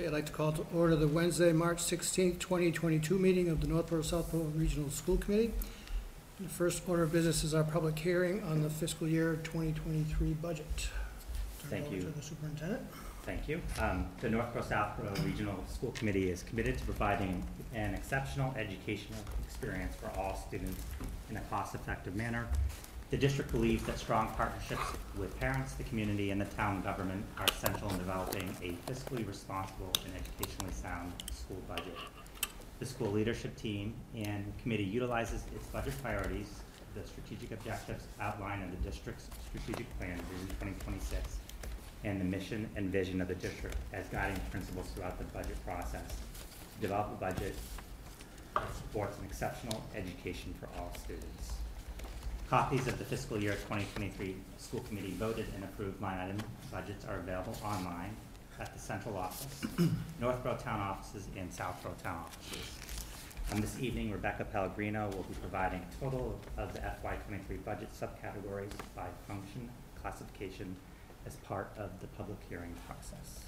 Okay, 0.00 0.06
I'd 0.06 0.14
like 0.14 0.24
to 0.26 0.32
call 0.32 0.50
to 0.52 0.64
order 0.74 0.96
the 0.96 1.06
Wednesday, 1.06 1.52
March 1.52 1.76
16th, 1.76 2.38
2022 2.38 3.18
meeting 3.18 3.50
of 3.50 3.60
the 3.60 3.66
Northborough 3.66 4.00
Southborough 4.00 4.50
Regional 4.56 4.88
School 4.88 5.18
Committee. 5.18 5.52
The 6.40 6.48
first 6.48 6.88
order 6.88 7.02
of 7.02 7.12
business 7.12 7.44
is 7.44 7.52
our 7.52 7.64
public 7.64 7.98
hearing 7.98 8.42
on 8.44 8.62
the 8.62 8.70
fiscal 8.70 9.06
year 9.06 9.38
2023 9.44 10.32
budget. 10.40 10.64
Turn 11.60 11.68
Thank 11.68 11.92
you. 11.92 12.00
to 12.00 12.06
the 12.06 12.22
superintendent. 12.22 12.80
Thank 13.24 13.46
you. 13.46 13.60
Um, 13.78 14.06
The 14.22 14.30
Northborough 14.30 14.62
Southborough 14.62 15.22
Regional 15.22 15.62
School 15.68 15.90
Committee 15.90 16.30
is 16.30 16.44
committed 16.44 16.78
to 16.78 16.84
providing 16.84 17.44
an 17.74 17.94
exceptional 17.94 18.54
educational 18.56 19.20
experience 19.44 19.94
for 19.96 20.10
all 20.18 20.42
students 20.48 20.82
in 21.28 21.36
a 21.36 21.42
cost-effective 21.42 22.16
manner. 22.16 22.48
The 23.10 23.16
district 23.16 23.50
believes 23.50 23.82
that 23.86 23.98
strong 23.98 24.28
partnerships 24.36 24.84
with 25.18 25.36
parents, 25.40 25.72
the 25.72 25.82
community, 25.82 26.30
and 26.30 26.40
the 26.40 26.44
town 26.44 26.80
government 26.82 27.24
are 27.38 27.46
essential 27.46 27.90
in 27.90 27.98
developing 27.98 28.48
a 28.62 28.70
fiscally 28.88 29.26
responsible 29.26 29.90
and 30.04 30.14
educationally 30.14 30.72
sound 30.72 31.12
school 31.32 31.60
budget. 31.66 31.96
The 32.78 32.86
school 32.86 33.10
leadership 33.10 33.56
team 33.56 33.94
and 34.14 34.52
committee 34.62 34.84
utilizes 34.84 35.42
its 35.56 35.66
budget 35.66 36.00
priorities, 36.00 36.60
the 36.94 37.04
strategic 37.04 37.50
objectives 37.50 38.04
outlined 38.20 38.62
in 38.62 38.70
the 38.70 38.88
district's 38.88 39.28
strategic 39.48 39.86
plan, 39.98 40.16
Vision 40.30 40.46
2026, 40.60 41.38
and 42.04 42.20
the 42.20 42.24
mission 42.24 42.70
and 42.76 42.92
vision 42.92 43.20
of 43.20 43.26
the 43.26 43.34
district 43.34 43.76
as 43.92 44.06
guiding 44.06 44.40
principles 44.52 44.86
throughout 44.94 45.18
the 45.18 45.24
budget 45.24 45.56
process. 45.66 46.06
To 46.76 46.80
develop 46.80 47.08
a 47.08 47.20
budget 47.20 47.56
that 48.54 48.72
supports 48.76 49.18
an 49.18 49.24
exceptional 49.24 49.82
education 49.96 50.54
for 50.60 50.68
all 50.78 50.92
students. 51.02 51.59
Copies 52.50 52.88
of 52.88 52.98
the 52.98 53.04
fiscal 53.04 53.40
year 53.40 53.52
2023 53.52 54.34
school 54.58 54.80
committee 54.80 55.12
voted 55.12 55.46
and 55.54 55.62
approved 55.62 56.02
line 56.02 56.18
item 56.18 56.36
budgets 56.72 57.04
are 57.04 57.18
available 57.18 57.56
online 57.64 58.16
at 58.58 58.74
the 58.74 58.80
central 58.80 59.16
office, 59.16 59.64
Northborough 60.20 60.56
town 60.56 60.80
offices, 60.80 61.28
and 61.36 61.54
Southborough 61.54 61.94
town 62.02 62.24
offices. 62.26 62.58
Um, 63.52 63.60
this 63.60 63.78
evening, 63.78 64.10
Rebecca 64.10 64.44
Pellegrino 64.44 65.08
will 65.10 65.22
be 65.22 65.34
providing 65.34 65.78
a 65.78 66.04
total 66.04 66.40
of 66.56 66.72
the 66.72 66.80
FY 66.80 67.18
twenty-three 67.28 67.58
budget 67.58 67.88
subcategories 67.92 68.72
by 68.96 69.06
function 69.28 69.70
classification 70.02 70.74
as 71.26 71.36
part 71.36 71.70
of 71.78 72.00
the 72.00 72.08
public 72.08 72.38
hearing 72.48 72.74
process. 72.84 73.44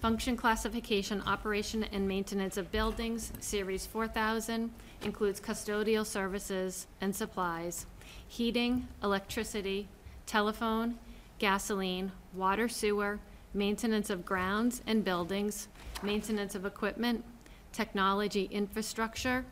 Function 0.00 0.36
classification, 0.36 1.22
operation 1.22 1.84
and 1.84 2.06
maintenance 2.06 2.58
of 2.58 2.70
buildings, 2.70 3.32
Series 3.40 3.86
4000, 3.86 4.70
includes 5.02 5.40
custodial 5.40 6.04
services 6.04 6.86
and 7.00 7.16
supplies, 7.16 7.86
heating, 8.28 8.86
electricity, 9.02 9.88
telephone, 10.26 10.98
gasoline, 11.38 12.12
water 12.34 12.68
sewer, 12.68 13.18
maintenance 13.54 14.10
of 14.10 14.26
grounds 14.26 14.82
and 14.86 15.02
buildings, 15.02 15.68
maintenance 16.02 16.54
of 16.54 16.66
equipment, 16.66 17.24
technology 17.72 18.48
infrastructure, 18.52 19.44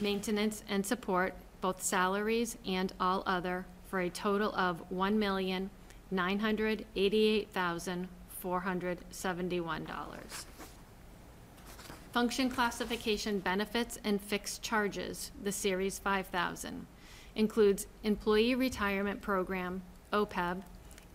maintenance 0.00 0.64
and 0.68 0.84
support, 0.84 1.34
both 1.60 1.82
salaries 1.82 2.56
and 2.66 2.92
all 2.98 3.22
other, 3.26 3.66
for 3.86 4.00
a 4.00 4.10
total 4.10 4.54
of 4.54 4.90
one 4.90 5.18
million, 5.18 5.68
nine 6.10 6.38
hundred 6.38 6.84
eighty-eight 6.96 7.50
thousand, 7.52 8.08
four 8.46 8.60
hundred 8.60 8.96
seventy-one 9.10 9.82
dollars. 9.86 10.46
Function 12.12 12.48
classification 12.48 13.40
benefits 13.40 13.98
and 14.04 14.20
fixed 14.20 14.62
charges, 14.62 15.32
the 15.42 15.50
Series 15.50 15.98
5000, 15.98 16.86
includes 17.34 17.88
employee 18.04 18.54
retirement 18.54 19.20
program, 19.20 19.82
OPEB, 20.12 20.62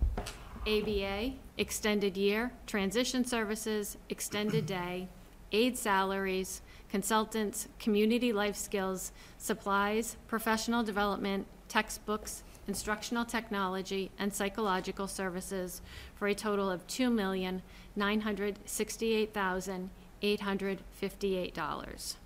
ABA, 0.67 1.33
extended 1.59 2.17
year, 2.17 2.53
transition 2.67 3.25
services, 3.25 3.97
extended 4.09 4.67
day, 4.67 5.09
aid 5.51 5.77
salaries, 5.77 6.63
consultants, 6.89 7.69
community 7.79 8.33
life 8.33 8.57
skills, 8.57 9.13
supplies, 9.39 10.17
professional 10.29 10.83
development, 10.83 11.47
textbooks, 11.69 12.43
instructional 12.69 13.25
technology, 13.25 14.11
and 14.19 14.33
psychological 14.33 15.09
services 15.09 15.83
for 16.15 16.29
a 16.29 16.35
total 16.35 16.71
of 16.71 16.87
two 16.87 17.11
million, 17.11 17.63
nine 17.97 18.21
hundred 18.21 18.59
sixty-eight 18.65 19.35
thousand, 19.35 19.91
eight 20.23 20.41
hundred 20.41 20.79
fifty-eight 20.93 21.55
dollars. 21.55 22.17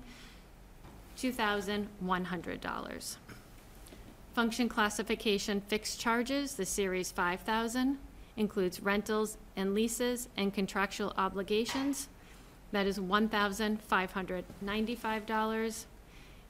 $2,100. 1.19 3.17
Function 4.35 4.69
classification, 4.69 5.61
fixed 5.63 5.99
charges, 5.99 6.55
the 6.55 6.65
Series 6.65 7.11
5000 7.11 7.99
includes 8.37 8.81
rentals 8.81 9.37
and 9.57 9.75
leases 9.75 10.29
and 10.37 10.55
contractual 10.55 11.13
obligations. 11.17 12.09
That 12.71 12.87
is 12.87 13.01
$1,595. 13.01 15.85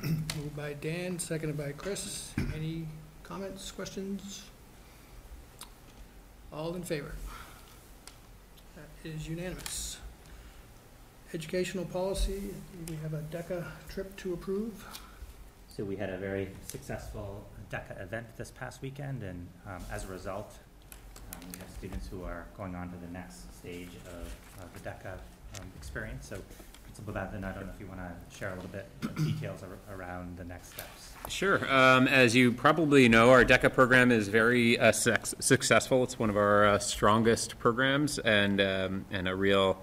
Moved 0.02 0.56
by 0.56 0.72
Dan, 0.72 1.20
seconded 1.20 1.56
by 1.56 1.70
Chris. 1.70 2.32
Any 2.52 2.88
comments, 3.24 3.72
questions? 3.72 4.44
All 6.52 6.74
in 6.74 6.82
favor? 6.82 7.14
That 8.76 9.10
is 9.10 9.28
unanimous. 9.28 9.98
Educational 11.32 11.84
policy, 11.86 12.54
we 12.88 12.96
have 12.96 13.14
a 13.14 13.22
DECA 13.32 13.64
trip 13.88 14.14
to 14.18 14.34
approve. 14.34 14.84
So 15.66 15.82
we 15.82 15.96
had 15.96 16.10
a 16.10 16.18
very 16.18 16.50
successful 16.68 17.44
DECA 17.72 18.00
event 18.00 18.26
this 18.36 18.52
past 18.52 18.82
weekend, 18.82 19.22
and 19.22 19.48
um, 19.66 19.82
as 19.90 20.04
a 20.04 20.08
result, 20.08 20.54
um, 21.16 21.40
we 21.50 21.58
have 21.58 21.68
students 21.76 22.06
who 22.06 22.22
are 22.22 22.46
going 22.56 22.76
on 22.76 22.90
to 22.90 22.96
the 22.98 23.12
next 23.12 23.52
stage 23.58 23.90
of 24.06 24.62
of 24.62 24.72
the 24.74 24.88
DECA 24.88 25.14
um, 25.58 25.66
experience. 25.76 26.28
So 26.28 26.40
Principal 26.94 27.14
Bevan, 27.14 27.42
I 27.42 27.50
don't 27.50 27.66
know 27.66 27.72
if 27.74 27.80
you 27.80 27.88
want 27.88 27.98
to 27.98 28.36
share 28.36 28.52
a 28.52 28.54
little 28.54 28.70
bit 28.70 28.88
of 29.02 29.16
details 29.16 29.64
ar- 29.64 29.96
around 29.96 30.36
the 30.36 30.44
next 30.44 30.74
steps. 30.74 31.10
Sure. 31.26 31.58
Um, 31.68 32.06
as 32.06 32.36
you 32.36 32.52
probably 32.52 33.08
know, 33.08 33.30
our 33.30 33.44
DECA 33.44 33.74
program 33.74 34.12
is 34.12 34.28
very 34.28 34.78
uh, 34.78 34.92
suc- 34.92 35.26
successful. 35.40 36.04
It's 36.04 36.20
one 36.20 36.30
of 36.30 36.36
our 36.36 36.66
uh, 36.66 36.78
strongest 36.78 37.58
programs 37.58 38.20
and, 38.20 38.60
um, 38.60 39.06
and 39.10 39.26
a 39.26 39.34
real 39.34 39.82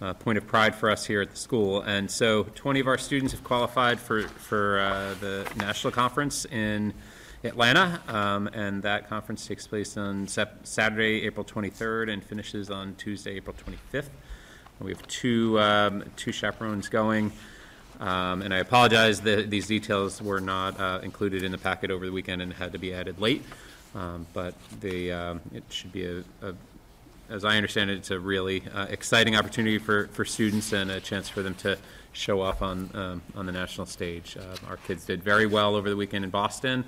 uh, 0.00 0.14
point 0.14 0.38
of 0.38 0.46
pride 0.46 0.76
for 0.76 0.88
us 0.88 1.04
here 1.04 1.20
at 1.20 1.30
the 1.30 1.36
school. 1.36 1.80
And 1.82 2.08
so 2.08 2.44
20 2.44 2.78
of 2.78 2.86
our 2.86 2.98
students 2.98 3.32
have 3.32 3.42
qualified 3.42 3.98
for, 3.98 4.22
for 4.28 4.78
uh, 4.78 5.14
the 5.18 5.50
national 5.56 5.92
conference 5.92 6.44
in 6.44 6.94
Atlanta. 7.42 8.00
Um, 8.06 8.46
and 8.52 8.84
that 8.84 9.08
conference 9.08 9.48
takes 9.48 9.66
place 9.66 9.96
on 9.96 10.28
Saturday, 10.28 11.24
April 11.24 11.44
23rd, 11.44 12.12
and 12.12 12.22
finishes 12.22 12.70
on 12.70 12.94
Tuesday, 12.94 13.34
April 13.34 13.56
25th. 13.56 14.10
We 14.82 14.90
have 14.90 15.06
two, 15.06 15.60
um, 15.60 16.04
two 16.16 16.32
chaperones 16.32 16.88
going. 16.88 17.32
Um, 18.00 18.42
And 18.42 18.52
I 18.52 18.58
apologize 18.58 19.20
that 19.20 19.48
these 19.50 19.66
details 19.68 20.20
were 20.20 20.40
not 20.40 20.78
uh, 20.80 21.00
included 21.02 21.42
in 21.44 21.52
the 21.52 21.58
packet 21.58 21.90
over 21.90 22.04
the 22.04 22.12
weekend 22.12 22.42
and 22.42 22.52
had 22.52 22.72
to 22.72 22.78
be 22.78 22.92
added 22.92 23.20
late. 23.20 23.44
Um, 23.94 24.26
But 24.32 24.54
the, 24.80 25.12
um, 25.12 25.40
it 25.54 25.62
should 25.68 25.92
be 25.92 26.04
a, 26.04 26.18
a- 26.42 26.54
as 27.30 27.44
I 27.44 27.56
understand 27.56 27.90
it, 27.90 27.96
it's 27.96 28.10
a 28.10 28.18
really 28.18 28.62
uh, 28.74 28.86
exciting 28.90 29.36
opportunity 29.36 29.78
for, 29.78 30.08
for 30.08 30.24
students 30.24 30.72
and 30.72 30.90
a 30.90 31.00
chance 31.00 31.28
for 31.30 31.42
them 31.42 31.54
to 31.56 31.78
show 32.12 32.42
off 32.42 32.60
on, 32.60 32.90
um, 32.94 33.22
on 33.34 33.46
the 33.46 33.52
national 33.52 33.86
stage. 33.86 34.36
Uh, 34.36 34.56
Our 34.68 34.76
kids 34.76 35.06
did 35.06 35.22
very 35.22 35.46
well 35.46 35.74
over 35.76 35.88
the 35.88 35.96
weekend 35.96 36.24
in 36.24 36.30
Boston. 36.30 36.84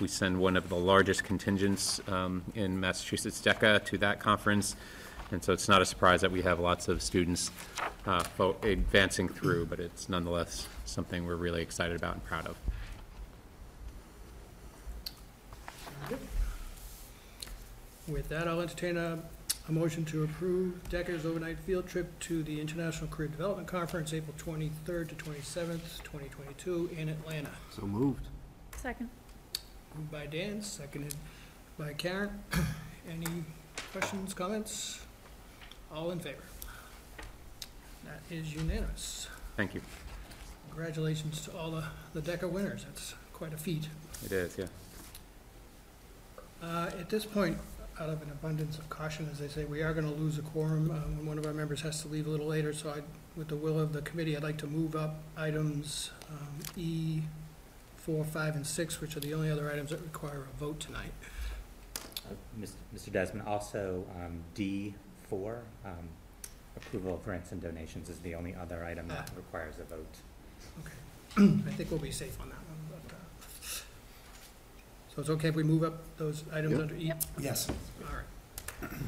We 0.00 0.08
send 0.08 0.40
one 0.40 0.56
of 0.56 0.68
the 0.68 0.74
largest 0.76 1.22
contingents 1.22 2.00
um, 2.08 2.42
in 2.56 2.80
Massachusetts 2.80 3.40
DECA 3.40 3.84
to 3.84 3.98
that 3.98 4.18
conference. 4.18 4.74
And 5.34 5.42
so 5.42 5.52
it's 5.52 5.68
not 5.68 5.82
a 5.82 5.84
surprise 5.84 6.20
that 6.20 6.30
we 6.30 6.42
have 6.42 6.60
lots 6.60 6.86
of 6.86 7.02
students 7.02 7.50
uh, 8.06 8.22
fo- 8.22 8.56
advancing 8.62 9.28
through, 9.28 9.66
but 9.66 9.80
it's 9.80 10.08
nonetheless 10.08 10.68
something 10.84 11.26
we're 11.26 11.34
really 11.34 11.60
excited 11.60 11.96
about 11.96 12.14
and 12.14 12.24
proud 12.24 12.46
of. 12.46 12.56
With 18.06 18.28
that, 18.28 18.46
I'll 18.46 18.60
entertain 18.60 18.96
a, 18.96 19.18
a 19.68 19.72
motion 19.72 20.04
to 20.04 20.22
approve 20.22 20.74
DECA's 20.88 21.26
overnight 21.26 21.58
field 21.58 21.88
trip 21.88 22.16
to 22.20 22.44
the 22.44 22.60
International 22.60 23.08
Career 23.08 23.28
Development 23.28 23.66
Conference, 23.66 24.12
April 24.12 24.36
twenty-third 24.38 25.08
to 25.08 25.14
twenty-seventh, 25.16 26.04
twenty 26.04 26.28
twenty-two, 26.28 26.90
in 26.96 27.08
Atlanta. 27.08 27.50
So 27.74 27.82
moved. 27.82 28.28
Second. 28.76 29.10
Moved 29.96 30.12
by 30.12 30.26
Dan, 30.26 30.62
seconded 30.62 31.16
by 31.76 31.92
Karen. 31.94 32.30
Any 33.10 33.26
questions, 33.90 34.32
comments? 34.32 35.03
All 35.94 36.10
in 36.10 36.18
favor? 36.18 36.42
That 38.04 38.20
is 38.30 38.52
unanimous. 38.54 39.28
Thank 39.56 39.74
you. 39.74 39.80
Congratulations 40.70 41.40
to 41.42 41.56
all 41.56 41.70
the, 41.70 41.84
the 42.12 42.20
DECA 42.20 42.50
winners. 42.50 42.84
That's 42.84 43.14
quite 43.32 43.52
a 43.54 43.56
feat. 43.56 43.88
It 44.24 44.32
is, 44.32 44.58
yeah. 44.58 44.66
Uh, 46.62 46.90
At 46.98 47.08
this 47.10 47.24
point, 47.24 47.58
out 48.00 48.08
of 48.10 48.20
an 48.22 48.30
abundance 48.30 48.76
of 48.78 48.88
caution, 48.88 49.28
as 49.30 49.38
they 49.38 49.46
say, 49.48 49.64
we 49.64 49.82
are 49.82 49.92
going 49.94 50.06
to 50.06 50.12
lose 50.20 50.36
a 50.38 50.42
quorum 50.42 50.90
uh, 50.90 50.94
when 51.16 51.26
one 51.26 51.38
of 51.38 51.46
our 51.46 51.52
members 51.52 51.80
has 51.82 52.02
to 52.02 52.08
leave 52.08 52.26
a 52.26 52.30
little 52.30 52.46
later, 52.46 52.72
so 52.72 52.90
I, 52.90 53.02
with 53.36 53.48
the 53.48 53.56
will 53.56 53.78
of 53.78 53.92
the 53.92 54.02
committee, 54.02 54.36
I'd 54.36 54.42
like 54.42 54.58
to 54.58 54.66
move 54.66 54.96
up 54.96 55.22
items 55.36 56.10
um, 56.30 56.48
E 56.76 57.20
four, 57.96 58.24
five, 58.24 58.54
and 58.56 58.66
six, 58.66 59.00
which 59.00 59.16
are 59.16 59.20
the 59.20 59.32
only 59.32 59.50
other 59.50 59.70
items 59.70 59.90
that 59.90 60.00
require 60.02 60.42
a 60.52 60.58
vote 60.58 60.80
tonight. 60.80 61.12
Uh, 61.96 62.34
Mis- 62.56 62.76
Mr. 62.94 63.10
Desmond, 63.12 63.46
also 63.48 64.04
um, 64.16 64.42
D 64.54 64.94
four, 65.38 65.62
um, 65.84 66.08
approval 66.76 67.14
of 67.14 67.24
grants 67.24 67.50
and 67.52 67.60
donations 67.60 68.08
is 68.08 68.18
the 68.20 68.34
only 68.34 68.54
other 68.54 68.84
item 68.84 69.08
that 69.08 69.30
Ah. 69.32 69.36
requires 69.36 69.74
a 69.80 69.84
vote. 69.84 70.16
Okay. 70.80 71.52
I 71.68 71.72
think 71.72 71.90
we'll 71.90 71.98
be 72.00 72.10
safe 72.12 72.40
on 72.40 72.48
that 72.50 72.58
one, 72.58 72.78
but, 73.08 73.14
uh, 73.14 73.18
so 75.12 75.20
it's 75.20 75.30
okay 75.30 75.48
if 75.48 75.54
we 75.56 75.62
move 75.64 75.82
up 75.82 75.94
those 76.18 76.44
items 76.52 76.72
Yep. 76.74 76.80
under 76.82 76.94
E? 76.96 77.12
Yes. 77.38 77.68
All 77.68 78.14
right. 78.16 78.90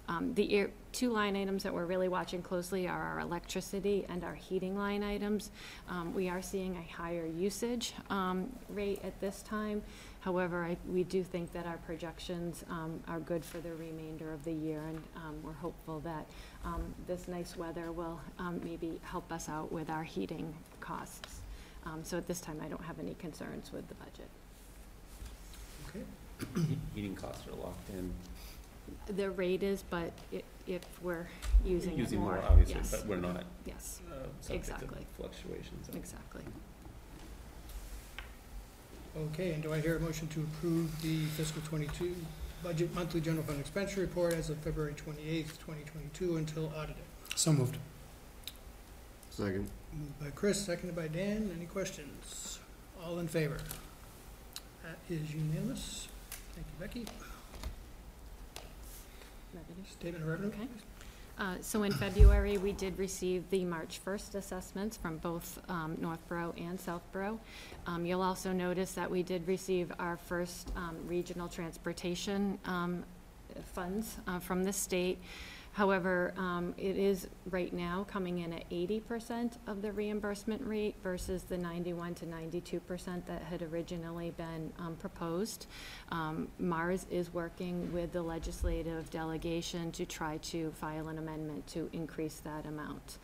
Um, 0.08 0.34
The 0.34 0.70
two 0.92 1.12
line 1.12 1.36
items 1.36 1.62
that 1.64 1.74
we're 1.74 1.86
really 1.86 2.08
watching 2.08 2.42
closely 2.42 2.88
are 2.88 3.04
our 3.04 3.20
electricity 3.20 4.06
and 4.10 4.24
our 4.24 4.36
heating 4.36 4.76
line 4.76 5.04
items. 5.04 5.52
Um, 5.90 6.12
We 6.14 6.30
are 6.30 6.42
seeing 6.42 6.76
a 6.76 6.84
higher 6.92 7.28
usage 7.28 7.94
um, 8.10 8.50
rate 8.70 9.02
at 9.04 9.20
this 9.22 9.44
time. 9.44 9.84
However, 10.25 10.65
I- 10.65 10.77
we 10.91 11.03
do 11.03 11.24
think 11.24 11.53
that 11.53 11.67
our 11.67 11.77
projections 11.86 12.65
um, 12.67 13.00
are 13.08 13.20
good 13.20 13.46
for 13.46 13.60
the 13.60 13.72
remainder 13.75 14.34
of 14.34 14.44
the 14.44 14.51
year, 14.53 14.82
and 14.88 14.98
um, 15.17 15.36
we're 15.44 15.53
hopeful 15.53 16.00
that 16.00 16.25
um, 16.63 16.82
this 17.05 17.27
nice 17.27 17.55
weather 17.55 17.91
will 17.91 18.20
um, 18.39 18.60
maybe 18.63 19.00
help 19.03 19.32
us 19.32 19.48
out 19.48 19.72
with 19.72 19.88
our 19.88 20.01
heating 20.03 20.51
costs. 20.79 21.41
Um, 21.86 22.03
So 22.03 22.17
at 22.17 22.25
this 22.25 22.41
time, 22.41 22.60
I 22.60 22.67
don't 22.67 22.82
have 22.84 22.98
any 22.98 23.13
concerns 23.20 23.72
with 23.72 23.88
the 23.88 23.94
budget. 23.94 24.29
Okay, 25.89 26.75
Heating 26.96 27.15
costs 27.15 27.46
are 27.48 27.55
locked 27.63 27.88
in. 27.91 28.12
The 29.15 29.29
rate 29.29 29.62
is, 29.62 29.84
but 29.91 30.12
i- 30.34 30.41
if 30.65 30.82
we're 31.03 31.27
using 31.63 31.94
it 31.94 32.00
Using 32.00 32.20
more, 32.22 32.34
more, 32.34 32.44
obviously, 32.50 32.75
yes. 32.77 32.89
but 32.89 33.05
we're 33.05 33.17
not 33.17 33.44
Yes, 33.67 34.01
uh, 34.12 34.25
Exactly. 34.51 35.05
fluctuations. 35.17 35.88
exactly. 35.94 36.41
Okay, 39.18 39.54
and 39.54 39.64
do 39.64 39.74
I 39.74 39.80
hear 39.80 39.98
a 39.98 40.00
motion 40.00 40.28
to 40.30 40.42
approve 40.42 41.02
the 41.02 41.26
fiscal 41.38 41.62
twenty-two 41.64 42.16
budget 42.64 42.94
monthly 42.96 43.22
general 43.22 43.44
fund 43.44 43.60
expenditure 43.60 44.02
report 44.02 44.34
as 44.34 44.50
of 44.50 44.58
February 44.58 44.94
twenty-eighth, 44.94 45.60
twenty 45.60 45.84
twenty-two 45.84 46.38
until 46.38 46.72
audited? 46.76 46.96
So 47.36 47.54
moved. 47.54 47.78
Second. 49.30 49.70
Moved 49.94 50.20
by 50.20 50.30
Chris, 50.32 50.64
seconded 50.66 50.96
by 50.96 51.08
Dan. 51.08 51.52
Any 51.56 51.66
questions? 51.66 52.60
All 53.04 53.20
in 53.20 53.28
favor? 53.28 53.58
That 54.84 54.98
is 55.10 55.34
unanimous. 55.34 56.08
Thank 56.54 56.68
you, 56.68 56.80
Becky. 56.80 57.06
Revenue. 59.54 59.84
Statement 59.90 60.24
of 60.24 60.30
revenue? 60.30 60.50
Okay. 60.50 60.68
Uh, 61.38 61.56
So 61.62 61.84
in 61.84 61.92
February, 61.92 62.58
we 62.58 62.72
did 62.72 62.98
receive 62.98 63.50
the 63.50 63.65
March 63.65 64.00
1st 64.06 64.36
assessments 64.36 64.96
from 64.96 65.18
both 65.18 65.60
um, 65.70 65.98
Northborough 66.00 66.54
and 66.58 66.80
Southborough. 66.80 67.39
Um, 67.88 68.06
You'll 68.06 68.22
also 68.22 68.54
notice 68.54 68.94
that 68.94 69.10
we 69.12 69.22
did 69.22 69.46
receive 69.48 69.92
our 70.00 70.15
first 70.15 70.72
um, 70.75 70.96
regional 71.08 71.50
transportation 71.50 72.58
um, 72.65 73.04
funds 73.74 74.18
uh, 74.27 74.39
from 74.39 74.63
the 74.63 74.72
state. 74.72 75.20
However, 75.75 76.34
um, 76.38 76.74
it 76.77 76.96
is 76.96 77.27
right 77.50 77.74
now 77.74 78.05
coming 78.10 78.38
in 78.38 78.53
at 78.53 78.70
80% 78.70 79.58
of 79.67 79.82
the 79.82 79.91
reimbursement 79.91 80.65
rate 80.65 80.96
versus 81.03 81.44
the 81.44 81.58
91 81.58 82.15
to 82.15 82.25
92% 82.25 83.25
that 83.25 83.41
had 83.41 83.62
originally 83.62 84.32
been 84.32 84.72
um, 84.79 84.96
proposed. 84.96 85.67
Um, 86.13 86.48
Mars 86.60 87.05
is 87.12 87.34
working 87.34 87.91
with 87.91 88.13
the 88.13 88.22
legislative 88.22 89.10
delegation 89.10 89.91
to 89.91 90.05
try 90.05 90.38
to 90.44 90.72
file 90.79 91.10
an 91.10 91.17
amendment 91.17 91.67
to 91.67 91.89
increase 91.91 92.36
that 92.46 92.65
amount. 92.65 93.17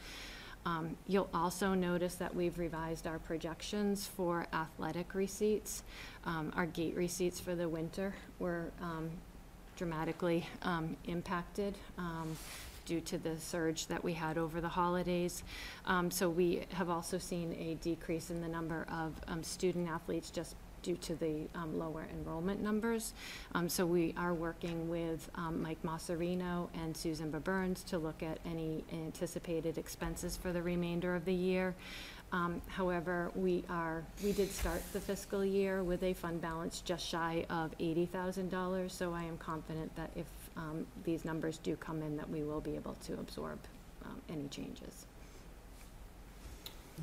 Um, 0.65 0.97
You'll 1.07 1.29
also 1.33 1.73
notice 1.73 2.15
that 2.15 2.35
we've 2.35 2.59
revised 2.59 3.07
our 3.07 3.17
projections 3.17 4.07
for 4.07 4.45
athletic 4.51 5.15
receipts. 5.15 5.83
Um, 6.25 6.51
Our 6.57 6.65
gate 6.65 6.97
receipts 6.97 7.39
for 7.39 7.55
the 7.55 7.69
winter 7.69 8.13
were 8.39 8.73
um, 8.81 9.09
dramatically 9.81 10.47
um, 10.61 10.95
impacted 11.05 11.73
um, 11.97 12.37
due 12.85 13.01
to 13.01 13.17
the 13.17 13.35
surge 13.39 13.87
that 13.87 14.03
we 14.03 14.13
had 14.13 14.37
over 14.37 14.61
the 14.61 14.69
holidays. 14.69 15.41
Um, 15.87 16.11
So 16.11 16.29
we 16.29 16.67
have 16.73 16.87
also 16.87 17.17
seen 17.17 17.53
a 17.53 17.73
decrease 17.83 18.29
in 18.29 18.41
the 18.41 18.47
number 18.47 18.85
of 18.91 19.15
um, 19.27 19.41
student 19.41 19.89
athletes 19.89 20.29
just 20.29 20.55
due 20.83 20.97
to 20.97 21.15
the 21.15 21.47
um, 21.55 21.79
lower 21.79 22.05
enrollment 22.13 22.61
numbers. 22.61 23.13
Um, 23.55 23.67
So 23.67 23.87
we 23.87 24.13
are 24.17 24.35
working 24.35 24.87
with 24.87 25.27
um, 25.33 25.63
Mike 25.63 25.81
Massarino 25.81 26.69
and 26.75 26.95
Susan 26.95 27.31
Burns 27.31 27.81
to 27.85 27.97
look 27.97 28.21
at 28.21 28.37
any 28.45 28.83
anticipated 28.93 29.79
expenses 29.79 30.37
for 30.37 30.53
the 30.53 30.61
remainder 30.61 31.15
of 31.15 31.25
the 31.25 31.33
year. 31.33 31.73
Um, 32.33 32.61
However, 32.67 33.29
we 33.35 33.63
are, 33.69 34.03
we 34.23 34.31
did 34.31 34.51
start 34.51 34.81
the 34.93 34.99
fiscal 35.01 35.43
year 35.43 35.83
with 35.83 36.01
a 36.03 36.13
fund 36.13 36.41
balance 36.41 36.81
just 36.81 37.05
shy 37.05 37.45
of 37.49 37.77
$80,000, 37.77 38.89
so 38.89 39.13
I 39.13 39.23
am 39.23 39.37
confident 39.37 39.93
that 39.97 40.11
if 40.15 40.25
um, 40.55 40.85
these 41.03 41.25
numbers 41.25 41.57
do 41.57 41.75
come 41.75 42.01
in, 42.01 42.15
that 42.17 42.29
we 42.29 42.43
will 42.43 42.61
be 42.61 42.75
able 42.75 42.95
to 43.05 43.13
absorb 43.13 43.59
um, 44.05 44.21
any 44.29 44.47
changes. 44.47 45.05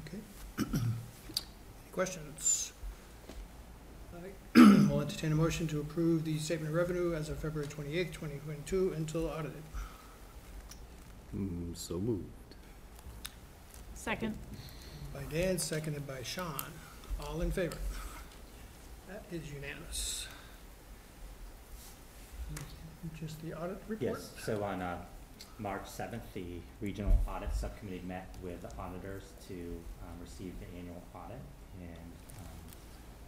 Okay. 0.07 0.19
Any 0.79 1.93
questions? 1.93 2.73
All 4.15 4.21
right. 4.23 4.35
I'll 4.91 5.01
entertain 5.01 5.33
a 5.33 5.35
motion 5.35 5.67
to 5.69 5.81
approve 5.81 6.25
the 6.25 6.39
statement 6.39 6.71
of 6.71 6.77
revenue 6.77 7.15
as 7.15 7.29
of 7.29 7.39
February 7.39 7.69
twenty-eighth, 7.69 8.13
twenty 8.13 8.37
twenty-two 8.45 8.93
until 8.97 9.27
audited. 9.27 9.63
Mm, 11.37 11.77
so 11.77 11.99
moved. 11.99 12.25
Second. 13.95 14.37
By 15.19 15.25
Dan, 15.37 15.59
seconded 15.59 16.07
by 16.07 16.23
Sean. 16.23 16.71
All 17.27 17.41
in 17.41 17.51
favor? 17.51 17.77
That 19.09 19.25
is 19.33 19.53
unanimous. 19.53 20.29
Just 23.19 23.43
the 23.43 23.53
audit 23.53 23.83
report? 23.89 24.21
Yes, 24.21 24.31
so 24.45 24.63
on 24.63 24.81
uh, 24.81 24.97
March 25.59 25.89
seventh, 25.89 26.23
the 26.35 26.61
Regional 26.81 27.19
Audit 27.27 27.53
Subcommittee 27.53 28.05
met 28.07 28.33
with 28.45 28.63
the 28.63 28.71
auditors 28.79 29.25
to 29.49 29.55
um, 29.55 30.15
receive 30.21 30.53
the 30.61 30.79
annual 30.79 31.03
audit. 31.13 31.41
And 31.81 32.13
um, 32.39 32.55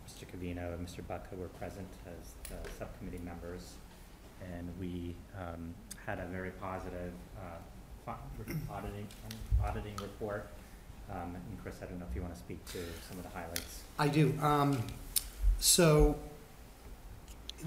Mr. 0.07 0.27
Covino 0.31 0.73
and 0.73 0.87
Mr. 0.87 1.05
Bucko 1.05 1.35
were 1.35 1.49
present 1.49 1.89
as 2.07 2.35
the 2.51 2.71
subcommittee 2.79 3.25
members. 3.25 3.73
And 4.55 4.73
we 4.79 5.17
um, 5.37 5.75
had 6.07 6.21
a 6.21 6.27
very 6.27 6.53
positive 6.53 7.13
uh, 7.37 8.13
auditing, 8.71 9.09
auditing 9.65 9.97
report. 9.97 10.47
Um, 11.13 11.35
And 11.35 11.63
Chris, 11.63 11.77
I 11.83 11.87
don't 11.87 11.99
know 11.99 12.07
if 12.09 12.15
you 12.15 12.23
want 12.23 12.35
to 12.35 12.41
speak 12.41 12.65
to 12.67 12.79
some 13.09 13.19
of 13.19 13.25
the 13.25 13.31
highlights. 13.31 13.83
I 13.99 14.09
do. 14.09 14.35
Um, 14.41 14.83
so 15.59 16.17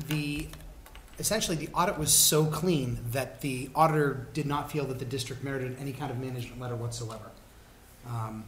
the, 0.07 0.47
essentially, 1.19 1.57
the 1.57 1.69
audit 1.73 1.97
was 1.97 2.13
so 2.13 2.45
clean 2.45 2.99
that 3.11 3.41
the 3.41 3.69
auditor 3.75 4.27
did 4.33 4.45
not 4.45 4.71
feel 4.71 4.85
that 4.85 4.99
the 4.99 5.05
district 5.05 5.43
merited 5.43 5.77
any 5.79 5.91
kind 5.91 6.11
of 6.11 6.17
management 6.17 6.59
letter 6.59 6.75
whatsoever. 6.75 7.31
Um, 8.07 8.45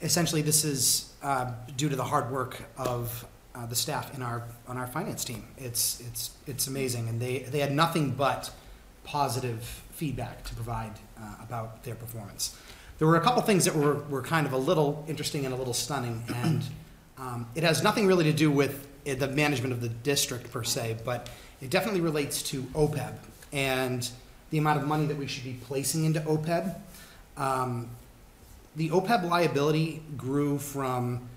essentially, 0.00 0.42
this 0.42 0.64
is 0.64 1.12
uh, 1.22 1.52
due 1.76 1.88
to 1.88 1.96
the 1.96 2.04
hard 2.04 2.30
work 2.30 2.62
of 2.76 3.26
uh, 3.54 3.66
the 3.66 3.76
staff 3.76 4.14
in 4.14 4.22
our 4.22 4.44
on 4.68 4.76
our 4.76 4.86
finance 4.86 5.24
team. 5.24 5.44
It's 5.56 6.00
it's 6.00 6.30
it's 6.46 6.66
amazing, 6.66 7.08
and 7.08 7.20
they 7.20 7.38
they 7.38 7.60
had 7.60 7.72
nothing 7.72 8.10
but 8.10 8.50
positive 9.04 9.62
feedback 9.92 10.44
to 10.44 10.54
provide 10.54 10.92
uh, 11.18 11.36
about 11.42 11.84
their 11.84 11.94
performance. 11.94 12.54
There 12.98 13.06
were 13.06 13.16
a 13.16 13.20
couple 13.20 13.42
things 13.42 13.64
that 13.66 13.74
were, 13.74 13.94
were 14.04 14.22
kind 14.22 14.46
of 14.46 14.52
a 14.52 14.56
little 14.56 15.04
interesting 15.08 15.44
and 15.44 15.54
a 15.54 15.56
little 15.56 15.74
stunning, 15.74 16.22
and 16.34 16.64
um, 17.18 17.46
it 17.54 17.62
has 17.62 17.82
nothing 17.82 18.06
really 18.06 18.24
to 18.24 18.32
do 18.32 18.50
with 18.50 18.86
uh, 19.06 19.14
the 19.14 19.28
management 19.28 19.72
of 19.72 19.80
the 19.80 19.88
district 19.88 20.50
per 20.50 20.64
se, 20.64 20.98
but 21.04 21.28
it 21.60 21.70
definitely 21.70 22.00
relates 22.00 22.42
to 22.42 22.62
OPEB 22.74 23.14
and 23.52 24.10
the 24.50 24.58
amount 24.58 24.80
of 24.80 24.86
money 24.86 25.06
that 25.06 25.16
we 25.16 25.26
should 25.26 25.44
be 25.44 25.58
placing 25.64 26.04
into 26.04 26.20
OPEB. 26.20 26.74
Um, 27.36 27.88
the 28.76 28.90
OPEB 28.90 29.28
liability 29.28 30.02
grew 30.16 30.58
from 30.58 31.28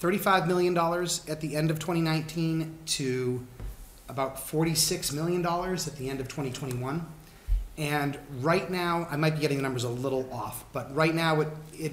$35 0.00 0.46
million 0.46 0.76
at 1.28 1.40
the 1.40 1.56
end 1.56 1.70
of 1.70 1.78
2019 1.78 2.78
to 2.86 3.46
about 4.08 4.40
forty-six 4.40 5.12
million 5.12 5.42
dollars 5.42 5.88
at 5.88 5.96
the 5.96 6.08
end 6.08 6.20
of 6.20 6.28
twenty 6.28 6.52
twenty-one. 6.52 7.04
And 7.78 8.18
right 8.40 8.70
now, 8.70 9.06
I 9.10 9.16
might 9.16 9.34
be 9.34 9.40
getting 9.40 9.58
the 9.58 9.62
numbers 9.62 9.84
a 9.84 9.88
little 9.88 10.28
off, 10.32 10.64
but 10.72 10.94
right 10.94 11.14
now, 11.14 11.40
it, 11.42 11.48
it, 11.74 11.92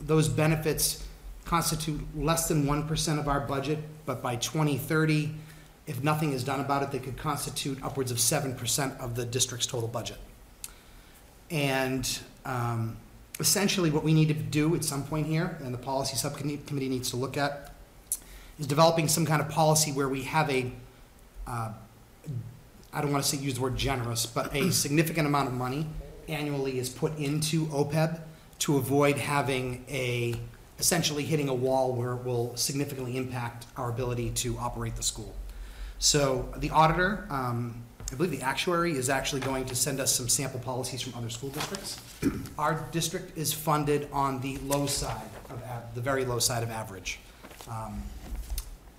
those 0.00 0.28
benefits 0.28 1.04
constitute 1.44 2.00
less 2.16 2.48
than 2.48 2.66
one 2.66 2.88
percent 2.88 3.20
of 3.20 3.28
our 3.28 3.40
budget, 3.40 3.78
but 4.04 4.20
by 4.20 4.34
twenty 4.36 4.76
thirty, 4.76 5.32
if 5.86 6.02
nothing 6.02 6.32
is 6.32 6.42
done 6.42 6.58
about 6.58 6.82
it, 6.82 6.90
they 6.90 6.98
could 6.98 7.16
constitute 7.16 7.78
upwards 7.84 8.10
of 8.10 8.18
seven 8.18 8.54
percent 8.56 8.94
of 8.98 9.14
the 9.14 9.24
district's 9.24 9.66
total 9.66 9.88
budget. 9.88 10.18
And 11.52 12.18
um, 12.44 12.96
essentially, 13.38 13.90
what 13.90 14.02
we 14.02 14.12
need 14.12 14.26
to 14.26 14.34
do 14.34 14.74
at 14.74 14.84
some 14.84 15.04
point 15.04 15.28
here, 15.28 15.56
and 15.62 15.72
the 15.72 15.78
policy 15.78 16.16
subcommittee 16.16 16.88
needs 16.88 17.10
to 17.10 17.16
look 17.16 17.36
at, 17.36 17.72
is 18.58 18.66
developing 18.66 19.06
some 19.06 19.24
kind 19.24 19.40
of 19.40 19.48
policy 19.48 19.92
where 19.92 20.08
we 20.08 20.24
have 20.24 20.50
a, 20.50 20.72
uh, 21.46 21.70
I 22.92 23.00
don't 23.00 23.12
want 23.12 23.24
to 23.24 23.28
say, 23.28 23.42
use 23.42 23.54
the 23.54 23.60
word 23.60 23.76
generous, 23.76 24.26
but 24.26 24.54
a 24.54 24.70
significant 24.72 25.26
amount 25.26 25.48
of 25.48 25.54
money 25.54 25.86
annually 26.28 26.78
is 26.78 26.88
put 26.88 27.16
into 27.18 27.66
OPEB 27.66 28.20
to 28.60 28.76
avoid 28.76 29.18
having 29.18 29.84
a, 29.88 30.34
essentially 30.78 31.22
hitting 31.22 31.48
a 31.48 31.54
wall 31.54 31.92
where 31.92 32.12
it 32.14 32.24
will 32.24 32.56
significantly 32.56 33.16
impact 33.16 33.66
our 33.76 33.90
ability 33.90 34.30
to 34.30 34.56
operate 34.58 34.96
the 34.96 35.02
school. 35.02 35.34
So 35.98 36.52
the 36.56 36.70
auditor, 36.70 37.26
um, 37.30 37.82
I 38.10 38.14
believe 38.14 38.30
the 38.30 38.42
actuary 38.42 38.92
is 38.92 39.08
actually 39.08 39.40
going 39.40 39.64
to 39.66 39.74
send 39.74 39.98
us 40.00 40.14
some 40.14 40.28
sample 40.28 40.60
policies 40.60 41.02
from 41.02 41.14
other 41.14 41.30
school 41.30 41.50
districts. 41.50 42.00
Our 42.58 42.86
district 42.92 43.36
is 43.36 43.52
funded 43.52 44.08
on 44.12 44.40
the 44.40 44.58
low 44.58 44.86
side 44.86 45.28
of, 45.50 45.60
the 45.94 46.00
very 46.00 46.24
low 46.24 46.38
side 46.38 46.62
of 46.62 46.70
average. 46.70 47.18
Um, 47.68 48.02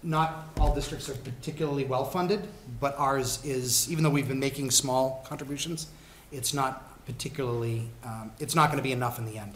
Not 0.08 0.48
all 0.58 0.74
districts 0.74 1.10
are 1.10 1.16
particularly 1.16 1.84
well-funded, 1.84 2.48
but 2.80 2.98
ours 2.98 3.44
is, 3.44 3.92
even 3.92 4.06
though 4.06 4.10
we've 4.10 4.30
been 4.30 4.40
making 4.40 4.72
small 4.72 5.22
contributions, 5.28 5.88
it's 6.32 6.54
not 6.54 7.06
particularly, 7.06 7.90
um, 8.06 8.32
it's 8.40 8.56
not 8.56 8.70
gonna 8.70 8.82
be 8.82 8.94
enough 8.94 9.20
in 9.20 9.26
the 9.26 9.38
end. 9.38 9.56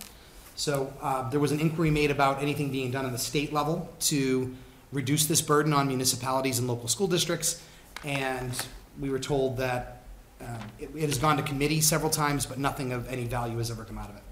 So, 0.58 0.94
uh, 1.02 1.30
there 1.30 1.40
was 1.40 1.54
an 1.54 1.62
inquiry 1.62 1.90
made 1.90 2.12
about 2.12 2.42
anything 2.42 2.70
being 2.70 2.92
done 2.92 3.06
on 3.06 3.14
the 3.14 3.18
state 3.18 3.54
level 3.54 3.90
to 4.12 4.54
reduce 4.92 5.26
this 5.26 5.42
burden 5.42 5.72
on 5.72 5.88
municipalities 5.88 6.60
and 6.60 6.68
local 6.68 6.90
school 6.90 7.08
districts. 7.08 7.64
And 8.04 8.52
we 9.00 9.10
were 9.10 9.20
told 9.20 9.56
that, 9.56 10.02
um, 10.42 10.60
it, 10.80 10.90
it 10.94 11.08
has 11.08 11.18
gone 11.18 11.38
to 11.38 11.44
committee 11.44 11.80
several 11.80 12.12
times, 12.12 12.46
but 12.46 12.58
nothing 12.58 12.92
of 12.92 13.10
any 13.10 13.24
value 13.24 13.58
has 13.58 13.72
ever 13.72 13.86
come 13.86 13.98
out 13.98 14.10
of 14.10 14.18
it. 14.18 14.24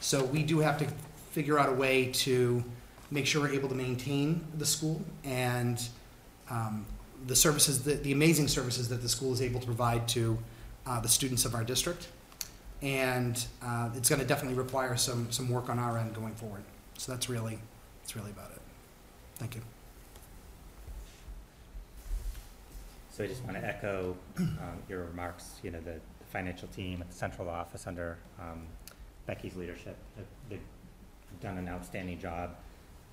So 0.00 0.24
we 0.24 0.42
do 0.42 0.60
have 0.60 0.78
to 0.78 0.86
figure 1.32 1.58
out 1.58 1.68
a 1.68 1.74
way 1.74 2.06
to 2.24 2.64
make 3.10 3.26
sure 3.26 3.42
we're 3.42 3.54
able 3.54 3.68
to 3.68 3.74
maintain 3.74 4.44
the 4.58 4.66
school 4.66 5.00
and 5.24 5.88
um, 6.50 6.86
the 7.26 7.36
services, 7.36 7.82
the, 7.82 7.94
the 7.94 8.12
amazing 8.12 8.48
services 8.48 8.88
that 8.88 9.02
the 9.02 9.08
school 9.08 9.32
is 9.32 9.42
able 9.42 9.60
to 9.60 9.66
provide 9.66 10.06
to 10.08 10.38
uh, 10.86 11.00
the 11.00 11.08
students 11.08 11.44
of 11.44 11.54
our 11.54 11.64
district. 11.64 12.08
And 12.82 13.44
uh, 13.62 13.90
it's 13.94 14.08
going 14.08 14.20
to 14.20 14.26
definitely 14.26 14.58
require 14.58 14.96
some, 14.96 15.30
some 15.32 15.48
work 15.48 15.68
on 15.68 15.78
our 15.78 15.98
end 15.98 16.14
going 16.14 16.34
forward. 16.34 16.62
So 16.98 17.12
that's 17.12 17.28
really, 17.28 17.58
that's 18.02 18.16
really 18.16 18.30
about 18.30 18.50
it. 18.50 18.60
Thank 19.36 19.54
you. 19.54 19.62
So 23.12 23.24
I 23.24 23.26
just 23.28 23.42
want 23.44 23.56
to 23.56 23.66
echo 23.66 24.14
um, 24.38 24.82
your 24.90 25.04
remarks, 25.04 25.58
you 25.62 25.70
know, 25.70 25.80
the 25.80 26.00
the 26.26 26.32
financial 26.32 26.68
team 26.68 27.00
at 27.00 27.10
the 27.10 27.16
central 27.16 27.48
office 27.48 27.86
under 27.86 28.18
um, 28.40 28.66
Becky's 29.26 29.56
leadership, 29.56 29.96
they've 30.48 30.60
done 31.40 31.58
an 31.58 31.68
outstanding 31.68 32.18
job. 32.18 32.56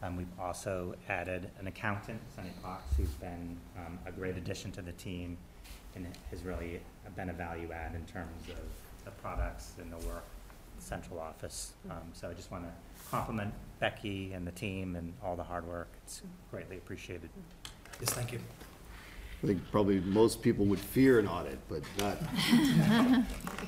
Um, 0.04 0.18
We've 0.18 0.40
also 0.40 0.96
added 1.08 1.50
an 1.60 1.68
accountant, 1.68 2.20
Sunny 2.36 2.52
Cox, 2.62 2.84
who's 2.98 3.08
been 3.10 3.58
um, 3.78 3.98
a 4.06 4.12
great 4.12 4.36
addition 4.38 4.72
to 4.74 4.82
the 4.82 4.92
team 4.92 5.38
and 5.96 6.06
has 6.30 6.44
really 6.44 6.82
been 7.16 7.30
a 7.30 7.34
value 7.34 7.72
add 7.72 7.96
in 7.96 8.06
terms 8.06 8.50
of 8.50 9.06
the 9.06 9.12
products 9.12 9.74
and 9.80 9.92
the 9.92 10.08
work, 10.08 10.26
central 10.80 11.20
office. 11.20 11.74
Um, 11.90 11.98
So 12.14 12.30
I 12.30 12.34
just 12.34 12.52
want 12.52 12.66
to 12.66 12.72
compliment 13.10 13.54
Becky 13.80 14.34
and 14.34 14.46
the 14.46 14.52
team 14.52 14.96
and 14.96 15.14
all 15.24 15.36
the 15.36 15.44
hard 15.44 15.66
work. 15.66 15.88
It's 16.04 16.22
greatly 16.52 16.78
appreciated. 16.78 17.30
Yes, 18.02 18.10
thank 18.12 18.34
you. 18.34 18.40
I 19.44 19.46
think 19.46 19.72
probably 19.72 20.00
most 20.00 20.42
people 20.42 20.66
would 20.68 20.80
fear 20.80 21.20
an 21.20 21.28
audit, 21.28 21.60
but 21.68 21.82
not, 22.00 22.18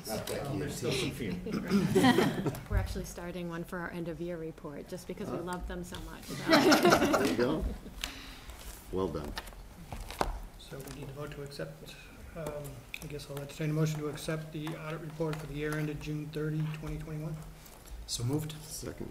not 0.06 0.26
Becky 0.26 0.46
and 0.46 1.18
team. 1.18 1.40
We're 2.70 2.78
actually 2.78 3.04
starting 3.04 3.50
one 3.50 3.62
for 3.62 3.78
our 3.80 3.90
end-of-year 3.90 4.38
report, 4.38 4.88
just 4.88 5.06
because 5.06 5.28
we 5.28 5.36
love 5.38 5.68
them 5.68 5.84
so 5.84 5.96
much. 6.10 6.22
There 7.12 7.26
you 7.26 7.34
go. 7.34 7.64
Well 8.90 9.08
done. 9.08 9.30
So 10.58 10.78
we 10.94 11.00
need 11.00 11.08
to 11.08 11.14
vote 11.14 11.32
to 11.32 11.42
accept, 11.42 11.94
um, 12.38 12.44
I 13.02 13.06
guess 13.08 13.26
I'll 13.30 13.38
entertain 13.38 13.68
a 13.68 13.74
motion 13.74 14.00
to 14.00 14.08
accept 14.08 14.54
the 14.54 14.68
audit 14.86 15.00
report 15.02 15.36
for 15.36 15.46
the 15.46 15.54
year 15.54 15.76
ended 15.76 16.00
June 16.00 16.30
30, 16.32 16.56
2021. 16.56 17.36
So 18.06 18.24
moved? 18.24 18.54
Second. 18.66 19.10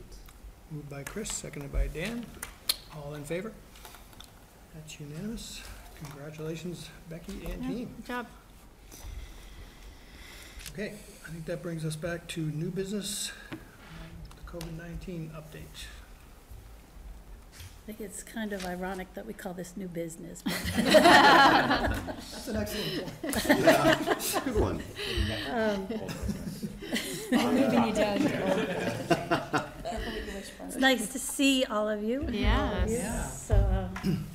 Moved 0.72 0.90
by 0.90 1.04
Chris, 1.04 1.32
seconded 1.32 1.72
by 1.72 1.88
Dan. 1.88 2.26
All 2.96 3.14
in 3.14 3.24
favor? 3.24 3.52
That's 4.74 5.00
unanimous. 5.00 5.62
Congratulations, 6.04 6.90
Becky 7.10 7.46
and 7.52 7.64
team. 7.64 7.90
Good 7.98 8.06
job. 8.06 8.28
Okay, 10.74 10.94
I 11.26 11.30
think 11.30 11.46
that 11.46 11.64
brings 11.64 11.86
us 11.86 11.96
back 11.96 12.28
to 12.30 12.42
new 12.42 12.70
business, 12.70 13.32
um, 13.52 13.60
the 14.36 14.52
COVID-19 14.52 15.30
update. 15.32 15.86
I 17.54 17.86
think 17.86 18.02
it's 18.02 18.24
kind 18.24 18.52
of 18.52 18.66
ironic 18.66 19.14
that 19.14 19.28
we 19.28 19.34
call 19.34 19.54
this 19.54 19.78
new 19.78 19.88
business, 19.88 20.42
but 20.42 20.54
That's 20.76 22.48
an 22.48 22.56
excellent 22.56 23.22
point. 23.22 23.46
Yeah, 23.48 24.16
good 24.44 24.60
one. 24.60 24.82
it's 30.66 30.78
nice 30.78 31.08
to 31.10 31.20
see 31.20 31.64
all 31.66 31.88
of 31.88 32.04
you. 32.04 32.28
Yes. 32.32 33.46
So, 33.48 33.56
um, 34.04 34.26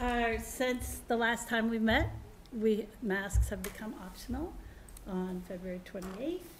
uh, 0.00 0.38
since 0.38 1.00
the 1.08 1.16
last 1.16 1.48
time 1.48 1.70
we 1.70 1.78
met, 1.78 2.10
we, 2.58 2.86
masks 3.02 3.48
have 3.50 3.62
become 3.62 3.94
optional 4.04 4.52
on 5.06 5.42
February 5.48 5.80
twenty-eighth. 5.84 6.54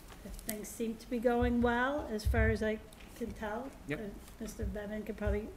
Things 0.46 0.68
seem 0.68 0.96
to 0.96 1.08
be 1.08 1.18
going 1.18 1.62
well, 1.62 2.06
as 2.12 2.24
far 2.24 2.48
as 2.48 2.62
I 2.62 2.78
can 3.16 3.30
tell. 3.32 3.68
Yep. 3.88 4.00
Uh, 4.00 4.44
Mr. 4.44 4.72
Bevan 4.72 5.02
could 5.02 5.16
probably 5.16 5.48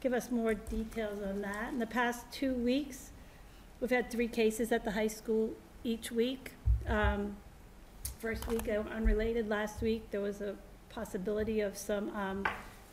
give 0.00 0.12
us 0.12 0.30
more 0.30 0.54
details 0.54 1.22
on 1.22 1.42
that. 1.42 1.72
In 1.72 1.78
the 1.78 1.86
past 1.86 2.24
two 2.32 2.54
weeks, 2.54 3.10
we've 3.80 3.90
had 3.90 4.10
three 4.10 4.28
cases 4.28 4.72
at 4.72 4.84
the 4.84 4.92
high 4.92 5.08
school 5.08 5.50
each 5.84 6.10
week. 6.10 6.52
Um, 6.88 7.36
First 8.20 8.46
week, 8.48 8.68
uh, 8.68 8.82
unrelated, 8.94 9.48
last 9.48 9.82
week, 9.82 10.10
there 10.10 10.20
was 10.20 10.40
a 10.40 10.54
possibility 10.88 11.60
of 11.60 11.76
some 11.76 12.08
um, 12.16 12.46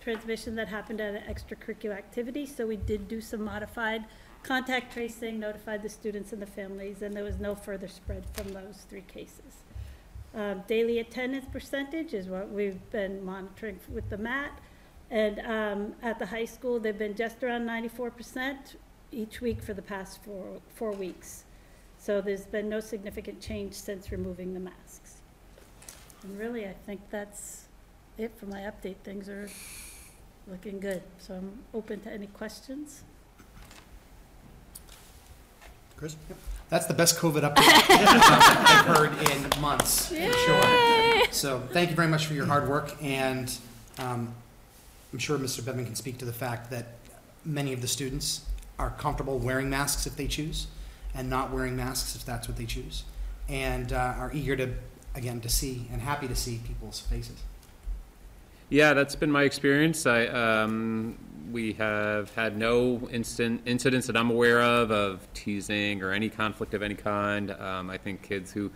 transmission 0.03 0.55
that 0.55 0.67
happened 0.67 0.99
at 0.99 1.15
an 1.15 1.23
extracurricular 1.33 1.97
activity, 1.97 2.45
so 2.45 2.67
we 2.67 2.75
did 2.75 3.07
do 3.07 3.21
some 3.21 3.43
modified 3.43 4.03
contact 4.43 4.91
tracing, 4.93 5.39
notified 5.39 5.81
the 5.81 5.89
students 5.89 6.33
and 6.33 6.41
the 6.41 6.45
families, 6.45 7.01
and 7.01 7.13
there 7.15 7.23
was 7.23 7.39
no 7.39 7.55
further 7.55 7.87
spread 7.87 8.23
from 8.33 8.49
those 8.53 8.85
three 8.89 9.05
cases. 9.07 9.63
Um, 10.35 10.63
Daily 10.67 10.99
attendance 10.99 11.45
percentage 11.51 12.13
is 12.13 12.27
what 12.27 12.49
we've 12.51 12.91
been 12.91 13.23
monitoring 13.23 13.79
with 13.93 14.09
the 14.09 14.17
MAT, 14.17 14.51
and 15.09 15.39
um, 15.39 15.95
at 16.01 16.19
the 16.19 16.25
high 16.25 16.45
school, 16.45 16.79
they've 16.79 16.97
been 16.97 17.15
just 17.15 17.43
around 17.43 17.65
ninety-four 17.65 18.11
percent 18.11 18.75
each 19.11 19.41
week 19.41 19.61
for 19.61 19.73
the 19.73 19.81
past 19.81 20.23
four, 20.23 20.59
four 20.75 20.91
weeks. 20.91 21.45
So 21.97 22.19
there's 22.19 22.45
been 22.45 22.67
no 22.67 22.79
significant 22.79 23.39
change 23.39 23.73
since 23.73 24.11
removing 24.11 24.53
the 24.53 24.59
masks. 24.59 25.21
And 26.23 26.37
really, 26.37 26.67
I 26.67 26.73
think 26.85 26.99
that's 27.11 27.67
it 28.17 28.31
for 28.37 28.47
my 28.47 28.61
update. 28.61 28.97
Things 29.03 29.29
are 29.29 29.47
looking 30.47 30.79
good, 30.79 31.01
so 31.19 31.35
I'm 31.35 31.59
open 31.73 31.99
to 32.01 32.11
any 32.11 32.27
questions. 32.27 33.03
Chris? 35.97 36.15
That's 36.69 36.85
the 36.85 36.93
best 36.93 37.17
COVID 37.19 37.41
update 37.41 37.57
I've 37.89 38.85
heard 38.85 39.11
in 39.29 39.61
months, 39.61 40.07
for 40.07 40.15
sure. 40.15 41.31
So 41.31 41.61
thank 41.71 41.91
you 41.91 41.95
very 41.95 42.07
much 42.07 42.25
for 42.25 42.33
your 42.33 42.45
hard 42.45 42.67
work, 42.67 42.95
and 43.01 43.55
um, 43.99 44.33
I'm 45.11 45.19
sure 45.19 45.37
Mr. 45.37 45.63
Bevan 45.63 45.85
can 45.85 45.95
speak 45.95 46.17
to 46.17 46.25
the 46.25 46.33
fact 46.33 46.71
that 46.71 46.87
many 47.45 47.73
of 47.73 47.81
the 47.81 47.87
students 47.87 48.45
are 48.79 48.89
comfortable 48.89 49.37
wearing 49.37 49.69
masks 49.69 50.07
if 50.07 50.15
they 50.15 50.27
choose, 50.27 50.67
and 51.13 51.29
not 51.29 51.51
wearing 51.51 51.75
masks 51.75 52.15
if 52.15 52.25
that's 52.25 52.47
what 52.47 52.57
they 52.57 52.65
choose, 52.65 53.03
and 53.47 53.93
uh, 53.93 54.15
are 54.17 54.31
eager 54.33 54.55
to, 54.55 54.73
again, 55.15 55.39
to 55.41 55.49
see 55.49 55.87
and 55.91 56.01
happy 56.01 56.27
to 56.27 56.35
see 56.35 56.59
people's 56.65 56.99
faces. 56.99 57.37
Yeah, 58.73 58.95
that's 58.95 59.15
been 59.15 59.29
my 59.29 59.43
experience. 59.43 60.07
I, 60.07 60.25
um, 60.25 61.15
we 61.51 61.73
have 61.73 62.33
had 62.33 62.57
no 62.57 63.07
instant 63.11 63.61
incidents 63.67 64.07
that 64.07 64.17
I'm 64.17 64.31
aware 64.31 64.63
of 64.63 64.89
of 64.89 65.31
teasing 65.35 66.01
or 66.01 66.11
any 66.11 66.27
conflict 66.27 66.73
of 66.73 66.81
any 66.81 66.95
kind. 66.95 67.51
Um, 67.51 67.91
I 67.91 67.99
think 67.99 68.23
kids 68.23 68.51
who 68.51 68.71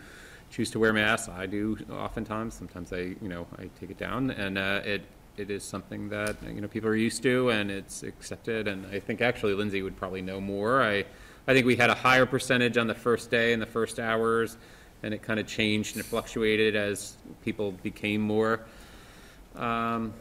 choose 0.51 0.69
to 0.69 0.79
wear 0.79 0.93
masks, 0.93 1.29
I 1.29 1.47
do 1.47 1.79
oftentimes. 1.91 2.53
Sometimes 2.53 2.93
I, 2.93 3.15
you 3.19 3.27
know, 3.27 3.47
I 3.57 3.71
take 3.79 3.89
it 3.89 3.97
down, 3.97 4.29
and 4.29 4.59
uh, 4.59 4.81
it 4.85 5.01
it 5.35 5.49
is 5.49 5.63
something 5.63 6.09
that 6.09 6.35
you 6.43 6.61
know 6.61 6.67
people 6.67 6.91
are 6.91 6.95
used 6.95 7.23
to, 7.23 7.49
and 7.49 7.71
it's 7.71 8.03
accepted. 8.03 8.67
And 8.67 8.85
I 8.93 8.99
think 8.99 9.19
actually 9.23 9.55
Lindsay 9.55 9.81
would 9.81 9.97
probably 9.97 10.21
know 10.21 10.39
more. 10.39 10.83
I 10.83 11.05
I 11.47 11.55
think 11.55 11.65
we 11.65 11.75
had 11.75 11.89
a 11.89 11.95
higher 11.95 12.27
percentage 12.27 12.77
on 12.77 12.85
the 12.85 12.93
first 12.93 13.31
day 13.31 13.51
and 13.51 13.59
the 13.59 13.65
first 13.65 13.99
hours, 13.99 14.57
and 15.01 15.11
it 15.11 15.23
kind 15.23 15.39
of 15.39 15.47
changed 15.47 15.95
and 15.95 16.05
fluctuated 16.05 16.75
as 16.75 17.17
people 17.43 17.71
became 17.71 18.21
more, 18.21 18.63
um, 19.57 20.13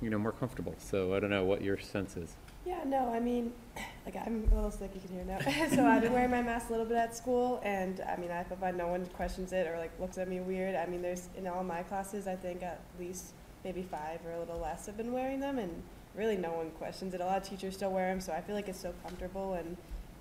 you 0.00 0.10
know, 0.10 0.18
more 0.18 0.32
comfortable. 0.32 0.74
So 0.78 1.14
I 1.14 1.20
don't 1.20 1.30
know 1.30 1.44
what 1.44 1.62
your 1.62 1.78
sense 1.78 2.16
is. 2.16 2.34
Yeah, 2.66 2.84
no, 2.84 3.10
I 3.12 3.20
mean, 3.20 3.52
like 4.04 4.16
I'm 4.16 4.48
a 4.52 4.54
little 4.54 4.70
sick, 4.70 4.90
you 4.94 5.00
can 5.00 5.10
hear 5.10 5.24
now. 5.24 5.38
so 5.74 5.86
I've 5.86 6.02
been 6.02 6.12
wearing 6.12 6.30
my 6.30 6.42
mask 6.42 6.68
a 6.68 6.72
little 6.72 6.86
bit 6.86 6.96
at 6.96 7.16
school, 7.16 7.60
and 7.64 8.00
I 8.02 8.16
mean, 8.16 8.30
I 8.30 8.44
find 8.44 8.76
no 8.76 8.88
one 8.88 9.06
questions 9.06 9.52
it 9.52 9.66
or 9.66 9.78
like 9.78 9.90
looks 9.98 10.18
at 10.18 10.28
me 10.28 10.40
weird. 10.40 10.74
I 10.74 10.86
mean, 10.86 11.02
there's 11.02 11.28
in 11.36 11.46
all 11.46 11.64
my 11.64 11.82
classes, 11.82 12.26
I 12.26 12.36
think 12.36 12.62
at 12.62 12.80
least 12.98 13.32
maybe 13.64 13.82
five 13.82 14.20
or 14.26 14.32
a 14.32 14.38
little 14.38 14.58
less 14.58 14.86
have 14.86 14.96
been 14.96 15.12
wearing 15.12 15.40
them, 15.40 15.58
and 15.58 15.82
really 16.14 16.36
no 16.36 16.52
one 16.52 16.70
questions 16.72 17.14
it. 17.14 17.20
A 17.20 17.24
lot 17.24 17.38
of 17.38 17.48
teachers 17.48 17.74
still 17.74 17.92
wear 17.92 18.08
them, 18.08 18.20
so 18.20 18.32
I 18.32 18.40
feel 18.40 18.54
like 18.54 18.68
it's 18.68 18.80
so 18.80 18.94
comfortable, 19.02 19.54
and 19.54 19.76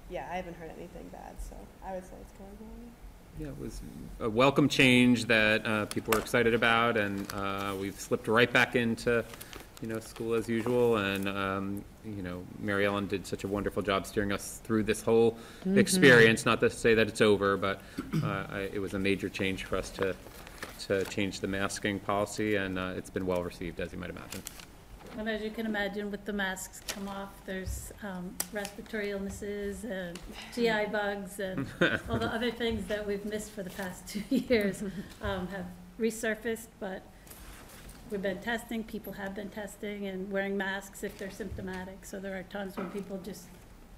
yeah, 0.10 0.28
I 0.32 0.36
haven't 0.36 0.56
heard 0.56 0.72
anything 0.78 1.08
bad, 1.12 1.36
so 1.40 1.56
I 1.86 1.94
would 1.94 2.04
say 2.04 2.16
it's 2.22 2.34
going 2.38 2.52
well. 2.60 2.92
Yeah, 3.40 3.48
it 3.48 3.58
was 3.60 3.82
a 4.20 4.30
welcome 4.30 4.68
change 4.68 5.26
that 5.26 5.66
uh, 5.66 5.86
people 5.86 6.12
were 6.14 6.20
excited 6.20 6.54
about, 6.54 6.98
and 6.98 7.32
uh, 7.34 7.74
we've 7.80 7.98
slipped 8.00 8.28
right 8.28 8.52
back 8.52 8.76
into, 8.76 9.24
you 9.82 9.88
know, 9.88 10.00
school 10.02 10.34
as 10.34 10.50
usual. 10.50 10.98
And, 10.98 11.28
um, 11.30 11.86
you 12.04 12.22
know, 12.22 12.44
Mary 12.60 12.86
Ellen 12.86 13.08
did 13.08 13.26
such 13.26 13.46
a 13.46 13.48
wonderful 13.48 13.82
job 13.82 14.06
steering 14.06 14.34
us 14.34 14.60
through 14.66 14.84
this 14.84 15.02
whole 15.02 15.38
experience. 15.78 16.46
Not 16.46 16.60
to 16.60 16.70
say 16.70 16.94
that 16.96 17.08
it's 17.08 17.22
over, 17.22 17.56
but 17.56 17.82
uh, 18.22 18.46
I- 18.52 18.70
it 18.74 18.80
was 18.82 18.94
a 18.94 19.00
major 19.00 19.30
change 19.30 19.64
for 19.64 19.78
us 19.78 19.90
to, 19.92 20.14
to 20.88 21.06
change 21.06 21.40
the 21.40 21.48
masking 21.48 22.00
policy, 22.00 22.58
and 22.58 22.78
uh, 22.78 22.92
it's 22.98 23.10
been 23.10 23.26
well-received, 23.26 23.80
as 23.80 23.94
you 23.94 24.00
might 24.00 24.10
imagine. 24.10 24.42
And 25.20 25.28
as 25.28 25.42
you 25.42 25.50
can 25.50 25.66
imagine, 25.66 26.12
with 26.12 26.24
the 26.24 26.32
masks 26.32 26.82
come 26.88 27.10
off, 27.10 27.34
there's 27.46 27.92
um, 28.04 28.34
respiratory 28.54 29.12
illnesses 29.12 29.84
and 29.84 30.18
GI 30.56 30.86
bugs 30.94 31.42
and 31.42 31.68
all 32.10 32.18
the 32.18 32.34
other 32.34 32.52
things 32.52 32.88
that 32.88 33.06
we've 33.06 33.26
missed 33.26 33.52
for 33.52 33.62
the 33.62 33.70
past 33.72 34.08
two 34.08 34.24
years 34.30 34.82
um, 35.22 35.46
have 35.50 35.66
resurfaced, 36.00 36.68
but 36.80 37.02
we've 38.10 38.22
been 38.22 38.40
testing, 38.40 38.82
people 38.82 39.12
have 39.12 39.36
been 39.36 39.50
testing 39.50 40.08
and 40.08 40.32
wearing 40.32 40.56
masks 40.56 41.04
if 41.04 41.18
they're 41.18 41.30
symptomatic. 41.30 42.06
So 42.06 42.22
there 42.22 42.40
are 42.40 42.44
times 42.44 42.78
when 42.78 42.90
people 42.90 43.20
just 43.22 43.48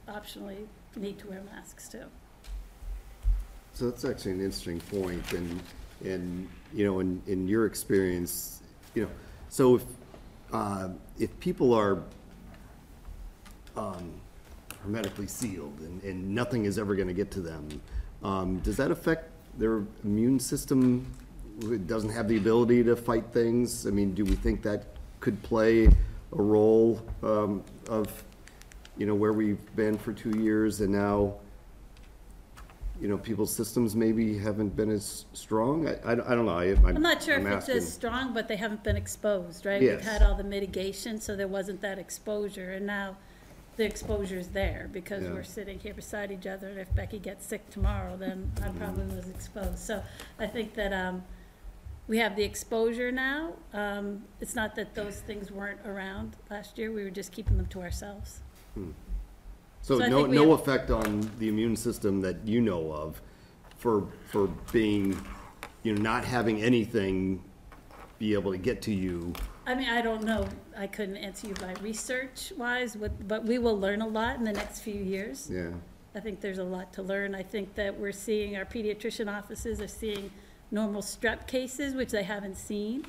optionally 0.07 0.65
need 0.95 1.19
to 1.19 1.27
wear 1.27 1.43
masks 1.53 1.88
too. 1.88 2.05
So 3.73 3.91
that's 3.91 4.05
actually 4.05 4.31
an 4.31 4.39
interesting 4.39 4.79
point, 4.79 5.34
and, 5.34 5.62
and, 6.03 6.49
you 6.73 6.84
know, 6.84 6.99
in, 6.99 7.21
in 7.27 7.47
your 7.47 7.67
experience, 7.67 8.63
you 8.95 9.03
know, 9.03 9.10
so 9.49 9.75
if, 9.75 9.84
uh, 10.51 10.89
if 11.19 11.37
people 11.39 11.73
are, 11.73 12.03
um, 13.75 14.13
hermetically 14.83 15.27
sealed 15.27 15.77
and, 15.79 16.01
and 16.03 16.27
nothing 16.29 16.65
is 16.65 16.79
ever 16.79 16.95
gonna 16.95 17.13
get 17.13 17.31
to 17.31 17.41
them, 17.41 17.81
um, 18.23 18.59
does 18.59 18.77
that 18.77 18.91
affect 18.91 19.29
their 19.57 19.83
immune 20.03 20.39
system? 20.39 21.05
It 21.63 21.87
doesn't 21.87 22.09
have 22.09 22.27
the 22.27 22.37
ability 22.37 22.83
to 22.85 22.95
fight 22.95 23.25
things? 23.31 23.85
I 23.85 23.91
mean, 23.91 24.13
do 24.13 24.25
we 24.25 24.35
think 24.35 24.61
that 24.63 24.85
could 25.19 25.41
play 25.43 25.85
a 25.85 26.41
role, 26.41 27.01
um, 27.23 27.63
of, 27.87 28.23
you 28.97 29.05
know, 29.05 29.15
where 29.15 29.33
we've 29.33 29.75
been 29.75 29.97
for 29.97 30.13
two 30.13 30.37
years 30.39 30.81
and 30.81 30.91
now, 30.91 31.35
you 33.01 33.07
know, 33.07 33.17
people's 33.17 33.51
systems 33.53 33.95
maybe 33.95 34.37
haven't 34.37 34.75
been 34.75 34.91
as 34.91 35.25
strong? 35.33 35.87
I, 35.87 35.97
I 36.05 36.15
don't 36.15 36.27
I 36.27 36.35
don't 36.35 36.45
know. 36.45 36.57
I, 36.57 36.65
I'm 36.87 37.01
not 37.01 37.23
sure 37.23 37.35
I'm 37.35 37.47
if 37.47 37.53
it's 37.53 37.63
asking. 37.63 37.77
as 37.77 37.93
strong, 37.93 38.33
but 38.33 38.47
they 38.47 38.55
haven't 38.55 38.83
been 38.83 38.95
exposed, 38.95 39.65
right? 39.65 39.81
Yes. 39.81 39.97
We've 39.97 40.05
had 40.07 40.21
all 40.21 40.35
the 40.35 40.43
mitigation, 40.43 41.19
so 41.19 41.35
there 41.35 41.47
wasn't 41.47 41.81
that 41.81 41.97
exposure, 41.97 42.71
and 42.73 42.85
now 42.85 43.17
the 43.77 43.85
exposure 43.85 44.37
is 44.37 44.49
there, 44.49 44.87
because 44.93 45.23
Yeah. 45.23 45.33
we're 45.33 45.43
sitting 45.43 45.79
here 45.79 45.95
beside 45.95 46.31
each 46.31 46.45
other, 46.45 46.67
and 46.67 46.77
if 46.79 46.93
Becky 46.93 47.17
gets 47.17 47.45
sick 47.47 47.67
tomorrow, 47.71 48.15
then 48.17 48.51
I 48.63 48.69
probably 48.69 49.15
was 49.15 49.27
exposed. 49.29 49.79
So 49.79 50.03
I 50.37 50.45
think 50.45 50.75
that, 50.75 50.93
um, 50.93 51.23
we 52.07 52.17
have 52.17 52.35
the 52.35 52.43
exposure 52.43 53.11
now. 53.11 53.53
Um, 53.73 54.23
it's 54.41 54.53
not 54.53 54.75
that 54.75 54.95
those 54.95 55.21
things 55.21 55.49
weren't 55.49 55.79
around 55.85 56.35
last 56.49 56.77
year, 56.77 56.91
we 56.91 57.03
were 57.03 57.09
just 57.09 57.31
keeping 57.31 57.57
them 57.57 57.67
to 57.67 57.81
ourselves. 57.81 58.41
So 59.81 59.97
So 59.97 60.03
I 60.05 60.09
no, 60.09 60.17
think 60.17 60.29
we 60.29 60.35
no 60.35 60.51
have- 60.51 60.59
effect 60.59 60.91
on 60.91 61.29
the 61.39 61.47
immune 61.49 61.75
system 61.75 62.21
that 62.21 62.45
you 62.45 62.61
know 62.61 62.91
of 62.91 63.21
for, 63.77 64.07
for 64.29 64.47
being, 64.71 65.19
you 65.83 65.95
know, 65.95 66.01
not 66.01 66.23
having 66.23 66.61
anything 66.61 67.43
be 68.19 68.33
able 68.33 68.51
to 68.51 68.57
get 68.57 68.81
to 68.83 68.93
you? 68.93 69.33
I 69.65 69.73
mean, 69.73 69.89
I 69.89 70.01
don't 70.01 70.23
know, 70.23 70.47
I 70.77 70.85
couldn't 70.87 71.17
answer 71.17 71.47
you 71.47 71.53
by 71.55 71.73
research-wise, 71.81 72.95
but, 72.95 73.27
but 73.27 73.43
we 73.45 73.57
will 73.57 73.79
learn 73.79 74.01
a 74.01 74.07
lot 74.07 74.35
in 74.35 74.43
the 74.43 74.53
next 74.53 74.81
few 74.81 74.93
years. 74.93 75.49
Yeah. 75.51 75.71
I 76.13 76.19
think 76.19 76.41
there's 76.41 76.57
a 76.59 76.63
lot 76.63 76.93
to 76.93 77.01
learn. 77.01 77.33
I 77.33 77.41
think 77.41 77.73
that 77.75 77.97
we're 77.99 78.11
seeing, 78.11 78.55
our 78.57 78.65
pediatrician 78.65 79.31
offices 79.35 79.81
are 79.81 79.87
seeing 79.87 80.29
normal 80.69 81.01
strep 81.01 81.47
cases, 81.47 81.95
which 81.95 82.09
they 82.11 82.23
haven't 82.23 82.57
seen. 82.57 83.05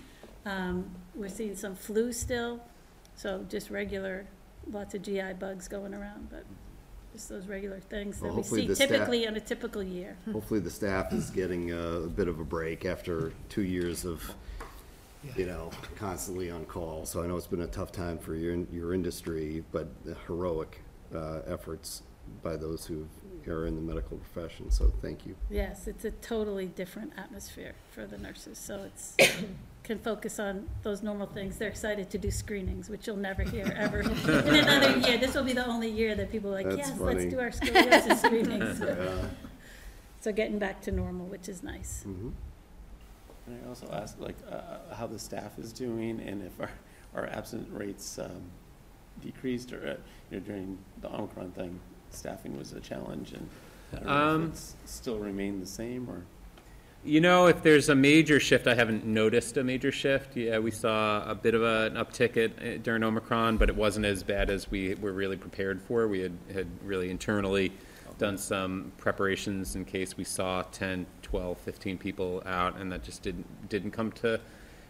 Um, 0.46 0.90
We're 1.14 1.28
seeing 1.28 1.54
some 1.56 1.74
flu 1.74 2.12
still, 2.12 2.60
so 3.14 3.44
just 3.48 3.70
regular, 3.70 4.26
lots 4.70 4.94
of 4.94 5.02
GI 5.02 5.34
bugs 5.38 5.68
going 5.68 5.94
around, 5.94 6.28
but 6.30 6.44
just 7.12 7.28
those 7.28 7.46
regular 7.46 7.80
things 7.80 8.20
Well, 8.20 8.30
that 8.30 8.36
we 8.36 8.42
hopefully 8.42 8.60
see 8.62 8.66
the 8.68 8.76
staff- 8.76 8.88
typically 8.88 9.24
in 9.24 9.36
a 9.36 9.40
typical 9.40 9.82
year. 9.82 10.16
Hopefully 10.32 10.60
the 10.60 10.70
staff 10.70 11.12
is 11.12 11.30
getting 11.30 11.72
a, 11.72 11.76
a 11.76 12.08
bit 12.08 12.28
of 12.28 12.40
a 12.40 12.44
break 12.44 12.84
after 12.84 13.32
two 13.48 13.62
years 13.62 14.04
of, 14.04 14.22
you 15.36 15.46
know, 15.46 15.70
constantly 15.96 16.50
on 16.50 16.64
call. 16.64 17.04
So 17.06 17.22
I 17.22 17.26
know 17.26 17.36
it's 17.36 17.46
been 17.46 17.62
a 17.62 17.66
tough 17.66 17.92
time 17.92 18.18
for 18.18 18.34
your, 18.34 18.56
your 18.72 18.94
industry, 18.94 19.62
but 19.72 19.88
the 20.04 20.16
heroic, 20.26 20.80
uh, 21.14 21.40
efforts 21.46 22.02
by 22.42 22.56
those 22.56 22.86
who 22.86 23.06
are 23.46 23.66
in 23.66 23.74
the 23.74 23.82
medical 23.82 24.16
profession, 24.16 24.70
so 24.70 24.92
thank 25.02 25.26
you. 25.26 25.34
Yes, 25.50 25.86
it's 25.86 26.04
a 26.04 26.10
totally 26.10 26.66
different 26.66 27.12
atmosphere 27.18 27.74
for 27.90 28.06
the 28.06 28.16
nurses, 28.16 28.56
so 28.58 28.84
it's, 28.86 29.16
can 29.84 29.98
focus 29.98 30.38
on 30.38 30.68
those 30.82 31.02
normal 31.02 31.26
things. 31.26 31.56
They're 31.58 31.68
excited 31.68 32.08
to 32.10 32.18
do 32.18 32.30
screenings, 32.30 32.88
which 32.88 33.06
you'll 33.06 33.16
never 33.16 33.42
hear 33.42 33.72
ever 33.76 34.00
in 34.00 34.54
another 34.54 34.96
year. 34.98 35.18
This 35.18 35.34
will 35.34 35.42
be 35.44 35.52
the 35.52 35.66
only 35.66 35.90
year 35.90 36.14
that 36.14 36.30
people 36.30 36.50
are 36.50 36.54
like, 36.54 36.66
That's 36.66 36.90
yes, 36.90 37.00
let's 37.00 37.24
do 37.24 37.40
our 37.40 37.50
scoliosis 37.50 38.18
screenings. 38.24 38.80
Yeah. 38.80 39.24
So 40.20 40.32
getting 40.32 40.60
back 40.60 40.80
to 40.82 40.92
normal, 40.92 41.26
which 41.26 41.48
is 41.48 41.64
nice. 41.64 42.04
Mhm. 42.06 42.32
Can 43.44 43.58
I 43.64 43.68
also 43.68 43.88
ask, 43.90 44.20
like, 44.20 44.36
uh, 44.48 44.94
how 44.94 45.08
the 45.08 45.18
staff 45.18 45.58
is 45.58 45.72
doing 45.72 46.20
and 46.20 46.44
if 46.44 46.60
our, 46.60 46.70
our 47.16 47.26
absent 47.26 47.66
rates 47.72 48.20
um, 48.20 48.42
decreased 49.20 49.72
or, 49.72 49.84
uh, 49.84 49.96
you 50.30 50.38
know, 50.38 50.46
during 50.46 50.78
the 51.00 51.12
Omicron 51.12 51.50
thing, 51.50 51.80
staffing 52.10 52.56
was 52.56 52.72
a 52.72 52.78
challenge 52.78 53.32
and 53.32 53.48
I 53.92 53.96
don't 53.96 54.06
know 54.06 54.12
Um, 54.12 54.42
if 54.44 54.48
it's 54.50 54.76
still 54.84 55.18
remained 55.18 55.60
the 55.60 55.66
same 55.66 56.08
or? 56.08 56.22
You 57.04 57.20
know, 57.20 57.48
if 57.48 57.64
there's 57.64 57.88
a 57.88 57.96
major 57.96 58.38
shift, 58.38 58.68
I 58.68 58.76
haven't 58.76 59.04
noticed 59.04 59.56
a 59.56 59.64
major 59.64 59.90
shift. 59.90 60.36
Yeah, 60.36 60.60
we 60.60 60.70
saw 60.70 61.28
a 61.28 61.34
bit 61.34 61.52
of 61.52 61.62
a- 61.62 61.86
an 61.86 61.94
uptick 61.94 62.36
at, 62.36 62.84
during 62.84 63.02
Omicron, 63.02 63.56
but 63.56 63.68
it 63.68 63.74
wasn't 63.74 64.06
as 64.06 64.22
bad 64.22 64.50
as 64.50 64.70
we 64.70 64.94
were 64.94 65.12
really 65.12 65.36
prepared 65.36 65.82
for. 65.82 66.06
We 66.06 66.20
had, 66.20 66.38
had 66.54 66.68
really 66.84 67.10
internally 67.10 67.72
done 68.18 68.38
some 68.38 68.92
preparations 68.98 69.74
in 69.74 69.84
case 69.84 70.16
we 70.16 70.22
saw 70.22 70.62
10, 70.70 71.04
12, 71.22 71.58
15 71.58 71.98
people 71.98 72.40
out, 72.46 72.76
and 72.76 72.92
that 72.92 73.02
just 73.02 73.22
didn't, 73.24 73.68
didn't 73.68 73.90
come 73.90 74.12
to 74.12 74.38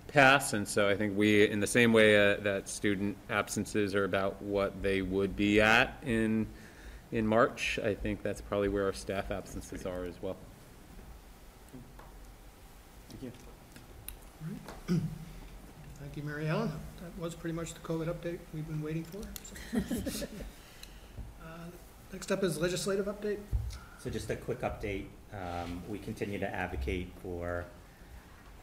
pass. 0.08 0.52
And 0.52 0.68
so 0.68 0.90
I 0.90 0.94
think 0.94 1.16
we, 1.16 1.48
in 1.48 1.60
the 1.60 1.66
same 1.66 1.94
way 1.94 2.16
uh, 2.16 2.36
that 2.40 2.68
student 2.68 3.16
absences 3.30 3.94
are 3.94 4.04
about 4.04 4.42
what 4.42 4.82
they 4.82 5.00
would 5.00 5.34
be 5.34 5.62
at 5.62 5.96
in, 6.04 6.46
in 7.10 7.26
March, 7.26 7.78
I 7.82 7.94
think 7.94 8.22
that's 8.22 8.42
probably 8.42 8.68
where 8.68 8.84
our 8.84 8.92
staff 8.92 9.30
absences 9.30 9.86
are 9.86 10.04
as 10.04 10.20
well. 10.20 10.36
Thank 13.20 13.32
you. 14.88 15.00
Thank 16.00 16.16
you, 16.16 16.22
Mary 16.22 16.48
Ellen. 16.48 16.72
That 17.00 17.22
was 17.22 17.34
pretty 17.34 17.54
much 17.54 17.74
the 17.74 17.80
COVID 17.80 18.06
update 18.06 18.38
we've 18.54 18.66
been 18.66 18.82
waiting 18.82 19.04
for. 19.04 19.20
so. 20.10 20.26
Uh, 21.44 21.66
Next 22.12 22.30
up 22.30 22.42
is 22.44 22.58
legislative 22.58 23.06
update. 23.06 23.38
So 23.98 24.08
just 24.10 24.30
a 24.30 24.36
quick 24.36 24.60
update, 24.60 25.06
um, 25.32 25.82
we 25.88 25.98
continue 25.98 26.38
to 26.38 26.48
advocate 26.48 27.10
for 27.20 27.64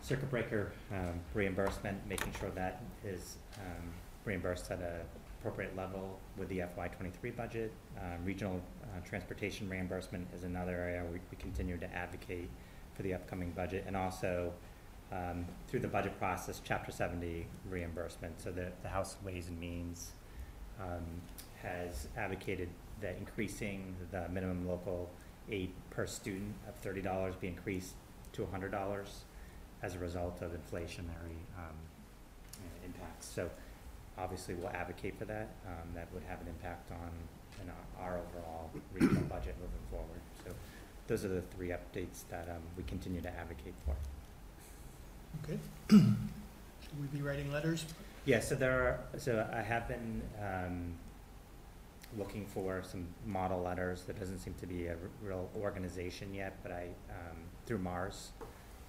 circuit 0.01 0.29
breaker, 0.31 0.71
um, 0.91 1.19
reimbursement, 1.33 1.97
making 2.07 2.33
sure 2.39 2.49
that 2.51 2.81
is, 3.05 3.35
um, 3.57 3.89
reimbursed 4.25 4.71
at 4.71 4.79
an 4.79 5.01
appropriate 5.39 5.75
level 5.75 6.19
with 6.37 6.47
the 6.49 6.61
FY 6.61 6.87
twenty-three 6.87 7.31
budget. 7.31 7.71
Um, 7.99 8.23
regional, 8.25 8.61
uh, 8.83 8.99
transportation 9.07 9.69
reimbursement 9.69 10.27
is 10.35 10.43
another 10.43 10.71
area 10.75 11.03
we, 11.11 11.19
we 11.29 11.37
continue 11.37 11.77
to 11.77 11.93
advocate 11.93 12.49
for 12.99 13.03
the 13.03 13.13
upcoming 13.13 13.51
budget, 13.51 13.85
and 13.87 13.95
also, 13.95 14.51
um, 15.13 15.45
through 15.69 15.79
the 15.79 15.87
budget 15.87 16.19
process, 16.19 16.61
chapter 16.65 16.91
seventy 16.91 17.47
reimbursement, 17.69 18.41
so 18.41 18.51
the, 18.51 18.73
the 18.83 18.89
House 18.89 19.15
Ways 19.23 19.47
and 19.47 19.57
Means, 19.57 20.11
um, 20.81 21.05
has 21.63 22.09
advocated 22.17 22.67
that 22.99 23.15
increasing 23.17 23.95
the 24.11 24.27
minimum 24.27 24.67
local 24.67 25.09
aid 25.49 25.71
per 25.91 26.05
student 26.05 26.53
of 26.67 26.75
thirty 26.75 27.01
dollars 27.01 27.35
be 27.39 27.47
increased 27.47 27.93
to 28.33 28.45
hundred 28.47 28.73
dollars 28.73 29.23
as 29.81 29.95
a 29.95 29.99
result 29.99 30.41
of 30.41 30.51
inflationary, 30.51 31.39
um, 31.57 31.77
impacts. 32.85 33.27
So, 33.27 33.49
obviously 34.17 34.55
we'll 34.55 34.71
advocate 34.71 35.17
for 35.17 35.23
that. 35.23 35.47
Um, 35.65 35.87
that 35.95 36.09
would 36.13 36.23
have 36.23 36.41
an 36.41 36.47
impact 36.49 36.91
on, 36.91 37.11
our 37.99 38.17
overall 38.17 38.69
regional 38.93 39.23
budget 39.23 39.53
moving 39.59 39.85
forward. 39.91 40.18
Those 41.09 41.25
are 41.25 41.29
the 41.29 41.41
three 41.41 41.69
updates 41.69 42.21
that, 42.29 42.47
um, 42.49 42.61
we 42.77 42.83
continue 42.83 43.19
to 43.19 43.29
advocate 43.29 43.73
for. 43.83 43.95
Okay. 45.43 45.57
Should 45.89 47.01
we 47.01 47.07
be 47.07 47.23
writing 47.23 47.51
letters? 47.51 47.83
Yeah, 48.25 48.39
so 48.41 48.53
there 48.53 48.71
are, 48.71 48.99
so 49.17 49.49
I 49.51 49.61
have 49.61 49.87
been, 49.87 50.21
um, 50.39 50.93
looking 52.15 52.45
for 52.45 52.83
some 52.83 53.07
model 53.25 53.59
letters. 53.59 54.03
There 54.03 54.15
doesn't 54.15 54.37
seem 54.37 54.53
to 54.61 54.67
be 54.67 54.85
a 54.85 54.97
real 55.23 55.49
organization 55.59 56.31
yet, 56.31 56.57
but 56.61 56.71
I, 56.71 56.89
um, 57.09 57.37
through 57.65 57.79
Mars, 57.79 58.29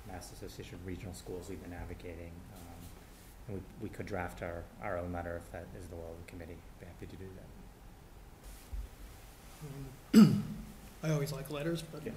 Mass 0.07 0.31
Association 0.31 0.75
of 0.75 0.87
Regional 0.87 1.15
Schools, 1.15 1.47
we've 1.49 1.63
been 1.63 1.73
advocating. 1.73 2.33
Um, 2.53 2.87
and 3.49 3.57
we, 3.57 3.89
we 3.89 3.89
could 3.89 4.05
draft 4.05 4.43
our, 4.43 4.65
our 4.83 4.99
own 4.99 5.11
letter 5.11 5.41
if 5.43 5.51
that 5.53 5.65
is 5.81 5.87
the 5.87 5.97
will 5.97 6.11
of 6.11 6.27
the 6.27 6.31
committee. 6.31 6.59
I'd 6.59 6.81
Be 6.81 6.87
happy 6.87 7.07
to 7.07 7.17
do 7.17 7.29
that. 10.13 10.37
I 11.03 11.11
always 11.13 11.33
like 11.33 11.51
letters, 11.51 11.83
but. 11.83 12.03
Yeah. 12.05 12.13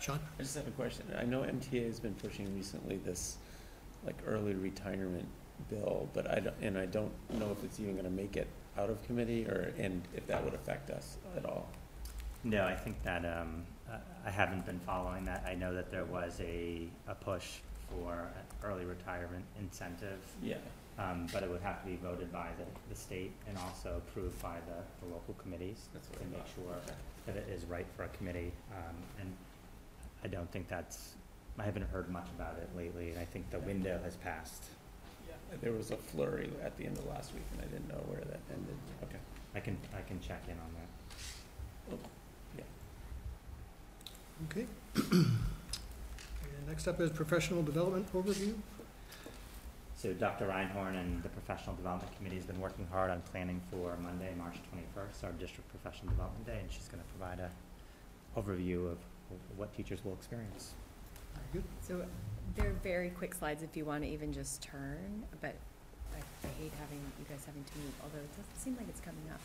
Sean? 0.00 0.18
I 0.38 0.42
just 0.42 0.54
have 0.56 0.66
a 0.66 0.70
question. 0.72 1.04
I 1.18 1.24
know 1.24 1.42
MTA 1.42 1.84
has 1.86 2.00
been 2.00 2.14
pushing 2.14 2.54
recently 2.56 2.96
this, 2.96 3.36
like, 4.04 4.16
early 4.26 4.54
retirement 4.54 5.26
bill, 5.68 6.08
but 6.14 6.30
I 6.30 6.40
don't, 6.40 6.54
and 6.62 6.78
I 6.78 6.86
don't 6.86 7.12
know 7.38 7.50
if 7.50 7.62
it's 7.64 7.80
even 7.80 7.96
gonna 7.96 8.08
make 8.10 8.36
it 8.36 8.46
out 8.78 8.88
of 8.90 9.04
committee, 9.06 9.44
or, 9.44 9.72
and 9.76 10.02
if 10.14 10.26
that 10.28 10.42
would 10.44 10.54
affect 10.54 10.90
us 10.90 11.16
at 11.36 11.44
all. 11.44 11.68
No, 12.44 12.64
I 12.64 12.74
think 12.76 13.02
that, 13.02 13.24
um, 13.24 13.64
I- 13.90 13.98
I 14.28 14.30
haven't 14.30 14.64
been 14.66 14.78
following 14.80 15.24
that. 15.24 15.44
I 15.46 15.54
know 15.54 15.74
that 15.74 15.90
there 15.90 16.04
was 16.04 16.40
a, 16.40 16.86
a 17.08 17.14
push 17.14 17.58
for 17.90 18.12
an 18.14 18.44
early 18.68 18.84
retirement 18.84 19.44
incentive. 19.58 20.20
Yeah. 20.42 20.56
Um, 20.98 21.26
but 21.32 21.42
it 21.42 21.50
would 21.50 21.60
have 21.62 21.80
to 21.82 21.86
be 21.88 21.96
voted 21.96 22.32
by 22.32 22.48
the, 22.58 22.64
the 22.88 22.94
state 22.94 23.32
and 23.48 23.56
also 23.58 23.96
approved 23.98 24.40
by 24.42 24.56
the, 24.66 25.06
the 25.06 25.12
local 25.12 25.34
committees 25.34 25.88
That's 25.94 26.08
what 26.10 26.18
to 26.20 26.26
make 26.26 26.38
thought. 26.40 26.48
sure 26.54 26.74
Okay. 26.84 26.94
That 27.28 27.36
it 27.36 27.48
is 27.54 27.64
right 27.66 27.86
for 27.96 28.04
a 28.04 28.08
committee. 28.08 28.52
Um, 28.72 28.96
and 29.20 29.32
I 30.24 30.28
don't 30.28 30.50
think 30.50 30.66
that's, 30.68 31.14
I 31.58 31.64
haven't 31.64 31.88
heard 31.90 32.08
much 32.10 32.26
about 32.36 32.56
it 32.56 32.68
lately, 32.76 33.10
and 33.10 33.18
I 33.18 33.24
think 33.24 33.50
the 33.50 33.58
window 33.60 34.00
has 34.02 34.16
passed. 34.16 34.64
There 35.62 35.72
was 35.72 35.90
a 35.90 35.96
flurry 35.96 36.50
at 36.62 36.76
the 36.76 36.84
end 36.84 36.98
of 36.98 37.06
last 37.06 37.32
week, 37.32 37.44
and 37.52 37.62
I 37.62 37.64
didn't 37.66 37.88
know 37.88 38.02
where 38.08 38.20
that 38.20 38.40
ended. 38.52 38.76
Okay. 39.04 39.16
I 39.54 39.60
can, 39.60 39.78
I 39.96 40.02
can 40.02 40.20
check 40.20 40.42
in 40.46 40.52
on 40.52 40.70
that. 40.74 41.98
Okay. 44.50 44.66
And 46.58 46.68
next 46.68 46.88
up 46.88 47.00
is 47.00 47.10
professional 47.10 47.62
development 47.62 48.12
overview. 48.12 48.54
So 49.98 50.12
Dr. 50.12 50.46
Reinhorn 50.46 50.94
and 50.94 51.20
the 51.24 51.28
Professional 51.28 51.74
Development 51.74 52.14
Committee 52.16 52.36
has 52.36 52.46
been 52.46 52.60
working 52.60 52.86
hard 52.86 53.10
on 53.10 53.20
planning 53.32 53.60
for 53.68 53.96
Monday, 53.96 54.32
March 54.38 54.54
twenty-first, 54.70 55.24
our 55.24 55.32
District 55.32 55.68
Professional 55.70 56.10
Development 56.12 56.46
Day, 56.46 56.58
and 56.60 56.70
she's 56.70 56.86
gonna 56.86 57.02
provide 57.18 57.40
a 57.40 57.50
overview 58.38 58.92
of 58.92 58.98
what 59.56 59.74
teachers 59.76 60.04
will 60.04 60.12
experience. 60.12 60.74
So 61.80 62.04
they're 62.54 62.76
very 62.84 63.10
quick 63.10 63.34
slides 63.34 63.64
if 63.64 63.76
you 63.76 63.84
want 63.84 64.04
to 64.04 64.08
even 64.08 64.32
just 64.32 64.62
turn, 64.62 65.24
but 65.40 65.56
I, 66.14 66.18
I 66.18 66.50
hate 66.60 66.72
having, 66.78 67.00
you 67.18 67.24
guys 67.28 67.44
having 67.44 67.64
to 67.64 67.78
move, 67.78 67.92
although 68.02 68.18
it 68.22 68.30
doesn't 68.36 68.56
seem 68.56 68.76
like 68.76 68.88
it's 68.88 69.00
coming 69.00 69.18
up. 69.32 69.40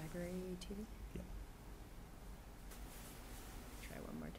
Library 0.00 0.30
TV? 0.60 0.84
Yep. 1.14 1.24
Try 3.82 3.96
one 4.04 4.18
more 4.20 4.28
time. 4.28 4.34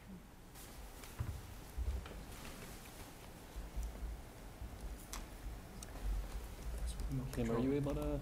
Tim, 7.32 7.50
are 7.50 7.58
you 7.58 7.74
able 7.74 7.94
to 7.94 8.20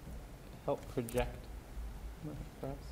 help 0.65 0.87
project, 0.93 1.35
perhaps? 2.59 2.85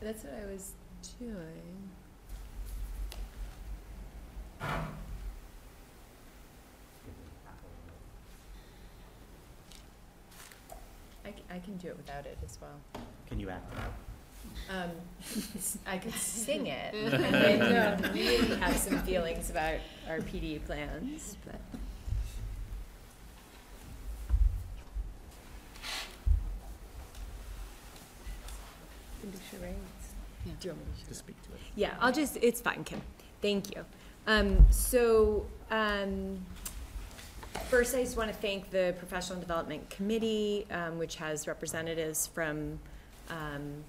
That's 0.00 0.22
what 0.24 0.34
I 0.34 0.52
was 0.52 0.72
doing. 1.18 1.90
I, 11.24 11.30
c- 11.30 11.42
I 11.50 11.58
can 11.58 11.76
do 11.76 11.88
it 11.88 11.96
without 11.96 12.26
it 12.26 12.38
as 12.44 12.58
well. 12.60 13.04
Can 13.28 13.40
you 13.40 13.50
act 13.50 13.72
it 13.72 13.78
out? 13.78 13.92
Um, 14.70 14.90
I 15.86 15.98
could 15.98 16.14
sing 16.14 16.66
it, 16.68 16.94
and 16.94 17.12
then 17.34 18.12
really 18.12 18.56
have 18.56 18.76
some 18.76 18.98
feelings 19.00 19.50
about 19.50 19.76
our 20.08 20.18
PD 20.20 20.64
plans, 20.64 21.36
but. 21.44 21.60
Can 29.50 29.60
do. 29.60 29.66
Do 30.60 30.68
you 30.68 30.74
want 30.74 30.86
me 30.86 31.02
to? 31.02 31.08
To 31.08 31.14
speak 31.14 31.42
to 31.42 31.52
it. 31.52 31.60
Yeah, 31.76 31.94
I'll 32.00 32.12
just, 32.12 32.36
it's 32.40 32.60
fine, 32.60 32.84
Kim. 32.84 33.00
Thank 33.42 33.74
you. 33.74 33.84
Um, 34.26 34.66
so, 34.70 35.46
um, 35.70 36.38
first 37.68 37.94
I 37.94 38.02
just 38.02 38.16
want 38.16 38.30
to 38.30 38.36
thank 38.36 38.70
the 38.70 38.94
Professional 38.98 39.40
Development 39.40 39.88
Committee, 39.90 40.66
um, 40.70 40.98
which 40.98 41.16
has 41.16 41.46
representatives 41.46 42.26
from, 42.26 42.78
um, 43.30 43.84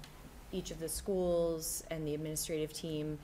each 0.52 0.70
of 0.70 0.80
the 0.80 0.88
schools 0.88 1.84
and 1.90 2.06
the 2.06 2.14
administrative 2.14 2.72
team 2.72 3.18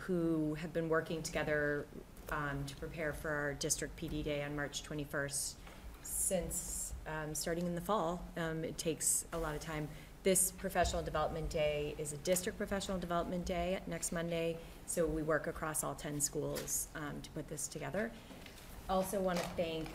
who 0.00 0.54
have 0.54 0.72
been 0.72 0.88
working 0.88 1.22
together, 1.22 1.86
um, 2.30 2.64
to 2.66 2.76
prepare 2.76 3.12
for 3.12 3.30
our 3.30 3.54
district 3.54 3.96
PD 3.96 4.24
day 4.24 4.42
on 4.42 4.56
March 4.56 4.82
twenty-first. 4.82 5.56
Since, 6.02 6.92
um, 7.06 7.34
starting 7.34 7.66
in 7.66 7.74
the 7.74 7.80
fall, 7.80 8.20
um, 8.36 8.64
it 8.64 8.76
takes 8.78 9.24
a 9.32 9.38
lot 9.38 9.54
of 9.54 9.60
time. 9.60 9.88
This 10.26 10.50
professional 10.50 11.04
development 11.04 11.48
day 11.50 11.94
is 11.98 12.12
a 12.12 12.16
district 12.16 12.58
professional 12.58 12.98
development 12.98 13.46
day 13.46 13.78
next 13.86 14.10
Monday, 14.10 14.56
so 14.84 15.06
we 15.06 15.22
work 15.22 15.46
across 15.46 15.84
all 15.84 15.94
ten 15.94 16.20
schools 16.20 16.88
um, 16.96 17.12
to 17.22 17.30
put 17.30 17.48
this 17.48 17.68
together. 17.68 18.10
Also 18.90 19.20
want 19.20 19.38
to 19.38 19.44
thank 19.56 19.86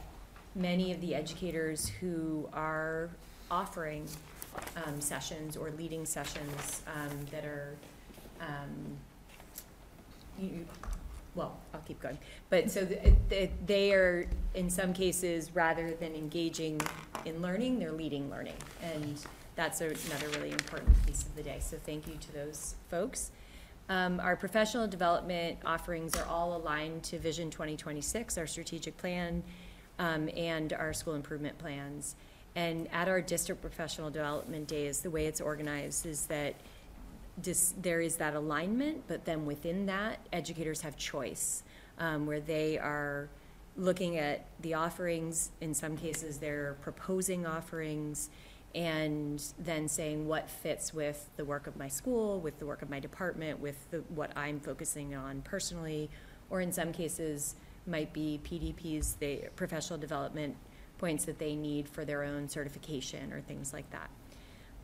many 0.55 0.93
of 0.93 1.01
the 1.01 1.13
educators 1.13 1.89
who 1.99 2.47
are 2.53 3.09
offering 3.51 4.07
um, 4.85 5.01
sessions 5.01 5.57
or 5.57 5.69
leading 5.71 6.05
sessions 6.05 6.81
um, 6.87 7.25
that 7.29 7.43
are, 7.43 7.75
um, 8.39 8.97
you, 10.39 10.65
well, 11.35 11.57
I'll 11.73 11.81
keep 11.81 12.01
going. 12.01 12.17
But 12.49 12.71
so 12.71 12.85
th- 12.85 13.15
th- 13.29 13.51
they 13.65 13.91
are, 13.91 14.29
in 14.55 14.69
some 14.69 14.93
cases, 14.93 15.53
rather 15.53 15.91
than 15.95 16.15
engaging 16.15 16.79
in 17.25 17.41
learning, 17.41 17.79
they're 17.79 17.91
leading 17.91 18.29
learning. 18.29 18.55
And 18.81 19.21
that's 19.61 19.79
another 19.79 20.27
really 20.39 20.49
important 20.49 20.89
piece 21.05 21.21
of 21.21 21.35
the 21.35 21.43
day, 21.43 21.59
so 21.59 21.77
thank 21.85 22.07
you 22.07 22.15
to 22.19 22.33
those 22.33 22.73
folks. 22.89 23.29
Um, 23.89 24.19
our 24.19 24.35
professional 24.35 24.87
development 24.87 25.59
offerings 25.63 26.15
are 26.15 26.25
all 26.25 26.57
aligned 26.57 27.03
to 27.03 27.19
Vision 27.19 27.51
twenty 27.51 27.77
twenty-six, 27.77 28.39
our 28.39 28.47
strategic 28.47 28.97
plan, 28.97 29.43
um, 29.99 30.29
and 30.35 30.73
our 30.73 30.93
school 30.93 31.13
improvement 31.13 31.59
plans. 31.59 32.15
And 32.55 32.87
at 32.91 33.07
our 33.07 33.21
district 33.21 33.61
professional 33.61 34.09
development 34.09 34.67
days, 34.67 35.01
the 35.01 35.11
way 35.11 35.27
it's 35.27 35.39
organized 35.39 36.07
is 36.07 36.25
that 36.25 36.55
dis 37.39 37.75
there 37.79 38.01
is 38.01 38.15
that 38.15 38.33
alignment, 38.33 39.03
but 39.07 39.25
then 39.25 39.45
within 39.45 39.85
that, 39.85 40.17
educators 40.33 40.81
have 40.81 40.97
choice, 40.97 41.61
um, 41.99 42.25
where 42.25 42.39
they 42.39 42.79
are 42.79 43.29
looking 43.77 44.17
at 44.17 44.47
the 44.63 44.73
offerings, 44.73 45.51
in 45.61 45.75
some 45.75 45.95
cases, 45.95 46.39
they're 46.39 46.77
proposing 46.81 47.45
offerings, 47.45 48.31
and 48.73 49.43
then 49.59 49.87
saying 49.87 50.27
what 50.27 50.49
fits 50.49 50.93
with 50.93 51.29
the 51.35 51.45
work 51.45 51.67
of 51.67 51.77
my 51.77 51.87
school, 51.87 52.39
with 52.39 52.57
the 52.59 52.65
work 52.65 52.81
of 52.81 52.89
my 52.89 52.99
department, 52.99 53.59
with 53.59 53.89
the, 53.91 53.99
what 54.09 54.31
I'm 54.37 54.59
focusing 54.59 55.13
on 55.15 55.41
personally, 55.41 56.09
or 56.49 56.61
in 56.61 56.71
some 56.71 56.91
cases, 56.91 57.55
might 57.87 58.13
be 58.13 58.39
PDPs, 58.43 59.17
they, 59.19 59.49
professional 59.55 59.99
development 59.99 60.55
points 60.97 61.25
that 61.25 61.39
they 61.39 61.55
need 61.55 61.89
for 61.89 62.05
their 62.05 62.23
own 62.23 62.47
certification 62.47 63.33
or 63.33 63.41
things 63.41 63.73
like 63.73 63.89
that. 63.91 64.09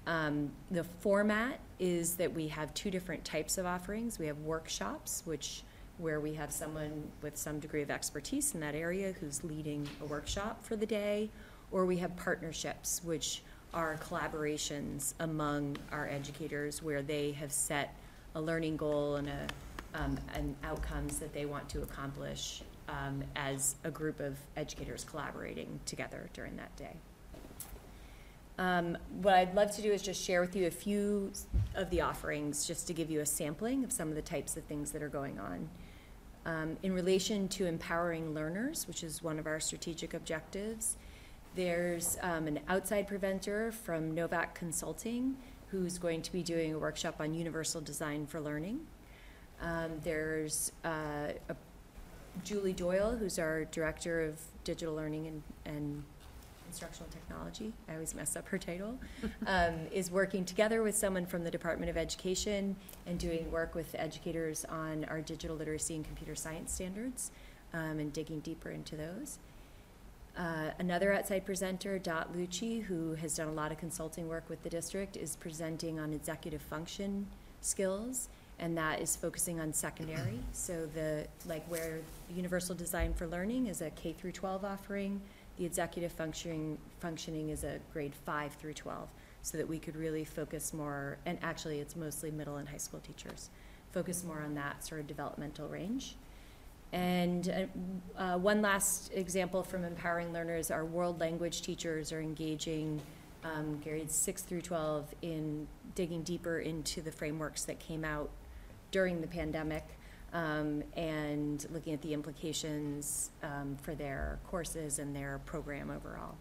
Um, 0.08 0.52
the 0.72 0.84
format 0.84 1.60
is 1.80 2.16
that 2.16 2.34
we 2.34 2.48
have 2.48 2.74
two 2.74 2.90
different 2.90 3.24
types 3.24 3.58
of 3.58 3.66
offerings. 3.66 4.18
We 4.18 4.26
have 4.28 4.40
workshops, 4.40 5.22
which, 5.26 5.64
where 5.98 6.20
we 6.20 6.34
have 6.34 6.52
someone 6.52 7.12
with 7.22 7.38
some 7.38 7.60
degree 7.60 7.82
of 7.82 7.92
expertise 7.92 8.54
in 8.54 8.62
that 8.62 8.74
area 8.74 9.14
who's 9.20 9.44
leading 9.44 9.88
a 10.02 10.06
workshop 10.06 10.64
for 10.64 10.76
the 10.76 10.86
day, 10.86 11.30
or 11.72 11.86
we 11.86 11.98
have 11.98 12.16
partnerships, 12.16 13.02
which 13.04 13.44
are 13.74 13.98
collaborations 13.98 15.14
among 15.20 15.78
our 15.92 16.08
educators 16.08 16.82
where 16.82 17.02
they 17.02 17.32
have 17.34 17.52
set 17.52 17.96
a 18.36 18.42
learning 18.42 18.78
goal 18.78 19.16
and 19.16 19.28
a, 19.28 19.48
um, 19.94 20.18
and 20.34 20.56
outcomes 20.64 21.20
that 21.20 21.34
they 21.34 21.46
want 21.46 21.68
to 21.70 21.82
accomplish, 21.82 22.62
um, 22.88 23.24
as 23.36 23.76
a 23.84 23.92
group 23.92 24.20
of 24.20 24.38
educators 24.56 25.04
collaborating 25.04 25.80
together 25.86 26.30
during 26.34 26.56
that 26.58 26.76
day. 26.76 26.96
Um, 28.60 28.98
what 29.22 29.36
I'd 29.36 29.54
love 29.54 29.76
to 29.76 29.82
do 29.82 29.92
is 29.92 30.02
just 30.02 30.24
share 30.24 30.42
with 30.42 30.56
you 30.56 30.66
a 30.66 30.72
few 30.72 31.32
of 31.76 31.90
the 31.92 32.02
offerings, 32.02 32.66
just 32.66 32.88
to 32.88 32.94
give 32.94 33.12
you 33.12 33.20
a 33.20 33.26
sampling 33.26 33.84
of 33.84 33.92
some 33.92 34.10
of 34.10 34.16
the 34.16 34.22
types 34.22 34.58
of 34.58 34.64
things 34.64 34.92
that 34.92 35.04
are 35.04 35.10
going 35.10 35.40
on. 35.40 35.70
Um, 36.46 36.78
in 36.82 36.94
relation 36.94 37.50
to 37.50 37.66
empowering 37.66 38.34
learners, 38.34 38.88
which 38.88 39.04
is 39.04 39.22
one 39.22 39.38
of 39.38 39.46
our 39.46 39.60
strategic 39.60 40.14
objectives, 40.14 40.96
there's 41.58 42.18
um, 42.22 42.46
an 42.46 42.60
outside 42.70 43.08
preventer 43.08 43.72
from 43.72 44.14
Novak 44.14 44.54
Consulting 44.54 45.36
who's 45.72 45.98
going 45.98 46.22
to 46.22 46.32
be 46.32 46.44
doing 46.44 46.74
a 46.74 46.78
workshop 46.78 47.16
on 47.20 47.34
universal 47.34 47.82
design 47.82 48.28
for 48.28 48.40
learning. 48.40 48.80
Um, 49.60 50.00
there's 50.04 50.72
uh, 50.86 51.30
Julie 52.44 52.74
Doyle, 52.74 53.18
who's 53.18 53.40
our 53.40 53.66
Director 53.66 54.22
of 54.22 54.40
Digital 54.64 54.94
Learning 54.94 55.28
and, 55.28 55.44
and 55.66 56.04
Instructional 56.68 57.10
Technology, 57.10 57.74
I 57.90 57.94
always 57.94 58.14
mess 58.14 58.36
up 58.36 58.48
her 58.50 58.60
title, 58.60 59.00
um, 59.48 59.74
is 59.92 60.12
working 60.12 60.46
together 60.46 60.84
with 60.84 60.96
someone 60.96 61.26
from 61.26 61.44
the 61.44 61.52
Department 61.52 61.90
of 61.90 61.98
Education 61.98 62.76
and 63.08 63.18
doing 63.18 63.52
work 63.52 63.74
with 63.74 63.96
educators 63.98 64.64
on 64.66 65.06
our 65.06 65.22
digital 65.22 65.56
literacy 65.56 65.96
and 65.96 66.06
computer 66.06 66.36
science 66.36 66.72
standards 66.72 67.32
um, 67.74 67.98
and 68.00 68.14
digging 68.14 68.42
deeper 68.42 68.70
into 68.70 68.96
those. 68.96 69.40
Uh, 70.38 70.70
another 70.78 71.12
outside 71.12 71.46
presenter, 71.46 71.98
Dot 71.98 72.32
Lucci, 72.34 72.84
who 72.84 73.16
has 73.16 73.36
done 73.36 73.48
a 73.48 73.52
lot 73.52 73.72
of 73.72 73.80
consulting 73.80 74.28
work 74.28 74.48
with 74.50 74.62
the 74.62 74.70
district, 74.70 75.18
is 75.18 75.36
presenting 75.36 76.00
on 76.00 76.14
executive 76.14 76.62
function 76.62 77.26
skills 77.62 78.30
and 78.60 78.78
that 78.78 79.02
is 79.02 79.16
focusing 79.16 79.60
on 79.60 79.72
secondary. 79.72 80.40
So 80.52 80.88
the, 80.88 81.28
like 81.48 81.64
where 81.70 82.00
Universal 82.36 82.76
Design 82.76 83.14
for 83.14 83.28
Learning 83.28 83.68
is 83.68 83.82
a 83.82 83.90
K 83.92 84.14
through 84.14 84.32
twelve 84.32 84.66
offering, 84.66 85.22
the 85.58 85.66
executive 85.66 86.12
functioning, 86.12 86.78
functioning 87.00 87.50
is 87.50 87.64
a 87.64 87.80
grade 87.94 88.14
five 88.26 88.54
through 88.54 88.74
twelve, 88.74 89.10
so 89.44 89.58
that 89.58 89.68
we 89.68 89.78
could 89.78 89.96
really 89.96 90.24
focus 90.24 90.74
more, 90.74 91.18
and 91.26 91.38
actually 91.44 91.80
it's 91.80 91.96
mostly 91.96 92.32
middle 92.32 92.58
and 92.58 92.68
high 92.68 92.78
school 92.78 93.00
teachers, 93.00 93.50
focus 93.92 94.24
more 94.24 94.42
on 94.42 94.56
that 94.56 94.84
sort 94.84 95.02
of 95.02 95.08
developmental 95.08 95.68
range. 95.68 96.16
And 96.94 97.70
uh, 98.18 98.20
uh, 98.20 98.38
one 98.38 98.62
last 98.62 99.12
example 99.14 99.62
from 99.64 99.84
empowering 99.84 100.32
learners, 100.32 100.72
our 100.72 100.86
world 100.86 101.20
language 101.20 101.62
teachers 101.62 102.12
are 102.12 102.22
engaging 102.22 103.02
um, 103.44 103.80
grades 103.84 104.16
six 104.16 104.42
through 104.42 104.62
twelve 104.62 105.14
in 105.22 105.68
digging 105.96 106.24
deeper 106.24 106.60
into 106.60 107.02
the 107.02 107.12
frameworks 107.12 107.64
that 107.66 107.80
came 107.80 108.04
out 108.04 108.30
during 108.92 109.22
the 109.22 109.28
pandemic 109.28 109.86
um, 110.34 110.84
and 110.96 111.68
looking 111.72 111.94
at 111.94 112.02
the 112.02 112.14
implications 112.14 113.32
um, 113.44 113.78
for 113.82 113.96
their 113.96 114.40
courses 114.48 115.00
and 115.00 115.16
their 115.16 115.40
program 115.46 115.90
overall. 115.90 116.36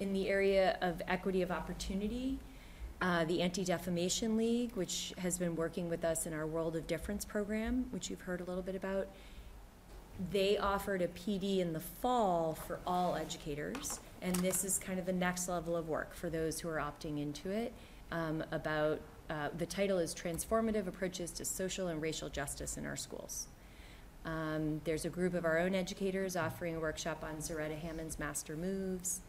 In 0.00 0.12
the 0.12 0.28
area 0.28 0.78
of 0.80 1.00
equity 1.08 1.42
of 1.42 1.50
opportunity, 1.50 2.38
uh, 3.02 3.24
the 3.24 3.42
Anti-Defamation 3.42 4.36
League, 4.36 4.76
which 4.76 5.12
has 5.18 5.36
been 5.36 5.56
working 5.56 5.88
with 5.88 6.04
us 6.04 6.24
in 6.24 6.32
our 6.32 6.46
World 6.46 6.76
of 6.76 6.86
Difference 6.86 7.24
program, 7.24 7.86
which 7.90 8.08
you've 8.08 8.20
heard 8.20 8.40
a 8.40 8.44
little 8.44 8.62
bit 8.62 8.76
about, 8.76 9.08
they 10.30 10.56
offered 10.56 11.02
a 11.02 11.08
PD 11.08 11.58
in 11.58 11.72
the 11.72 11.80
fall 11.80 12.54
for 12.54 12.78
all 12.86 13.16
educators, 13.16 13.98
and 14.20 14.36
this 14.36 14.64
is 14.64 14.78
kind 14.78 15.00
of 15.00 15.06
the 15.06 15.12
next 15.12 15.48
level 15.48 15.76
of 15.76 15.88
work 15.88 16.14
for 16.14 16.30
those 16.30 16.60
who 16.60 16.68
are 16.68 16.76
opting 16.76 17.20
into 17.20 17.50
it 17.50 17.72
um, 18.12 18.44
about 18.52 19.00
uh, 19.28 19.48
the 19.58 19.66
title 19.66 19.98
is 19.98 20.14
Transformative 20.14 20.86
Approaches 20.86 21.32
to 21.32 21.44
Social 21.44 21.88
and 21.88 22.00
Racial 22.00 22.28
Justice 22.28 22.76
in 22.76 22.86
Our 22.86 22.96
Schools. 22.96 23.48
Um, 24.24 24.80
there's 24.84 25.04
a 25.04 25.10
group 25.10 25.34
of 25.34 25.44
our 25.44 25.58
own 25.58 25.74
educators 25.74 26.36
offering 26.36 26.76
a 26.76 26.80
workshop 26.80 27.24
on 27.24 27.38
Zaretta 27.38 27.76
Hammond's 27.80 28.20
Master 28.20 28.56
Moves. 28.56 29.22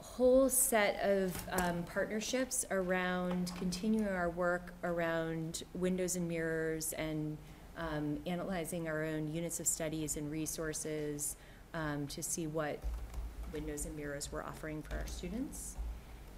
Whole 0.00 0.48
set 0.48 1.00
of 1.02 1.36
um, 1.52 1.82
partnerships 1.84 2.64
around 2.70 3.52
continuing 3.58 4.08
our 4.08 4.30
work 4.30 4.72
around 4.84 5.62
windows 5.74 6.16
and 6.16 6.28
mirrors 6.28 6.92
and 6.94 7.36
um, 7.76 8.18
analyzing 8.26 8.88
our 8.88 9.04
own 9.04 9.32
units 9.32 9.60
of 9.60 9.66
studies 9.66 10.16
and 10.16 10.30
resources 10.30 11.36
um, 11.74 12.06
to 12.08 12.22
see 12.22 12.46
what 12.46 12.78
windows 13.52 13.86
and 13.86 13.96
mirrors 13.96 14.30
we're 14.32 14.42
offering 14.42 14.82
for 14.82 14.96
our 14.96 15.06
students. 15.06 15.76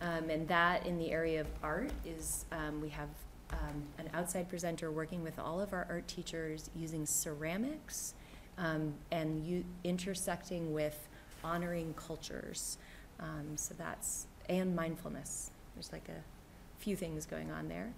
Um, 0.02 0.30
and 0.30 0.48
that 0.48 0.86
in 0.86 0.98
the 0.98 1.10
area 1.10 1.40
of 1.40 1.46
art 1.62 1.92
is, 2.04 2.46
um, 2.52 2.80
we 2.80 2.88
have, 2.90 3.08
um, 3.52 3.82
an 3.98 4.08
outside 4.14 4.48
presenter 4.48 4.90
working 4.90 5.22
with 5.22 5.38
all 5.38 5.60
of 5.60 5.72
our 5.72 5.86
art 5.90 6.06
teachers 6.08 6.70
using 6.74 7.04
ceramics, 7.04 8.14
and 8.58 9.64
intersecting 9.84 10.72
with 10.72 11.08
honoring 11.42 11.94
cultures. 11.94 12.76
Um, 13.20 13.56
so 13.56 13.74
that's, 13.76 14.26
and 14.48 14.74
mindfulness. 14.74 15.50
There's 15.74 15.92
like 15.92 16.08
a 16.08 16.82
few 16.82 16.96
things 16.96 17.26
going 17.26 17.50
on 17.50 17.68
there. 17.68 17.92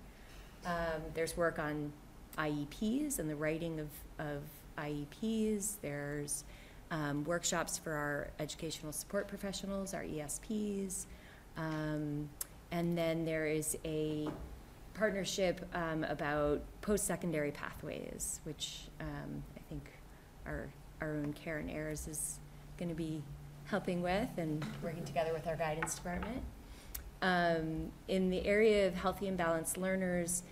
Um, 0.66 1.02
there's 1.14 1.36
work 1.36 1.58
on 1.58 1.92
IEPs 2.38 3.18
and 3.18 3.28
the 3.28 3.36
writing 3.36 3.80
of, 3.80 3.88
of 4.18 4.42
IEPs. 4.78 5.74
There's, 5.80 6.44
um, 6.92 7.24
workshops 7.24 7.78
for 7.78 7.92
our 7.92 8.28
educational 8.38 8.92
support 8.92 9.26
professionals, 9.26 9.94
our 9.94 10.04
ESPs. 10.04 11.06
Um, 11.56 12.28
and 12.70 12.96
then 12.96 13.24
there 13.24 13.46
is 13.46 13.76
a 13.84 14.28
partnership 14.94 15.66
um, 15.74 16.04
about 16.04 16.60
post-secondary 16.82 17.50
pathways, 17.50 18.40
which 18.44 18.88
um, 19.00 19.42
I 19.56 19.60
think 19.68 19.90
our, 20.46 20.68
our 21.00 21.12
own 21.14 21.32
Karen 21.32 21.70
Ayers 21.70 22.06
is 22.06 22.38
going 22.78 22.90
to 22.90 22.94
be 22.94 23.22
helping 23.72 24.02
with 24.02 24.28
and 24.36 24.64
working 24.84 25.04
together 25.04 25.32
with 25.32 25.48
our 25.48 25.56
guidance 25.56 25.96
department. 25.96 26.40
Um, 27.22 27.90
in 28.06 28.30
the 28.30 28.46
area 28.46 28.86
of 28.86 28.94
healthy 28.94 29.26
and 29.26 29.36
balanced 29.36 29.76
learners, 29.76 30.44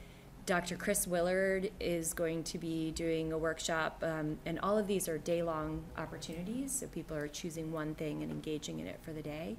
Dr. 0.46 0.74
Chris 0.74 1.06
Willard 1.06 1.70
is 1.78 2.12
going 2.12 2.42
to 2.44 2.58
be 2.58 2.90
doing 2.90 3.32
a 3.32 3.38
workshop, 3.38 4.02
um, 4.04 4.38
and 4.44 4.58
all 4.58 4.76
of 4.76 4.88
these 4.88 5.08
are 5.08 5.18
day-long 5.18 5.84
opportunities, 5.96 6.72
so 6.72 6.88
people 6.88 7.16
are 7.16 7.28
choosing 7.28 7.70
one 7.70 7.94
thing 7.94 8.24
and 8.24 8.32
engaging 8.32 8.80
in 8.80 8.88
it 8.88 8.98
for 9.04 9.12
the 9.12 9.22
day 9.22 9.56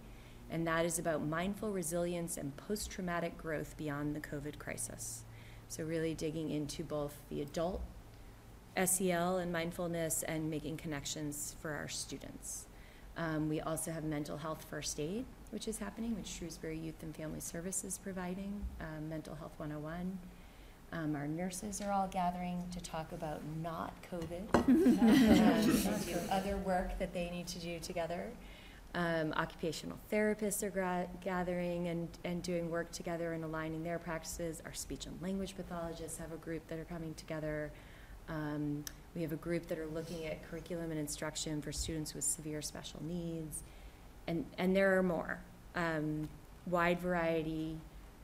and 0.52 0.67
that 0.67 0.86
is 0.86 1.00
about 1.00 1.26
mindful 1.26 1.71
resilience 1.71 2.38
and 2.38 2.56
post 2.58 2.91
traumatic 2.91 3.38
growth 3.38 3.76
beyond 3.78 4.13
the 4.13 4.19
COVID 4.19 4.60
crisis. 4.60 5.24
So, 5.69 5.86
really 5.86 6.13
digging 6.13 6.52
into 6.52 6.84
both 6.84 7.15
the 7.30 7.41
adult 7.41 7.82
SEL 8.86 9.38
and 9.38 9.52
mindfulness 9.52 10.24
and 10.24 10.50
making 10.50 10.78
connections 10.78 11.56
for 11.62 11.71
our 11.71 11.88
students. 11.88 12.65
Um, 13.17 13.49
we 13.49 13.62
also 13.62 13.91
have 13.91 14.03
mental 14.03 14.37
health 14.37 14.65
first 14.69 14.99
aid, 14.99 15.25
which 15.51 15.67
is 15.67 15.77
happening, 15.77 16.15
which 16.15 16.27
Shrewsbury 16.27 16.77
Youth 16.77 17.03
and 17.03 17.15
Family 17.15 17.39
Services 17.39 17.99
providing, 18.01 18.62
um, 18.79 19.09
Mental 19.09 19.35
Health 19.35 19.53
101. 19.57 20.17
Um, 20.93 21.15
our 21.15 21.27
nurses 21.27 21.81
are 21.81 21.91
all 21.91 22.07
gathering 22.07 22.63
to 22.71 22.81
talk 22.81 23.12
about 23.13 23.41
not 23.62 23.93
COVID, 24.12 24.43
um, 24.55 25.93
and 25.93 26.05
do 26.05 26.15
other 26.29 26.57
work 26.57 26.97
that 26.99 27.13
they 27.13 27.29
need 27.29 27.47
to 27.47 27.59
do 27.59 27.79
together. 27.79 28.27
Um, 28.93 29.31
occupational 29.37 29.97
therapists 30.12 30.63
are 30.63 30.69
gra- 30.69 31.07
gathering 31.23 31.87
and, 31.87 32.09
and 32.25 32.43
doing 32.43 32.69
work 32.69 32.91
together 32.91 33.31
and 33.31 33.45
aligning 33.45 33.83
their 33.83 33.99
practices. 33.99 34.62
Our 34.65 34.73
speech 34.73 35.05
and 35.05 35.21
language 35.21 35.55
pathologists 35.55 36.17
have 36.17 36.33
a 36.33 36.37
group 36.37 36.67
that 36.67 36.77
are 36.77 36.85
coming 36.85 37.13
together. 37.13 37.71
Um, 38.27 38.83
we 39.15 39.21
have 39.21 39.31
a 39.31 39.37
group 39.37 39.67
that 39.67 39.77
are 39.77 39.87
looking 39.87 40.25
at 40.25 40.47
curriculum 40.49 40.91
and 40.91 40.99
instruction 40.99 41.62
for 41.62 41.71
students 41.71 42.13
with 42.13 42.23
severe 42.23 42.62
special 42.62 43.01
needs. 43.03 43.63
And, 44.27 44.45
and 44.57 44.75
there 44.75 44.97
are 44.97 45.03
more. 45.03 45.39
Um, 45.75 46.29
wide 46.67 46.99
variety 46.99 47.77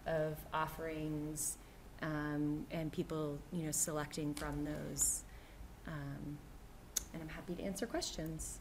of 0.05 0.37
offerings 0.53 1.57
um, 2.01 2.65
and 2.71 2.91
people, 2.91 3.37
you 3.51 3.63
know, 3.63 3.71
selecting 3.71 4.33
from 4.33 4.63
those. 4.63 5.23
Um, 5.87 6.37
and 7.13 7.21
I'm 7.21 7.29
happy 7.29 7.55
to 7.55 7.63
answer 7.63 7.85
questions. 7.85 8.59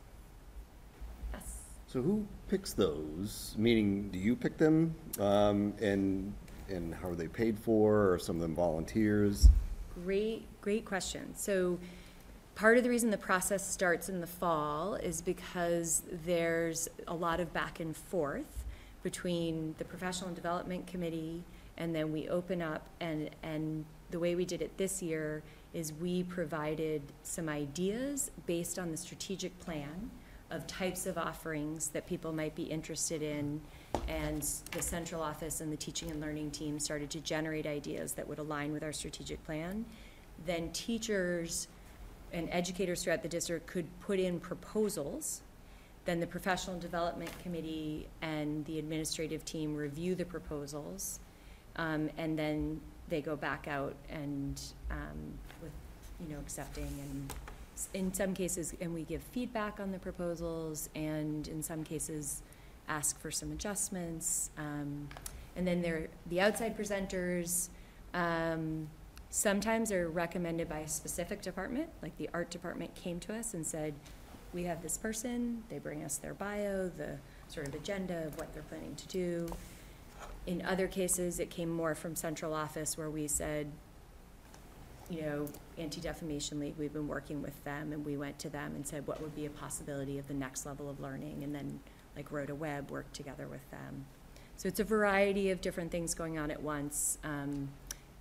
Yes. 1.33 1.63
So 1.87 2.01
who 2.01 2.27
picks 2.49 2.73
those? 2.73 3.55
Meaning, 3.59 4.09
do 4.11 4.19
you 4.19 4.35
pick 4.35 4.57
them? 4.57 4.95
Um, 5.21 5.75
and, 5.81 6.33
and 6.69 6.95
how 6.95 7.09
are 7.09 7.15
they 7.15 7.29
paid 7.29 7.59
for? 7.59 8.15
Are 8.15 8.19
some 8.19 8.37
of 8.37 8.43
them 8.43 8.55
volunteers? 8.55 9.49
Great, 10.05 10.47
great 10.61 10.85
question. 10.85 11.35
So 11.37 11.79
part 12.57 12.77
of 12.77 12.83
the 12.83 12.91
reason 12.91 13.11
the 13.11 13.17
process 13.17 13.65
starts 13.65 14.09
in 14.09 14.21
the 14.21 14.27
fall 14.27 14.95
is 14.95 15.21
because 15.21 16.03
there's 16.25 16.89
a 17.07 17.15
lot 17.15 17.39
of 17.39 17.53
back 17.53 17.79
and 17.79 17.97
forth 17.97 18.65
between 19.05 19.77
the 19.79 19.85
professional 19.85 20.35
development 20.35 20.85
committee 20.89 21.45
and 21.77 21.95
then 21.95 22.11
we 22.11 22.29
open 22.29 22.61
up 22.61 22.89
and, 23.01 23.31
and 23.45 23.85
the 24.11 24.19
way 24.19 24.35
we 24.35 24.45
did 24.45 24.63
it 24.63 24.77
this 24.79 25.01
year 25.03 25.43
is 25.75 25.93
we 25.93 26.23
provided 26.23 27.03
some 27.23 27.49
ideas 27.49 28.31
based 28.47 28.79
on 28.79 28.91
the 28.91 28.97
strategic 28.97 29.57
plan 29.61 30.11
of 30.51 30.67
types 30.67 31.07
of 31.07 31.19
offerings 31.19 31.89
that 31.89 32.07
people 32.07 32.33
might 32.33 32.55
be 32.55 32.63
interested 32.63 33.21
in. 33.21 33.61
And 34.09 34.43
the 34.71 34.83
central 34.83 35.23
office 35.23 35.61
and 35.61 35.73
the 35.73 35.77
teaching 35.77 36.11
and 36.11 36.21
learning 36.21 36.53
team 36.53 36.79
started 36.79 37.11
to 37.11 37.21
generate 37.21 37.67
ideas 37.67 38.13
that 38.13 38.27
would 38.27 38.39
align 38.39 38.73
with 38.73 38.83
our 38.83 38.93
strategic 38.93 39.45
plan. 39.45 39.85
Then 40.45 40.71
teachers 40.73 41.69
and 42.33 42.49
educators 42.51 43.03
throughout 43.03 43.23
the 43.23 43.29
district 43.29 43.67
could 43.67 43.87
put 44.01 44.19
in 44.19 44.41
proposals 44.41 45.43
Then 46.07 46.21
the 46.21 46.27
Professional 46.27 46.79
Development 46.79 47.31
Committee 47.43 48.07
and 48.23 48.65
the 48.65 48.79
administrative 48.79 49.45
team 49.45 49.75
review 49.75 50.15
the 50.15 50.25
proposals. 50.25 51.19
Um, 51.75 52.11
and 52.17 52.39
then 52.39 52.81
they 53.09 53.21
go 53.21 53.37
back 53.37 53.67
out 53.69 53.95
and, 54.09 54.61
um, 54.91 55.19
with, 55.61 55.73
you 56.21 56.33
know, 56.33 56.41
accepting 56.41 56.85
and 56.85 57.35
in 57.93 58.15
some 58.15 58.33
cases, 58.33 58.73
and 58.81 58.95
we 58.95 59.03
give 59.03 59.23
feedback 59.33 59.81
on 59.81 59.93
the 59.93 59.99
proposals 59.99 60.89
and 60.95 61.47
in 61.49 61.63
some 61.63 61.85
cases 61.85 62.43
ask 62.89 63.19
for 63.21 63.31
some 63.31 63.53
adjustments. 63.53 64.51
Um, 64.57 65.09
and 65.57 65.67
then 65.67 65.83
there, 65.83 66.09
the 66.31 66.41
outside 66.41 66.79
presenters, 66.79 67.69
um, 68.15 68.89
sometimes 69.31 69.93
are 69.93 70.09
recommended 70.09 70.69
by 70.69 70.81
a 70.81 70.89
specific 70.89 71.43
department, 71.43 71.89
like 72.03 72.17
the 72.17 72.31
art 72.33 72.51
department 72.51 72.95
came 72.95 73.21
to 73.21 73.35
us 73.35 73.55
and 73.55 73.67
said, 73.67 73.95
we 74.53 74.65
have 74.65 74.83
this 74.83 74.97
person, 74.97 75.63
they 75.69 75.79
bring 75.79 76.03
us 76.03 76.17
their 76.17 76.35
bio, 76.35 76.89
the 76.89 77.19
sort 77.49 77.69
of 77.69 77.75
agenda 77.75 78.27
of 78.27 78.39
what 78.39 78.53
they're 78.55 78.63
planning 78.63 78.95
to 78.95 79.07
do. 79.09 79.49
In 80.47 80.63
other 80.63 80.87
cases, 80.87 81.41
it 81.41 81.51
came 81.51 81.69
more 81.69 81.95
from 81.95 82.15
central 82.15 82.55
office 82.55 82.97
where 82.97 83.11
we 83.11 83.27
said, 83.27 83.71
you 85.11 85.23
know, 85.23 85.47
Anti-Defamation 85.79 86.59
League, 86.59 86.75
we've 86.79 86.93
been 86.93 87.09
working 87.09 87.43
with 87.43 87.63
them, 87.65 87.93
and 87.93 88.05
we 88.05 88.17
went 88.17 88.39
to 88.41 88.49
them 88.49 88.75
and 88.75 88.87
said, 88.87 89.07
what 89.07 89.21
would 89.21 89.35
be 89.37 89.47
a 89.47 89.51
possibility 89.51 90.19
of 90.19 90.27
the 90.27 90.35
next 90.35 90.67
level 90.67 90.89
of 90.89 90.99
learning? 91.01 91.45
And 91.45 91.55
then, 91.55 91.81
like 92.17 92.33
Rhoda 92.33 92.55
Webb 92.55 92.91
worked 92.91 93.15
together 93.15 93.47
with 93.47 93.71
them. 93.71 94.07
So 94.57 94.69
it's 94.69 94.81
a 94.81 94.85
variety 94.85 95.51
of 95.51 95.61
different 95.61 95.93
things 95.93 96.15
going 96.15 96.39
on 96.39 96.51
at 96.51 96.63
once, 96.63 97.19
um, 97.23 97.69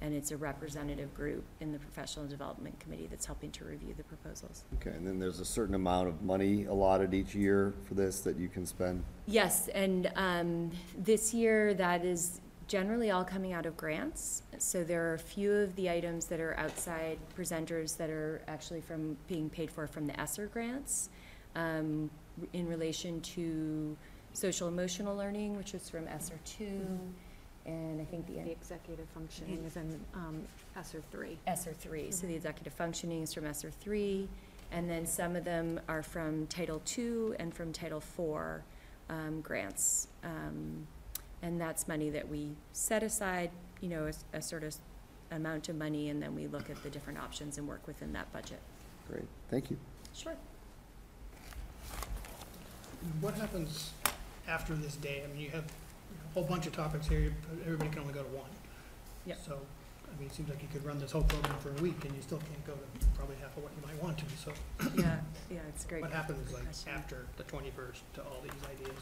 and 0.01 0.13
it's 0.13 0.31
a 0.31 0.37
representative 0.37 1.13
group 1.13 1.43
in 1.61 1.71
the 1.71 1.79
Professional 1.79 2.25
Development 2.27 2.77
Committee 2.79 3.07
that's 3.09 3.25
helping 3.25 3.51
to 3.51 3.65
review 3.65 3.93
the 3.95 4.03
proposals. 4.03 4.65
Okay, 4.75 4.91
and 4.91 5.07
then 5.07 5.19
there's 5.19 5.39
a 5.39 5.45
certain 5.45 5.75
amount 5.75 6.07
of 6.07 6.21
money 6.21 6.65
allotted 6.65 7.13
each 7.13 7.33
year 7.33 7.73
for 7.87 7.93
this 7.93 8.19
that 8.21 8.37
you 8.37 8.49
can 8.49 8.65
spend? 8.65 9.03
Yes, 9.25 9.67
and 9.69 10.11
um, 10.15 10.71
this 10.97 11.33
year, 11.33 11.73
that 11.75 12.05
is 12.05 12.41
generally 12.67 13.11
all 13.11 13.23
coming 13.23 13.53
out 13.53 13.65
of 13.65 13.77
grants. 13.77 14.43
So 14.57 14.83
there 14.83 15.09
are 15.11 15.13
a 15.13 15.19
few 15.19 15.51
of 15.51 15.75
the 15.75 15.89
items 15.89 16.25
that 16.25 16.39
are 16.39 16.57
outside 16.57 17.19
presenters 17.37 17.95
that 17.97 18.09
are 18.09 18.41
actually 18.47 18.81
from, 18.81 19.17
being 19.27 19.49
paid 19.49 19.71
for 19.71 19.87
from 19.87 20.07
the 20.07 20.19
ESSER 20.19 20.47
grants 20.47 21.09
um, 21.55 22.09
in 22.53 22.67
relation 22.67 23.21
to 23.21 23.95
social 24.33 24.67
emotional 24.67 25.15
learning, 25.15 25.55
which 25.55 25.73
is 25.73 25.89
from 25.89 26.07
ESSER 26.07 26.39
two, 26.43 26.99
and 27.65 28.01
I 28.01 28.05
think 28.05 28.27
the 28.27 28.33
The 28.33 28.51
executive 28.51 29.07
functioning 29.09 29.63
is 29.65 29.75
in 29.75 29.99
um, 30.13 30.41
ESSER 30.75 31.01
three. 31.11 31.37
ESSER 31.47 31.73
three, 31.73 32.11
so 32.11 32.27
the 32.27 32.35
executive 32.35 32.73
functioning 32.73 33.23
is 33.23 33.33
from 33.33 33.45
ESSER 33.45 33.71
three, 33.71 34.27
and 34.71 34.89
then 34.89 35.05
some 35.05 35.35
of 35.35 35.43
them 35.43 35.79
are 35.87 36.03
from 36.03 36.47
Title 36.47 36.81
two 36.85 37.35
and 37.39 37.53
from 37.53 37.73
Title 37.73 37.99
four 37.99 38.63
um, 39.09 39.41
grants. 39.41 40.07
Um, 40.23 40.87
and 41.41 41.59
that's 41.59 41.87
money 41.87 42.09
that 42.09 42.27
we 42.27 42.55
set 42.71 43.03
aside, 43.03 43.51
you 43.81 43.89
know, 43.89 44.05
as 44.07 44.23
a 44.33 44.41
sort 44.41 44.63
of 44.63 44.75
amount 45.31 45.69
of 45.69 45.75
money, 45.75 46.09
and 46.09 46.21
then 46.21 46.33
we 46.35 46.47
look 46.47 46.69
at 46.69 46.81
the 46.83 46.89
different 46.89 47.19
options 47.19 47.57
and 47.57 47.67
work 47.67 47.85
within 47.87 48.13
that 48.13 48.31
budget. 48.31 48.59
Great, 49.09 49.27
thank 49.49 49.69
you. 49.69 49.77
Sure. 50.13 50.35
What 53.21 53.35
happens 53.35 53.91
after 54.47 54.73
this 54.73 54.95
day? 54.95 55.23
I 55.23 55.27
mean, 55.27 55.39
you 55.39 55.49
have 55.51 55.65
a 55.65 55.84
whole 56.35 56.43
bunch 56.43 56.67
of 56.67 56.73
topics 56.73 57.07
here, 57.07 57.33
everybody 57.65 57.89
can 57.89 57.99
only 58.01 58.13
go 58.13 58.21
to 58.21 58.29
one. 58.29 58.49
Yep. 59.25 59.39
So, 59.43 59.57
I 60.05 60.19
mean, 60.19 60.27
it 60.27 60.35
seems 60.35 60.49
like 60.49 60.61
you 60.61 60.67
could 60.71 60.85
run 60.85 60.99
this 60.99 61.11
whole 61.13 61.23
program 61.23 61.57
for 61.59 61.69
a 61.69 61.81
week 61.81 62.03
and 62.05 62.13
you 62.13 62.21
still 62.21 62.37
can't 62.39 62.67
go 62.67 62.73
to 62.73 63.07
probably 63.15 63.37
half 63.41 63.55
of 63.57 63.63
what 63.63 63.71
you 63.79 63.87
might 63.87 64.03
want 64.03 64.17
to, 64.19 64.25
so 64.37 64.51
Yeah, 64.95 65.17
yeah, 65.49 65.59
it's 65.69 65.85
great. 65.85 66.01
what 66.01 66.11
happens 66.11 66.53
like 66.53 66.65
question. 66.65 66.91
after 66.93 67.25
the 67.37 67.43
twenty-first 67.43 68.01
to 68.15 68.21
all 68.21 68.41
these 68.43 68.51
ideas? 68.69 68.97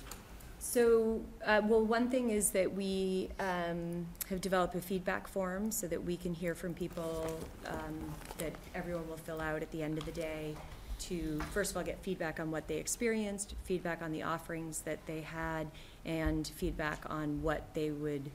So, 0.59 1.19
uh, 1.45 1.61
well, 1.65 1.83
one 1.83 2.07
thing 2.09 2.29
is 2.29 2.51
that 2.51 2.73
we 2.73 3.29
um, 3.39 4.05
have 4.29 4.39
developed 4.39 4.75
a 4.75 4.79
feedback 4.81 5.27
form 5.27 5.71
so 5.71 5.87
that 5.87 6.01
we 6.01 6.15
can 6.15 6.33
hear 6.33 6.55
from 6.55 6.73
people 6.73 7.37
um, 7.67 8.13
that 8.37 8.53
everyone 8.73 9.09
will 9.09 9.17
fill 9.17 9.41
out 9.41 9.61
at 9.61 9.71
the 9.71 9.83
end 9.83 9.97
of 9.97 10.05
the 10.05 10.13
day 10.13 10.55
to, 10.99 11.41
first 11.51 11.71
of 11.71 11.77
all, 11.77 11.83
get 11.83 11.99
feedback 12.01 12.39
on 12.39 12.49
what 12.49 12.69
they 12.69 12.77
experienced, 12.77 13.55
feedback 13.65 14.01
on 14.01 14.13
the 14.13 14.23
offerings 14.23 14.79
that 14.81 15.05
they 15.05 15.19
had, 15.19 15.67
and 16.05 16.47
feedback 16.47 17.03
on 17.09 17.41
what 17.41 17.73
they 17.73 17.91
would 17.91 18.29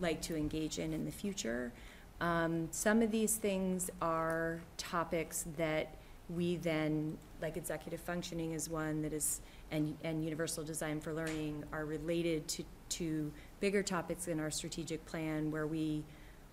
like 0.00 0.20
to 0.22 0.36
engage 0.36 0.78
in 0.78 0.92
in 0.92 1.04
the 1.04 1.10
future. 1.10 1.72
Um, 2.20 2.68
some 2.70 3.02
of 3.02 3.10
these 3.10 3.36
things 3.36 3.90
are 4.00 4.60
topics 4.76 5.46
that 5.56 5.94
we 6.28 6.56
then, 6.56 7.18
like 7.40 7.56
executive 7.56 8.00
functioning 8.00 8.52
is 8.52 8.68
one 8.68 9.02
that 9.02 9.12
is, 9.12 9.40
and, 9.70 9.96
and 10.04 10.24
universal 10.24 10.62
design 10.62 11.00
for 11.00 11.12
learning 11.12 11.64
are 11.72 11.84
related 11.84 12.46
to, 12.48 12.64
to 12.90 13.32
bigger 13.60 13.82
topics 13.82 14.28
in 14.28 14.38
our 14.38 14.50
strategic 14.50 15.04
plan 15.06 15.50
where 15.50 15.66
we 15.66 16.04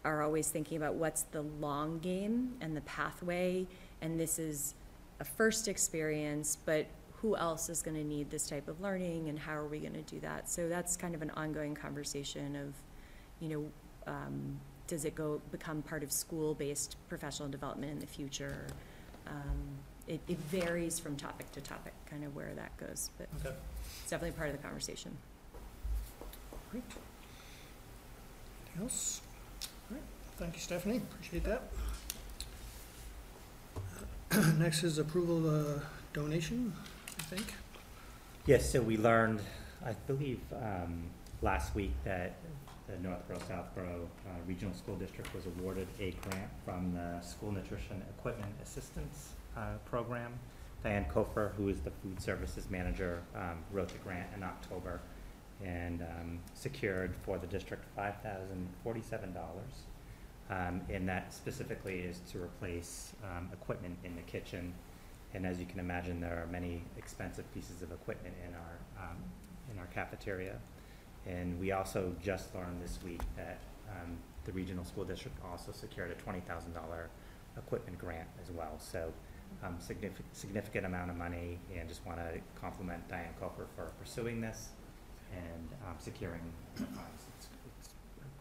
are 0.06 0.24
always 0.24 0.48
thinking 0.48 0.78
about 0.78 0.96
what's 0.96 1.24
the 1.24 1.42
long 1.42 2.00
game 2.00 2.54
and 2.62 2.76
the 2.76 2.82
pathway. 2.82 3.68
And 4.02 4.20
this 4.20 4.40
is 4.40 4.74
a 5.20 5.24
first 5.24 5.68
experience, 5.68 6.58
but 6.66 6.88
who 7.22 7.36
else 7.36 7.70
is 7.70 7.82
gonna 7.82 8.04
need 8.04 8.30
this 8.30 8.48
type 8.48 8.68
of 8.68 8.80
learning 8.80 9.28
and 9.30 9.38
how 9.38 9.54
are 9.54 9.68
we 9.68 9.80
gonna 9.80 10.02
do 10.04 10.20
that? 10.22 10.50
So 10.50 10.70
that's 10.70 10.96
kind 10.96 11.14
of 11.16 11.22
an 11.22 11.32
ongoing 11.32 11.76
conversation 11.76 12.56
of, 12.56 12.74
you 13.42 13.50
know, 13.50 14.12
um, 14.12 14.60
does 14.88 15.06
it 15.06 15.16
go, 15.16 15.42
become 15.52 15.82
part 15.82 16.02
of 16.02 16.12
school-based 16.12 16.96
professional 17.10 17.50
development 17.50 17.92
in 17.92 18.00
the 18.00 18.08
future? 18.08 18.68
Um, 19.28 19.78
it, 20.08 20.22
it 20.28 20.38
varies 20.50 20.98
from 20.98 21.16
topic 21.18 21.52
to 21.52 21.62
topic, 21.62 21.94
kind 22.10 22.24
of 22.24 22.36
where 22.36 22.54
that 22.56 22.76
goes, 22.78 23.10
but 23.18 23.28
Okay, 23.46 23.56
it's 24.02 24.10
definitely 24.10 24.36
part 24.38 24.50
of 24.50 24.56
the 24.58 24.64
conversation. 24.64 25.16
great. 26.72 26.84
Anything 28.66 28.84
else? 28.84 29.22
All 29.92 29.98
right, 29.98 30.04
thank 30.38 30.56
you, 30.56 30.62
Stephanie, 30.62 30.98
appreciate 30.98 31.44
that. 31.44 31.64
Next 34.58 34.84
is 34.84 34.98
approval 34.98 35.48
of 35.50 35.84
donation, 36.14 36.74
I 36.76 36.89
think. 37.30 37.54
Yes, 38.48 38.72
so 38.72 38.82
we 38.82 38.98
learned, 38.98 39.42
I 39.86 39.94
believe, 40.08 40.42
um, 40.52 41.04
last 41.44 41.76
week 41.76 41.92
that 42.04 42.38
the 42.88 42.98
Northborough 43.08 43.40
Southborough 43.48 44.10
uh, 44.26 44.32
Regional 44.48 44.74
School 44.74 44.96
District 44.96 45.32
was 45.36 45.46
awarded 45.46 45.88
a 46.00 46.12
grant 46.28 46.50
from 46.66 46.92
the 46.94 47.22
School 47.22 47.52
Nutrition 47.52 48.02
Equipment 48.18 48.52
Assistance 48.64 49.34
uh, 49.56 49.78
Program. 49.86 50.34
Diane 50.84 51.06
Kofer, 51.14 51.54
who 51.56 51.70
is 51.70 51.82
the 51.82 51.92
food 51.92 52.20
services 52.20 52.68
manager, 52.70 53.22
um, 53.36 53.64
wrote 53.72 53.90
the 53.90 54.00
grant 54.00 54.30
in 54.36 54.42
October 54.42 55.00
and 55.64 56.02
um, 56.02 56.40
secured 56.56 57.14
for 57.24 57.38
the 57.38 57.48
district 57.48 57.84
five 57.96 58.16
thousand 58.24 58.68
forty-seven 58.84 59.34
dollars. 59.34 59.84
Um, 60.50 60.82
and 60.90 61.08
that 61.08 61.32
specifically 61.32 62.00
is 62.00 62.22
to 62.32 62.42
replace 62.42 63.14
um, 63.24 63.50
equipment 63.54 63.98
in 64.04 64.16
the 64.16 64.24
kitchen 64.24 64.74
and 65.34 65.46
as 65.46 65.60
you 65.60 65.66
can 65.66 65.80
imagine, 65.80 66.20
there 66.22 66.42
are 66.42 66.48
many 66.48 66.84
expensive 66.98 67.52
pieces 67.54 67.82
of 67.82 67.92
equipment 67.92 68.36
in 68.48 68.54
our, 68.56 69.08
um, 69.08 69.18
in 69.72 69.78
our 69.80 69.88
cafeteria. 69.88 70.58
And 71.26 71.60
we 71.60 71.72
also 71.72 72.16
just 72.24 72.54
learned 72.56 72.82
this 72.82 73.00
week 73.04 73.22
that, 73.36 73.60
um, 73.90 74.18
the 74.46 74.52
regional 74.54 74.84
school 74.86 75.04
district 75.04 75.38
also 75.46 75.72
secured 75.72 76.10
a 76.12 76.16
twenty 76.16 76.40
thousand 76.42 76.74
dollar 76.74 77.10
equipment 77.58 78.00
grant 78.00 78.28
as 78.42 78.50
well. 78.52 78.80
So, 78.80 79.12
um, 79.64 79.76
significant, 79.80 80.26
significant 80.36 80.86
amount 80.86 81.12
of 81.12 81.18
money 81.18 81.60
and 81.78 81.88
just 81.88 82.06
wanna 82.06 82.32
compliment 82.60 83.08
Diane 83.08 83.34
Kofer 83.40 83.68
for 83.76 83.92
pursuing 84.00 84.42
this 84.42 84.70
and, 85.36 85.70
um, 85.88 85.96
securing 86.00 86.42
the 86.76 86.84
funds. 86.86 87.26
It's, 87.38 87.50
it's 87.80 87.90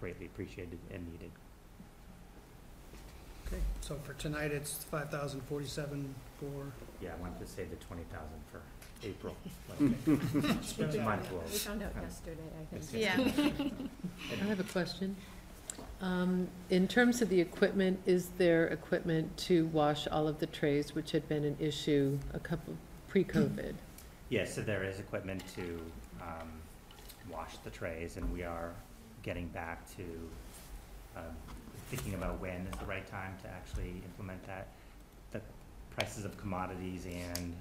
greatly 0.00 0.26
appreciated 0.26 0.78
and 0.90 1.06
needed. 1.12 1.30
Okay, 3.50 3.62
so 3.80 3.96
for 4.04 4.12
tonight, 4.14 4.52
it's 4.52 4.84
five 4.84 5.10
thousand 5.10 5.40
forty-seven 5.48 6.14
for, 6.38 6.66
Yeah, 7.00 7.10
I 7.18 7.20
wanted 7.20 7.38
to 7.40 7.46
say 7.46 7.64
the 7.64 7.76
twenty 7.76 8.02
thousand 8.04 8.40
for 8.52 8.60
April. 9.02 9.34
but 9.68 10.60
Just 10.62 10.78
be 10.78 10.98
mindful 10.98 11.38
of- 11.40 11.50
We 11.52 11.58
found 11.58 11.82
out 11.82 11.92
um, 11.96 12.02
yesterday, 12.02 12.42
I 12.60 12.76
think. 12.76 13.02
yes. 13.02 13.70
I 14.42 14.44
have 14.46 14.60
a 14.60 14.64
question. 14.64 15.16
Um, 16.02 16.48
In 16.70 16.86
terms 16.88 17.22
of 17.22 17.28
the 17.30 17.40
equipment, 17.40 18.00
is 18.06 18.28
there 18.36 18.66
equipment 18.66 19.34
to 19.48 19.66
wash 19.68 20.06
all 20.08 20.28
of 20.28 20.38
the 20.40 20.46
trays, 20.46 20.94
which 20.94 21.12
had 21.12 21.26
been 21.28 21.44
an 21.44 21.56
issue 21.58 22.18
a 22.34 22.38
couple, 22.38 22.76
pre-COVID? 23.08 23.74
Yes, 24.30 24.54
so 24.54 24.60
there 24.60 24.84
is 24.84 24.98
equipment 25.00 25.42
to 25.56 25.80
um, 26.20 26.50
wash 27.32 27.56
the 27.64 27.70
trays, 27.70 28.18
and 28.18 28.30
we 28.30 28.42
are 28.42 28.72
getting 29.22 29.46
back 29.48 29.88
to 29.96 30.02
um, 31.16 31.24
thinking 31.88 32.14
about 32.14 32.40
when 32.40 32.66
is 32.72 32.78
the 32.78 32.86
right 32.86 33.06
time 33.06 33.34
to 33.42 33.48
actually 33.48 34.02
implement 34.04 34.42
that. 34.46 34.68
The 35.32 35.40
prices 35.90 36.24
of 36.24 36.36
commodities 36.38 37.06
and 37.06 37.54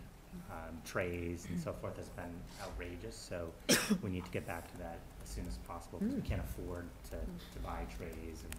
um, 0.51 0.77
trays 0.85 1.47
and 1.49 1.59
so 1.59 1.73
forth 1.73 1.97
has 1.97 2.09
been 2.09 2.33
outrageous, 2.61 3.15
so 3.15 3.49
we 4.01 4.09
need 4.09 4.25
to 4.25 4.31
get 4.31 4.45
back 4.45 4.69
to 4.71 4.77
that 4.79 4.99
as 5.23 5.29
soon 5.29 5.45
as 5.47 5.57
possible, 5.67 5.99
because 5.99 6.15
we 6.15 6.21
can't 6.21 6.41
afford 6.41 6.85
to, 7.05 7.15
to 7.17 7.59
buy 7.63 7.85
trays 7.97 8.43
and, 8.43 8.55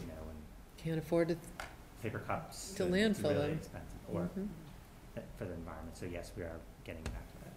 you 0.00 0.06
know, 0.06 0.22
and 0.28 0.38
Can't 0.78 0.98
afford 0.98 1.30
it. 1.30 1.38
paper 2.02 2.18
cups. 2.20 2.74
To 2.74 2.84
It's 2.84 3.18
landfill 3.18 3.30
really 3.30 3.48
them. 3.48 3.58
expensive, 3.58 3.98
or 4.12 4.30
Mhm. 4.36 4.48
uh, 5.16 5.20
for 5.38 5.44
the 5.46 5.54
environment, 5.54 5.96
so 5.96 6.06
yes, 6.06 6.30
we 6.36 6.42
are 6.42 6.60
getting 6.84 7.02
back 7.04 7.26
to 7.32 7.38
that. 7.44 7.52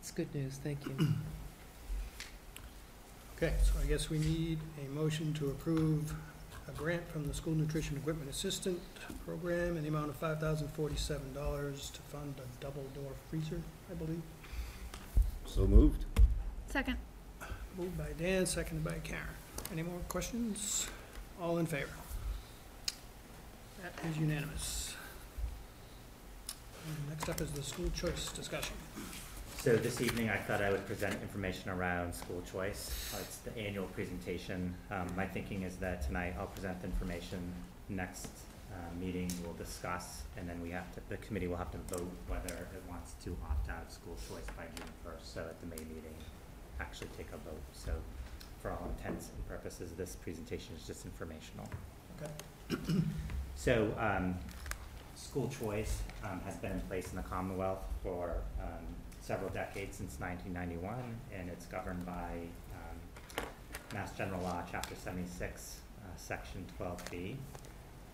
It's 0.00 0.10
good 0.12 0.32
news, 0.34 0.58
thank 0.62 0.84
you. 0.86 0.96
Okay, 3.36 3.54
so 3.64 3.72
I 3.82 3.86
guess 3.86 4.08
we 4.08 4.20
need 4.20 4.60
a 4.86 4.88
motion 4.90 5.34
to 5.34 5.50
approve 5.50 6.14
a 6.72 6.78
grant 6.78 7.08
from 7.10 7.26
the 7.26 7.34
School 7.34 7.54
Nutrition 7.54 7.96
Equipment 7.96 8.30
Assistant 8.30 8.80
Program 9.26 9.76
in 9.76 9.82
the 9.82 9.88
amount 9.88 10.08
of 10.10 10.16
five 10.16 10.40
thousand 10.40 10.68
forty-seven 10.68 11.32
dollars 11.34 11.90
to 11.90 12.00
fund 12.02 12.34
a 12.38 12.62
double-door 12.62 13.12
freezer, 13.30 13.60
I 13.90 13.94
believe. 13.94 14.22
So 15.46 15.66
moved. 15.66 16.04
Second. 16.68 16.96
Moved 17.78 17.96
by 17.96 18.08
Dan, 18.18 18.46
seconded 18.46 18.84
by 18.84 18.98
Karen. 19.02 19.24
Any 19.72 19.82
more 19.82 19.98
questions? 20.08 20.88
All 21.40 21.58
in 21.58 21.66
favor? 21.66 21.88
That 23.82 23.92
is 24.10 24.18
unanimous. 24.18 24.94
And 26.86 27.08
Next 27.08 27.28
up 27.28 27.40
is 27.40 27.50
the 27.52 27.62
school 27.62 27.90
choice 27.94 28.30
discussion. 28.32 28.74
So 29.62 29.76
this 29.76 30.00
evening, 30.00 30.28
I 30.28 30.38
thought 30.38 30.60
I 30.60 30.72
would 30.72 30.84
present 30.88 31.14
information 31.22 31.70
around 31.70 32.12
school 32.12 32.42
choice. 32.50 33.14
Uh, 33.14 33.18
It's 33.20 33.36
the 33.36 33.56
annual 33.56 33.86
presentation. 33.94 34.74
Um, 34.90 35.06
my 35.16 35.24
thinking 35.24 35.62
is 35.62 35.76
that 35.76 36.02
tonight 36.02 36.34
I'll 36.36 36.48
present 36.48 36.80
the 36.80 36.88
information. 36.88 37.38
Next, 37.88 38.26
uh, 38.72 38.74
meeting, 38.98 39.30
we'll 39.44 39.54
discuss, 39.54 40.22
and 40.36 40.48
then 40.48 40.60
we 40.60 40.70
have 40.70 40.92
to, 40.94 41.00
the 41.08 41.16
committee 41.18 41.46
will 41.46 41.58
have 41.58 41.70
to 41.70 41.78
vote 41.96 42.10
whether 42.26 42.54
it 42.54 42.82
wants 42.88 43.14
to 43.22 43.36
opt 43.48 43.70
out 43.70 43.84
of 43.86 43.92
school 43.92 44.16
choice 44.28 44.46
by 44.56 44.64
June 44.74 44.92
first. 45.04 45.32
So 45.32 45.42
at 45.42 45.60
the 45.60 45.66
May 45.66 45.84
meeting, 45.94 46.16
actually 46.80 47.10
take 47.16 47.28
a 47.28 47.36
vote. 47.36 47.62
So 47.72 47.92
for 48.60 48.72
all 48.72 48.90
intents 48.98 49.30
and 49.32 49.46
purposes, 49.46 49.92
this 49.92 50.16
presentation 50.16 50.74
is 50.74 50.84
just 50.84 51.04
informational. 51.04 51.68
Okay. 52.20 53.00
So, 53.54 53.94
um, 53.96 54.34
school 55.14 55.48
choice, 55.48 56.00
um, 56.24 56.40
has 56.46 56.56
been 56.56 56.72
in 56.72 56.80
place 56.80 57.10
in 57.10 57.16
the 57.16 57.22
Commonwealth 57.22 57.84
for, 58.02 58.38
um, 58.60 58.86
several 59.22 59.50
decades, 59.50 59.96
since 59.96 60.18
nineteen 60.20 60.52
ninety-one, 60.52 61.16
and 61.34 61.48
it's 61.48 61.66
governed 61.66 62.04
by, 62.04 62.32
um, 62.74 63.46
Mass 63.94 64.12
General 64.16 64.42
Law, 64.42 64.62
Chapter 64.70 64.94
seventy-six, 64.94 65.80
uh, 66.02 66.16
Section 66.16 66.66
twelve 66.76 67.02
B. 67.10 67.38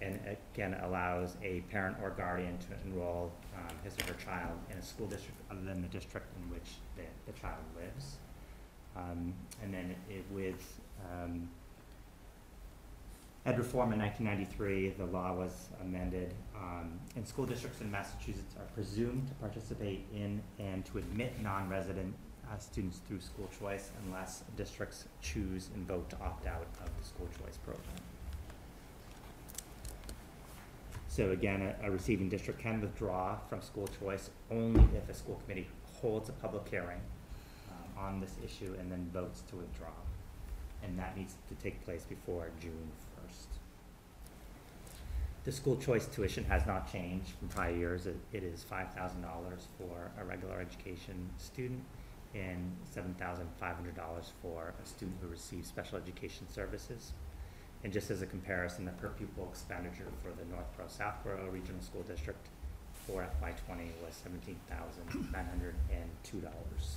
And 0.01 0.15
it, 0.15 0.39
again, 0.55 0.77
allows 0.85 1.35
a 1.43 1.61
parent 1.73 1.97
or 2.01 2.11
guardian 2.11 2.57
to 2.59 2.67
enroll, 2.87 3.33
um, 3.57 3.75
his 3.83 3.95
or 3.99 4.13
her 4.13 4.19
child 4.25 4.57
in 4.71 4.79
a 4.79 4.83
school 4.83 5.09
district 5.09 5.37
other 5.51 5.63
than 5.63 5.83
the 5.83 5.89
district 5.89 6.29
in 6.37 6.49
which 6.55 6.69
the, 6.95 7.03
the 7.27 7.37
child 7.41 7.59
lives. 7.77 8.19
Um, 8.97 9.35
and 9.61 9.75
then 9.75 9.97
it 10.09 10.25
with, 10.31 10.81
um, 11.13 11.49
Ed 13.49 13.57
reform 13.57 13.95
in 13.95 13.99
nineteen 13.99 14.27
ninety-three, 14.27 14.91
the 14.99 15.07
law 15.07 15.33
was 15.33 15.71
amended, 15.81 16.35
um, 16.55 17.01
and 17.17 17.27
school 17.27 17.47
districts 17.47 17.81
in 17.81 17.91
Massachusetts 17.91 18.55
are 18.59 18.67
presumed 18.75 19.27
to 19.27 19.35
participate 19.37 20.05
in 20.15 20.43
and 20.59 20.85
to 20.85 20.99
admit 20.99 21.33
non-resident, 21.43 22.15
uh, 22.53 22.59
students 22.59 23.01
through 23.09 23.21
school 23.21 23.49
choice 23.59 23.91
unless 24.05 24.43
districts 24.59 25.07
choose 25.23 25.71
and 25.75 25.89
vote 25.89 26.11
to 26.11 26.17
opt 26.21 26.47
out 26.47 26.67
of 26.85 26.91
the 27.01 27.09
school 27.09 27.27
choice 27.43 27.57
program. 27.65 27.87
So 31.09 31.31
again, 31.31 31.63
a, 31.63 31.87
a 31.87 31.91
receiving 31.91 32.29
district 32.29 32.61
can 32.61 32.83
withdraw 32.83 33.39
from 33.49 33.63
school 33.63 33.89
choice 33.99 34.29
only 34.51 34.85
if 34.95 35.09
a 35.09 35.15
school 35.15 35.41
committee 35.47 35.69
holds 36.03 36.29
a 36.29 36.33
public 36.33 36.69
hearing, 36.69 37.01
um, 37.71 38.05
on 38.05 38.21
this 38.21 38.35
issue 38.45 38.77
and 38.79 38.93
then 38.93 39.09
votes 39.11 39.43
to 39.49 39.57
withdraw. 39.57 39.97
And 40.83 40.99
that 40.99 41.17
needs 41.17 41.35
to 41.49 41.55
take 41.55 41.83
place 41.87 42.05
before 42.05 42.51
June. 42.61 42.91
The 45.49 45.55
school 45.55 45.77
choice 45.77 46.05
tuition 46.05 46.45
has 46.45 46.67
not 46.67 46.93
changed 46.93 47.31
from 47.39 47.49
prior 47.49 47.75
years. 47.75 48.07
It, 48.07 48.19
it 48.35 48.43
is 48.43 48.63
five 48.63 48.93
thousand 48.93 49.23
dollars 49.23 49.67
for 49.79 50.11
a 50.21 50.23
regular 50.27 50.61
education 50.61 51.31
student 51.39 51.81
and 52.35 52.77
seven 52.85 53.15
thousand 53.15 53.49
five 53.59 53.77
hundred 53.77 53.97
dollars 53.97 54.31
for 54.43 54.75
a 54.85 54.87
student 54.87 55.17
who 55.23 55.29
receives 55.29 55.67
special 55.67 55.97
education 55.97 56.47
services. 56.51 57.13
And 57.83 57.95
just 57.95 58.11
as 58.11 58.21
a 58.21 58.27
comparison, 58.27 58.85
the 58.85 58.91
per 58.91 59.09
pupil 59.09 59.49
expenditure 59.51 60.13
for 60.23 60.33
the 60.33 60.45
Northborough 60.55 60.89
Southborough 60.89 61.49
Regional 61.51 61.81
School 61.81 62.03
District 62.03 62.47
for 63.07 63.27
FY 63.41 63.55
twenty 63.65 63.91
was 64.05 64.17
seventeen 64.17 64.61
thousand 64.69 65.33
nine 65.33 65.47
hundred 65.47 65.77
and 65.91 66.11
two 66.25 66.41
dollars. 66.41 66.97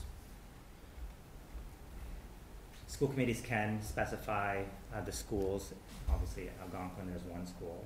School 2.87 3.07
committees 3.07 3.39
can 3.39 3.81
specify 3.81 4.63
uh, 4.93 4.99
the 4.99 5.13
schools, 5.13 5.73
obviously 6.09 6.49
Algonquin, 6.61 7.07
there's 7.07 7.23
one 7.23 7.47
school, 7.47 7.85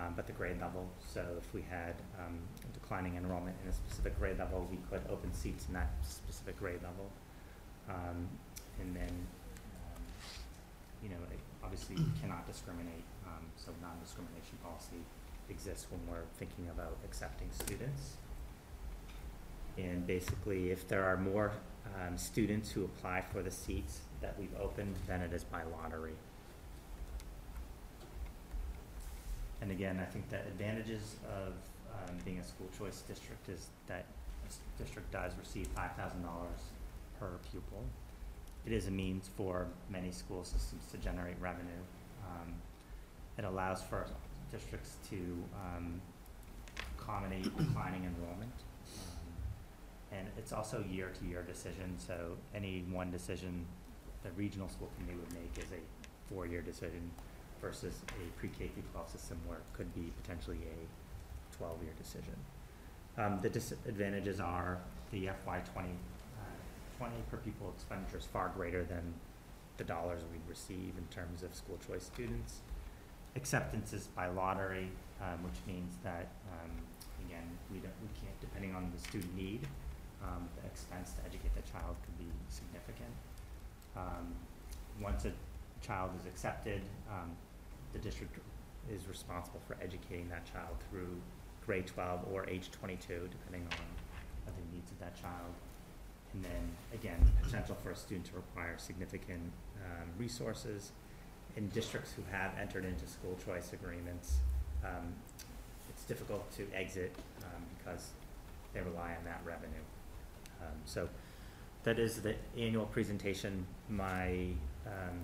um, 0.00 0.14
but 0.16 0.26
the 0.26 0.32
grade 0.32 0.60
level. 0.60 0.88
So 1.12 1.22
if 1.36 1.52
we 1.52 1.62
had 1.62 1.94
um, 2.18 2.38
declining 2.72 3.16
enrollment 3.16 3.56
in 3.62 3.68
a 3.68 3.72
specific 3.72 4.18
grade 4.18 4.38
level, 4.38 4.66
we 4.70 4.78
could 4.88 5.02
open 5.10 5.32
seats 5.34 5.66
in 5.68 5.74
that 5.74 5.90
specific 6.02 6.58
grade 6.58 6.82
level. 6.82 7.10
Um, 7.88 8.28
And 8.80 8.96
then, 8.96 9.12
um, 9.84 10.02
you 11.02 11.10
know, 11.10 11.20
obviously 11.62 11.96
we 11.96 12.10
cannot 12.20 12.46
discriminate, 12.46 13.04
um, 13.26 13.44
so 13.56 13.72
non-discrimination 13.82 14.56
policy 14.62 15.04
exists 15.50 15.86
when 15.90 16.00
we're 16.08 16.24
thinking 16.38 16.68
about 16.70 16.96
accepting 17.04 17.48
students. 17.52 18.16
And 19.76 20.06
basically, 20.06 20.70
if 20.70 20.88
there 20.88 21.04
are 21.04 21.16
more 21.16 21.52
um, 21.96 22.16
students 22.16 22.70
who 22.72 22.84
apply 22.84 23.20
for 23.20 23.42
the 23.42 23.50
seats 23.50 24.00
that 24.22 24.34
we've 24.38 24.54
opened, 24.58 24.94
then 25.06 25.20
it 25.20 25.32
is 25.32 25.44
by 25.44 25.62
lottery. 25.64 26.16
And 29.62 29.70
again, 29.70 29.98
I 30.00 30.04
think 30.06 30.28
the 30.30 30.38
advantages 30.38 31.16
of 31.26 31.52
um, 31.94 32.16
being 32.24 32.38
a 32.38 32.44
school 32.44 32.68
choice 32.78 33.02
district 33.02 33.48
is 33.48 33.66
that 33.86 34.04
a 34.44 34.46
s- 34.46 34.58
district 34.78 35.10
does 35.12 35.32
receive 35.38 35.66
five 35.68 35.92
thousand 35.96 36.22
dollars 36.22 36.60
per 37.18 37.28
pupil. 37.50 37.84
It 38.66 38.72
is 38.72 38.86
a 38.86 38.90
means 38.90 39.28
for 39.36 39.66
many 39.90 40.10
school 40.12 40.44
systems 40.44 40.84
to 40.92 40.96
generate 40.98 41.36
revenue. 41.40 41.82
Um, 42.26 42.54
It 43.38 43.44
allows 43.44 43.82
for 43.82 44.06
districts 44.50 44.96
to 45.10 45.16
um, 45.64 46.00
accommodate 46.98 47.44
declining 47.56 48.04
enrollment. 48.04 48.52
Um, 48.54 50.16
And 50.18 50.26
it's 50.38 50.52
also 50.52 50.84
year-to-year 50.90 51.42
decision, 51.42 51.96
so 51.98 52.36
any 52.54 52.84
one 52.90 53.10
decision 53.10 53.66
the 54.22 54.30
regional 54.36 54.68
school 54.68 54.90
committee 54.96 55.18
would 55.18 55.32
make 55.32 55.52
is 55.64 55.70
a 55.72 55.80
four-year 56.34 56.60
decision 56.62 57.10
versus 57.60 58.00
a 58.08 58.38
pre-K 58.38 58.68
through 58.68 58.82
twelve 58.92 59.08
system 59.08 59.38
where 59.46 59.58
it 59.58 59.64
could 59.72 59.94
be 59.94 60.12
potentially 60.22 60.58
a 60.64 61.56
twelve-year 61.56 61.92
decision. 61.98 62.36
Um, 63.18 63.38
the 63.42 63.50
disadvantages 63.50 64.40
are 64.40 64.78
the 65.10 65.28
FY 65.44 65.60
twenty, 65.72 65.94
uh, 66.38 66.96
twenty 66.98 67.22
per 67.30 67.36
pupil 67.38 67.72
expenditure 67.76 68.18
is 68.18 68.24
far 68.24 68.50
greater 68.56 68.84
than 68.84 69.14
the 69.76 69.84
dollars 69.84 70.22
we 70.32 70.38
receive 70.48 70.92
in 70.96 71.06
terms 71.10 71.42
of 71.42 71.54
school 71.54 71.78
choice 71.86 72.04
students. 72.04 72.60
Acceptance 73.36 73.92
is 73.92 74.08
by 74.08 74.26
lottery, 74.28 74.90
um, 75.22 75.42
which 75.44 75.56
means 75.66 75.94
that, 76.02 76.28
um, 76.52 76.70
again, 77.24 77.46
we 77.72 77.78
don't, 77.78 77.94
we 78.02 78.08
can't, 78.20 78.38
depending 78.40 78.74
on 78.74 78.90
the 78.94 79.00
student 79.00 79.34
need, 79.36 79.66
um, 80.22 80.48
the 80.60 80.66
expense 80.66 81.12
to 81.12 81.20
educate 81.24 81.54
the 81.54 81.62
child 81.70 81.96
could 82.04 82.18
be 82.18 82.30
significant. 82.48 83.14
Um, 83.96 84.34
once 85.00 85.24
a 85.24 85.32
child 85.80 86.10
is 86.20 86.26
accepted, 86.26 86.82
um, 87.08 87.30
the 87.92 87.98
district 87.98 88.38
is 88.90 89.06
responsible 89.08 89.60
for 89.66 89.76
educating 89.82 90.28
that 90.28 90.44
child 90.52 90.76
through 90.88 91.20
grade 91.66 91.86
twelve 91.86 92.20
or 92.32 92.48
age 92.48 92.70
twenty-two, 92.70 93.28
depending 93.30 93.62
on 93.70 94.54
the 94.54 94.74
needs 94.74 94.90
of 94.90 94.98
that 95.00 95.20
child. 95.20 95.52
And 96.32 96.44
then, 96.44 96.70
again, 96.94 97.18
potential 97.42 97.76
for 97.82 97.90
a 97.90 97.96
student 97.96 98.26
to 98.26 98.36
require 98.36 98.74
significant, 98.78 99.50
um, 99.84 100.08
resources. 100.16 100.92
In 101.56 101.68
districts 101.70 102.12
who 102.12 102.22
have 102.30 102.52
entered 102.60 102.84
into 102.84 103.04
school 103.06 103.36
choice 103.44 103.72
agreements, 103.72 104.38
um, 104.84 105.12
it's 105.88 106.04
difficult 106.04 106.48
to 106.52 106.66
exit, 106.72 107.12
um, 107.42 107.62
because 107.76 108.10
they 108.72 108.80
rely 108.80 109.16
on 109.18 109.24
that 109.24 109.40
revenue. 109.44 109.84
Um, 110.60 110.76
so, 110.84 111.08
that 111.82 111.98
is 111.98 112.22
the 112.22 112.36
annual 112.56 112.86
presentation. 112.86 113.66
My, 113.88 114.50
um, 114.86 115.18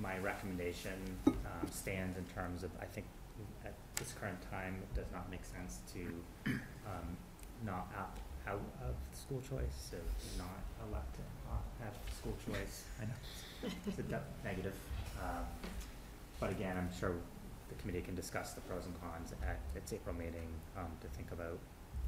my 0.00 0.18
recommendation, 0.18 1.16
um, 1.26 1.68
stands 1.70 2.18
in 2.18 2.24
terms 2.34 2.62
of, 2.64 2.70
I 2.80 2.84
think, 2.86 3.06
at 3.64 3.74
this 3.96 4.12
current 4.20 4.38
time, 4.50 4.76
it 4.82 4.94
does 4.94 5.10
not 5.12 5.30
make 5.30 5.44
sense 5.44 5.78
to, 5.94 6.00
um, 6.86 7.16
not 7.64 7.88
opt 7.98 8.20
out 8.46 8.60
of 8.82 8.94
school 9.16 9.40
choice, 9.40 9.90
so 9.90 9.96
not 10.36 10.60
elect 10.88 11.14
to 11.14 11.20
opt 11.50 11.80
have 11.80 11.94
school 12.18 12.36
choice. 12.46 12.84
I 13.00 13.04
know, 13.06 13.70
it's 13.86 13.98
a 13.98 14.02
de- 14.02 14.22
negative, 14.44 14.74
um, 15.22 15.44
but 16.40 16.50
again, 16.50 16.76
I'm 16.76 16.90
sure 16.98 17.12
the 17.68 17.74
committee 17.76 18.02
can 18.02 18.14
discuss 18.14 18.52
the 18.52 18.60
pros 18.62 18.84
and 18.86 19.00
cons 19.00 19.32
at 19.42 19.60
its 19.74 19.92
April 19.92 20.14
meeting, 20.14 20.48
um, 20.76 20.88
to 21.00 21.08
think 21.16 21.30
about 21.32 21.58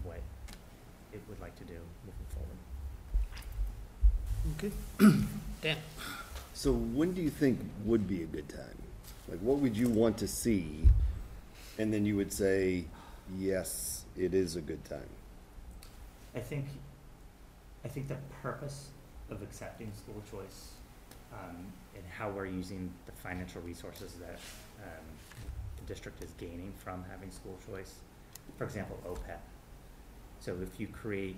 what 0.03 0.21
it 1.13 1.23
would 1.29 1.41
like 1.41 1.57
to 1.57 1.65
do 1.65 1.79
moving 2.05 2.27
forward. 2.35 2.59
Okay. 4.59 4.73
Dan? 5.63 5.79
So 6.57 6.73
when 6.73 7.13
do 7.13 7.21
you 7.21 7.29
think 7.29 7.61
would 7.85 8.09
be 8.09 8.23
a 8.23 8.27
good 8.27 8.49
time? 8.49 8.83
Like, 9.29 9.41
what 9.41 9.59
would 9.59 9.77
you 9.77 9.91
want 9.91 10.17
to 10.19 10.27
see? 10.27 10.89
And 11.79 11.93
then 11.93 12.07
you 12.07 12.17
would 12.17 12.33
say, 12.33 12.87
yes, 13.39 14.07
it 14.17 14.33
is 14.33 14.57
a 14.57 14.63
good 14.63 14.83
time. 14.87 15.11
I 16.35 16.41
think, 16.41 16.65
I 17.85 17.89
think 17.89 18.09
the 18.09 18.17
purpose 18.43 18.89
of 19.29 19.43
accepting 19.43 19.93
school 19.93 20.23
choice, 20.31 20.71
um, 21.31 21.57
and 21.95 22.03
how 22.09 22.31
we're 22.31 22.47
using 22.47 22.91
the 23.05 23.13
financial 23.13 23.61
resources 23.61 24.15
that, 24.15 24.39
um, 24.83 25.05
the 25.77 25.83
district 25.93 26.25
is 26.25 26.31
gaining 26.39 26.73
from 26.83 27.05
having 27.11 27.31
school 27.31 27.59
choice, 27.71 27.97
for 28.57 28.65
example, 28.65 28.99
OPEB. 29.07 29.41
So 30.41 30.57
if 30.63 30.81
you 30.81 30.87
create, 30.87 31.37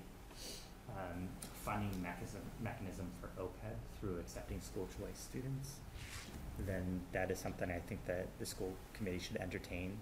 um, 0.96 1.28
funding 1.64 2.02
mechanism, 2.02 2.40
mechanism 2.62 3.06
for 3.20 3.28
OPEB 3.42 3.74
through 4.00 4.18
accepting 4.18 4.60
school 4.60 4.88
choice 4.98 5.18
students, 5.18 5.76
then 6.66 7.00
that 7.12 7.30
is 7.30 7.38
something 7.38 7.70
I 7.70 7.78
think 7.78 8.04
that 8.06 8.26
the 8.38 8.46
school 8.46 8.72
committee 8.92 9.18
should 9.18 9.36
entertain, 9.36 9.96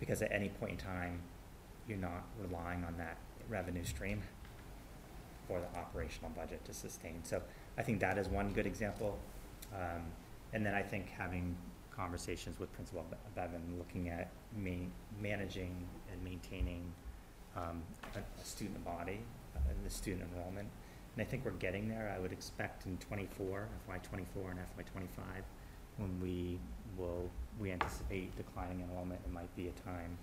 because 0.00 0.22
at 0.22 0.32
any 0.32 0.48
point 0.48 0.72
in 0.72 0.78
time, 0.78 1.20
you're 1.88 1.98
not 1.98 2.24
relying 2.40 2.84
on 2.84 2.96
that 2.98 3.16
revenue 3.48 3.84
stream 3.84 4.22
for 5.46 5.60
the 5.60 5.78
operational 5.78 6.30
budget 6.30 6.64
to 6.64 6.72
sustain. 6.72 7.20
So 7.24 7.42
I 7.76 7.82
think 7.82 8.00
that 8.00 8.18
is 8.18 8.28
one 8.28 8.52
good 8.52 8.66
example. 8.66 9.18
Um, 9.74 10.02
and 10.52 10.64
then 10.64 10.74
I 10.74 10.82
think 10.82 11.08
having 11.10 11.56
conversations 11.90 12.58
with 12.58 12.72
Principal 12.74 13.04
Bevan, 13.34 13.62
looking 13.78 14.08
at 14.08 14.30
ma- 14.56 14.90
managing 15.20 15.86
and 16.10 16.22
maintaining, 16.24 16.82
um, 17.56 17.82
a, 18.14 18.18
a 18.18 18.44
student 18.44 18.84
body, 18.84 19.20
the 19.84 19.90
student 19.90 20.28
enrollment. 20.32 20.68
And 21.14 21.26
I 21.26 21.28
think 21.28 21.44
we're 21.44 21.52
getting 21.52 21.88
there. 21.88 22.12
I 22.14 22.20
would 22.20 22.32
expect 22.32 22.86
in 22.86 22.96
twenty-four, 22.98 23.68
FY 23.86 23.98
twenty-four 23.98 24.50
and 24.50 24.58
FY 24.76 24.82
twenty-five, 24.92 25.44
when 25.98 26.20
we 26.20 26.58
will, 26.96 27.28
we 27.60 27.70
anticipate 27.70 28.34
declining 28.36 28.80
enrollment, 28.88 29.20
it 29.24 29.32
might 29.32 29.54
be 29.56 29.68
a 29.68 29.88
time 29.88 30.16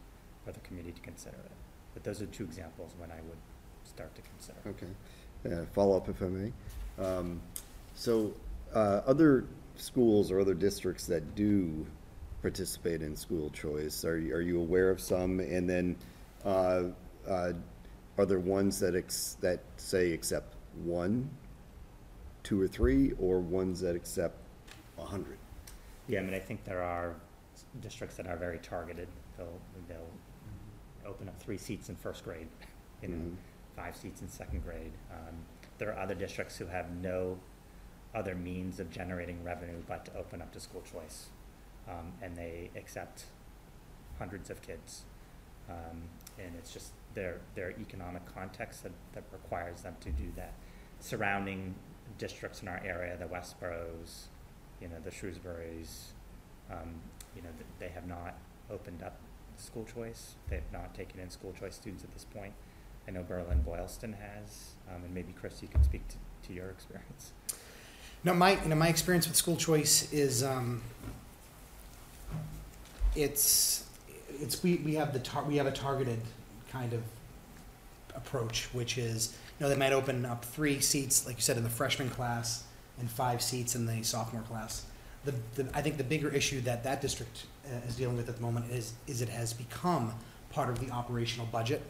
for 0.45 0.51
the 0.51 0.59
committee 0.61 0.91
to 0.91 1.01
consider 1.01 1.37
it. 1.37 1.51
But 1.93 2.03
those 2.03 2.21
are 2.21 2.25
two 2.27 2.43
examples 2.43 2.93
when 2.97 3.11
I 3.11 3.15
would 3.27 3.37
start 3.83 4.13
to 4.15 4.21
consider. 4.21 4.59
Okay. 4.67 5.61
Uh, 5.61 5.65
Follow-up 5.73 6.09
if 6.09 6.21
I 6.21 6.27
may. 6.27 6.51
Um, 7.03 7.41
So, 7.95 8.33
uh, 8.73 9.01
other 9.05 9.45
schools 9.75 10.31
or 10.31 10.39
other 10.39 10.53
districts 10.53 11.05
that 11.07 11.35
do 11.35 11.85
participate 12.41 13.01
in 13.01 13.15
school 13.15 13.49
choice, 13.49 14.05
are 14.05 14.17
you, 14.17 14.33
are 14.33 14.41
you 14.41 14.59
aware 14.59 14.89
of 14.89 15.01
some? 15.01 15.39
And 15.39 15.69
then, 15.69 15.95
uh, 16.45 16.83
uh, 17.27 17.53
are 18.19 18.25
there 18.25 18.39
ones 18.39 18.79
that 18.81 18.95
ex, 18.95 19.37
that 19.39 19.61
say 19.77 20.11
accept 20.11 20.53
one, 20.83 21.29
two 22.43 22.61
or 22.61 22.67
three, 22.67 23.13
or 23.19 23.39
ones 23.39 23.79
that 23.79 23.95
accept 23.95 24.35
a 24.97 25.05
hundred? 25.05 25.37
Yeah, 26.07 26.19
I 26.19 26.23
mean, 26.23 26.33
I 26.33 26.39
think 26.39 26.65
there 26.65 26.83
are 26.83 27.15
s- 27.55 27.63
districts 27.79 28.17
that 28.17 28.27
are 28.27 28.35
very 28.35 28.59
targeted. 28.59 29.07
They'll, 29.37 29.59
they'll 29.87 31.09
open 31.09 31.29
up 31.29 31.41
three 31.41 31.57
seats 31.57 31.87
in 31.87 31.95
first 31.95 32.25
grade, 32.25 32.47
you 33.01 33.07
know, 33.07 33.15
Mhm. 33.15 33.35
five 33.75 33.95
seats 33.95 34.21
in 34.21 34.27
second 34.27 34.63
grade. 34.63 34.91
Um, 35.11 35.35
there 35.77 35.89
are 35.93 35.97
other 35.99 36.15
districts 36.15 36.57
who 36.57 36.65
have 36.65 36.91
no 36.91 37.39
other 38.13 38.35
means 38.35 38.81
of 38.81 38.89
generating 38.91 39.41
revenue 39.45 39.81
but 39.87 40.03
to 40.05 40.17
open 40.17 40.41
up 40.41 40.51
to 40.51 40.59
school 40.59 40.81
choice. 40.81 41.29
Um, 41.87 42.11
and 42.21 42.35
they 42.35 42.69
accept 42.75 43.25
hundreds 44.17 44.49
of 44.49 44.61
kids. 44.61 45.05
Um, 45.69 46.09
and 46.37 46.53
it's 46.57 46.73
just 46.73 46.91
their, 47.13 47.39
their 47.55 47.71
economic 47.71 48.23
context 48.33 48.83
that, 48.83 48.91
that 49.13 49.23
requires 49.31 49.81
them 49.81 49.95
to 50.01 50.09
do 50.11 50.31
that. 50.35 50.53
Surrounding 50.99 51.75
districts 52.17 52.61
in 52.61 52.67
our 52.67 52.81
area, 52.85 53.15
the 53.17 53.27
Westboroughs, 53.27 54.27
you 54.81 54.87
know, 54.87 54.95
the 55.03 55.11
Shrewsburys, 55.11 56.11
um, 56.71 56.95
you 57.35 57.41
know, 57.41 57.49
they 57.79 57.89
have 57.89 58.07
not 58.07 58.35
opened 58.69 59.03
up 59.03 59.19
school 59.57 59.85
choice. 59.93 60.35
They 60.49 60.55
have 60.55 60.71
not 60.71 60.93
taken 60.93 61.19
in 61.19 61.29
school 61.29 61.53
choice 61.59 61.75
students 61.75 62.03
at 62.03 62.11
this 62.11 62.25
point. 62.25 62.53
I 63.07 63.11
know 63.11 63.23
Berlin 63.23 63.61
Boylston 63.61 64.13
has, 64.13 64.75
um, 64.89 65.03
and 65.03 65.13
maybe 65.13 65.33
Chris, 65.33 65.61
you 65.61 65.67
can 65.67 65.83
speak 65.83 66.07
to, 66.09 66.15
to 66.47 66.53
your 66.53 66.69
experience. 66.69 67.33
No, 68.23 68.33
my, 68.33 68.61
you 68.61 68.69
know, 68.69 68.75
my 68.75 68.89
experience 68.89 69.27
with 69.27 69.35
school 69.35 69.55
choice 69.55 70.11
is, 70.11 70.43
um, 70.43 70.81
it's, 73.15 73.85
it's, 74.41 74.61
we, 74.61 74.75
we 74.77 74.95
have 74.95 75.13
the 75.13 75.19
tar, 75.19 75.43
we 75.43 75.55
have 75.55 75.67
a 75.67 75.71
targeted 75.71 76.19
kind 76.71 76.93
of 76.93 77.01
approach, 78.15 78.69
which 78.73 78.97
is, 78.97 79.37
you 79.59 79.65
know, 79.65 79.69
they 79.69 79.77
might 79.77 79.93
open 79.93 80.25
up 80.25 80.43
three 80.45 80.79
seats, 80.79 81.25
like 81.25 81.35
you 81.35 81.41
said, 81.41 81.57
in 81.57 81.63
the 81.63 81.69
freshman 81.69 82.09
class 82.09 82.63
and 82.99 83.09
five 83.09 83.41
seats 83.41 83.75
in 83.75 83.85
the 83.85 84.03
sophomore 84.03 84.41
class. 84.43 84.85
The, 85.25 85.33
the, 85.55 85.69
I 85.73 85.81
think 85.81 85.97
the 85.97 86.03
bigger 86.03 86.29
issue 86.29 86.61
that 86.61 86.83
that 86.83 87.01
district 87.01 87.45
uh, 87.65 87.87
is 87.87 87.95
dealing 87.95 88.17
with 88.17 88.29
at 88.29 88.35
the 88.35 88.41
moment 88.41 88.71
is, 88.71 88.93
is 89.07 89.21
it 89.21 89.29
has 89.29 89.53
become 89.53 90.13
part 90.51 90.69
of 90.69 90.79
the 90.79 90.91
operational 90.91 91.45
budget. 91.47 91.81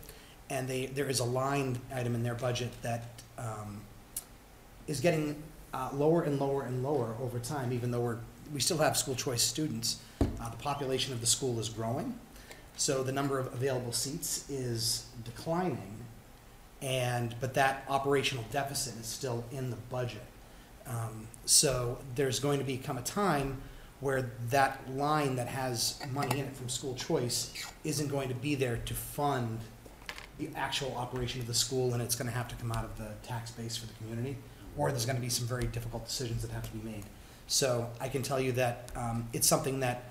And 0.49 0.67
they, 0.67 0.87
there 0.87 1.07
is 1.07 1.19
a 1.19 1.25
line 1.25 1.79
item 1.93 2.15
in 2.15 2.23
their 2.23 2.35
budget 2.35 2.71
that, 2.81 3.03
um, 3.37 3.81
is 4.87 4.99
getting 4.99 5.41
uh, 5.73 5.89
lower 5.93 6.23
and 6.23 6.39
lower 6.39 6.63
and 6.63 6.83
lower 6.83 7.15
over 7.21 7.37
time, 7.37 7.71
even 7.71 7.91
though 7.91 8.01
we're, 8.01 8.17
we 8.51 8.59
still 8.59 8.79
have 8.79 8.97
school 8.97 9.15
choice 9.15 9.43
students. 9.43 9.99
Uh, 10.19 10.49
the 10.49 10.57
population 10.57 11.13
of 11.13 11.21
the 11.21 11.27
school 11.27 11.59
is 11.59 11.69
growing, 11.69 12.17
so 12.79 13.03
the 13.03 13.11
number 13.11 13.37
of 13.37 13.47
available 13.53 13.91
seats 13.91 14.49
is 14.49 15.05
declining. 15.25 15.97
And, 16.81 17.35
but 17.41 17.53
that 17.55 17.83
operational 17.89 18.45
deficit 18.51 18.97
is 18.97 19.05
still 19.05 19.43
in 19.51 19.69
the 19.69 19.75
budget. 19.75 20.23
Um, 20.87 21.27
so 21.45 21.97
there's 22.15 22.39
going 22.39 22.57
to 22.59 22.65
become 22.65 22.97
a 22.97 23.01
time 23.01 23.57
where 23.99 24.31
that 24.49 24.79
line 24.95 25.35
that 25.35 25.49
has 25.49 25.99
money 26.13 26.39
in 26.39 26.45
it 26.45 26.55
from 26.55 26.69
school 26.69 26.95
choice 26.95 27.51
isn't 27.83 28.07
going 28.07 28.29
to 28.29 28.35
be 28.35 28.55
there 28.55 28.77
to 28.77 28.93
fund 28.93 29.59
the 30.37 30.49
actual 30.55 30.95
operation 30.95 31.41
of 31.41 31.47
the 31.47 31.53
school, 31.53 31.91
and 31.91 32.01
it's 32.01 32.15
gonna 32.15 32.31
have 32.31 32.47
to 32.47 32.55
come 32.55 32.71
out 32.71 32.85
of 32.85 32.97
the 32.97 33.09
tax 33.27 33.51
base 33.51 33.75
for 33.75 33.87
the 33.87 33.93
community, 33.95 34.37
or 34.77 34.89
there's 34.89 35.05
gonna 35.05 35.19
be 35.19 35.27
some 35.27 35.45
very 35.45 35.67
difficult 35.67 36.07
decisions 36.07 36.41
that 36.43 36.51
have 36.51 36.63
to 36.63 36.77
be 36.77 36.89
made. 36.89 37.03
So 37.47 37.89
I 37.99 38.07
can 38.07 38.23
tell 38.23 38.39
you 38.39 38.53
that, 38.53 38.89
um, 38.95 39.27
it's 39.33 39.47
something 39.47 39.81
that 39.81 40.05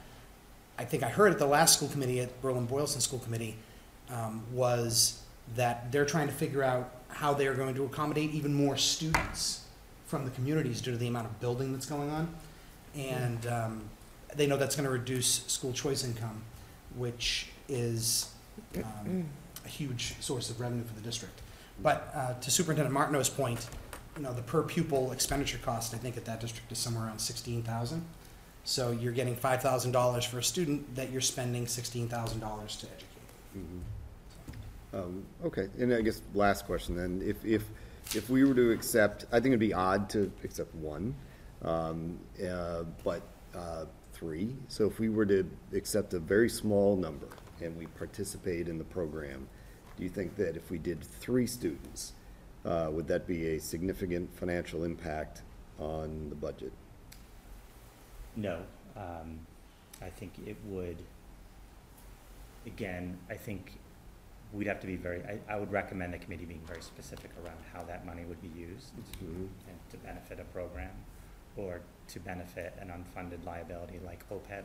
I 0.79 0.85
think 0.85 1.03
I 1.03 1.09
heard 1.09 1.33
at 1.33 1.39
the 1.39 1.47
last 1.47 1.75
school 1.77 1.89
committee, 1.89 2.21
at 2.21 2.41
Berlin 2.41 2.67
Boylston 2.67 3.01
School 3.01 3.19
Committee, 3.19 3.57
um, 4.11 4.45
was 4.53 5.21
that 5.57 5.91
they're 5.91 6.05
trying 6.07 6.29
to 6.29 6.33
figure 6.33 6.63
out 6.63 6.91
how 7.09 7.35
they 7.35 7.47
are 7.47 7.55
going 7.55 7.75
to 7.75 7.85
accommodate 7.85 8.31
even 8.33 8.55
more 8.55 8.77
students 8.77 9.65
from 10.07 10.25
the 10.25 10.31
communities 10.31 10.81
due 10.81 10.93
to 10.93 10.97
the 10.97 11.09
amount 11.09 11.27
of 11.27 11.41
building 11.41 11.73
that's 11.73 11.87
going 11.87 12.11
on. 12.11 12.33
And, 12.97 13.47
um, 13.47 13.83
they 14.35 14.47
know 14.47 14.57
that's 14.57 14.77
gonna 14.77 14.91
reduce 14.91 15.45
school 15.47 15.73
choice 15.73 16.05
income, 16.05 16.43
which 16.97 17.49
is, 17.69 18.31
um, 18.77 19.25
a 19.65 19.69
huge 19.69 20.15
source 20.21 20.49
of 20.51 20.61
revenue 20.61 20.85
for 20.85 20.95
the 20.95 21.01
district. 21.01 21.41
But, 21.83 22.11
uh, 22.15 22.35
to 22.35 22.51
Superintendent 22.51 22.93
Martineau's 22.93 23.29
point, 23.31 23.67
you 24.17 24.23
know, 24.23 24.33
the 24.33 24.43
per 24.43 24.63
pupil 24.63 25.13
expenditure 25.13 25.59
cost, 25.59 25.95
I 25.95 25.99
think 25.99 26.17
at 26.17 26.25
that 26.27 26.41
district 26.41 26.71
is 26.73 26.79
somewhere 26.79 27.05
around 27.07 27.21
sixteen 27.21 27.63
thousand. 27.63 28.05
So 28.69 28.91
you're 28.91 29.15
getting 29.15 29.35
five 29.35 29.63
thousand 29.63 29.93
dollars 29.93 30.27
for 30.27 30.41
a 30.41 30.43
student 30.43 30.95
that 30.95 31.11
you're 31.11 31.23
spending 31.23 31.67
sixteen 31.67 32.07
thousand 32.07 32.41
dollars 32.41 32.77
to 32.77 32.87
educate. 32.87 33.73
Um, 34.93 35.25
Okay, 35.43 35.69
and 35.79 35.95
I 35.95 36.03
guess 36.03 36.21
last 36.35 36.67
question 36.67 36.95
then, 36.95 37.23
if, 37.25 37.43
if, 37.47 37.65
if 38.15 38.29
we 38.29 38.45
were 38.45 38.55
to 38.55 38.71
accept, 38.73 39.25
I 39.33 39.41
think 39.41 39.47
it'd 39.47 39.61
be 39.61 39.73
odd 39.73 40.11
to 40.11 40.31
accept 40.45 40.75
one, 40.75 41.15
um, 41.63 42.19
uh, 42.47 42.85
but, 43.05 43.23
uh, 43.55 43.87
three. 44.13 44.55
So 44.69 44.87
if 44.87 44.99
we 44.99 45.09
were 45.09 45.27
to 45.27 45.49
accept 45.73 46.13
a 46.13 46.19
very 46.19 46.51
small 46.51 46.95
number 46.95 47.29
and 47.63 47.75
we 47.77 47.87
participate 47.87 48.69
in 48.69 48.77
the 48.77 48.85
program, 48.85 49.49
do 49.97 50.05
you 50.05 50.11
think 50.11 50.37
that 50.37 50.57
if 50.57 50.71
we 50.71 50.77
did 50.77 51.03
three 51.03 51.47
students, 51.47 52.13
uh, 52.67 52.89
would 52.91 53.09
that 53.09 53.27
be 53.27 53.57
a 53.57 53.59
significant 53.59 54.35
financial 54.35 54.85
impact 54.85 55.41
on 55.79 56.29
the 56.29 56.37
budget? 56.37 56.73
No, 58.39 58.61
um, 58.97 59.41
I 60.01 60.09
think 60.11 60.33
it 60.47 60.57
would, 60.67 60.97
again, 62.67 63.19
I 63.29 63.35
think 63.35 63.81
we'd 64.53 64.69
have 64.69 64.79
to 64.81 64.87
be 64.87 64.95
very, 64.95 65.23
I, 65.25 65.41
I 65.53 65.59
would 65.59 65.73
recommend 65.73 66.15
the 66.15 66.19
committee 66.19 66.45
being 66.45 66.63
very 66.65 66.81
specific 66.81 67.33
around 67.45 67.59
how 67.75 67.83
that 67.83 68.07
money 68.07 68.25
would 68.25 68.41
be 68.41 68.49
used 68.57 68.93
Mhm. 68.97 69.49
and 69.69 69.79
to 69.91 69.97
benefit 69.99 70.39
a 70.39 70.45
program 70.45 70.93
or 71.57 71.81
to 72.07 72.21
benefit 72.21 72.75
an 72.81 72.89
unfunded 72.91 73.45
liability 73.45 73.99
like 74.07 74.23
OPEB 74.31 74.65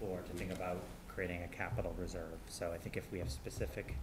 or 0.00 0.22
to 0.22 0.32
think 0.32 0.50
about 0.50 0.78
creating 1.08 1.42
a 1.42 1.48
capital 1.48 1.94
reserve. 1.98 2.38
So 2.48 2.72
I 2.72 2.78
think 2.78 2.96
if 2.96 3.12
we 3.12 3.18
have 3.18 3.30
specific 3.30 3.94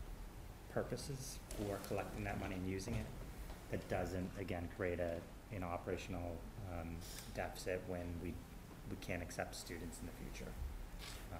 purposes 0.72 1.40
for 1.58 1.80
collecting 1.88 2.24
that 2.26 2.40
money 2.40 2.56
and 2.56 2.70
using 2.70 2.94
it, 2.94 3.08
that 3.72 3.90
doesn't, 3.90 4.30
again, 4.40 4.70
create 4.78 5.00
a, 5.00 5.16
know, 5.60 5.66
operational, 5.68 6.38
um, 6.72 6.96
deficit 7.34 7.82
when 7.88 8.06
we, 8.22 8.36
we 8.90 8.98
can't 8.98 9.22
accept 9.22 9.56
students 9.56 9.98
in 10.00 10.08
the 10.08 10.14
future. 10.24 10.52
Um, 11.34 11.40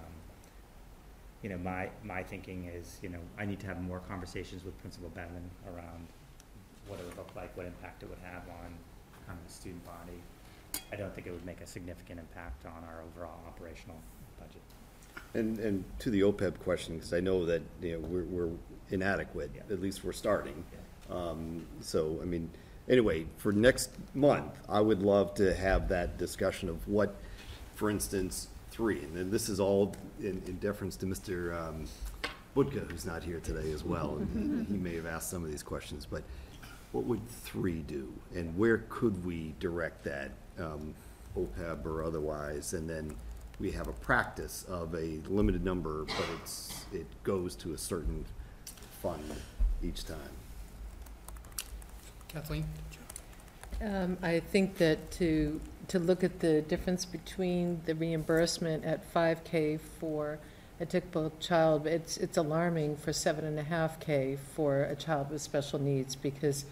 You 1.42 1.50
know, 1.50 1.58
my, 1.58 1.88
my 2.04 2.22
thinking 2.22 2.70
is, 2.74 2.98
you 3.02 3.08
know, 3.08 3.18
I 3.38 3.44
need 3.44 3.60
to 3.60 3.66
have 3.66 3.80
more 3.80 4.00
conversations 4.00 4.64
with 4.64 4.78
Principal 4.80 5.08
Bevan 5.10 5.50
around 5.66 6.06
what 6.86 7.00
it 7.00 7.06
would 7.06 7.16
look 7.16 7.30
like, 7.36 7.56
what 7.56 7.66
impact 7.66 8.02
it 8.02 8.08
would 8.08 8.18
have 8.22 8.42
on, 8.48 8.74
on 9.28 9.38
the 9.46 9.52
student 9.52 9.84
body. 9.84 10.18
I 10.92 10.96
don't 10.96 11.14
think 11.14 11.26
it 11.26 11.30
would 11.32 11.46
make 11.46 11.60
a 11.60 11.66
significant 11.66 12.20
impact 12.20 12.66
on 12.66 12.84
our 12.88 13.02
overall 13.02 13.40
operational 13.46 13.96
budget. 14.38 14.62
And, 15.34 15.58
and 15.58 15.84
to 16.00 16.10
the 16.10 16.20
OPEB 16.22 16.58
question, 16.60 16.96
because 16.96 17.12
I 17.12 17.20
know 17.20 17.46
that, 17.46 17.62
you 17.80 17.92
know, 17.92 18.00
we're, 18.00 18.24
we're 18.24 18.52
inadequate, 18.90 19.50
Yeah. 19.54 19.62
at 19.70 19.80
least 19.80 20.04
we're 20.04 20.12
starting. 20.12 20.64
Yeah. 20.72 21.16
Um, 21.16 21.66
so, 21.80 22.18
I 22.22 22.24
mean, 22.24 22.50
anyway, 22.88 23.26
for 23.38 23.52
next 23.52 23.90
month, 24.14 24.52
I 24.68 24.80
would 24.80 25.02
love 25.02 25.34
to 25.34 25.54
have 25.54 25.88
that 25.88 26.18
discussion 26.18 26.68
of 26.68 26.86
what, 26.88 27.14
for 27.80 27.88
instance, 27.88 28.48
three, 28.70 28.98
and 28.98 29.16
then 29.16 29.30
this 29.30 29.48
is 29.48 29.58
all 29.58 29.96
in, 30.20 30.42
in 30.46 30.58
deference 30.58 30.96
to 30.96 31.06
Mr. 31.06 31.58
um, 31.58 31.86
Budka, 32.54 32.90
who's 32.90 33.06
not 33.06 33.22
here 33.22 33.40
today 33.40 33.72
as 33.72 33.82
well, 33.82 34.18
and 34.20 34.66
he 34.68 34.74
may 34.76 34.94
have 34.96 35.06
asked 35.06 35.30
some 35.30 35.42
of 35.42 35.50
these 35.50 35.62
questions, 35.62 36.04
but 36.04 36.22
what 36.92 37.06
would 37.06 37.26
three 37.26 37.80
do? 37.80 38.12
And 38.34 38.54
where 38.58 38.84
could 38.90 39.24
we 39.24 39.54
direct 39.60 40.04
that, 40.04 40.32
um, 40.58 40.94
OPEB 41.34 41.86
or 41.86 42.04
otherwise? 42.04 42.74
And 42.74 42.86
then 42.86 43.16
we 43.58 43.70
have 43.70 43.88
a 43.88 43.94
practice 43.94 44.66
of 44.68 44.94
a 44.94 45.18
limited 45.30 45.64
number, 45.64 46.04
but 46.04 46.26
it's, 46.42 46.84
it 46.92 47.06
goes 47.24 47.56
to 47.56 47.72
a 47.72 47.78
certain 47.78 48.26
fund 49.00 49.24
each 49.82 50.04
time. 50.04 50.18
Kathleen? 52.28 52.66
Um, 53.82 54.18
I 54.22 54.40
think 54.40 54.76
that 54.76 55.10
to, 55.12 55.58
to 55.90 55.98
look 55.98 56.22
at 56.22 56.38
the 56.38 56.62
difference 56.62 57.04
between 57.04 57.80
the 57.84 57.96
reimbursement 57.96 58.84
at 58.84 59.04
five 59.12 59.42
K 59.42 59.76
for 59.76 60.38
a 60.78 60.86
typical 60.86 61.32
child, 61.40 61.84
it's, 61.86 62.16
it's 62.16 62.36
alarming 62.36 62.96
for 62.96 63.12
seven 63.12 63.44
and 63.44 63.58
a 63.58 63.64
half 63.64 63.98
K 63.98 64.38
for 64.54 64.82
a 64.84 64.94
child 64.94 65.30
with 65.30 65.42
special 65.42 65.80
needs, 65.80 66.14
because 66.14 66.64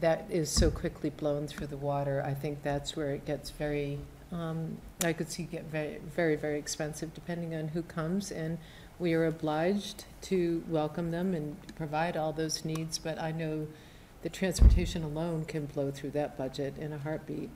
that 0.00 0.24
is 0.30 0.48
so 0.50 0.70
quickly 0.70 1.10
blown 1.10 1.46
through 1.46 1.66
the 1.66 1.76
water. 1.76 2.24
I 2.26 2.32
think 2.32 2.62
that's 2.62 2.96
where 2.96 3.10
it 3.10 3.26
gets 3.26 3.50
very, 3.50 3.98
um, 4.32 4.78
I 5.04 5.12
could 5.12 5.30
see 5.30 5.42
get 5.42 5.64
very, 5.64 5.98
very, 6.16 6.36
very 6.36 6.58
expensive, 6.58 7.12
depending 7.12 7.54
on 7.54 7.68
who 7.68 7.82
comes, 7.82 8.32
and 8.32 8.56
we 8.98 9.12
are 9.12 9.26
obliged 9.26 10.06
to 10.22 10.64
welcome 10.66 11.10
them 11.10 11.34
and 11.34 11.56
provide 11.76 12.16
all 12.16 12.32
those 12.32 12.64
needs, 12.64 12.96
but 12.96 13.20
I 13.20 13.32
know 13.32 13.66
the 14.22 14.30
transportation 14.30 15.02
alone 15.02 15.44
can 15.44 15.66
blow 15.66 15.90
through 15.90 16.12
that 16.12 16.38
budget 16.38 16.78
in 16.78 16.94
a 16.94 16.98
heartbeat. 16.98 17.50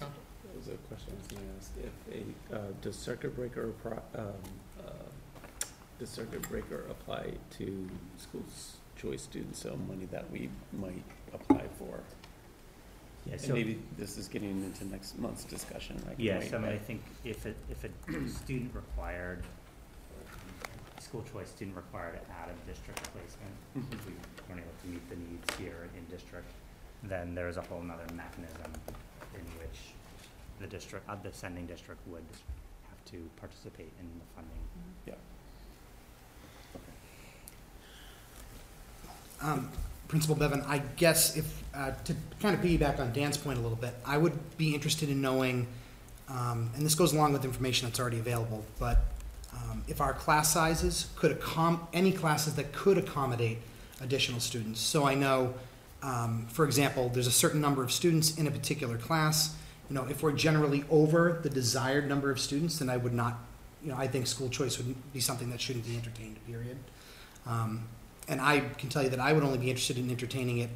That 0.00 0.56
was 0.56 0.68
a 0.68 0.76
question 0.88 1.12
I 1.12 1.16
was 1.16 1.26
gonna 1.26 1.52
ask, 1.58 1.72
if 1.82 2.52
a, 2.52 2.56
uh, 2.56 2.72
does 2.80 2.96
circuit 2.96 3.34
breaker, 3.36 3.72
appro- 3.84 4.02
um, 4.18 4.32
uh, 4.80 4.90
does 5.98 6.08
circuit 6.10 6.42
breaker 6.48 6.86
apply 6.90 7.32
to 7.58 7.88
schools' 8.18 8.76
choice 8.96 9.22
students, 9.22 9.58
so 9.60 9.76
money 9.88 10.06
that 10.06 10.30
we 10.30 10.48
might 10.72 11.02
apply 11.32 11.64
for? 11.78 12.00
Yeah, 13.26 13.32
And 13.32 13.40
so, 13.40 13.52
maybe 13.54 13.78
this 13.96 14.18
is 14.18 14.28
getting 14.28 14.50
into 14.50 14.84
next 14.86 15.18
month's 15.18 15.44
discussion, 15.44 15.98
can 15.98 16.14
yes, 16.18 16.52
I 16.52 16.58
mean, 16.58 16.72
I 16.72 16.78
think 16.78 17.02
if 17.24 17.46
it, 17.46 17.56
if 17.70 17.84
a 17.84 18.28
student 18.28 18.74
required, 18.74 19.44
school 21.00 21.24
choice 21.32 21.48
student 21.48 21.76
required 21.76 22.18
out-of-district 22.40 23.02
placement, 23.12 23.54
Mhm. 23.76 23.92
if 23.94 24.06
we 24.06 24.12
weren't 24.48 24.60
able 24.60 24.74
to 24.82 24.86
meet 24.88 25.08
the 25.08 25.16
needs 25.16 25.56
here 25.56 25.88
in 25.96 26.04
district, 26.06 26.50
then 27.02 27.34
there's 27.34 27.56
a 27.56 27.62
whole 27.62 27.82
nother 27.82 28.06
mechanism 28.14 28.72
in 29.34 29.44
which 29.58 29.78
the 30.60 30.66
district, 30.66 31.08
uh, 31.08 31.16
the 31.22 31.32
sending 31.32 31.66
district 31.66 32.00
would 32.08 32.24
have 32.88 33.04
to 33.06 33.28
participate 33.36 33.92
in 34.00 34.06
the 34.18 34.24
funding. 34.34 34.62
Yeah. 35.06 35.14
Um, 39.42 39.70
Principal 40.08 40.36
Bevan, 40.36 40.62
I 40.62 40.78
guess 40.96 41.36
if, 41.36 41.62
uh, 41.74 41.92
to 42.04 42.14
kind 42.40 42.54
of 42.54 42.60
piggyback 42.60 43.00
on 43.00 43.12
Dan's 43.12 43.36
point 43.36 43.58
a 43.58 43.62
little 43.62 43.76
bit, 43.76 43.94
I 44.04 44.18
would 44.18 44.56
be 44.56 44.74
interested 44.74 45.08
in 45.08 45.20
knowing, 45.20 45.66
um, 46.28 46.70
and 46.74 46.84
this 46.84 46.94
goes 46.94 47.12
along 47.12 47.32
with 47.32 47.44
information 47.44 47.88
that's 47.88 47.98
already 47.98 48.18
available, 48.18 48.64
but 48.78 49.04
um, 49.52 49.82
if 49.88 50.00
our 50.00 50.12
class 50.12 50.52
sizes 50.52 51.08
could 51.16 51.38
accom, 51.38 51.80
any 51.92 52.12
classes 52.12 52.54
that 52.54 52.72
could 52.72 52.98
accommodate 52.98 53.58
additional 54.00 54.40
students. 54.40 54.80
So 54.80 55.04
I 55.04 55.14
know, 55.14 55.54
um, 56.04 56.46
for 56.50 56.66
example, 56.66 57.08
there's 57.08 57.26
a 57.26 57.32
certain 57.32 57.62
number 57.62 57.82
of 57.82 57.90
students 57.90 58.36
in 58.36 58.46
a 58.46 58.50
particular 58.50 58.98
class. 58.98 59.56
You 59.88 59.94
know, 59.94 60.04
if 60.04 60.22
we're 60.22 60.32
generally 60.32 60.84
over 60.90 61.40
the 61.42 61.48
desired 61.48 62.06
number 62.08 62.30
of 62.30 62.38
students, 62.38 62.78
then 62.78 62.90
I 62.90 62.98
would 62.98 63.14
not, 63.14 63.38
you 63.82 63.90
know, 63.90 63.96
I 63.96 64.06
think 64.06 64.26
school 64.26 64.50
choice 64.50 64.76
would 64.76 64.94
be 65.14 65.20
something 65.20 65.50
that 65.50 65.62
shouldn't 65.62 65.86
be 65.86 65.96
entertained, 65.96 66.44
period. 66.46 66.76
Um, 67.46 67.88
and 68.28 68.38
I 68.38 68.60
can 68.60 68.90
tell 68.90 69.02
you 69.02 69.08
that 69.10 69.20
I 69.20 69.32
would 69.32 69.42
only 69.42 69.58
be 69.58 69.70
interested 69.70 69.96
in 69.96 70.10
entertaining 70.10 70.58
it 70.58 70.70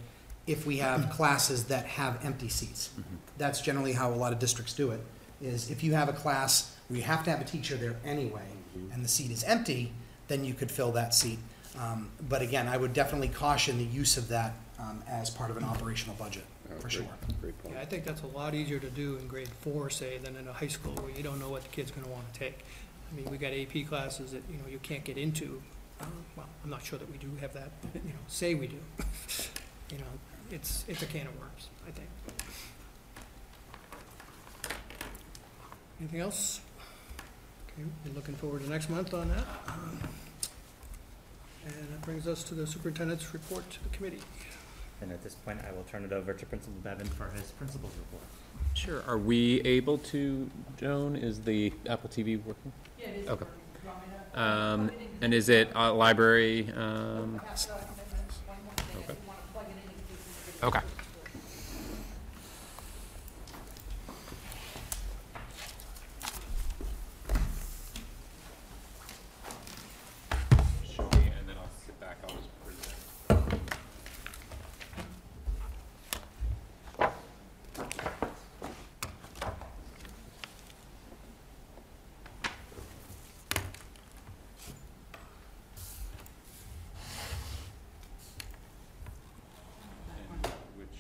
if 0.47 0.65
we 0.65 0.79
have 0.79 1.11
classes 1.19 1.65
that 1.65 1.85
have 1.85 2.25
empty 2.25 2.49
seats. 2.49 2.91
That's 3.37 3.61
generally 3.61 3.93
how 3.93 4.11
a 4.11 4.17
lot 4.17 4.33
of 4.33 4.39
districts 4.39 4.73
do 4.73 4.93
it, 4.93 5.01
is 5.43 5.71
if 5.71 5.85
you 5.85 5.93
have 5.93 6.09
a 6.09 6.15
class 6.15 6.75
where 6.89 6.97
you 6.99 7.05
have 7.05 7.23
to 7.25 7.31
have 7.31 7.43
a 7.43 7.45
teacher 7.45 7.77
there 7.77 7.97
anyway, 8.03 8.49
and 8.93 9.05
the 9.05 9.09
seat 9.09 9.31
is 9.31 9.45
empty, 9.45 9.93
then 10.29 10.45
you 10.45 10.55
could 10.55 10.71
fill 10.71 10.93
that 10.93 11.15
seat. 11.15 11.39
Um, 11.79 12.11
but 12.29 12.41
again, 12.41 12.67
I 12.67 12.79
would 12.79 12.95
definitely 12.95 13.29
caution 13.29 13.77
the 13.77 13.85
use 13.85 14.17
of 14.17 14.29
that, 14.29 14.55
um, 14.79 15.03
as 15.09 15.31
part 15.31 15.51
of 15.51 15.57
an 15.57 15.65
operational 15.65 16.15
budget, 16.17 16.45
Oh, 16.71 16.75
for 16.77 16.83
great- 16.83 16.93
sure. 16.93 17.07
Great 17.41 17.63
point. 17.63 17.75
Yeah, 17.75 17.81
I 17.83 17.85
think 17.85 18.05
that's 18.05 18.23
a 18.23 18.27
lot 18.29 18.55
easier 18.55 18.79
to 18.79 18.91
do 18.91 19.17
in 19.17 19.27
grade 19.27 19.49
four, 19.61 19.91
say, 19.91 20.19
than 20.19 20.37
in 20.37 20.47
a 20.49 20.53
high 20.53 20.69
school 20.69 20.93
where 20.95 21.11
you 21.11 21.23
don't 21.23 21.39
know 21.41 21.49
what 21.51 21.63
the 21.63 21.69
kid's 21.69 21.91
gonna 21.91 22.07
wanna 22.09 22.25
take. 22.33 22.59
I 23.11 23.17
mean, 23.17 23.31
we 23.31 23.39
got 23.39 23.53
AP 23.53 23.85
classes 23.89 24.33
that, 24.33 24.43
you 24.51 24.59
know, 24.59 24.69
you 24.71 24.79
can't 24.79 25.03
get 25.05 25.17
into, 25.19 25.63
um, 26.01 26.13
well, 26.37 26.47
I'm 26.63 26.71
not 26.71 26.85
sure 26.85 26.99
that 26.99 27.11
we 27.11 27.17
do 27.19 27.31
have 27.41 27.55
that, 27.55 27.71
but, 27.93 28.03
you 28.05 28.11
know, 28.11 28.19
say 28.29 28.55
we 28.55 28.67
do. 28.69 28.81
You 29.91 29.97
know, 29.97 30.05
it's, 30.51 30.85
it's 30.87 31.01
a 31.01 31.07
can 31.07 31.27
of 31.27 31.39
worms, 31.39 31.69
I 31.87 31.91
think. 31.93 32.09
Anything 35.99 36.21
else? 36.21 36.61
Okay, 37.73 37.89
we're 38.05 38.13
looking 38.15 38.35
forward 38.35 38.63
to 38.65 38.69
next 38.71 38.91
month 38.91 39.15
on 39.15 39.29
that. 39.31 39.45
Um, 39.67 39.99
And 41.65 41.75
that 41.75 42.03
brings 42.03 42.27
us 42.29 42.43
to 42.45 42.55
the 42.55 42.67
superintendent's 42.67 43.33
report 43.33 43.69
to 43.71 43.83
the 43.85 43.89
committee. 43.97 44.21
And 45.01 45.13
at 45.13 45.23
this 45.23 45.35
point, 45.35 45.61
I 45.69 45.73
will 45.73 45.85
turn 45.85 46.05
it 46.05 46.13
over 46.13 46.33
to 46.33 46.47
Principal 46.47 46.81
Bevan 46.83 47.07
for 47.07 47.29
his 47.31 47.51
principal's 47.53 47.93
report. 47.97 48.23
Sure. 48.75 49.03
Are 49.07 49.19
we 49.19 49.61
able 49.63 49.99
to, 49.99 50.51
Joan, 50.77 51.17
is 51.17 51.41
the 51.43 51.73
Apple 51.89 52.11
TV 52.11 52.43
working? 52.45 52.73
Yeah, 52.99 53.07
it 53.07 53.25
is. 53.25 53.29
Okay. 53.29 53.47
Um, 54.35 54.91
and 55.21 55.33
is 55.33 55.49
it 55.49 55.75
uh, 55.75 55.93
library, 55.95 56.69
um? 56.77 57.41
Okay. 58.97 59.15
Okay. 60.63 60.81
Show 70.97 71.03
me, 71.05 71.31
and 71.39 71.49
then 71.49 71.57
I'll 71.59 71.69
sit 71.87 71.99
back, 72.01 72.17
I'll 72.25 72.35
just 72.35 72.49
present. 72.65 73.61
And 90.09 90.47
which? 90.77 90.99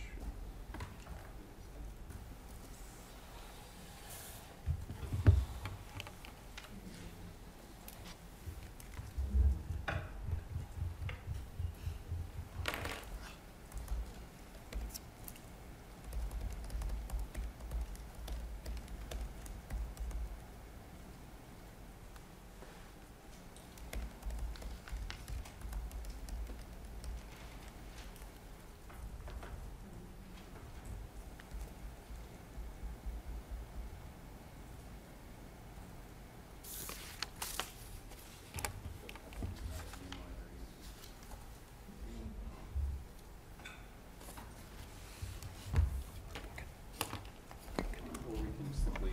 Or 48.28 48.34
we 48.34 48.38
can 48.38 48.74
simply. 48.84 49.12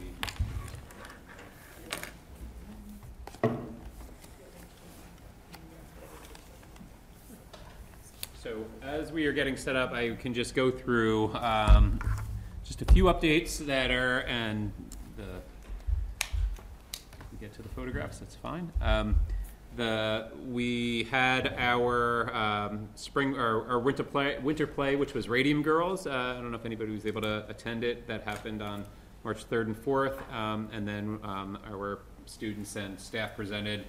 So 8.45 8.63
as 8.83 9.11
we 9.11 9.25
are 9.25 9.33
getting 9.33 9.57
set 9.57 9.75
up, 9.75 9.91
I 9.91 10.11
can 10.11 10.31
just 10.31 10.53
go 10.53 10.69
through 10.69 11.33
um, 11.33 11.97
just 12.63 12.79
a 12.83 12.85
few 12.85 13.05
updates 13.05 13.57
that 13.65 13.89
are, 13.89 14.19
and 14.19 14.71
the, 15.17 15.41
we 17.31 17.39
get 17.39 17.55
to 17.55 17.63
the 17.63 17.69
photographs, 17.69 18.19
that's 18.19 18.35
fine. 18.35 18.71
Um, 18.81 19.15
the, 19.77 20.29
we 20.47 21.05
had 21.05 21.55
our 21.57 22.31
um, 22.35 22.87
spring, 22.93 23.33
or 23.33 23.67
our 23.67 23.79
winter 23.79 24.03
play, 24.03 24.37
winter 24.37 24.67
play, 24.67 24.95
which 24.95 25.15
was 25.15 25.27
Radium 25.27 25.63
Girls. 25.63 26.05
Uh, 26.05 26.35
I 26.37 26.39
don't 26.39 26.51
know 26.51 26.57
if 26.57 26.67
anybody 26.67 26.91
was 26.91 27.07
able 27.07 27.21
to 27.21 27.49
attend 27.49 27.83
it. 27.83 28.05
That 28.05 28.25
happened 28.25 28.61
on 28.61 28.85
March 29.23 29.49
3rd 29.49 29.65
and 29.65 29.75
4th. 29.75 30.31
Um, 30.31 30.69
And 30.71 30.87
then 30.87 31.17
um, 31.23 31.57
our 31.67 31.97
students 32.27 32.75
and 32.75 32.99
staff 32.99 33.35
presented 33.35 33.85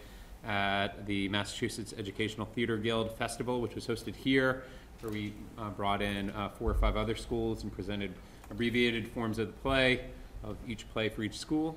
at 0.47 1.07
the 1.07 1.29
Massachusetts 1.29 1.93
Educational 1.99 2.47
Theater 2.47 2.77
Guild 2.77 3.11
Festival, 3.17 3.61
which 3.61 3.75
was 3.75 3.87
hosted 3.87 4.15
here, 4.15 4.63
where 5.01 5.13
we 5.13 5.33
uh, 5.59 5.71
brought 5.71 6.01
in 6.01 6.31
uh, 6.31 6.49
four 6.51 6.71
or 6.71 6.75
five 6.75 6.97
other 6.97 7.17
schools 7.17 7.63
and 7.63 7.73
presented 7.73 8.15
abbreviated 8.51 9.09
forms 9.09 9.39
of 9.39 9.49
the 9.49 9.53
play, 9.55 10.05
of 10.45 10.57
each 10.67 10.89
play 10.91 11.09
for 11.09 11.23
each 11.23 11.39
school. 11.39 11.77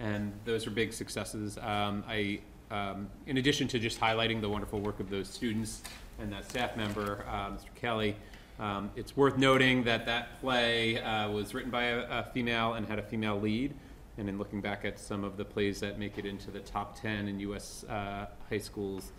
And 0.00 0.32
those 0.44 0.66
were 0.66 0.72
big 0.72 0.92
successes. 0.92 1.58
Um, 1.58 2.04
I, 2.08 2.40
um, 2.70 3.08
in 3.26 3.38
addition 3.38 3.68
to 3.68 3.78
just 3.78 4.00
highlighting 4.00 4.40
the 4.40 4.48
wonderful 4.48 4.80
work 4.80 5.00
of 5.00 5.10
those 5.10 5.28
students 5.28 5.82
and 6.18 6.32
that 6.32 6.48
staff 6.50 6.76
member, 6.76 7.24
uh, 7.28 7.50
Mr. 7.50 7.74
Kelly, 7.76 8.16
um, 8.58 8.90
it's 8.96 9.16
worth 9.16 9.38
noting 9.38 9.84
that 9.84 10.04
that 10.06 10.40
play 10.40 11.00
uh, 11.00 11.30
was 11.30 11.54
written 11.54 11.70
by 11.70 11.84
a, 11.84 12.20
a 12.20 12.22
female 12.34 12.74
and 12.74 12.86
had 12.86 12.98
a 12.98 13.02
female 13.02 13.40
lead. 13.40 13.72
And 14.18 14.28
in 14.28 14.36
looking 14.36 14.60
back 14.60 14.84
at 14.84 14.98
some 14.98 15.24
of 15.24 15.36
the 15.36 15.44
plays 15.44 15.80
that 15.80 15.98
make 15.98 16.18
it 16.18 16.26
into 16.26 16.50
the 16.50 16.60
top 16.60 17.00
10 17.00 17.28
in 17.28 17.38
U.S. 17.40 17.84
Uh, 17.88 18.26
high 18.50 18.58
schools, 18.58 19.12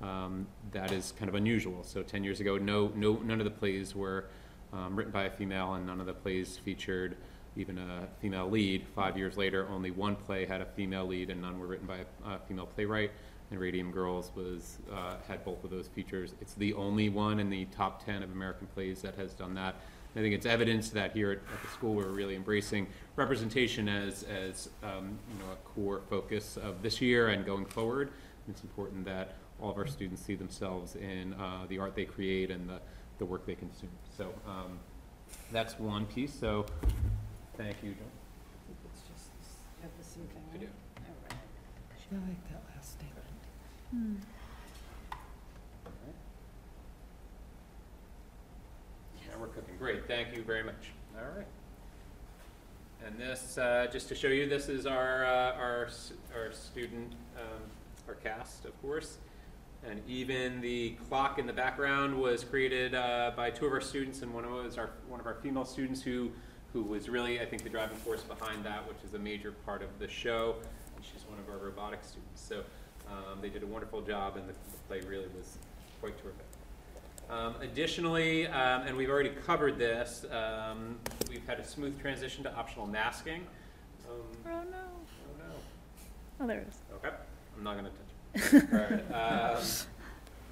um, 0.00 0.46
that 0.72 0.92
is 0.92 1.12
kind 1.18 1.28
of 1.28 1.34
unusual. 1.34 1.82
So 1.82 2.02
10 2.02 2.24
years 2.24 2.40
ago, 2.40 2.56
no, 2.56 2.92
no, 2.94 3.14
none 3.16 3.40
of 3.40 3.44
the 3.44 3.50
plays 3.50 3.94
were 3.94 4.26
um, 4.72 4.96
written 4.96 5.12
by 5.12 5.24
a 5.24 5.30
female, 5.30 5.74
and 5.74 5.86
none 5.86 6.00
of 6.00 6.06
the 6.06 6.14
plays 6.14 6.56
featured 6.56 7.16
even 7.56 7.78
a 7.78 8.08
female 8.20 8.48
lead. 8.48 8.86
Five 8.94 9.16
years 9.16 9.36
later, 9.36 9.68
only 9.68 9.90
one 9.90 10.16
play 10.16 10.46
had 10.46 10.60
a 10.60 10.66
female 10.66 11.06
lead, 11.06 11.30
and 11.30 11.40
none 11.40 11.58
were 11.58 11.66
written 11.66 11.86
by 11.86 11.98
a, 11.98 12.34
a 12.34 12.38
female 12.46 12.66
playwright. 12.66 13.12
And 13.50 13.60
Radium 13.60 13.92
Girls 13.92 14.32
was 14.34 14.78
uh, 14.92 15.16
had 15.28 15.44
both 15.44 15.62
of 15.64 15.70
those 15.70 15.88
features. 15.88 16.34
It's 16.40 16.54
the 16.54 16.74
only 16.74 17.08
one 17.08 17.38
in 17.38 17.50
the 17.50 17.66
top 17.66 18.04
10 18.04 18.22
of 18.22 18.32
American 18.32 18.66
plays 18.68 19.02
that 19.02 19.14
has 19.16 19.34
done 19.34 19.54
that. 19.54 19.76
I 20.16 20.20
think 20.20 20.34
it's 20.34 20.46
evidence 20.46 20.90
that 20.90 21.12
here 21.12 21.32
at, 21.32 21.38
at 21.38 21.62
the 21.62 21.68
school 21.68 21.94
we're 21.94 22.06
really 22.08 22.36
embracing 22.36 22.86
representation 23.16 23.88
as, 23.88 24.22
as 24.24 24.68
um, 24.82 25.18
you 25.28 25.38
know, 25.44 25.52
a 25.52 25.56
core 25.68 26.02
focus 26.08 26.56
of 26.56 26.82
this 26.82 27.00
year 27.00 27.28
and 27.28 27.44
going 27.44 27.64
forward. 27.64 28.10
It's 28.48 28.62
important 28.62 29.04
that 29.06 29.34
all 29.60 29.70
of 29.70 29.78
our 29.78 29.86
students 29.86 30.22
see 30.22 30.34
themselves 30.34 30.94
in 30.96 31.34
uh, 31.34 31.66
the 31.68 31.78
art 31.78 31.94
they 31.96 32.04
create 32.04 32.50
and 32.50 32.68
the, 32.68 32.78
the 33.18 33.24
work 33.24 33.46
they 33.46 33.54
consume. 33.54 33.90
So 34.16 34.32
um, 34.46 34.78
that's 35.50 35.78
one 35.78 36.06
piece. 36.06 36.32
So 36.32 36.66
thank 37.56 37.76
you, 37.82 37.90
John. 37.90 38.02
I 38.04 38.66
think 38.66 38.78
It's 38.92 39.02
just, 39.02 39.30
you 39.78 39.82
have 39.82 39.90
the 39.98 40.04
same 40.04 40.26
thing, 40.26 40.42
I 40.54 40.58
do. 40.58 40.68
I 42.12 42.16
like 42.28 42.48
that 42.50 42.62
last 42.76 42.92
statement. 42.92 44.20
Yeah, 49.16 49.40
we're 49.40 49.43
cooking. 49.54 49.76
Great, 49.78 50.06
thank 50.06 50.36
you 50.36 50.42
very 50.42 50.62
much. 50.62 50.92
All 51.16 51.36
right. 51.36 51.46
And 53.06 53.18
this, 53.18 53.58
uh, 53.58 53.86
just 53.92 54.08
to 54.08 54.14
show 54.14 54.28
you, 54.28 54.48
this 54.48 54.68
is 54.68 54.86
our, 54.86 55.24
uh, 55.24 55.52
our, 55.54 55.88
our 56.34 56.52
student, 56.52 57.12
um, 57.36 57.62
our 58.08 58.14
cast, 58.14 58.64
of 58.64 58.80
course. 58.80 59.18
And 59.86 60.00
even 60.08 60.62
the 60.62 60.96
clock 61.08 61.38
in 61.38 61.46
the 61.46 61.52
background 61.52 62.18
was 62.18 62.42
created 62.42 62.94
uh, 62.94 63.32
by 63.36 63.50
two 63.50 63.66
of 63.66 63.72
our 63.72 63.82
students, 63.82 64.22
and 64.22 64.32
one 64.32 64.44
of 64.44 64.50
was 64.50 64.78
our, 64.78 64.90
one 65.08 65.20
of 65.20 65.26
our 65.26 65.34
female 65.34 65.66
students 65.66 66.00
who, 66.00 66.30
who 66.72 66.82
was 66.82 67.10
really, 67.10 67.40
I 67.40 67.44
think, 67.44 67.62
the 67.62 67.68
driving 67.68 67.98
force 67.98 68.22
behind 68.22 68.64
that, 68.64 68.88
which 68.88 68.96
is 69.04 69.12
a 69.12 69.18
major 69.18 69.52
part 69.52 69.82
of 69.82 69.98
the 69.98 70.08
show. 70.08 70.56
And 70.96 71.04
she's 71.04 71.24
one 71.28 71.38
of 71.38 71.48
our 71.50 71.58
robotics 71.62 72.08
students. 72.08 72.40
So 72.40 72.62
um, 73.10 73.40
they 73.42 73.50
did 73.50 73.62
a 73.62 73.66
wonderful 73.66 74.00
job, 74.00 74.38
and 74.38 74.48
the, 74.48 74.54
the 74.54 74.78
play 74.88 75.00
really 75.06 75.28
was 75.36 75.58
quite 76.00 76.16
terrific. 76.16 76.46
Um, 77.30 77.54
additionally, 77.60 78.46
um, 78.46 78.82
and 78.82 78.96
we've 78.96 79.10
already 79.10 79.30
covered 79.30 79.78
this, 79.78 80.24
um, 80.30 80.98
we've 81.30 81.46
had 81.46 81.58
a 81.58 81.64
smooth 81.64 82.00
transition 82.00 82.44
to 82.44 82.54
optional 82.54 82.86
masking. 82.86 83.46
Um, 84.08 84.16
Oh, 84.46 84.50
no. 84.70 84.76
oh 84.76 85.38
no. 85.38 85.54
Oh, 86.40 86.46
there 86.46 86.60
it 86.60 86.68
is. 86.68 86.78
Okay, 86.94 87.14
I'm 87.56 87.64
not 87.64 87.76
gonna 87.76 87.90
touch 87.90 88.54
it. 88.54 88.64
All 88.72 88.78
right, 88.78 89.54
um, 89.54 89.62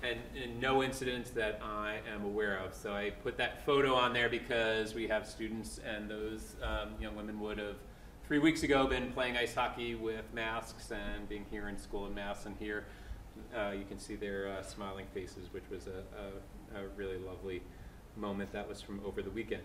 and, 0.02 0.18
and 0.42 0.60
no 0.60 0.82
incidents 0.82 1.30
that 1.30 1.60
I 1.62 1.98
am 2.12 2.24
aware 2.24 2.56
of. 2.58 2.74
So 2.74 2.92
I 2.94 3.10
put 3.10 3.36
that 3.36 3.64
photo 3.64 3.94
on 3.94 4.12
there 4.12 4.28
because 4.28 4.94
we 4.94 5.06
have 5.08 5.26
students 5.26 5.78
and 5.86 6.10
those 6.10 6.56
um, 6.62 6.90
young 7.00 7.14
women 7.14 7.38
would 7.40 7.58
have 7.58 7.76
three 8.26 8.38
weeks 8.38 8.62
ago 8.62 8.86
been 8.86 9.12
playing 9.12 9.36
ice 9.36 9.54
hockey 9.54 9.94
with 9.94 10.24
masks 10.32 10.90
and 10.90 11.28
being 11.28 11.44
here 11.50 11.68
in 11.68 11.78
school 11.78 12.06
in 12.06 12.14
masks. 12.14 12.46
And 12.46 12.56
here 12.58 12.86
uh, 13.56 13.70
you 13.70 13.84
can 13.84 13.98
see 13.98 14.14
their 14.16 14.48
uh, 14.48 14.62
smiling 14.62 15.06
faces, 15.14 15.52
which 15.52 15.64
was 15.70 15.86
a, 15.86 15.90
a, 16.18 16.51
a 16.76 16.86
really 16.96 17.18
lovely 17.18 17.62
moment. 18.16 18.52
That 18.52 18.68
was 18.68 18.80
from 18.80 19.00
over 19.04 19.22
the 19.22 19.30
weekend. 19.30 19.62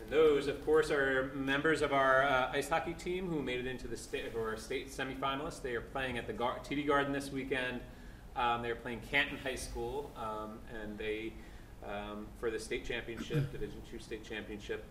And 0.00 0.10
those, 0.10 0.46
of 0.46 0.64
course, 0.64 0.90
are 0.90 1.32
members 1.34 1.82
of 1.82 1.92
our 1.92 2.22
uh, 2.22 2.50
ice 2.52 2.68
hockey 2.68 2.92
team 2.92 3.28
who 3.28 3.42
made 3.42 3.60
it 3.60 3.66
into 3.66 3.88
the 3.88 3.96
state 3.96 4.34
or 4.34 4.52
are 4.52 4.56
state 4.56 4.90
semifinalists. 4.90 5.62
They 5.62 5.74
are 5.74 5.80
playing 5.80 6.18
at 6.18 6.26
the 6.26 6.32
Gar- 6.32 6.58
TD 6.58 6.86
Garden 6.86 7.12
this 7.12 7.30
weekend. 7.30 7.80
Um, 8.36 8.62
they're 8.62 8.76
playing 8.76 9.00
Canton 9.10 9.38
High 9.38 9.54
School, 9.54 10.10
um, 10.16 10.58
and 10.82 10.98
they 10.98 11.32
um, 11.84 12.26
for 12.38 12.50
the 12.50 12.58
state 12.58 12.84
championship, 12.84 13.50
Division 13.52 13.80
Two 13.90 13.98
state 13.98 14.24
championship. 14.24 14.84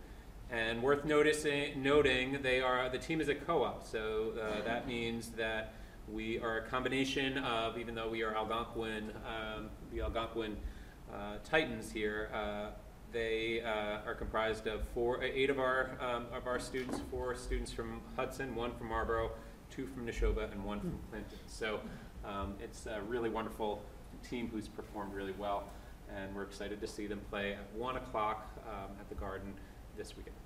And 0.50 0.82
worth 0.82 1.04
noticing, 1.04 1.82
noting, 1.82 2.38
they 2.42 2.60
are 2.60 2.88
the 2.88 2.98
team 2.98 3.20
is 3.20 3.28
a 3.28 3.34
co-op, 3.34 3.86
so 3.86 4.32
uh, 4.40 4.64
that 4.64 4.86
means 4.86 5.30
that 5.30 5.74
we 6.08 6.38
are 6.38 6.58
a 6.58 6.62
combination 6.62 7.38
of, 7.38 7.78
even 7.78 7.94
though 7.94 8.08
we 8.08 8.22
are 8.22 8.34
Algonquin, 8.34 9.10
um, 9.26 9.70
the 9.92 10.02
Algonquin 10.02 10.56
Titans 11.44 11.92
here. 11.92 12.30
Uh, 12.34 12.70
they 13.12 13.62
uh, 13.62 14.06
are 14.06 14.14
comprised 14.14 14.66
of 14.66 14.86
four, 14.88 15.22
uh, 15.22 15.26
eight 15.32 15.48
of 15.48 15.58
our 15.58 15.96
um, 16.00 16.26
of 16.34 16.46
our 16.46 16.58
students, 16.58 17.00
four 17.10 17.34
students 17.34 17.72
from 17.72 18.00
Hudson, 18.16 18.54
one 18.54 18.72
from 18.76 18.88
Marlboro, 18.88 19.30
two 19.70 19.86
from 19.86 20.06
Nashoba, 20.06 20.50
and 20.52 20.64
one 20.64 20.80
from 20.80 20.98
Clinton. 21.10 21.38
So 21.46 21.80
um, 22.24 22.54
it's 22.60 22.86
a 22.86 23.00
really 23.02 23.30
wonderful 23.30 23.82
team 24.28 24.48
who's 24.52 24.68
performed 24.68 25.14
really 25.14 25.34
well, 25.38 25.64
and 26.14 26.34
we're 26.34 26.42
excited 26.42 26.80
to 26.80 26.86
see 26.86 27.06
them 27.06 27.20
play 27.30 27.52
at 27.52 27.72
one 27.74 27.96
o'clock 27.96 28.50
um, 28.66 28.90
at 29.00 29.08
the 29.08 29.14
Garden 29.14 29.54
this 29.96 30.16
weekend. 30.16 30.36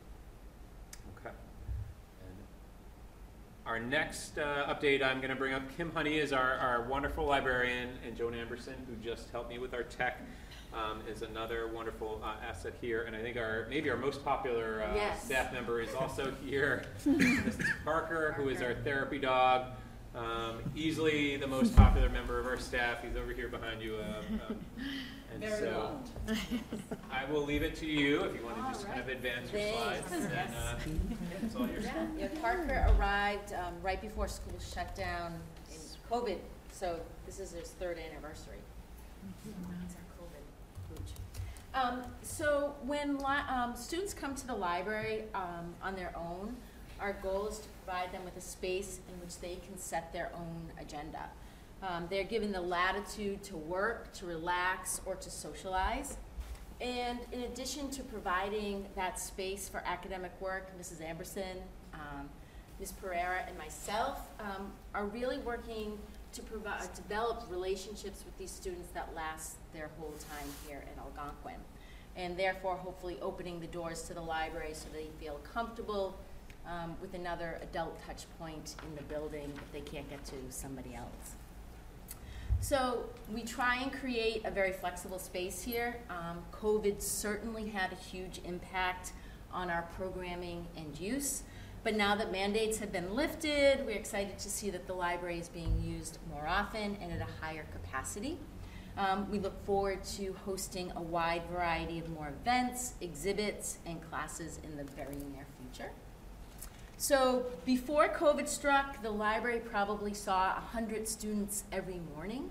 Okay. 1.19 1.35
And 2.27 2.37
our 3.67 3.81
next 3.81 4.39
uh, 4.39 4.73
update, 4.73 5.03
I'm 5.03 5.19
going 5.19 5.31
to 5.31 5.37
bring 5.37 5.55
up 5.55 5.63
Kim 5.77 5.91
Honey 5.93 6.19
is 6.19 6.33
our, 6.33 6.55
our 6.55 6.83
wonderful 6.83 7.25
librarian, 7.25 7.91
and 8.07 8.17
Joan 8.17 8.35
Amberson, 8.35 8.77
who 8.87 8.95
just 9.03 9.31
helped 9.31 9.49
me 9.49 9.59
with 9.59 9.75
our 9.75 9.83
tech, 9.83 10.21
um, 10.73 11.01
is 11.09 11.23
another 11.23 11.68
wonderful 11.68 12.21
uh, 12.25 12.35
asset 12.47 12.75
here. 12.81 13.03
And 13.03 13.16
I 13.16 13.21
think 13.21 13.37
our 13.37 13.66
maybe 13.68 13.91
our 13.91 13.97
most 13.97 14.25
popular 14.25 14.83
uh, 14.83 14.95
Yes. 14.95 15.25
staff 15.25 15.53
member 15.53 15.81
is 15.81 15.95
also 15.95 16.33
here, 16.45 16.85
Mrs. 17.07 17.64
Parker, 17.85 18.35
who 18.37 18.49
is 18.49 18.62
our 18.62 18.75
therapy 18.75 19.18
dog. 19.18 19.66
Um, 20.12 20.59
easily 20.75 21.37
the 21.37 21.47
most 21.47 21.77
popular 21.77 22.09
member 22.09 22.41
of 22.41 22.47
our 22.47 22.59
staff. 22.59 22.99
He's 23.03 23.16
over 23.16 23.33
here 23.33 23.49
behind 23.49 23.81
you. 23.81 23.97
Um, 23.97 24.41
um, 24.49 24.57
and 25.35 25.45
so 25.53 26.01
I 27.12 27.31
will 27.31 27.45
leave 27.45 27.62
it 27.62 27.77
to 27.77 27.87
you 27.87 28.23
if 28.25 28.35
you 28.35 28.45
want 28.45 28.57
to 28.57 28.62
just 28.73 28.87
kind 28.89 28.99
of 28.99 29.09
advance 29.09 29.53
your 29.53 29.62
slides. 29.73 30.12
And 30.12 30.25
then, 30.25 30.49
uh, 30.53 30.79
it's 31.43 31.55
all 31.55 31.68
yours. 31.68 31.85
Yeah, 31.85 32.07
yeah, 32.18 32.29
Parker 32.41 32.93
arrived 32.99 33.53
um, 33.53 33.75
right 33.83 34.01
before 34.01 34.27
school 34.27 34.59
shut 34.59 34.97
down 34.97 35.35
in 35.71 35.79
COVID, 36.11 36.39
so 36.73 36.99
this 37.25 37.39
is 37.39 37.53
his 37.53 37.68
third 37.71 37.97
anniversary. 38.11 38.59
It's 39.47 39.95
our 39.95 40.03
COVID 40.18 40.97
pooch. 40.97 41.12
Um, 41.75 42.03
So 42.23 42.75
when 42.85 43.18
um, 43.25 43.75
students 43.77 44.14
come 44.14 44.35
to 44.35 44.47
the 44.47 44.55
library 44.55 45.25
um, 45.35 45.75
on 45.83 45.95
their 45.95 46.12
own, 46.16 46.57
our 47.01 47.14
goal 47.14 47.49
is 47.49 47.59
to 47.59 47.68
provide 47.85 48.12
them 48.12 48.25
with 48.25 48.37
a 48.37 48.41
space 48.41 49.01
in 49.09 49.21
which 49.21 49.39
they 49.39 49.59
can 49.66 49.79
set 49.79 50.12
their 50.12 50.31
own 50.35 50.71
agenda. 50.81 51.31
Um, 51.83 52.07
They're 52.11 52.25
given 52.25 52.53
the 52.53 52.61
latitude 52.61 53.43
to 53.45 53.57
work, 53.57 54.12
to 54.14 54.27
relax, 54.27 55.01
or 55.07 55.14
to 55.14 55.31
socialize. 55.31 56.16
And 56.81 57.18
in 57.33 57.43
addition 57.43 57.91
to 57.91 58.03
providing 58.03 58.87
that 58.97 59.21
space 59.21 59.68
for 59.68 59.83
academic 59.85 60.33
work, 60.41 60.71
Mrs. 60.81 61.03
Amberson, 61.03 61.62
um, 61.93 62.29
Ms. 62.81 62.93
Pereira, 62.93 63.45
and 63.47 63.57
myself 63.59 64.29
um, 64.41 64.73
are 64.95 65.05
really 65.05 65.39
working 65.39 65.99
to 66.33 66.43
develop 66.95 67.45
relationships 67.51 68.25
with 68.25 68.37
these 68.39 68.51
students 68.51 68.89
that 68.93 69.14
last 69.14 69.57
their 69.73 69.91
whole 69.99 70.14
time 70.31 70.49
here 70.66 70.83
in 70.93 70.99
Algonquin. 70.99 71.61
And 72.16 72.37
therefore, 72.37 72.77
hopefully 72.77 73.18
opening 73.23 73.61
the 73.61 73.66
doors 73.66 74.03
to 74.03 74.14
the 74.14 74.21
library 74.21 74.75
so 74.75 74.87
they 74.93 75.09
feel 75.18 75.41
comfortable 75.55 76.16
um, 76.66 76.97
with 77.01 77.14
another 77.14 77.59
adult 77.62 77.99
touch 78.07 78.27
point 78.39 78.75
in 78.87 78.95
the 78.97 79.03
building 79.03 79.53
if 79.57 79.73
they 79.73 79.81
can't 79.81 80.09
get 80.11 80.25
to 80.27 80.35
somebody 80.51 80.95
else. 80.95 81.35
So 82.61 83.05
we 83.33 83.43
try 83.43 83.77
and 83.77 83.91
create 83.91 84.45
a 84.45 84.51
very 84.51 84.73
flexible 84.73 85.18
space 85.18 85.62
here. 85.62 85.97
Um, 86.11 86.43
COVID 86.53 87.01
certainly 87.01 87.68
had 87.68 87.93
a 87.93 87.97
huge 87.97 88.41
impact 88.45 89.12
on 89.53 89.71
our 89.71 89.83
programming 89.97 90.66
and 90.77 90.99
use. 90.99 91.43
but 91.83 91.97
now 91.97 92.14
that 92.14 92.31
mandates 92.31 92.77
have 92.79 92.93
been 92.93 93.14
lifted, 93.14 93.87
we're 93.87 93.97
excited 93.97 94.39
to 94.39 94.51
see 94.51 94.68
that 94.68 94.87
the 94.87 94.93
library 94.93 95.39
is 95.39 95.49
being 95.49 95.83
used 95.83 96.18
more 96.31 96.47
often 96.47 96.97
and 97.01 97.11
at 97.11 97.23
a 97.23 97.45
higher 97.45 97.64
capacity. 97.73 98.37
Um, 98.97 99.30
we 99.30 99.38
look 99.38 99.64
forward 99.64 100.05
to 100.16 100.34
hosting 100.45 100.93
a 100.97 101.03
wide 101.03 101.43
variety 101.51 101.99
of 101.99 102.09
more 102.11 102.28
events, 102.28 102.95
exhibits, 103.01 103.78
and 103.86 104.01
classes 104.11 104.59
in 104.62 104.76
the 104.76 104.84
very 104.84 105.16
near 105.32 105.47
future. 105.61 105.91
So 106.97 107.47
before 107.64 108.09
COVID 108.09 108.47
struck, 108.47 109.03
the 109.03 109.11
library 109.11 109.61
probably 109.61 110.12
saw 110.12 110.53
100 110.55 111.09
students 111.09 111.64
every 111.72 112.01
morning. 112.14 112.51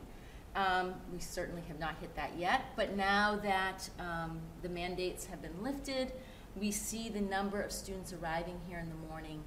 Um, 0.56 0.96
we 1.14 1.20
certainly 1.20 1.62
have 1.68 1.80
not 1.80 1.96
hit 2.02 2.16
that 2.16 2.32
yet, 2.38 2.64
but 2.76 2.98
now 2.98 3.40
that 3.44 3.88
um, 4.00 4.40
the 4.64 4.70
mandates 4.70 5.26
have 5.28 5.42
been 5.42 5.62
lifted, 5.62 6.14
we 6.56 6.72
see 6.72 7.10
the 7.10 7.22
number 7.22 7.62
of 7.62 7.72
students 7.72 8.12
arriving 8.12 8.60
here 8.68 8.80
in 8.80 8.90
the 8.90 9.08
morning 9.08 9.44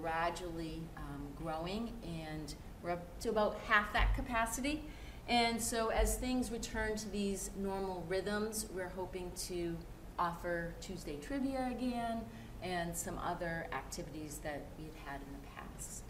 gradually 0.00 0.82
um, 0.96 1.26
growing, 1.36 1.92
and 2.04 2.54
we're 2.82 2.90
up 2.90 3.20
to 3.20 3.30
about 3.30 3.58
half 3.66 3.92
that 3.92 4.14
capacity. 4.14 4.82
And 5.28 5.60
so 5.60 5.88
as 5.88 6.16
things 6.16 6.50
return 6.50 6.96
to 6.96 7.08
these 7.08 7.50
normal 7.56 8.04
rhythms, 8.08 8.66
we're 8.72 8.90
hoping 8.90 9.32
to 9.48 9.76
offer 10.18 10.74
Tuesday 10.80 11.16
trivia 11.16 11.68
again 11.70 12.20
and 12.62 12.96
some 12.96 13.18
other 13.18 13.66
activities 13.72 14.40
that 14.44 14.66
we've 14.78 14.94
had 15.04 15.16
in 15.16 15.32
the 15.32 15.48
past. 15.56 16.02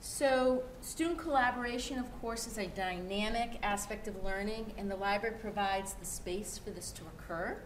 So 0.00 0.64
student 0.80 1.18
collaboration, 1.18 1.98
of 1.98 2.20
course, 2.20 2.46
is 2.46 2.58
a 2.58 2.66
dynamic 2.66 3.58
aspect 3.62 4.08
of 4.08 4.24
learning, 4.24 4.74
and 4.76 4.90
the 4.90 4.96
library 4.96 5.36
provides 5.40 5.94
the 5.94 6.04
space 6.04 6.58
for 6.58 6.70
this 6.70 6.90
to 6.92 7.02
occur. 7.02 7.56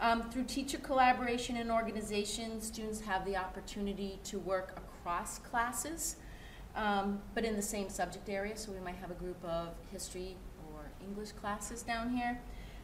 Um, 0.00 0.28
through 0.30 0.44
teacher 0.44 0.78
collaboration 0.78 1.56
and 1.56 1.70
organization, 1.70 2.60
students 2.60 3.00
have 3.02 3.24
the 3.24 3.36
opportunity 3.36 4.18
to 4.24 4.38
work 4.38 4.76
across 4.76 5.38
classes, 5.38 6.16
um, 6.76 7.20
but 7.34 7.44
in 7.44 7.56
the 7.56 7.62
same 7.62 7.88
subject 7.88 8.28
area. 8.28 8.56
So 8.56 8.70
we 8.70 8.80
might 8.80 8.96
have 8.96 9.10
a 9.10 9.14
group 9.14 9.42
of 9.44 9.68
history 9.90 10.36
or 10.72 10.80
English 11.02 11.32
classes 11.32 11.82
down 11.82 12.10
here. 12.10 12.38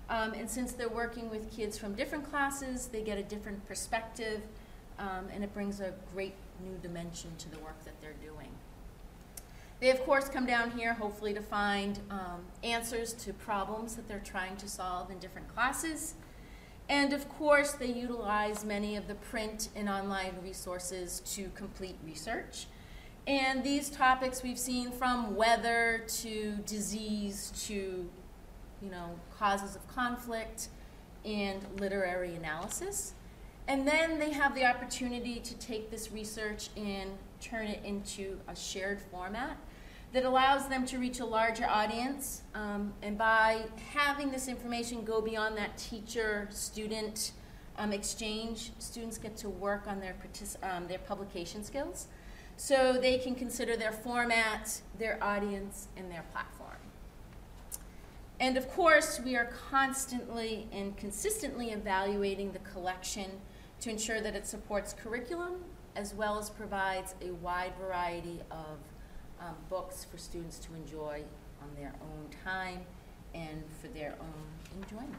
Um, 0.09 0.33
and 0.33 0.51
since 0.51 0.73
they're 0.73 0.89
working 0.89 1.31
with 1.31 1.51
kids 1.55 1.79
from 1.79 1.95
different 1.95 2.29
classes, 2.29 2.89
they 2.89 3.03
get 3.03 3.19
a 3.19 3.23
different 3.23 3.67
perspective, 3.67 4.43
um, 4.99 5.29
and 5.33 5.45
it 5.45 5.55
brings 5.55 5.81
a 5.81 5.95
great 6.13 6.35
new 6.63 6.77
dimension 6.83 7.31
to 7.39 7.51
the 7.51 7.59
work 7.61 7.83
that 7.85 7.95
they're 8.01 8.13
doing. 8.23 8.49
They, 9.81 9.91
of 9.91 10.05
course, 10.05 10.29
come 10.29 10.47
down 10.47 10.71
here 10.73 10.95
hopefully 10.95 11.35
to 11.35 11.41
find 11.41 11.99
um, 12.11 12.45
answers 12.63 13.13
to 13.15 13.33
problems 13.33 13.97
that 13.97 14.07
they're 14.07 14.23
trying 14.25 14.57
to 14.57 14.69
solve 14.69 15.11
in 15.11 15.19
different 15.19 15.53
classes. 15.55 16.15
And 16.89 17.13
of 17.13 17.29
course, 17.29 17.73
they 17.73 17.87
utilize 17.87 18.65
many 18.65 18.97
of 18.97 19.09
the 19.09 19.15
print 19.15 19.71
and 19.75 19.89
online 19.89 20.35
resources 20.43 21.21
to 21.35 21.51
complete 21.55 21.97
research. 22.05 22.67
And 23.27 23.63
these 23.63 23.89
topics 23.89 24.43
we've 24.43 24.59
seen 24.59 24.91
from 24.91 25.37
weather 25.37 26.05
to 26.23 26.57
disease 26.67 27.53
to, 27.67 28.09
you 28.81 28.91
know, 28.91 29.11
causes 29.39 29.77
of 29.77 29.87
conflict 29.87 30.69
and 31.25 31.65
literary 31.79 32.35
analysis. 32.35 33.15
And 33.69 33.87
then 33.87 34.19
they 34.19 34.33
have 34.33 34.57
the 34.57 34.65
opportunity 34.65 35.39
to 35.39 35.55
take 35.55 35.91
this 35.91 36.11
research 36.11 36.71
and 36.77 37.11
turn 37.41 37.67
it 37.67 37.81
into 37.85 38.41
a 38.49 38.57
shared 38.57 39.01
format 39.01 39.57
that 40.13 40.25
allows 40.25 40.69
them 40.69 40.85
to 40.87 40.99
reach 40.99 41.21
a 41.21 41.25
larger 41.25 41.67
audience. 41.67 42.43
Um, 42.55 42.93
and 43.03 43.17
by 43.17 43.63
having 43.93 44.33
this 44.33 44.49
information 44.49 45.05
go 45.05 45.21
beyond 45.21 45.57
that 45.59 45.79
teacher 45.79 46.49
student 46.51 47.33
um, 47.79 47.93
exchange, 47.93 48.73
students 48.79 49.17
get 49.17 49.37
to 49.39 49.49
work 49.49 49.85
on 49.87 50.01
their, 50.01 50.17
um, 50.63 50.89
their 50.89 50.99
publication 50.99 51.65
skills. 51.65 52.09
So 52.63 52.93
they 52.93 53.19
can 53.19 53.35
consider 53.35 53.77
their 53.77 53.91
format, 53.91 54.83
their 54.97 55.19
audience, 55.21 55.89
and 55.97 56.09
their 56.09 56.23
platform. 56.31 56.77
And 58.39 58.57
of 58.57 58.71
course, 58.71 59.19
we 59.19 59.35
are 59.35 59.51
constantly 59.69 60.69
and 60.71 60.97
consistently 60.97 61.73
evaluating 61.73 62.53
the 62.53 62.61
collection 62.61 63.33
to 63.81 63.91
ensure 63.91 64.21
that 64.21 64.37
it 64.37 64.47
supports 64.47 64.93
curriculum 64.93 65.65
as 65.97 66.15
well 66.15 66.39
as 66.39 66.51
provides 66.51 67.17
a 67.21 67.33
wide 67.33 67.73
variety 67.81 68.39
of 68.53 68.79
um, 69.41 69.57
books 69.69 70.05
for 70.05 70.17
students 70.17 70.61
to 70.61 70.73
enjoy 70.77 71.25
on 71.61 71.69
their 71.77 71.93
own 72.01 72.29
time 72.45 72.79
and 73.35 73.65
for 73.81 73.89
their 73.89 74.15
own 74.21 74.81
enjoyment. 74.81 75.19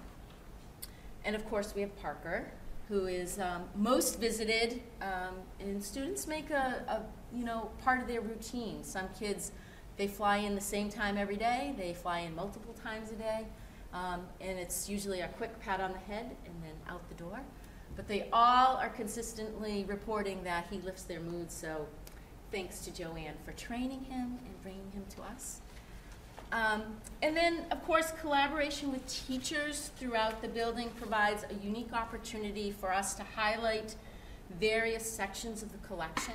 And 1.26 1.36
of 1.36 1.46
course, 1.50 1.76
we 1.76 1.82
have 1.82 1.94
Parker, 1.98 2.52
who 2.88 3.08
is 3.08 3.38
um, 3.38 3.64
most 3.76 4.18
visited, 4.18 4.82
um, 5.02 5.36
and 5.60 5.84
students 5.84 6.26
make 6.26 6.50
a, 6.50 6.84
a, 6.88 7.02
you 7.34 7.44
know, 7.44 7.70
part 7.84 8.02
of 8.02 8.08
their 8.08 8.22
routine. 8.22 8.84
Some 8.84 9.10
kids, 9.20 9.52
they 9.98 10.08
fly 10.08 10.38
in 10.38 10.56
the 10.56 10.62
same 10.62 10.90
time 10.90 11.18
every 11.18 11.38
day, 11.38 11.74
they 11.78 11.94
fly 11.94 12.20
in 12.20 12.36
multiple 12.36 12.74
times 12.84 13.12
a 13.12 13.16
day, 13.16 13.46
um, 13.94 14.22
and 14.42 14.58
it's 14.60 14.90
usually 14.90 15.22
a 15.22 15.28
quick 15.30 15.60
pat 15.60 15.80
on 15.80 15.92
the 15.92 16.00
head 16.00 16.36
and 16.46 16.56
then 16.64 16.74
out 16.88 17.08
the 17.10 17.16
door. 17.16 17.40
But 17.96 18.08
they 18.08 18.28
all 18.34 18.78
are 18.78 18.90
consistently 18.90 19.86
reporting 19.88 20.44
that 20.44 20.68
he 20.70 20.80
lifts 20.80 21.04
their 21.04 21.20
mood, 21.20 21.52
so 21.52 21.88
thanks 22.52 22.80
to 22.86 22.92
Joanne 22.92 23.36
for 23.46 23.52
training 23.54 24.06
him 24.06 24.40
and 24.46 24.62
bringing 24.62 24.92
him 24.92 25.06
to 25.16 25.22
us. 25.24 25.62
Um, 26.52 26.84
and 27.24 27.36
then, 27.36 27.66
of 27.72 27.84
course, 27.84 28.14
collaboration 28.22 28.92
with 28.92 29.06
teachers 29.08 29.90
throughout 29.98 30.42
the 30.42 30.48
building 30.48 30.92
provides 31.00 31.46
a 31.50 31.66
unique 31.66 31.92
opportunity 31.94 32.70
for 32.72 32.94
us 32.94 33.16
to 33.16 33.24
highlight 33.36 33.96
various 34.60 35.10
sections 35.10 35.64
of 35.64 35.72
the 35.72 35.80
collection. 35.80 36.34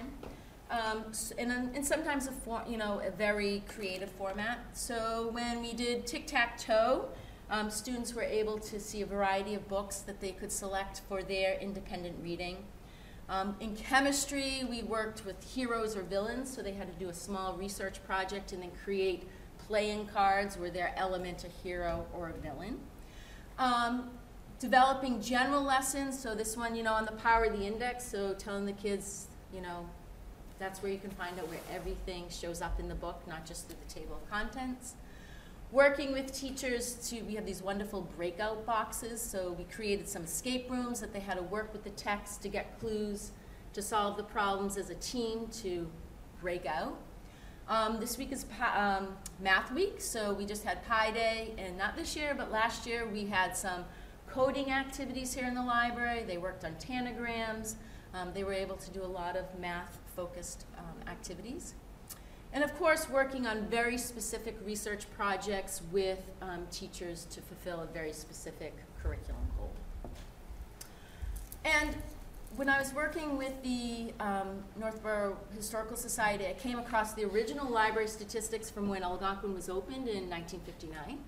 Um, 0.70 1.04
and, 1.38 1.50
and 1.50 1.86
sometimes 1.86 2.26
a 2.26 2.32
for, 2.32 2.62
you 2.68 2.76
know 2.76 3.00
a 3.04 3.10
very 3.10 3.62
creative 3.68 4.10
format. 4.10 4.58
So 4.74 5.30
when 5.32 5.62
we 5.62 5.72
did 5.72 6.06
tic 6.06 6.26
tac 6.26 6.58
toe, 6.58 7.08
um, 7.50 7.70
students 7.70 8.14
were 8.14 8.22
able 8.22 8.58
to 8.58 8.78
see 8.78 9.00
a 9.00 9.06
variety 9.06 9.54
of 9.54 9.66
books 9.68 10.00
that 10.00 10.20
they 10.20 10.32
could 10.32 10.52
select 10.52 11.00
for 11.08 11.22
their 11.22 11.58
independent 11.58 12.16
reading. 12.22 12.64
Um, 13.30 13.56
in 13.60 13.76
chemistry, 13.76 14.64
we 14.68 14.82
worked 14.82 15.24
with 15.24 15.42
heroes 15.42 15.96
or 15.96 16.02
villains, 16.02 16.54
so 16.54 16.62
they 16.62 16.72
had 16.72 16.90
to 16.92 16.98
do 16.98 17.10
a 17.10 17.14
small 17.14 17.54
research 17.54 18.02
project 18.04 18.52
and 18.52 18.62
then 18.62 18.70
create 18.84 19.28
playing 19.66 20.06
cards 20.06 20.56
where 20.56 20.70
their 20.70 20.94
element 20.96 21.44
a 21.44 21.48
hero 21.62 22.06
or 22.14 22.30
a 22.30 22.32
villain. 22.40 22.78
Um, 23.58 24.10
developing 24.58 25.20
general 25.20 25.62
lessons, 25.62 26.18
so 26.18 26.34
this 26.34 26.56
one, 26.56 26.74
you 26.74 26.82
know, 26.82 26.94
on 26.94 27.04
the 27.04 27.12
power 27.12 27.44
of 27.44 27.58
the 27.58 27.66
index, 27.66 28.06
so 28.06 28.34
telling 28.34 28.64
the 28.64 28.72
kids, 28.72 29.26
you 29.52 29.60
know, 29.60 29.86
that's 30.58 30.82
where 30.82 30.90
you 30.90 30.98
can 30.98 31.10
find 31.10 31.38
out 31.38 31.48
where 31.48 31.60
everything 31.72 32.26
shows 32.28 32.60
up 32.60 32.80
in 32.80 32.88
the 32.88 32.94
book, 32.94 33.22
not 33.26 33.46
just 33.46 33.66
through 33.68 33.76
the 33.86 33.92
table 33.92 34.16
of 34.22 34.30
contents. 34.30 34.94
Working 35.70 36.12
with 36.12 36.32
teachers 36.32 36.94
to, 37.10 37.20
we 37.22 37.34
have 37.34 37.44
these 37.44 37.62
wonderful 37.62 38.08
breakout 38.16 38.64
boxes, 38.64 39.20
so 39.20 39.52
we 39.52 39.64
created 39.64 40.08
some 40.08 40.24
escape 40.24 40.70
rooms 40.70 41.00
that 41.00 41.12
they 41.12 41.20
had 41.20 41.36
to 41.36 41.42
work 41.42 41.72
with 41.72 41.84
the 41.84 41.90
text 41.90 42.40
to 42.42 42.48
get 42.48 42.78
clues, 42.80 43.32
to 43.74 43.82
solve 43.82 44.16
the 44.16 44.22
problems 44.22 44.78
as 44.78 44.88
a 44.88 44.94
team 44.94 45.46
to 45.62 45.86
break 46.40 46.64
out. 46.64 46.96
Um, 47.68 48.00
this 48.00 48.16
week 48.16 48.32
is 48.32 48.46
um, 48.74 49.08
Math 49.40 49.70
Week, 49.72 50.00
so 50.00 50.32
we 50.32 50.46
just 50.46 50.64
had 50.64 50.82
Pi 50.86 51.10
Day, 51.10 51.54
and 51.58 51.76
not 51.76 51.96
this 51.96 52.16
year, 52.16 52.34
but 52.34 52.50
last 52.50 52.86
year 52.86 53.06
we 53.06 53.26
had 53.26 53.54
some 53.54 53.84
coding 54.26 54.70
activities 54.70 55.34
here 55.34 55.46
in 55.46 55.54
the 55.54 55.62
library. 55.62 56.24
They 56.26 56.38
worked 56.38 56.64
on 56.64 56.76
tanagrams. 56.76 57.74
Um, 58.14 58.30
they 58.32 58.42
were 58.42 58.54
able 58.54 58.76
to 58.76 58.90
do 58.90 59.02
a 59.02 59.06
lot 59.06 59.36
of 59.36 59.44
math-focused 60.18 60.66
um, 60.76 61.08
activities. 61.08 61.74
And 62.52 62.64
of 62.64 62.76
course, 62.78 63.08
working 63.08 63.46
on 63.46 63.66
very 63.66 63.98
specific 63.98 64.56
research 64.64 65.06
projects 65.16 65.82
with 65.92 66.18
um, 66.40 66.66
teachers 66.70 67.26
to 67.26 67.40
fulfill 67.40 67.80
a 67.80 67.86
very 67.86 68.12
specific 68.12 68.74
curriculum 69.02 69.42
goal. 69.56 69.72
And 71.64 71.94
when 72.56 72.68
I 72.68 72.78
was 72.78 72.94
working 72.94 73.36
with 73.36 73.62
the 73.62 74.12
um, 74.18 74.64
Northborough 74.78 75.36
Historical 75.54 75.96
Society, 75.96 76.46
I 76.46 76.54
came 76.54 76.78
across 76.78 77.12
the 77.12 77.24
original 77.24 77.70
library 77.70 78.08
statistics 78.08 78.70
from 78.70 78.88
when 78.88 79.02
Algonquin 79.02 79.54
was 79.54 79.68
opened 79.68 80.08
in 80.08 80.28
1959. 80.30 81.18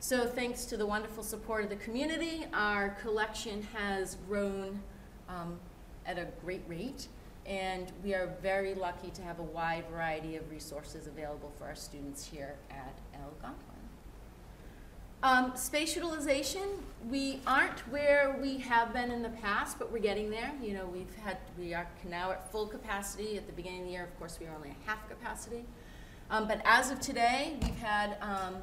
So 0.00 0.26
thanks 0.26 0.66
to 0.66 0.76
the 0.76 0.86
wonderful 0.86 1.24
support 1.24 1.64
of 1.64 1.70
the 1.70 1.76
community, 1.76 2.46
our 2.52 2.90
collection 3.00 3.66
has 3.74 4.18
grown 4.28 4.80
um, 5.28 5.58
at 6.06 6.18
a 6.18 6.26
great 6.44 6.62
rate. 6.68 7.08
And 7.48 7.90
we 8.04 8.14
are 8.14 8.30
very 8.42 8.74
lucky 8.74 9.08
to 9.10 9.22
have 9.22 9.38
a 9.38 9.42
wide 9.42 9.84
variety 9.90 10.36
of 10.36 10.50
resources 10.50 11.06
available 11.06 11.50
for 11.56 11.64
our 11.64 11.74
students 11.74 12.26
here 12.26 12.56
at 12.70 12.98
Algonquin. 13.14 13.78
Um, 15.22 15.56
space 15.56 15.96
utilization, 15.96 16.62
we 17.08 17.40
aren't 17.46 17.80
where 17.90 18.38
we 18.40 18.58
have 18.58 18.92
been 18.92 19.10
in 19.10 19.22
the 19.22 19.30
past, 19.30 19.78
but 19.78 19.90
we're 19.90 19.98
getting 19.98 20.28
there. 20.30 20.52
You 20.62 20.74
know, 20.74 20.84
we've 20.86 21.12
had, 21.24 21.38
we 21.58 21.72
are 21.72 21.88
now 22.08 22.32
at 22.32 22.52
full 22.52 22.66
capacity. 22.66 23.38
At 23.38 23.46
the 23.46 23.54
beginning 23.54 23.80
of 23.80 23.86
the 23.86 23.92
year, 23.92 24.04
of 24.04 24.18
course, 24.18 24.38
we 24.38 24.46
were 24.46 24.52
only 24.52 24.68
at 24.68 24.76
half 24.84 25.08
capacity. 25.08 25.64
Um, 26.30 26.46
but 26.46 26.60
as 26.66 26.90
of 26.90 27.00
today, 27.00 27.56
we've 27.62 27.78
had 27.78 28.18
um, 28.20 28.56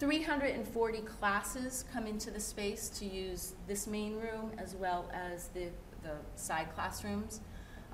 340 0.00 0.98
classes 1.02 1.84
come 1.92 2.06
into 2.06 2.30
the 2.30 2.40
space 2.40 2.88
to 2.88 3.04
use 3.04 3.52
this 3.68 3.86
main 3.86 4.16
room 4.16 4.50
as 4.56 4.74
well 4.74 5.10
as 5.12 5.48
the, 5.48 5.68
the 6.02 6.16
side 6.36 6.74
classrooms. 6.74 7.40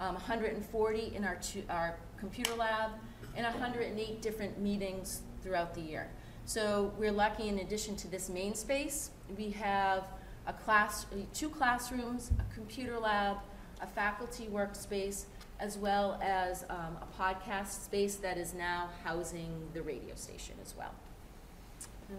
Um, 0.01 0.17
hundred 0.17 0.55
and 0.55 0.65
forty 0.65 1.13
in 1.15 1.25
our 1.25 1.37
two, 1.37 1.63
our 1.71 1.95
computer 2.19 2.55
lab, 2.55 2.91
and 3.37 3.47
hundred 3.47 3.83
and 3.83 4.01
eight 4.01 4.21
different 4.23 4.59
meetings 4.59 5.21
throughout 5.43 5.75
the 5.75 5.81
year. 5.81 6.09
So 6.45 6.93
we're 6.99 7.13
lucky, 7.13 7.49
in 7.49 7.61
addition 7.61 7.95
to 7.97 8.09
this 8.09 8.29
main 8.29 8.55
space, 8.55 9.11
we 9.37 9.51
have 9.51 10.05
a 10.47 10.53
class, 10.53 11.07
two 11.33 11.49
classrooms, 11.49 12.33
a 12.41 12.55
computer 12.55 12.99
lab, 12.99 13.37
a 13.81 13.87
faculty 13.87 14.49
workspace, 14.51 15.27
as 15.61 15.77
well 15.77 16.19
as 16.23 16.65
um, 16.71 16.97
a 17.01 17.23
podcast 17.23 17.85
space 17.85 18.17
that 18.17 18.39
is 18.39 18.55
now 18.55 18.89
housing 19.05 19.69
the 19.75 19.83
radio 19.83 20.15
station 20.15 20.55
as 20.65 20.75
well. 20.77 20.93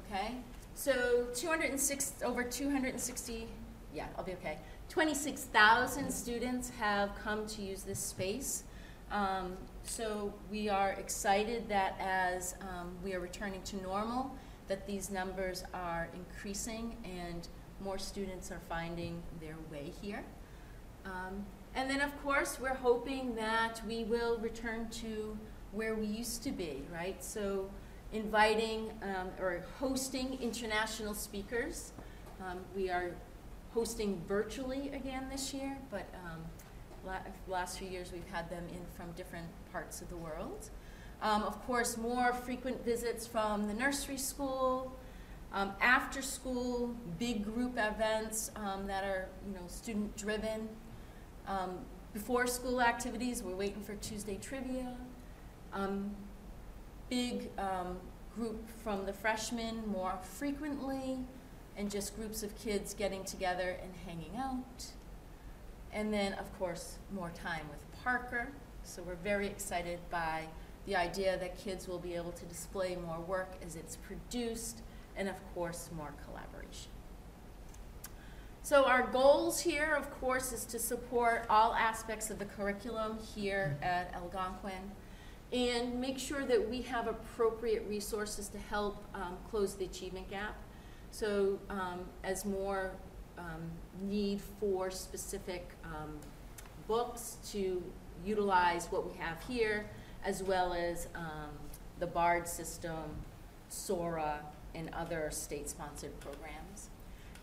Okay, 0.10 0.36
so 0.76 1.28
206, 1.36 2.14
over 2.24 2.44
260, 2.44 3.48
yeah, 3.94 4.06
I'll 4.18 4.24
be 4.24 4.34
okay. 4.34 4.58
26,000 4.92 6.12
students 6.12 6.70
have 6.72 7.16
come 7.24 7.48
to 7.48 7.62
use 7.62 7.84
this 7.84 7.98
space. 7.98 8.66
Um, 9.10 9.56
so 9.84 10.34
we 10.52 10.68
are 10.68 10.90
excited 10.92 11.70
that 11.70 11.96
as 11.98 12.56
um, 12.60 12.92
we 13.02 13.14
are 13.14 13.22
returning 13.22 13.62
to 13.62 13.82
normal, 13.82 14.36
that 14.68 14.86
these 14.86 15.10
numbers 15.10 15.64
are 15.74 16.10
increasing 16.14 16.98
and 17.06 17.48
more 17.82 17.98
students 17.98 18.52
are 18.52 18.60
finding 18.68 19.24
their 19.40 19.56
way 19.72 19.94
here. 20.02 20.26
Um, 21.06 21.46
and 21.74 21.90
then, 21.90 22.02
of 22.02 22.22
course, 22.22 22.60
we're 22.60 22.76
hoping 22.76 23.34
that 23.36 23.80
we 23.88 24.04
will 24.04 24.40
return 24.40 24.90
to 24.90 25.38
where 25.72 25.96
we 25.96 26.06
used 26.06 26.44
to 26.44 26.52
be, 26.52 26.84
right? 26.94 27.24
So, 27.24 27.70
inviting 28.12 28.92
um, 29.04 29.30
or 29.40 29.64
hosting 29.80 30.38
international 30.42 31.14
speakers. 31.14 31.94
Um, 32.42 32.58
we 32.76 32.90
are 32.90 33.12
hosting 33.74 34.22
virtually 34.28 34.90
again 34.90 35.28
this 35.32 35.54
year, 35.54 35.78
but 35.90 36.08
um, 36.26 36.42
la- 37.06 37.20
last 37.48 37.80
few 37.80 37.88
years 37.88 38.12
we've 38.12 38.28
had 38.32 38.50
them 38.50 38.64
in 38.70 38.82
from 38.96 39.12
different 39.14 39.48
parts 39.72 40.02
of 40.02 40.10
the 40.10 40.18
world. 40.18 40.70
Um, 41.22 41.44
of 41.44 41.62
course, 41.66 41.98
more 41.98 42.34
frequent 42.34 42.84
visits 42.84 43.28
from 43.28 43.68
the 43.68 43.74
nursery 43.74 44.18
school, 44.18 44.96
um, 45.54 45.74
after 45.82 46.22
school, 46.22 46.96
big 47.20 47.44
group 47.44 47.74
events 47.78 48.52
um, 48.56 48.88
that 48.88 49.04
are 49.04 49.28
you 49.48 49.54
know 49.54 49.68
student 49.68 50.16
driven. 50.18 50.70
Um, 51.48 51.80
before 52.14 52.48
school 52.48 52.82
activities, 52.82 53.44
we're 53.44 53.56
waiting 53.56 53.82
for 53.82 53.96
Tuesday 53.96 54.38
trivia. 54.42 54.96
Um, 55.74 56.12
big 57.10 57.50
group 58.36 58.68
from 58.84 59.06
the 59.06 59.14
freshmen 59.14 59.84
more 59.88 60.18
frequently, 60.24 61.20
and 61.78 61.90
just 61.90 62.16
groups 62.16 62.44
of 62.44 62.58
kids 62.58 62.94
getting 62.94 63.24
together 63.24 63.78
and 63.82 63.94
hanging 64.06 64.38
out. 64.38 64.86
And 65.94 66.14
then, 66.14 66.34
of 66.34 66.58
course, 66.58 66.98
more 67.14 67.32
time 67.36 67.68
with 67.70 68.04
Parker. 68.04 68.50
So 68.84 69.02
we're 69.04 69.16
very 69.16 69.48
excited 69.48 70.00
by 70.10 70.46
the 70.86 70.96
idea 70.96 71.38
that 71.38 71.58
kids 71.58 71.88
will 71.88 72.00
be 72.00 72.16
able 72.16 72.32
to 72.32 72.46
display 72.46 72.96
more 72.96 73.20
work 73.20 73.54
as 73.66 73.76
it's 73.76 73.98
produced, 73.98 74.82
and 75.16 75.30
of 75.30 75.36
course, 75.54 75.90
more 75.96 76.14
collaboration. 76.26 76.90
So 78.64 78.86
our 78.86 79.08
goals 79.08 79.60
here, 79.60 79.96
of 79.96 80.10
course, 80.20 80.52
is 80.52 80.66
to 80.66 80.80
support 80.80 81.46
all 81.50 81.74
aspects 81.74 82.30
of 82.30 82.40
the 82.40 82.46
curriculum 82.46 83.18
here 83.36 83.78
at 83.82 84.14
Algonquin 84.14 84.92
and 85.52 86.00
make 86.00 86.18
sure 86.18 86.46
that 86.46 86.70
we 86.70 86.82
have 86.84 87.08
appropriate 87.08 87.86
resources 87.90 88.48
to 88.50 88.58
help 88.58 89.04
um, 89.14 89.38
close 89.50 89.76
the 89.76 89.86
achievement 89.86 90.30
gap. 90.30 90.56
So 91.12 91.60
um, 91.70 92.00
as 92.24 92.46
more 92.46 92.92
um, 93.38 93.70
need 94.02 94.42
for 94.60 94.90
specific 94.90 95.72
um, 95.84 96.18
books 96.88 97.38
to 97.52 97.84
utilize 98.26 98.88
what 98.88 99.10
we 99.10 99.18
have 99.18 99.38
here, 99.48 99.86
as 100.24 100.42
well 100.42 100.74
as 100.74 101.08
um, 101.16 101.52
the 102.00 102.08
BARD 102.08 102.48
system, 102.48 103.04
SORA, 103.70 104.40
and 104.74 104.90
other 104.94 105.30
state-sponsored 105.32 106.18
programs 106.20 106.90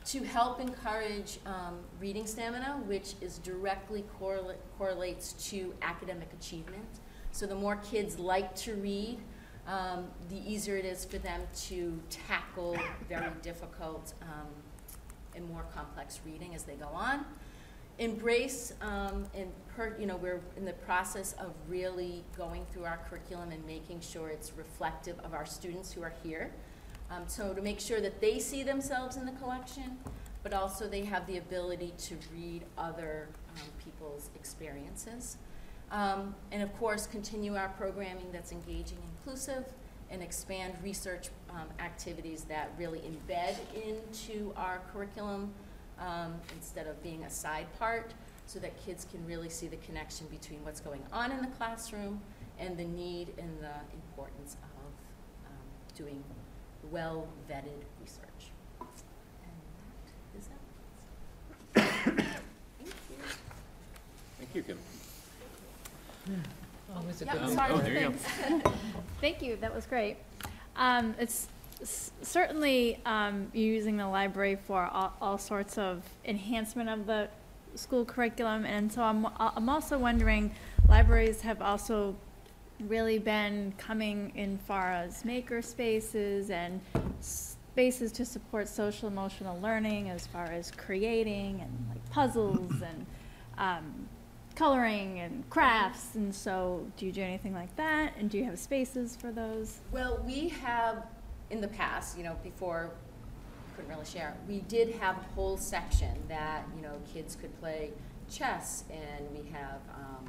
to 0.06 0.24
help 0.24 0.58
encourage 0.58 1.38
um, 1.44 1.78
reading 2.00 2.26
stamina, 2.26 2.80
which 2.86 3.14
is 3.20 3.38
directly 3.38 4.04
correla- 4.18 4.56
correlates 4.78 5.34
to 5.50 5.74
academic 5.82 6.32
achievement. 6.40 6.88
So 7.30 7.46
the 7.46 7.54
more 7.54 7.76
kids 7.76 8.18
like 8.18 8.54
to 8.56 8.74
read, 8.74 9.18
um, 9.68 10.06
the 10.30 10.50
easier 10.50 10.76
it 10.76 10.86
is 10.86 11.04
for 11.04 11.18
them 11.18 11.42
to 11.68 12.00
tackle 12.08 12.76
very 13.08 13.30
difficult 13.42 14.14
um, 14.22 14.48
and 15.34 15.48
more 15.48 15.64
complex 15.74 16.20
reading 16.24 16.54
as 16.54 16.64
they 16.64 16.74
go 16.74 16.88
on. 16.88 17.24
Embrace 17.98 18.72
um, 18.80 19.26
and 19.34 19.52
per, 19.76 19.94
you 19.98 20.06
know 20.06 20.16
we're 20.16 20.40
in 20.56 20.64
the 20.64 20.72
process 20.72 21.34
of 21.34 21.52
really 21.68 22.24
going 22.36 22.64
through 22.72 22.84
our 22.84 22.98
curriculum 23.10 23.50
and 23.50 23.64
making 23.66 24.00
sure 24.00 24.28
it's 24.28 24.52
reflective 24.56 25.18
of 25.20 25.34
our 25.34 25.44
students 25.44 25.92
who 25.92 26.02
are 26.02 26.12
here. 26.22 26.50
Um, 27.10 27.24
so 27.26 27.52
to 27.52 27.60
make 27.60 27.80
sure 27.80 28.00
that 28.00 28.20
they 28.20 28.38
see 28.38 28.62
themselves 28.62 29.16
in 29.16 29.26
the 29.26 29.32
collection, 29.32 29.98
but 30.42 30.52
also 30.52 30.88
they 30.88 31.04
have 31.04 31.26
the 31.26 31.38
ability 31.38 31.92
to 31.98 32.16
read 32.34 32.62
other 32.76 33.28
um, 33.56 33.68
people's 33.84 34.30
experiences. 34.34 35.36
Um, 35.90 36.34
and 36.52 36.62
of 36.62 36.76
course, 36.78 37.06
continue 37.06 37.56
our 37.56 37.68
programming 37.70 38.30
that's 38.32 38.52
engaging, 38.52 38.98
and 38.98 39.10
inclusive, 39.18 39.64
and 40.10 40.22
expand 40.22 40.74
research 40.82 41.28
um, 41.50 41.68
activities 41.80 42.44
that 42.44 42.70
really 42.78 43.00
embed 43.00 43.56
into 43.74 44.52
our 44.56 44.80
curriculum 44.92 45.52
um, 45.98 46.34
instead 46.54 46.86
of 46.86 47.02
being 47.02 47.24
a 47.24 47.30
side 47.30 47.66
part, 47.78 48.12
so 48.46 48.58
that 48.58 48.72
kids 48.84 49.06
can 49.10 49.24
really 49.26 49.48
see 49.48 49.66
the 49.66 49.76
connection 49.78 50.26
between 50.28 50.64
what's 50.64 50.80
going 50.80 51.02
on 51.12 51.32
in 51.32 51.40
the 51.40 51.48
classroom 51.48 52.20
and 52.58 52.76
the 52.76 52.84
need 52.84 53.28
and 53.38 53.50
the 53.60 53.74
importance 53.94 54.56
of 54.62 55.50
um, 55.50 55.66
doing 55.94 56.22
well 56.90 57.26
vetted 57.50 57.84
research. 58.00 58.52
And 59.44 59.56
that 61.74 62.18
is. 62.18 62.24
Thank 62.78 62.94
you. 63.10 63.16
Thank 64.38 64.54
you, 64.54 64.62
Kim. 64.62 64.78
Always 66.96 67.20
a 67.22 67.26
good 67.26 67.50
sorry, 67.50 67.72
oh, 67.72 67.78
there 67.78 67.94
you 67.94 68.08
go. 68.08 68.12
thanks. 68.12 68.68
Thank 69.20 69.42
you, 69.42 69.56
that 69.56 69.74
was 69.74 69.84
great. 69.86 70.16
Um, 70.76 71.14
it's 71.18 71.48
s- 71.82 72.12
certainly, 72.22 73.00
um, 73.04 73.48
you're 73.52 73.74
using 73.74 73.96
the 73.96 74.06
library 74.08 74.56
for 74.66 74.86
all, 74.86 75.12
all 75.20 75.38
sorts 75.38 75.76
of 75.76 76.02
enhancement 76.24 76.88
of 76.88 77.06
the 77.06 77.28
school 77.74 78.04
curriculum, 78.04 78.64
and 78.64 78.90
so 78.92 79.02
I'm, 79.02 79.26
I'm 79.38 79.68
also 79.68 79.98
wondering, 79.98 80.52
libraries 80.88 81.40
have 81.42 81.60
also 81.60 82.14
really 82.80 83.18
been 83.18 83.72
coming 83.76 84.32
in 84.36 84.56
far 84.58 84.92
as 84.92 85.24
maker 85.24 85.60
spaces 85.60 86.50
and 86.50 86.80
spaces 87.20 88.12
to 88.12 88.24
support 88.24 88.68
social 88.68 89.08
emotional 89.08 89.60
learning 89.60 90.10
as 90.10 90.26
far 90.26 90.44
as 90.46 90.70
creating 90.70 91.60
and 91.60 91.86
like 91.90 92.10
puzzles 92.10 92.72
and, 92.82 93.06
um, 93.58 94.08
coloring 94.58 95.20
and 95.20 95.48
crafts, 95.50 96.16
and 96.16 96.34
so 96.34 96.84
do 96.96 97.06
you 97.06 97.12
do 97.12 97.22
anything 97.22 97.54
like 97.54 97.74
that? 97.76 98.12
And 98.18 98.28
do 98.28 98.38
you 98.38 98.44
have 98.44 98.58
spaces 98.58 99.14
for 99.14 99.30
those? 99.30 99.78
Well, 99.92 100.20
we 100.26 100.48
have, 100.48 101.06
in 101.50 101.60
the 101.60 101.68
past, 101.68 102.18
you 102.18 102.24
know, 102.24 102.36
before, 102.42 102.90
couldn't 103.76 103.88
really 103.88 104.04
share, 104.04 104.34
we 104.48 104.58
did 104.62 104.96
have 104.96 105.16
a 105.16 105.22
whole 105.36 105.56
section 105.56 106.10
that, 106.28 106.64
you 106.74 106.82
know, 106.82 106.94
kids 107.14 107.36
could 107.40 107.56
play 107.60 107.92
chess, 108.28 108.82
and 108.90 109.30
we 109.30 109.48
have, 109.50 109.78
um, 109.94 110.26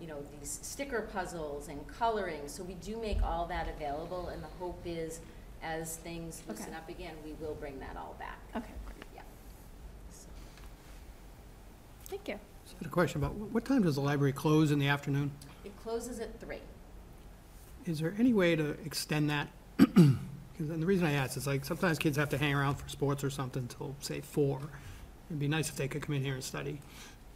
you 0.00 0.08
know, 0.08 0.16
these 0.40 0.58
sticker 0.62 1.02
puzzles 1.02 1.68
and 1.68 1.86
coloring, 1.86 2.42
so 2.48 2.64
we 2.64 2.74
do 2.74 3.00
make 3.00 3.22
all 3.22 3.46
that 3.46 3.68
available, 3.68 4.30
and 4.30 4.42
the 4.42 4.48
hope 4.58 4.82
is, 4.84 5.20
as 5.62 5.96
things 5.98 6.42
loosen 6.48 6.66
Okay. 6.66 6.74
up 6.76 6.88
again, 6.88 7.14
we 7.24 7.34
will 7.34 7.54
bring 7.54 7.78
that 7.78 7.96
all 7.96 8.16
back. 8.18 8.40
Okay, 8.56 8.72
great. 8.86 9.04
Yeah. 9.14 9.22
So- 10.10 10.26
Thank 12.06 12.26
you. 12.26 12.40
Just 12.70 12.78
had 12.78 12.86
a 12.86 12.90
question 12.90 13.20
about, 13.20 13.34
what 13.34 13.64
time 13.64 13.82
does 13.82 13.96
the 13.96 14.00
library 14.00 14.32
close 14.32 14.70
in 14.70 14.78
the 14.78 14.86
afternoon? 14.86 15.32
It 15.64 15.72
closes 15.82 16.20
at 16.20 16.38
three. 16.40 16.60
Is 17.84 17.98
there 17.98 18.14
any 18.16 18.32
way 18.32 18.54
to 18.54 18.70
extend 18.84 19.28
that? 19.30 19.48
'Cause- 19.78 19.88
And 20.68 20.80
the 20.80 20.86
reason 20.86 21.06
I 21.06 21.12
ask 21.12 21.36
is 21.36 21.46
like, 21.48 21.64
sometimes 21.64 21.98
kids 21.98 22.16
have 22.16 22.28
to 22.28 22.38
hang 22.38 22.54
around 22.54 22.76
for 22.76 22.88
sports 22.88 23.24
or 23.24 23.30
something 23.30 23.66
till, 23.66 23.96
say, 24.00 24.20
four. 24.20 24.60
It'd 25.28 25.40
be 25.40 25.48
nice 25.48 25.68
if 25.68 25.76
they 25.76 25.88
could 25.88 26.02
come 26.02 26.14
in 26.14 26.22
here 26.22 26.34
and 26.34 26.44
study. 26.44 26.80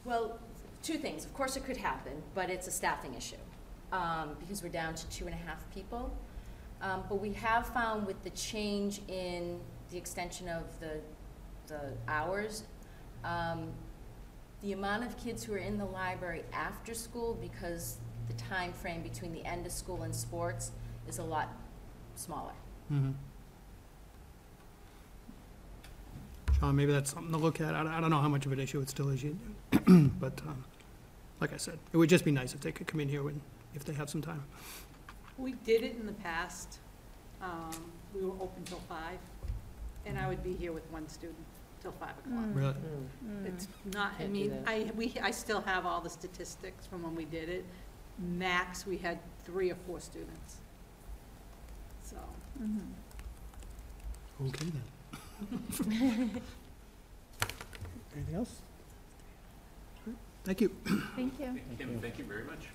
Well, 0.04 0.38
two 0.82 0.98
things. 0.98 1.24
Of 1.24 1.34
course, 1.34 1.56
it 1.56 1.64
could 1.64 1.78
happen, 1.78 2.12
but 2.34 2.48
it's 2.50 2.68
a 2.68 2.70
staffing 2.70 3.14
issue 3.14 3.36
um, 3.92 4.36
because 4.38 4.62
we're 4.62 4.68
down 4.68 4.94
to 4.94 5.08
two 5.08 5.24
and 5.26 5.34
a 5.34 5.38
half 5.38 5.68
people. 5.74 6.16
Um, 6.80 7.02
but 7.08 7.16
we 7.20 7.32
have 7.32 7.66
found 7.68 8.06
with 8.06 8.22
the 8.22 8.30
change 8.30 9.00
in 9.08 9.58
the 9.90 9.96
extension 9.96 10.48
of 10.48 10.64
the, 10.80 11.00
the 11.66 11.80
hours, 12.08 12.64
um, 13.24 13.72
the 14.64 14.72
amount 14.72 15.04
of 15.04 15.14
kids 15.18 15.44
who 15.44 15.52
are 15.52 15.58
in 15.58 15.76
the 15.76 15.84
library 15.84 16.42
after 16.54 16.94
school, 16.94 17.36
because 17.40 17.98
the 18.28 18.32
time 18.34 18.72
frame 18.72 19.02
between 19.02 19.30
the 19.32 19.44
end 19.44 19.66
of 19.66 19.72
school 19.72 20.02
and 20.02 20.14
sports 20.14 20.70
is 21.06 21.18
a 21.18 21.22
lot 21.22 21.48
smaller. 22.16 22.52
Sean, 26.58 26.74
maybe 26.76 26.92
that's 26.92 27.12
something 27.12 27.30
to 27.32 27.36
look 27.38 27.60
at. 27.60 27.74
I 27.74 27.82
don't- 27.82 27.92
I 27.92 28.00
don't 28.00 28.08
know 28.10 28.20
how 28.22 28.28
much 28.28 28.46
of 28.46 28.52
an 28.52 28.58
issue 28.60 28.80
it 28.80 28.88
still 28.88 29.10
is, 29.10 29.22
yet, 29.22 29.34
but, 30.18 30.40
um, 30.46 30.64
like 31.40 31.52
I 31.52 31.58
said, 31.58 31.78
it 31.92 31.96
would 31.98 32.08
just 32.08 32.24
be 32.24 32.30
nice 32.30 32.54
if 32.54 32.60
they 32.60 32.72
could 32.72 32.86
come 32.86 33.00
in 33.00 33.08
here 33.10 33.22
when, 33.22 33.42
if 33.74 33.84
they 33.84 33.92
have 33.92 34.08
some 34.08 34.22
time. 34.22 34.44
We 35.36 35.52
did 35.52 35.82
it 35.82 35.96
in 35.96 36.06
the 36.06 36.12
past. 36.14 36.78
Um, 37.42 37.90
we 38.14 38.22
were 38.24 38.32
open 38.40 38.64
till 38.64 38.78
five, 38.88 39.18
and 40.06 40.18
I 40.18 40.26
would 40.26 40.42
be 40.42 40.54
here 40.54 40.72
with 40.72 40.90
one 40.90 41.06
student 41.08 41.44
till 41.84 41.92
five 41.92 42.16
o'clock. 42.18 42.46
Really? 42.54 42.74
Mm. 43.24 43.46
It's 43.46 43.68
not, 43.92 44.12
I 44.14 44.22
Can't 44.22 44.32
do 44.32 44.40
mean, 44.40 44.50
that. 44.50 44.62
I, 44.66 44.90
we, 44.96 45.12
I 45.22 45.30
still 45.30 45.60
have 45.60 45.84
all 45.84 46.00
the 46.00 46.08
statistics 46.08 46.86
from 46.86 47.02
when 47.02 47.14
we 47.14 47.26
did 47.26 47.50
it. 47.50 47.64
Max, 48.18 48.86
we 48.86 48.96
had 48.96 49.18
three 49.44 49.70
or 49.70 49.76
four 49.86 50.00
students. 50.00 50.56
So, 52.02 52.16
Okay 54.46 54.66
then. 54.70 54.82
Anything 58.16 58.34
else? 58.34 58.62
Thank 60.44 60.60
you. 60.60 60.70
Thank 61.16 61.38
you. 61.38 61.60
Kim, 61.78 61.98
thank 62.00 62.18
you 62.18 62.24
very 62.24 62.44
much. 62.44 62.68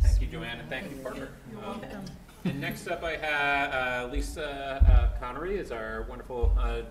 Thank 0.00 0.20
you, 0.20 0.26
Joanne, 0.28 0.60
and 0.60 0.68
thank 0.68 0.90
you, 0.90 0.96
Parker. 1.02 1.28
Um, 1.62 1.80
And 2.44 2.60
next 2.60 2.86
up, 2.88 3.02
I 3.02 3.16
have 3.16 4.08
uh, 4.08 4.12
Lisa 4.12 4.82
uh, 4.88 5.20
Connery 5.20 5.58
is 5.58 5.72
our 5.72 6.06
wonderful 6.08 6.54
uh, 6.58 6.82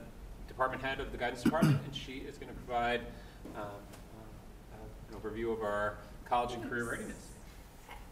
department 0.48 0.84
head 0.84 1.00
of 1.00 1.12
the 1.12 1.18
guidance 1.18 1.44
department, 1.44 1.80
and 1.86 1.96
she 1.96 2.18
is 2.18 2.38
going 2.38 2.50
to 2.50 2.58
provide 2.60 3.02
um, 3.56 3.64
uh, 3.64 4.78
an 5.10 5.20
overview 5.20 5.54
of 5.54 5.62
our 5.62 5.98
college 6.26 6.54
and 6.54 6.68
career 6.68 6.90
readiness. 6.90 7.32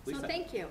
So 0.05 0.19
thank 0.19 0.53
you. 0.53 0.67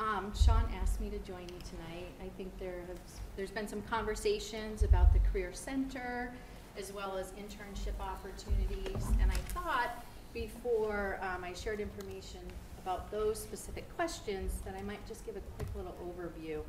Um, 0.00 0.32
Sean 0.34 0.64
asked 0.80 1.00
me 1.00 1.10
to 1.10 1.18
join 1.18 1.42
you 1.42 1.58
tonight. 1.68 2.08
I 2.22 2.28
think 2.36 2.56
there 2.58 2.82
has, 2.88 2.98
there's 3.36 3.50
been 3.50 3.68
some 3.68 3.82
conversations 3.82 4.82
about 4.82 5.12
the 5.12 5.18
Career 5.18 5.50
Center 5.52 6.32
as 6.78 6.92
well 6.92 7.18
as 7.18 7.32
internship 7.32 7.98
opportunities. 8.00 9.04
And 9.20 9.30
I 9.30 9.36
thought 9.52 10.04
before, 10.32 11.18
um, 11.22 11.42
I 11.42 11.52
shared 11.52 11.80
information 11.80 12.40
about 12.88 13.10
those 13.10 13.38
specific 13.38 13.84
questions, 13.96 14.62
that 14.64 14.74
I 14.74 14.80
might 14.80 15.06
just 15.06 15.26
give 15.26 15.36
a 15.36 15.40
quick 15.56 15.68
little 15.76 15.94
overview 16.08 16.62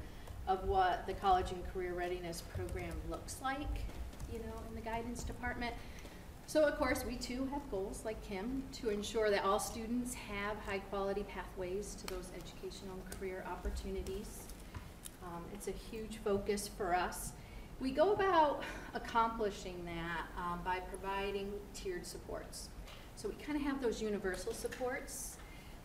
of 0.50 0.68
what 0.68 1.08
the 1.08 1.14
College 1.14 1.52
and 1.52 1.74
Career 1.74 1.94
Readiness 1.94 2.44
Program 2.58 2.92
looks 3.10 3.38
like, 3.42 3.86
you 4.30 4.40
know, 4.40 4.54
in 4.68 4.76
the 4.76 4.82
guidance 4.82 5.24
department. 5.24 5.74
So 6.46 6.66
of 6.66 6.78
course, 6.78 7.06
we 7.06 7.16
too 7.16 7.48
have 7.54 7.62
goals 7.72 8.02
like 8.04 8.22
Kim 8.28 8.64
to 8.74 8.90
ensure 8.90 9.30
that 9.30 9.46
all 9.46 9.60
students 9.60 10.14
have 10.14 10.58
high-quality 10.66 11.24
pathways 11.24 11.96
to 12.02 12.08
those 12.14 12.32
educational 12.36 12.96
and 12.96 13.18
career 13.18 13.46
opportunities. 13.50 14.40
Um, 15.24 15.46
it's 15.54 15.70
a 15.70 15.72
huge 15.90 16.18
focus 16.18 16.68
for 16.68 16.94
us. 16.94 17.32
We 17.80 17.92
go 17.92 18.12
about 18.12 18.64
accomplishing 18.94 19.86
that 19.86 20.28
um, 20.38 20.60
by 20.66 20.82
providing 20.82 21.54
tiered 21.74 22.06
supports. 22.06 22.68
So 23.16 23.30
we 23.30 23.36
kind 23.36 23.56
of 23.56 23.62
have 23.62 23.82
those 23.82 24.02
universal 24.02 24.54
supports, 24.54 25.38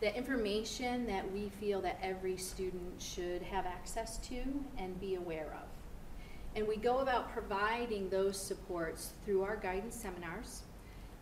the 0.05 0.15
information 0.15 1.07
that 1.07 1.33
we 1.33 1.49
feel 1.49 1.81
that 1.81 1.99
every 2.03 2.37
student 2.37 3.01
should 3.01 3.41
have 3.41 3.65
access 3.65 4.19
to 4.19 4.43
and 4.77 5.01
be 5.01 5.15
aware 5.15 5.47
of. 5.55 5.67
And 6.55 6.69
we 6.69 6.77
go 6.77 6.99
about 6.99 7.33
providing 7.33 8.11
those 8.11 8.39
supports 8.39 9.15
through 9.25 9.45
our 9.45 9.57
guidance 9.57 9.95
seminars. 9.95 10.65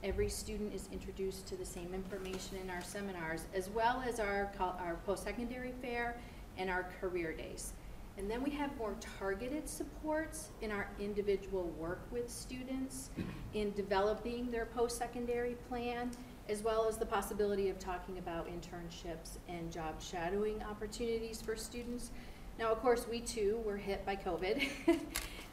Every 0.02 0.28
student 0.28 0.74
is 0.74 0.88
introduced 0.90 1.46
to 1.46 1.56
the 1.56 1.64
same 1.64 1.94
information 1.94 2.56
in 2.60 2.70
our 2.70 2.82
seminars, 2.82 3.44
as 3.54 3.70
well 3.70 4.02
as 4.04 4.18
our, 4.18 4.50
our 4.58 4.98
post-secondary 5.06 5.74
fair 5.80 6.16
and 6.58 6.68
our 6.68 6.88
career 7.00 7.32
days. 7.32 7.74
And 8.18 8.28
then 8.28 8.42
we 8.42 8.50
have 8.50 8.76
more 8.78 8.96
targeted 9.20 9.68
supports 9.68 10.48
in 10.60 10.72
our 10.72 10.88
individual 10.98 11.72
work 11.78 12.00
with 12.10 12.28
students 12.28 13.10
in 13.54 13.70
developing 13.74 14.50
their 14.50 14.66
post-secondary 14.66 15.54
plan, 15.68 16.10
as 16.48 16.62
well 16.62 16.88
as 16.88 16.96
the 16.96 17.06
possibility 17.06 17.68
of 17.68 17.78
talking 17.78 18.18
about 18.18 18.48
internships 18.48 19.38
and 19.48 19.70
job 19.70 20.00
shadowing 20.00 20.62
opportunities 20.62 21.40
for 21.40 21.56
students. 21.56 22.10
Now, 22.58 22.70
of 22.70 22.80
course, 22.80 23.06
we 23.08 23.20
too 23.20 23.60
were 23.64 23.76
hit 23.76 24.04
by 24.04 24.16
COVID, 24.16 24.68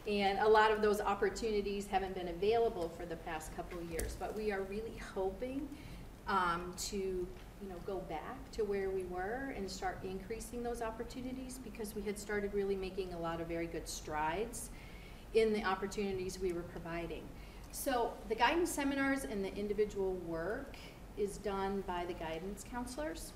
and 0.07 0.39
a 0.39 0.47
lot 0.47 0.71
of 0.71 0.81
those 0.81 0.99
opportunities 0.99 1.87
haven't 1.87 2.15
been 2.15 2.29
available 2.29 2.91
for 2.97 3.05
the 3.05 3.15
past 3.17 3.55
couple 3.55 3.79
of 3.79 3.89
years. 3.91 4.17
But 4.19 4.35
we 4.35 4.51
are 4.51 4.63
really 4.63 4.97
hoping 5.13 5.67
um, 6.27 6.73
to, 6.77 6.97
you 6.97 7.69
know, 7.69 7.75
go 7.85 7.99
back 8.09 8.51
to 8.51 8.63
where 8.63 8.89
we 8.89 9.03
were 9.05 9.53
and 9.55 9.69
start 9.69 9.99
increasing 10.03 10.63
those 10.63 10.81
opportunities 10.81 11.59
because 11.63 11.95
we 11.95 12.01
had 12.01 12.17
started 12.17 12.53
really 12.53 12.75
making 12.75 13.13
a 13.13 13.19
lot 13.19 13.41
of 13.41 13.47
very 13.47 13.67
good 13.67 13.87
strides 13.87 14.69
in 15.33 15.53
the 15.53 15.63
opportunities 15.63 16.39
we 16.39 16.53
were 16.53 16.61
providing. 16.63 17.23
So 17.71 18.13
the 18.27 18.35
guidance 18.35 18.71
seminars 18.71 19.23
and 19.23 19.43
the 19.43 19.53
individual 19.55 20.13
work 20.27 20.75
is 21.17 21.37
done 21.37 21.83
by 21.87 22.05
the 22.05 22.13
guidance 22.13 22.65
counselors. 22.69 23.33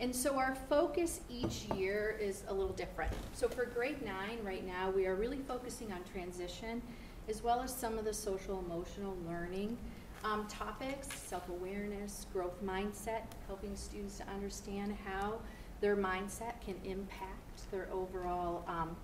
And 0.00 0.14
so 0.14 0.38
our 0.38 0.54
focus 0.54 1.20
each 1.28 1.66
year 1.76 2.16
is 2.20 2.42
a 2.48 2.54
little 2.54 2.72
different. 2.72 3.12
So 3.34 3.48
for 3.48 3.66
grade 3.66 4.02
nine, 4.02 4.38
right 4.42 4.66
now, 4.66 4.90
we 4.90 5.06
are 5.06 5.14
really 5.14 5.40
focusing 5.46 5.92
on 5.92 6.00
transition 6.10 6.80
as 7.28 7.42
well 7.42 7.60
as 7.62 7.74
some 7.74 7.98
of 7.98 8.04
the 8.04 8.14
social 8.14 8.58
emotional 8.66 9.16
learning 9.28 9.76
um, 10.24 10.46
topics, 10.48 11.08
self-awareness, 11.14 12.26
growth 12.32 12.62
mindset, 12.64 13.22
helping 13.46 13.76
students 13.76 14.18
to 14.18 14.28
understand 14.28 14.96
how 15.04 15.38
their 15.80 15.96
mindset 15.96 16.60
can 16.64 16.76
impact 16.84 17.70
their 17.70 17.88
overall 17.92 18.64
um, 18.66 18.96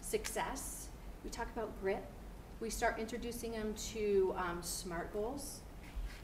success. 0.00 0.88
We 1.24 1.30
talk 1.30 1.48
about 1.54 1.70
grit. 1.80 2.04
We 2.60 2.70
start 2.70 2.98
introducing 2.98 3.52
them 3.52 3.72
to 3.92 4.34
um, 4.36 4.58
SMART 4.62 5.12
goals, 5.12 5.60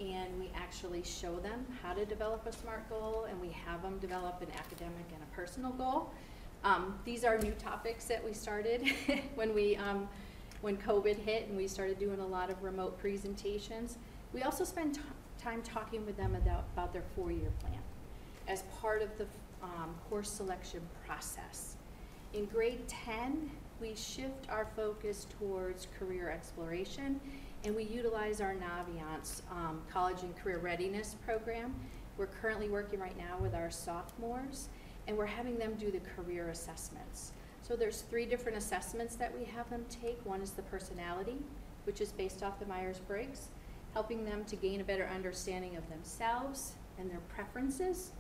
and 0.00 0.36
we 0.40 0.50
actually 0.56 1.04
show 1.04 1.36
them 1.36 1.64
how 1.80 1.94
to 1.94 2.04
develop 2.04 2.44
a 2.46 2.52
SMART 2.52 2.88
goal, 2.90 3.28
and 3.30 3.40
we 3.40 3.50
have 3.50 3.82
them 3.82 3.98
develop 4.00 4.42
an 4.42 4.48
academic 4.58 5.06
and 5.12 5.22
a 5.22 5.36
personal 5.36 5.70
goal. 5.70 6.10
Um, 6.64 6.98
these 7.04 7.22
are 7.22 7.38
new 7.38 7.52
topics 7.52 8.06
that 8.06 8.24
we 8.24 8.32
started 8.32 8.82
when 9.36 9.54
we 9.54 9.76
um, 9.76 10.08
when 10.60 10.76
COVID 10.76 11.16
hit, 11.18 11.46
and 11.46 11.56
we 11.56 11.68
started 11.68 12.00
doing 12.00 12.18
a 12.18 12.26
lot 12.26 12.50
of 12.50 12.60
remote 12.64 12.98
presentations. 12.98 13.96
We 14.32 14.42
also 14.42 14.64
spend 14.64 14.98
time 15.40 15.62
talking 15.62 16.04
with 16.04 16.16
them 16.16 16.34
about, 16.34 16.64
about 16.72 16.92
their 16.92 17.04
four-year 17.14 17.52
plan 17.60 17.78
as 18.48 18.62
part 18.80 19.02
of 19.02 19.16
the 19.18 19.26
um, 19.62 19.94
course 20.10 20.30
selection 20.30 20.80
process. 21.06 21.76
In 22.32 22.46
grade 22.46 22.88
10, 22.88 23.50
we 23.84 23.94
shift 23.94 24.48
our 24.48 24.66
focus 24.74 25.26
towards 25.38 25.88
career 25.98 26.30
exploration 26.30 27.20
and 27.64 27.76
we 27.76 27.84
utilize 27.84 28.40
our 28.40 28.54
Naviance 28.54 29.42
um, 29.50 29.82
College 29.92 30.22
and 30.22 30.34
Career 30.38 30.56
Readiness 30.56 31.16
Program. 31.26 31.74
We're 32.16 32.28
currently 32.28 32.70
working 32.70 32.98
right 32.98 33.16
now 33.18 33.36
with 33.42 33.54
our 33.54 33.70
sophomores 33.70 34.70
and 35.06 35.18
we're 35.18 35.26
having 35.26 35.58
them 35.58 35.74
do 35.74 35.90
the 35.90 36.00
career 36.00 36.48
assessments. 36.48 37.32
So 37.60 37.76
there's 37.76 38.00
three 38.00 38.24
different 38.24 38.56
assessments 38.56 39.16
that 39.16 39.38
we 39.38 39.44
have 39.44 39.68
them 39.68 39.84
take. 39.90 40.18
One 40.24 40.40
is 40.40 40.52
the 40.52 40.62
personality, 40.62 41.36
which 41.84 42.00
is 42.00 42.10
based 42.10 42.42
off 42.42 42.58
the 42.58 42.64
Myers-Briggs, 42.64 43.48
helping 43.92 44.24
them 44.24 44.46
to 44.46 44.56
gain 44.56 44.80
a 44.80 44.84
better 44.84 45.10
understanding 45.14 45.76
of 45.76 45.86
themselves 45.90 46.72
and 46.98 47.10
their 47.10 47.20
preferences 47.28 48.12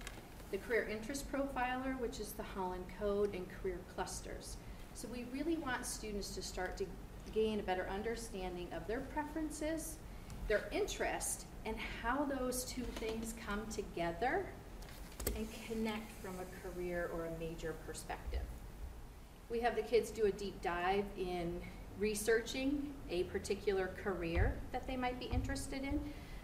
the 0.50 0.58
Career 0.58 0.86
Interest 0.88 1.24
Profiler, 1.32 1.98
which 1.98 2.20
is 2.20 2.30
the 2.32 2.42
Holland 2.42 2.84
Code, 3.00 3.34
and 3.34 3.44
Career 3.60 3.80
Clusters. 3.92 4.56
So 4.94 5.08
we 5.12 5.26
really 5.32 5.56
want 5.56 5.84
students 5.84 6.30
to 6.36 6.42
start 6.42 6.76
to 6.76 6.86
gain 7.34 7.58
a 7.58 7.62
better 7.64 7.88
understanding 7.90 8.68
of 8.72 8.86
their 8.86 9.00
preferences, 9.00 9.96
their 10.46 10.64
interest, 10.70 11.46
and 11.66 11.76
how 12.00 12.24
those 12.24 12.64
two 12.64 12.84
things 12.96 13.34
come 13.44 13.66
together 13.66 14.46
and 15.34 15.48
connect 15.66 16.12
from 16.22 16.36
a 16.38 16.68
career 16.68 17.10
or 17.12 17.26
a 17.26 17.38
major 17.40 17.74
perspective. 17.84 18.42
We 19.50 19.58
have 19.60 19.74
the 19.74 19.82
kids 19.82 20.12
do 20.12 20.26
a 20.26 20.32
deep 20.32 20.62
dive 20.62 21.04
in 21.18 21.60
researching 21.98 22.92
a 23.10 23.24
particular 23.24 23.90
career 24.02 24.54
that 24.70 24.86
they 24.86 24.96
might 24.96 25.18
be 25.18 25.26
interested 25.26 25.82
in 25.82 26.00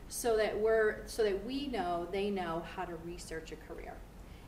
so 0.08 0.36
that 0.36 0.58
we're 0.58 1.06
so 1.06 1.22
that 1.22 1.44
we 1.44 1.68
know 1.68 2.08
they 2.10 2.30
know 2.30 2.64
how 2.74 2.84
to 2.84 2.94
research 3.04 3.52
a 3.52 3.56
career 3.56 3.94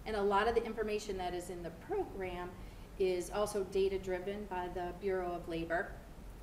and 0.06 0.16
a 0.16 0.22
lot 0.22 0.48
of 0.48 0.54
the 0.54 0.64
information 0.64 1.16
that 1.16 1.34
is 1.34 1.50
in 1.50 1.62
the 1.62 1.70
program 1.88 2.48
is 2.98 3.30
also 3.30 3.64
data 3.64 3.98
driven 3.98 4.44
by 4.50 4.68
the 4.74 4.92
bureau 5.00 5.32
of 5.32 5.48
labor 5.48 5.92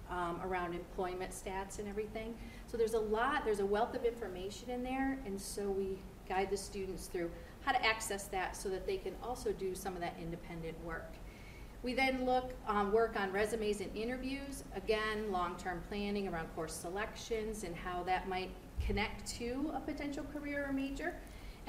um, 0.09 0.41
around 0.43 0.73
employment 0.73 1.31
stats 1.31 1.79
and 1.79 1.87
everything. 1.87 2.35
So 2.67 2.77
there's 2.77 2.93
a 2.93 2.99
lot 2.99 3.45
there's 3.45 3.59
a 3.59 3.65
wealth 3.65 3.95
of 3.95 4.05
information 4.05 4.69
in 4.69 4.83
there 4.83 5.19
and 5.25 5.39
so 5.39 5.69
we 5.69 5.99
guide 6.27 6.49
the 6.49 6.57
students 6.57 7.07
through 7.07 7.31
how 7.61 7.71
to 7.71 7.85
access 7.85 8.23
that 8.25 8.55
so 8.55 8.69
that 8.69 8.85
they 8.87 8.97
can 8.97 9.13
also 9.23 9.51
do 9.51 9.75
some 9.75 9.93
of 9.93 10.01
that 10.01 10.15
independent 10.21 10.75
work. 10.85 11.13
We 11.81 11.93
then 11.93 12.25
look, 12.25 12.51
um, 12.67 12.91
work 12.91 13.17
on 13.17 13.31
resumes 13.31 13.79
and 13.79 13.95
interviews, 13.95 14.65
again, 14.75 15.31
long-term 15.31 15.81
planning 15.87 16.27
around 16.27 16.47
course 16.55 16.73
selections 16.73 17.63
and 17.63 17.73
how 17.73 18.03
that 18.03 18.27
might 18.27 18.49
connect 18.85 19.25
to 19.37 19.71
a 19.73 19.79
potential 19.79 20.25
career 20.33 20.65
or 20.67 20.73
major, 20.73 21.15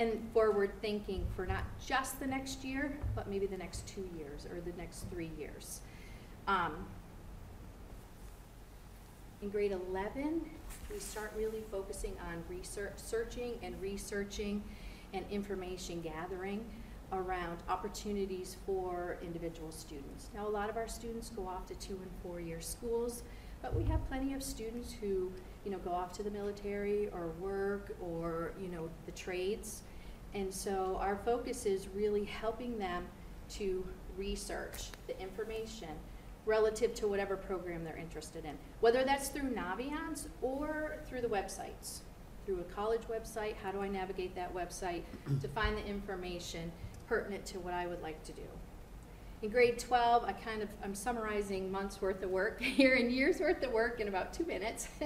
and 0.01 0.19
forward 0.33 0.73
thinking 0.81 1.27
for 1.37 1.45
not 1.45 1.63
just 1.87 2.19
the 2.19 2.27
next 2.27 2.65
year, 2.65 2.99
but 3.15 3.29
maybe 3.29 3.47
the 3.47 3.57
next 3.57 3.87
two 3.87 4.09
years 4.17 4.47
or 4.47 4.59
the 4.63 4.73
next 4.79 5.05
three 5.11 5.31
years. 5.39 5.83
Um, 6.49 6.87
In 9.43 9.51
grade 9.51 9.73
11, 9.73 10.45
we 10.93 10.99
start 10.99 11.33
really 11.37 11.63
focusing 11.71 12.15
on 12.29 12.43
research, 12.49 12.93
searching 12.97 13.59
and 13.63 13.81
researching 13.81 14.63
and 15.13 15.25
information 15.31 16.01
gathering 16.01 16.65
around 17.13 17.59
opportunities 17.69 18.57
for 18.67 19.19
individual 19.23 19.71
students. 19.71 20.29
Now, 20.35 20.47
a 20.47 20.51
lot 20.51 20.71
of 20.71 20.77
our 20.77 20.89
students 20.89 21.31
go 21.31 21.47
off 21.47 21.67
to 21.67 21.75
two 21.75 21.95
and 21.95 22.11
four-year 22.23 22.61
schools, 22.61 23.23
but 23.63 23.75
we 23.75 23.83
have 23.85 24.07
plenty 24.09 24.35
of 24.35 24.43
students 24.43 24.93
who, 24.93 25.33
you 25.65 25.71
know, 25.71 25.79
go 25.79 25.91
off 25.91 26.13
to 26.15 26.23
the 26.23 26.31
military 26.31 27.09
or 27.09 27.29
work 27.41 27.97
or, 28.01 28.53
you 28.61 28.69
know, 28.69 28.89
the 29.07 29.13
trades. 29.13 29.83
And 30.35 30.53
so 30.53 30.99
our 31.01 31.17
focus 31.25 31.67
is 31.67 31.89
really 31.95 32.25
helping 32.25 32.79
them 32.79 33.07
to 33.51 33.85
research 34.17 34.91
the 35.07 35.21
information 35.21 35.89
relative 36.47 36.95
to 36.95 37.09
whatever 37.09 37.37
program 37.37 37.85
they're 37.85 37.97
interested 37.97 38.45
in, 38.45 38.57
whether 38.81 39.05
that's 39.05 39.29
through 39.29 39.51
Naviance 39.51 40.27
or 40.41 40.97
through 41.07 41.21
the 41.21 41.29
websites. 41.29 42.01
Through 42.47 42.61
a 42.61 42.75
college 42.75 43.03
website, 43.03 43.55
how 43.63 43.71
do 43.71 43.81
I 43.81 43.89
navigate 43.89 44.35
that 44.35 44.55
website 44.55 45.03
to 45.41 45.49
find 45.49 45.77
the 45.77 45.87
information 45.87 46.73
pertinent 47.07 47.45
to 47.47 47.61
what 47.61 47.75
I 47.75 47.87
would 47.87 48.03
like 48.03 48.23
to 48.25 48.33
do? 48.33 48.43
In 49.43 49.51
grade 49.51 49.79
12, 49.79 50.25
I 50.25 50.33
kind 50.33 50.63
of, 50.63 50.69
I'm 50.83 50.95
summarizing 50.95 51.71
months 51.71 52.01
worth 52.01 52.23
of 52.23 52.31
work 52.31 52.61
here 52.63 52.95
and 52.95 53.13
years 53.13 53.41
worth 53.41 53.63
of 53.63 53.73
work 53.73 54.01
in 54.01 54.09
about 54.09 54.33
two 54.33 54.45
minutes. 54.45 54.89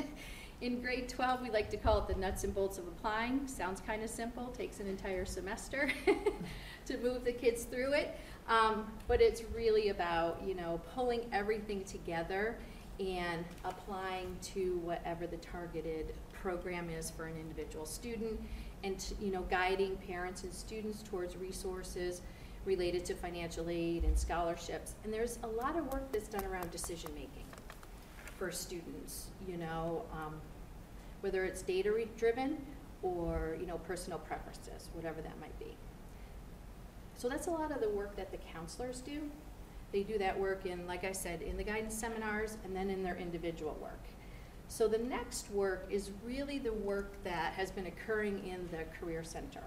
in 0.65 0.81
grade 0.81 1.11
12, 1.11 1.43
we 1.43 1.51
like 1.51 1.69
to 1.69 1.77
call 1.77 1.99
it 1.99 2.09
the 2.09 2.15
nuts 2.15 2.43
and 2.43 2.55
bolts 2.55 2.79
of 2.79 2.89
applying. 2.89 3.47
Sounds 3.47 3.83
kind 3.83 4.03
of 4.03 4.09
simple, 4.09 4.47
takes 4.47 4.81
an 4.81 4.87
entire 4.87 5.27
semester 5.27 5.93
to 6.87 6.97
move 6.99 7.23
the 7.23 7.33
kids 7.33 7.65
through 7.65 7.93
it. 7.93 8.19
Um, 8.49 8.91
but 9.07 9.21
it's 9.21 9.43
really 9.55 9.91
about, 9.91 10.41
you 10.43 10.55
know, 10.55 10.81
pulling 10.95 11.27
everything 11.33 11.85
together 11.85 12.57
and 12.99 13.45
applying 13.67 14.35
to 14.55 14.79
whatever 14.79 15.27
the 15.27 15.37
targeted 15.37 16.15
program 16.33 16.89
is 16.89 17.11
for 17.11 17.27
an 17.27 17.37
individual 17.37 17.85
student 17.85 18.41
and, 18.85 18.99
to, 18.99 19.15
you 19.21 19.31
know, 19.31 19.43
guiding 19.51 19.99
parents 19.99 20.45
and 20.45 20.55
students 20.55 21.03
towards 21.03 21.37
resources 21.37 22.23
related 22.65 23.05
to 23.05 23.15
financial 23.15 23.69
aid 23.69 24.05
and 24.05 24.19
scholarships. 24.19 24.95
And 25.05 25.13
there's 25.13 25.39
a 25.43 25.47
lot 25.47 25.77
of 25.77 25.93
work 25.93 26.11
that's 26.11 26.29
done 26.29 26.45
around 26.45 26.71
decision 26.71 27.11
making 27.15 27.45
for 28.39 28.51
students, 28.51 29.27
you 29.47 29.59
know, 29.59 30.05
um, 30.13 30.35
whether 31.25 31.43
it's 31.43 31.63
data 31.63 31.91
driven 32.19 32.59
or, 33.03 33.57
you 33.59 33.67
know, 33.67 33.79
personal 33.79 34.19
preferences, 34.19 34.91
whatever 34.93 35.23
that 35.23 35.41
might 35.41 35.59
be. 35.59 35.75
So 37.17 37.31
that's 37.31 37.47
a 37.47 37.51
lot 37.51 37.73
of 37.73 37.81
the 37.81 37.89
work 37.89 38.15
that 38.17 38.31
the 38.31 38.37
counselors 38.53 39.01
do. 39.01 39.23
They 39.91 40.03
do 40.03 40.19
that 40.19 40.39
work 40.39 40.67
in, 40.67 40.87
like 40.87 41.03
I 41.03 41.13
said, 41.13 41.41
in 41.41 41.57
the 41.57 41.65
guidance 41.65 41.95
seminars 41.95 42.59
and 42.63 42.77
then 42.77 42.91
in 42.91 43.03
their 43.03 43.17
individual 43.17 43.75
work. 43.81 44.03
So 44.69 44.87
the 44.87 44.99
next 44.99 45.51
work 45.51 45.87
is 45.89 46.11
really 46.27 46.59
the 46.59 46.75
work 46.75 47.15
that 47.25 47.55
has 47.55 47.71
been 47.71 47.87
occurring 47.87 48.47
in 48.47 48.69
the 48.71 48.85
Career 49.01 49.25
Center. 49.25 49.63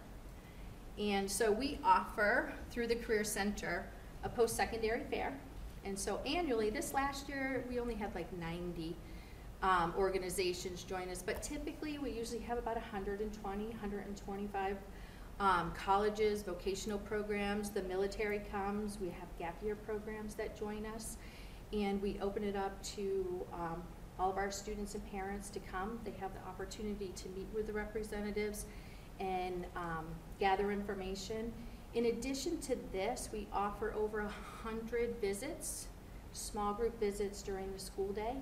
And 0.99 1.29
so 1.29 1.51
we 1.51 1.79
offer, 1.83 2.53
through 2.69 2.85
the 2.85 2.95
Career 2.95 3.23
Center, 3.23 3.87
a 4.23 4.29
post-secondary 4.29 5.05
fair. 5.09 5.35
And 5.85 5.97
so 5.97 6.19
annually, 6.23 6.69
this 6.69 6.93
last 6.93 7.27
year, 7.27 7.65
we 7.67 7.79
only 7.79 7.95
had 7.95 8.13
like 8.13 8.31
90 8.37 8.95
um, 9.63 9.93
organizations 9.97 10.83
join 10.83 11.09
us, 11.09 11.21
but 11.21 11.41
typically 11.41 11.97
we 11.97 12.11
usually 12.11 12.39
have 12.41 12.57
about 12.57 12.75
120, 12.75 13.65
125 13.65 14.77
um, 15.39 15.71
colleges, 15.75 16.41
vocational 16.41 16.99
programs, 16.99 17.69
the 17.69 17.83
military 17.83 18.39
comes, 18.51 18.97
we 18.99 19.07
have 19.07 19.27
gap 19.37 19.61
year 19.63 19.75
programs 19.75 20.35
that 20.35 20.57
join 20.57 20.85
us, 20.85 21.17
and 21.73 22.01
we 22.01 22.19
open 22.21 22.43
it 22.43 22.55
up 22.55 22.81
to 22.83 23.45
um, 23.53 23.83
all 24.19 24.29
of 24.29 24.37
our 24.37 24.51
students 24.51 24.95
and 24.95 25.11
parents 25.11 25.49
to 25.49 25.59
come. 25.59 25.99
They 26.03 26.13
have 26.19 26.31
the 26.33 26.49
opportunity 26.49 27.11
to 27.15 27.29
meet 27.29 27.47
with 27.53 27.67
the 27.67 27.73
representatives 27.73 28.65
and 29.19 29.65
um, 29.75 30.05
gather 30.39 30.71
information. 30.71 31.51
In 31.93 32.05
addition 32.05 32.59
to 32.61 32.75
this, 32.91 33.29
we 33.31 33.47
offer 33.51 33.93
over 33.93 34.19
a 34.21 34.33
hundred 34.63 35.15
visits, 35.21 35.87
small 36.33 36.73
group 36.73 36.99
visits 36.99 37.41
during 37.41 37.71
the 37.73 37.79
school 37.79 38.11
day 38.11 38.35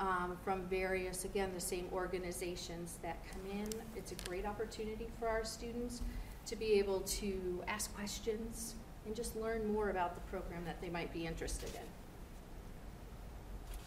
um, 0.00 0.36
from 0.44 0.62
various, 0.62 1.24
again, 1.24 1.50
the 1.54 1.60
same 1.60 1.88
organizations 1.92 2.98
that 3.02 3.18
come 3.30 3.42
in. 3.50 3.68
It's 3.96 4.12
a 4.12 4.28
great 4.28 4.46
opportunity 4.46 5.08
for 5.18 5.28
our 5.28 5.44
students 5.44 6.02
to 6.46 6.56
be 6.56 6.78
able 6.78 7.00
to 7.00 7.62
ask 7.68 7.94
questions 7.94 8.74
and 9.06 9.14
just 9.14 9.36
learn 9.36 9.72
more 9.72 9.90
about 9.90 10.14
the 10.14 10.20
program 10.22 10.64
that 10.64 10.80
they 10.80 10.88
might 10.88 11.12
be 11.12 11.26
interested 11.26 11.70
in. 11.74 11.86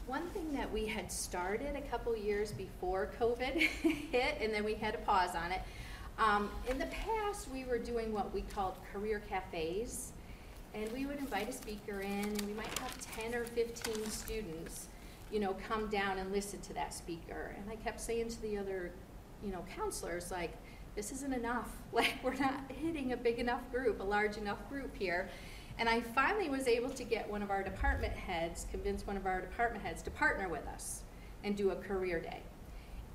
One 0.07 0.27
thing 0.29 0.53
that 0.53 0.71
we 0.71 0.85
had 0.85 1.11
started 1.11 1.75
a 1.75 1.81
couple 1.81 2.15
years 2.15 2.51
before 2.51 3.11
COVID 3.19 3.53
hit, 4.11 4.37
and 4.41 4.53
then 4.53 4.63
we 4.63 4.75
had 4.75 4.95
a 4.95 4.99
pause 4.99 5.35
on 5.35 5.51
it. 5.51 5.61
Um, 6.17 6.49
in 6.69 6.79
the 6.79 6.87
past, 6.87 7.49
we 7.51 7.65
were 7.65 7.77
doing 7.77 8.13
what 8.13 8.33
we 8.33 8.41
called 8.41 8.75
career 8.93 9.21
cafes, 9.29 10.13
and 10.73 10.91
we 10.91 11.05
would 11.05 11.17
invite 11.17 11.49
a 11.49 11.51
speaker 11.51 12.01
in, 12.01 12.23
and 12.23 12.41
we 12.41 12.53
might 12.53 12.79
have 12.79 12.97
10 13.17 13.35
or 13.35 13.43
15 13.45 14.09
students, 14.09 14.87
you 15.31 15.39
know, 15.39 15.55
come 15.67 15.89
down 15.89 16.17
and 16.17 16.31
listen 16.31 16.59
to 16.61 16.73
that 16.73 16.93
speaker. 16.93 17.55
And 17.57 17.69
I 17.69 17.75
kept 17.75 17.99
saying 17.99 18.29
to 18.29 18.41
the 18.41 18.57
other, 18.57 18.91
you 19.43 19.51
know, 19.51 19.65
counselors, 19.75 20.31
like, 20.31 20.53
this 20.95 21.11
isn't 21.11 21.33
enough. 21.33 21.69
Like, 21.93 22.15
we're 22.21 22.35
not 22.35 22.59
hitting 22.69 23.13
a 23.13 23.17
big 23.17 23.39
enough 23.39 23.71
group, 23.71 24.01
a 24.01 24.03
large 24.03 24.37
enough 24.37 24.69
group 24.69 24.95
here. 24.95 25.29
And 25.79 25.89
I 25.89 26.01
finally 26.01 26.49
was 26.49 26.67
able 26.67 26.89
to 26.89 27.03
get 27.03 27.27
one 27.27 27.41
of 27.41 27.49
our 27.49 27.63
department 27.63 28.13
heads, 28.13 28.67
convince 28.69 29.07
one 29.07 29.17
of 29.17 29.25
our 29.25 29.41
department 29.41 29.83
heads 29.83 30.03
to 30.03 30.11
partner 30.11 30.47
with 30.47 30.67
us 30.67 31.01
and 31.43 31.55
do 31.55 31.71
a 31.71 31.75
career 31.75 32.19
day. 32.19 32.41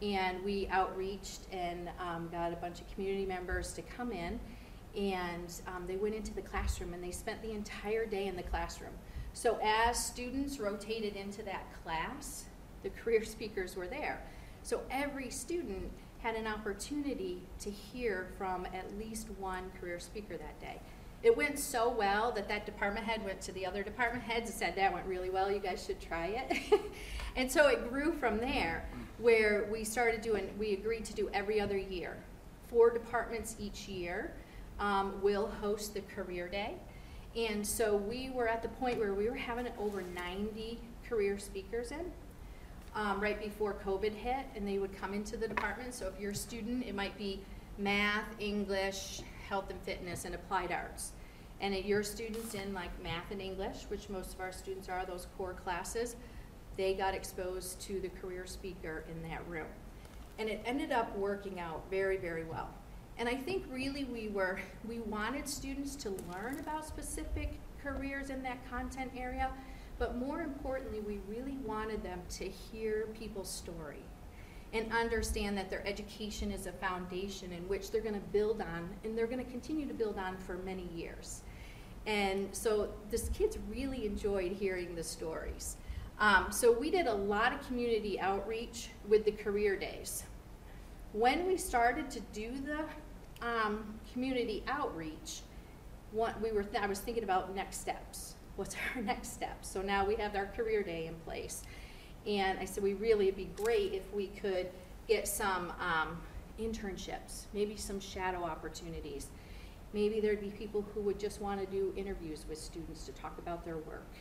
And 0.00 0.42
we 0.42 0.68
outreached 0.72 1.42
and 1.52 1.90
um, 2.00 2.28
got 2.32 2.52
a 2.52 2.56
bunch 2.56 2.80
of 2.80 2.92
community 2.92 3.26
members 3.26 3.72
to 3.74 3.82
come 3.82 4.10
in. 4.10 4.40
And 4.96 5.52
um, 5.68 5.86
they 5.86 5.96
went 5.96 6.14
into 6.14 6.34
the 6.34 6.42
classroom 6.42 6.92
and 6.92 7.04
they 7.04 7.12
spent 7.12 7.40
the 7.42 7.52
entire 7.52 8.04
day 8.04 8.26
in 8.26 8.34
the 8.34 8.42
classroom. 8.42 8.92
So 9.34 9.58
as 9.62 10.02
students 10.02 10.58
rotated 10.58 11.16
into 11.16 11.42
that 11.44 11.66
class, 11.82 12.44
the 12.82 12.90
career 13.02 13.24
speakers 13.24 13.76
were 13.76 13.86
there. 13.86 14.22
So 14.62 14.82
every 14.90 15.30
student 15.30 15.90
had 16.20 16.36
an 16.36 16.46
opportunity 16.46 17.42
to 17.60 17.70
hear 17.70 18.28
from 18.38 18.66
at 18.66 18.96
least 18.96 19.28
one 19.38 19.70
career 19.80 19.98
speaker 19.98 20.36
that 20.36 20.60
day. 20.60 20.80
It 21.22 21.36
went 21.36 21.58
so 21.58 21.88
well 21.88 22.32
that 22.32 22.48
that 22.48 22.66
department 22.66 23.06
head 23.06 23.24
went 23.24 23.40
to 23.42 23.52
the 23.52 23.64
other 23.64 23.82
department 23.82 24.24
heads 24.24 24.50
and 24.50 24.58
said, 24.58 24.76
that 24.76 24.92
went 24.92 25.06
really 25.06 25.30
well, 25.30 25.50
you 25.50 25.60
guys 25.60 25.84
should 25.84 26.00
try 26.00 26.26
it. 26.26 26.80
and 27.36 27.50
so 27.50 27.68
it 27.68 27.88
grew 27.88 28.12
from 28.12 28.38
there 28.38 28.88
where 29.18 29.68
we 29.70 29.84
started 29.84 30.20
doing, 30.20 30.52
we 30.58 30.74
agreed 30.74 31.04
to 31.06 31.14
do 31.14 31.28
every 31.32 31.60
other 31.60 31.78
year. 31.78 32.16
Four 32.68 32.90
departments 32.90 33.56
each 33.60 33.86
year 33.88 34.32
um, 34.80 35.20
will 35.22 35.46
host 35.60 35.94
the 35.94 36.00
career 36.00 36.48
day. 36.48 36.74
And 37.36 37.66
so 37.66 37.96
we 37.96 38.30
were 38.30 38.46
at 38.46 38.62
the 38.62 38.68
point 38.68 38.98
where 38.98 39.14
we 39.14 39.28
were 39.28 39.36
having 39.36 39.66
over 39.78 40.02
90 40.02 40.78
career 41.08 41.38
speakers 41.38 41.90
in 41.90 42.12
um, 42.94 43.20
right 43.20 43.40
before 43.40 43.74
COVID 43.86 44.12
hit, 44.12 44.44
and 44.54 44.68
they 44.68 44.78
would 44.78 44.94
come 44.98 45.14
into 45.14 45.36
the 45.36 45.48
department. 45.48 45.94
So 45.94 46.08
if 46.08 46.20
you're 46.20 46.32
a 46.32 46.34
student, 46.34 46.84
it 46.86 46.94
might 46.94 47.16
be 47.16 47.40
math, 47.78 48.26
English, 48.38 49.22
health 49.48 49.70
and 49.70 49.80
fitness, 49.80 50.24
and 50.24 50.34
applied 50.34 50.72
arts. 50.72 51.12
And 51.60 51.74
at 51.74 51.84
your 51.84 52.02
students 52.02 52.54
in 52.54 52.74
like 52.74 52.90
math 53.02 53.30
and 53.30 53.40
English, 53.40 53.84
which 53.88 54.08
most 54.10 54.34
of 54.34 54.40
our 54.40 54.52
students 54.52 54.88
are, 54.88 55.06
those 55.06 55.26
core 55.38 55.54
classes, 55.54 56.16
they 56.76 56.94
got 56.94 57.14
exposed 57.14 57.80
to 57.82 58.00
the 58.00 58.08
career 58.08 58.46
speaker 58.46 59.04
in 59.10 59.28
that 59.28 59.46
room. 59.48 59.66
And 60.38 60.48
it 60.48 60.60
ended 60.66 60.92
up 60.92 61.16
working 61.16 61.60
out 61.60 61.82
very, 61.90 62.16
very 62.16 62.44
well. 62.44 62.68
And 63.18 63.28
I 63.28 63.36
think 63.36 63.64
really 63.70 64.04
we 64.04 64.28
were, 64.28 64.58
we 64.88 65.00
wanted 65.00 65.48
students 65.48 65.94
to 65.96 66.10
learn 66.32 66.58
about 66.58 66.86
specific 66.86 67.60
careers 67.82 68.30
in 68.30 68.42
that 68.42 68.58
content 68.70 69.12
area, 69.16 69.50
but 69.98 70.16
more 70.16 70.40
importantly, 70.40 71.00
we 71.00 71.20
really 71.28 71.58
wanted 71.64 72.02
them 72.02 72.20
to 72.30 72.48
hear 72.48 73.08
people's 73.18 73.50
story 73.50 74.02
and 74.72 74.90
understand 74.92 75.56
that 75.58 75.68
their 75.68 75.86
education 75.86 76.50
is 76.50 76.66
a 76.66 76.72
foundation 76.72 77.52
in 77.52 77.68
which 77.68 77.90
they're 77.90 78.00
going 78.00 78.14
to 78.14 78.28
build 78.32 78.62
on, 78.62 78.88
and 79.04 79.16
they're 79.16 79.26
going 79.26 79.44
to 79.44 79.50
continue 79.50 79.86
to 79.86 79.94
build 79.94 80.16
on 80.18 80.36
for 80.38 80.56
many 80.58 80.88
years. 80.94 81.42
And 82.06 82.48
so 82.52 82.88
the 83.10 83.18
kids 83.34 83.58
really 83.68 84.06
enjoyed 84.06 84.52
hearing 84.52 84.94
the 84.94 85.04
stories. 85.04 85.76
Um, 86.18 86.46
so 86.50 86.72
we 86.72 86.90
did 86.90 87.06
a 87.06 87.14
lot 87.14 87.52
of 87.52 87.64
community 87.66 88.18
outreach 88.18 88.88
with 89.08 89.24
the 89.24 89.32
career 89.32 89.76
days. 89.76 90.24
When 91.12 91.46
we 91.46 91.58
started 91.58 92.10
to 92.10 92.20
do 92.32 92.52
the 92.64 92.84
um, 93.42 93.98
community 94.12 94.62
outreach, 94.68 95.40
what 96.12 96.40
we 96.40 96.52
were 96.52 96.64
I 96.78 96.86
was 96.86 97.00
thinking 97.00 97.24
about 97.24 97.54
next 97.54 97.80
steps 97.80 98.34
what's 98.56 98.76
our 98.94 99.02
next 99.02 99.32
step? 99.32 99.58
So 99.62 99.82
now 99.82 100.04
we 100.06 100.16
have 100.16 100.34
our 100.36 100.46
career 100.46 100.82
day 100.82 101.06
in 101.06 101.14
place. 101.26 101.62
And 102.26 102.58
I 102.58 102.64
said, 102.64 102.84
we 102.84 102.94
really, 102.94 103.28
it'd 103.28 103.36
be 103.36 103.50
great 103.62 103.92
if 103.94 104.12
we 104.12 104.28
could 104.28 104.68
get 105.08 105.26
some 105.26 105.72
um, 105.80 106.20
internships, 106.60 107.46
maybe 107.52 107.76
some 107.76 107.98
shadow 107.98 108.44
opportunities. 108.44 109.26
Maybe 109.92 110.20
there'd 110.20 110.40
be 110.40 110.50
people 110.50 110.84
who 110.94 111.00
would 111.00 111.18
just 111.18 111.40
want 111.40 111.60
to 111.60 111.66
do 111.66 111.92
interviews 111.96 112.44
with 112.48 112.58
students 112.58 113.04
to 113.06 113.12
talk 113.12 113.36
about 113.38 113.64
their 113.64 113.78
work. 113.78 114.14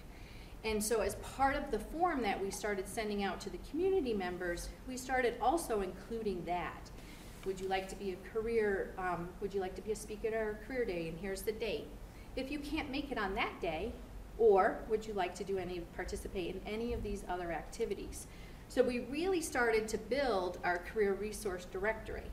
And 0.63 0.83
so 0.83 1.01
as 1.01 1.15
part 1.15 1.55
of 1.55 1.71
the 1.71 1.79
form 1.79 2.21
that 2.23 2.41
we 2.41 2.51
started 2.51 2.87
sending 2.87 3.23
out 3.23 3.39
to 3.41 3.49
the 3.49 3.57
community 3.69 4.13
members, 4.13 4.69
we 4.87 4.97
started 4.97 5.35
also 5.41 5.81
including 5.81 6.43
that. 6.45 6.90
Would 7.45 7.59
you 7.59 7.67
like 7.67 7.87
to 7.89 7.95
be 7.95 8.11
a 8.11 8.33
career, 8.33 8.93
um, 8.97 9.29
would 9.41 9.53
you 9.53 9.61
like 9.61 9.75
to 9.75 9.81
be 9.81 9.91
a 9.91 9.95
speaker 9.95 10.27
at 10.27 10.33
our 10.33 10.59
career 10.67 10.85
day, 10.85 11.07
and 11.07 11.17
here's 11.19 11.41
the 11.41 11.51
date. 11.51 11.87
If 12.35 12.51
you 12.51 12.59
can't 12.59 12.89
make 12.91 13.11
it 13.11 13.17
on 13.17 13.35
that 13.35 13.59
day, 13.59 13.93
or 14.37 14.79
would 14.89 15.05
you 15.05 15.13
like 15.13 15.35
to 15.35 15.43
do 15.43 15.57
any, 15.57 15.79
participate 15.95 16.55
in 16.55 16.61
any 16.71 16.93
of 16.93 17.03
these 17.03 17.23
other 17.27 17.51
activities? 17.51 18.27
So 18.69 18.81
we 18.83 19.01
really 19.01 19.41
started 19.41 19.87
to 19.89 19.97
build 19.97 20.59
our 20.63 20.77
career 20.77 21.13
resource 21.13 21.65
directory, 21.65 22.29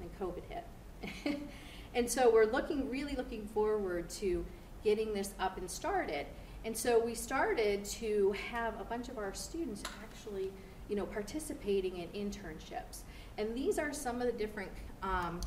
and 0.00 0.10
COVID 0.18 0.42
hit. 0.48 1.40
And 1.94 2.08
so 2.08 2.30
we're 2.30 2.46
looking, 2.46 2.88
really 2.88 3.16
looking 3.16 3.46
forward 3.48 4.08
to 4.10 4.44
getting 4.84 5.12
this 5.12 5.34
up 5.40 5.58
and 5.58 5.68
started. 5.68 6.26
And 6.64 6.76
so 6.76 7.02
we 7.04 7.14
started 7.14 7.84
to 7.86 8.34
have 8.50 8.80
a 8.80 8.84
bunch 8.84 9.08
of 9.08 9.18
our 9.18 9.34
students 9.34 9.82
actually, 10.02 10.52
you 10.88 10.96
know, 10.96 11.06
participating 11.06 11.96
in 11.96 12.08
internships. 12.10 13.00
And 13.40 13.56
these 13.56 13.78
are 13.78 13.90
some 13.90 14.20
of 14.20 14.26
the 14.26 14.34
different 14.34 14.70
um, 15.02 15.40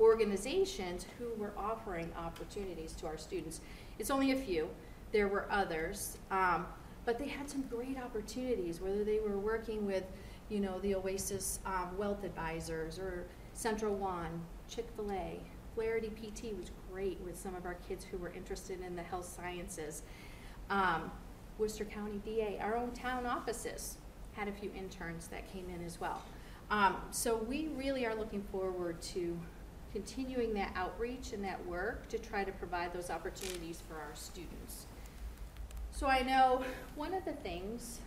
organizations 0.00 1.04
who 1.18 1.28
were 1.38 1.52
offering 1.54 2.10
opportunities 2.16 2.92
to 2.92 3.06
our 3.06 3.18
students. 3.18 3.60
It's 3.98 4.10
only 4.10 4.32
a 4.32 4.36
few. 4.36 4.70
There 5.12 5.28
were 5.28 5.46
others, 5.50 6.16
um, 6.30 6.66
but 7.04 7.18
they 7.18 7.28
had 7.28 7.50
some 7.50 7.60
great 7.68 7.98
opportunities. 7.98 8.80
Whether 8.80 9.04
they 9.04 9.18
were 9.20 9.36
working 9.36 9.84
with, 9.84 10.04
you 10.48 10.58
know, 10.58 10.78
the 10.80 10.94
Oasis 10.94 11.58
um, 11.66 11.90
Wealth 11.98 12.24
Advisors 12.24 12.98
or 12.98 13.26
Central 13.52 13.94
One, 13.94 14.40
Chick 14.66 14.86
Fil 14.96 15.12
A, 15.12 15.38
Flaherty 15.74 16.08
PT 16.08 16.56
was 16.56 16.70
great 16.90 17.20
with 17.20 17.38
some 17.38 17.54
of 17.54 17.66
our 17.66 17.76
kids 17.86 18.06
who 18.10 18.16
were 18.16 18.32
interested 18.34 18.80
in 18.80 18.96
the 18.96 19.02
health 19.02 19.26
sciences. 19.26 20.02
Um, 20.70 21.10
Worcester 21.58 21.84
County 21.84 22.22
DA, 22.24 22.58
our 22.58 22.74
own 22.74 22.92
town 22.92 23.26
offices 23.26 23.98
had 24.32 24.48
a 24.48 24.52
few 24.52 24.70
interns 24.74 25.28
that 25.28 25.50
came 25.52 25.66
in 25.68 25.84
as 25.84 26.00
well. 26.00 26.22
Um, 26.70 26.96
so 27.12 27.36
we 27.36 27.68
really 27.76 28.06
are 28.06 28.14
looking 28.14 28.42
forward 28.42 29.00
to 29.02 29.38
continuing 29.92 30.52
that 30.54 30.72
outreach 30.74 31.32
and 31.32 31.42
that 31.44 31.64
work 31.66 32.08
to 32.08 32.18
try 32.18 32.44
to 32.44 32.52
provide 32.52 32.92
those 32.92 33.08
opportunities 33.08 33.82
for 33.88 33.94
our 33.94 34.14
students. 34.14 34.86
So 35.92 36.06
I 36.06 36.22
know 36.22 36.62
one 36.96 37.14
of 37.14 37.24
the 37.24 37.32
things, 37.32 38.00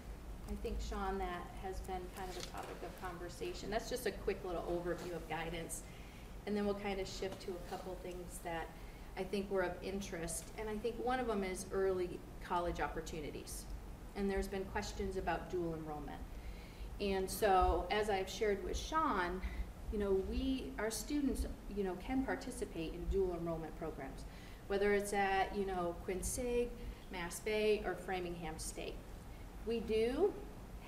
I 0.49 0.53
think, 0.61 0.77
Sean, 0.79 1.17
that 1.19 1.47
has 1.63 1.79
been 1.79 2.01
kind 2.15 2.29
of 2.29 2.37
a 2.37 2.47
topic 2.47 2.75
of 2.83 3.01
conversation, 3.01 3.69
that's 3.69 3.89
just 3.89 4.05
a 4.05 4.11
quick 4.11 4.39
little 4.45 4.61
overview 4.63 5.15
of 5.15 5.27
guidance. 5.29 5.83
And 6.45 6.55
then 6.55 6.65
we'll 6.65 6.75
kind 6.75 6.99
of 6.99 7.07
shift 7.07 7.41
to 7.43 7.51
a 7.51 7.69
couple 7.71 7.97
things 8.03 8.39
that 8.43 8.67
I 9.17 9.23
think 9.23 9.49
were 9.49 9.61
of 9.61 9.73
interest. 9.81 10.45
And 10.57 10.69
I 10.69 10.77
think 10.77 10.95
one 11.03 11.19
of 11.19 11.27
them 11.27 11.43
is 11.43 11.65
early 11.71 12.19
college 12.43 12.81
opportunities. 12.81 13.65
And 14.15 14.29
there's 14.29 14.47
been 14.47 14.65
questions 14.65 15.17
about 15.17 15.49
dual 15.49 15.73
enrollment. 15.75 16.19
And 17.01 17.29
so, 17.29 17.85
as 17.91 18.09
I've 18.09 18.29
shared 18.29 18.63
with 18.63 18.77
Sean, 18.77 19.41
you 19.91 19.99
know, 19.99 20.21
we, 20.29 20.71
our 20.77 20.91
students, 20.91 21.45
you 21.75 21.83
know, 21.83 21.95
can 22.05 22.23
participate 22.23 22.93
in 22.93 23.03
dual 23.05 23.35
enrollment 23.39 23.77
programs, 23.79 24.25
whether 24.67 24.93
it's 24.93 25.13
at, 25.13 25.55
you 25.55 25.65
know, 25.65 25.95
Quincy, 26.03 26.69
Mass 27.11 27.39
Bay, 27.39 27.81
or 27.85 27.95
Framingham 27.95 28.57
State. 28.57 28.95
We 29.65 29.79
do 29.79 30.33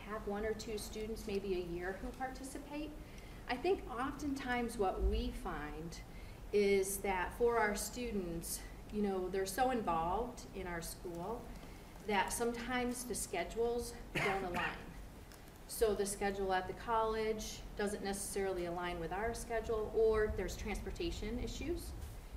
have 0.10 0.26
one 0.28 0.46
or 0.46 0.54
two 0.54 0.78
students, 0.78 1.24
maybe 1.28 1.54
a 1.54 1.74
year, 1.74 1.98
who 2.02 2.10
participate. 2.18 2.90
I 3.50 3.56
think 3.56 3.82
oftentimes 3.90 4.78
what 4.78 5.04
we 5.04 5.34
find 5.44 5.98
is 6.54 6.98
that 6.98 7.34
for 7.38 7.58
our 7.58 7.76
students, 7.76 8.60
you 8.94 9.02
know, 9.02 9.30
they're 9.30 9.46
so 9.46 9.72
involved 9.72 10.44
in 10.56 10.68
our 10.68 10.82
school 10.82 11.42
that 12.08 12.34
sometimes 12.34 13.04
the 13.04 13.16
schedules 13.16 13.94
don't 14.16 14.44
align. 14.44 14.91
So 15.74 15.94
the 15.94 16.06
schedule 16.06 16.52
at 16.52 16.68
the 16.68 16.74
college 16.74 17.60
doesn't 17.78 18.04
necessarily 18.04 18.66
align 18.66 19.00
with 19.00 19.14
our 19.14 19.34
schedule, 19.34 19.90
or 19.96 20.34
there's 20.36 20.58
transportation 20.58 21.40
issues 21.42 21.92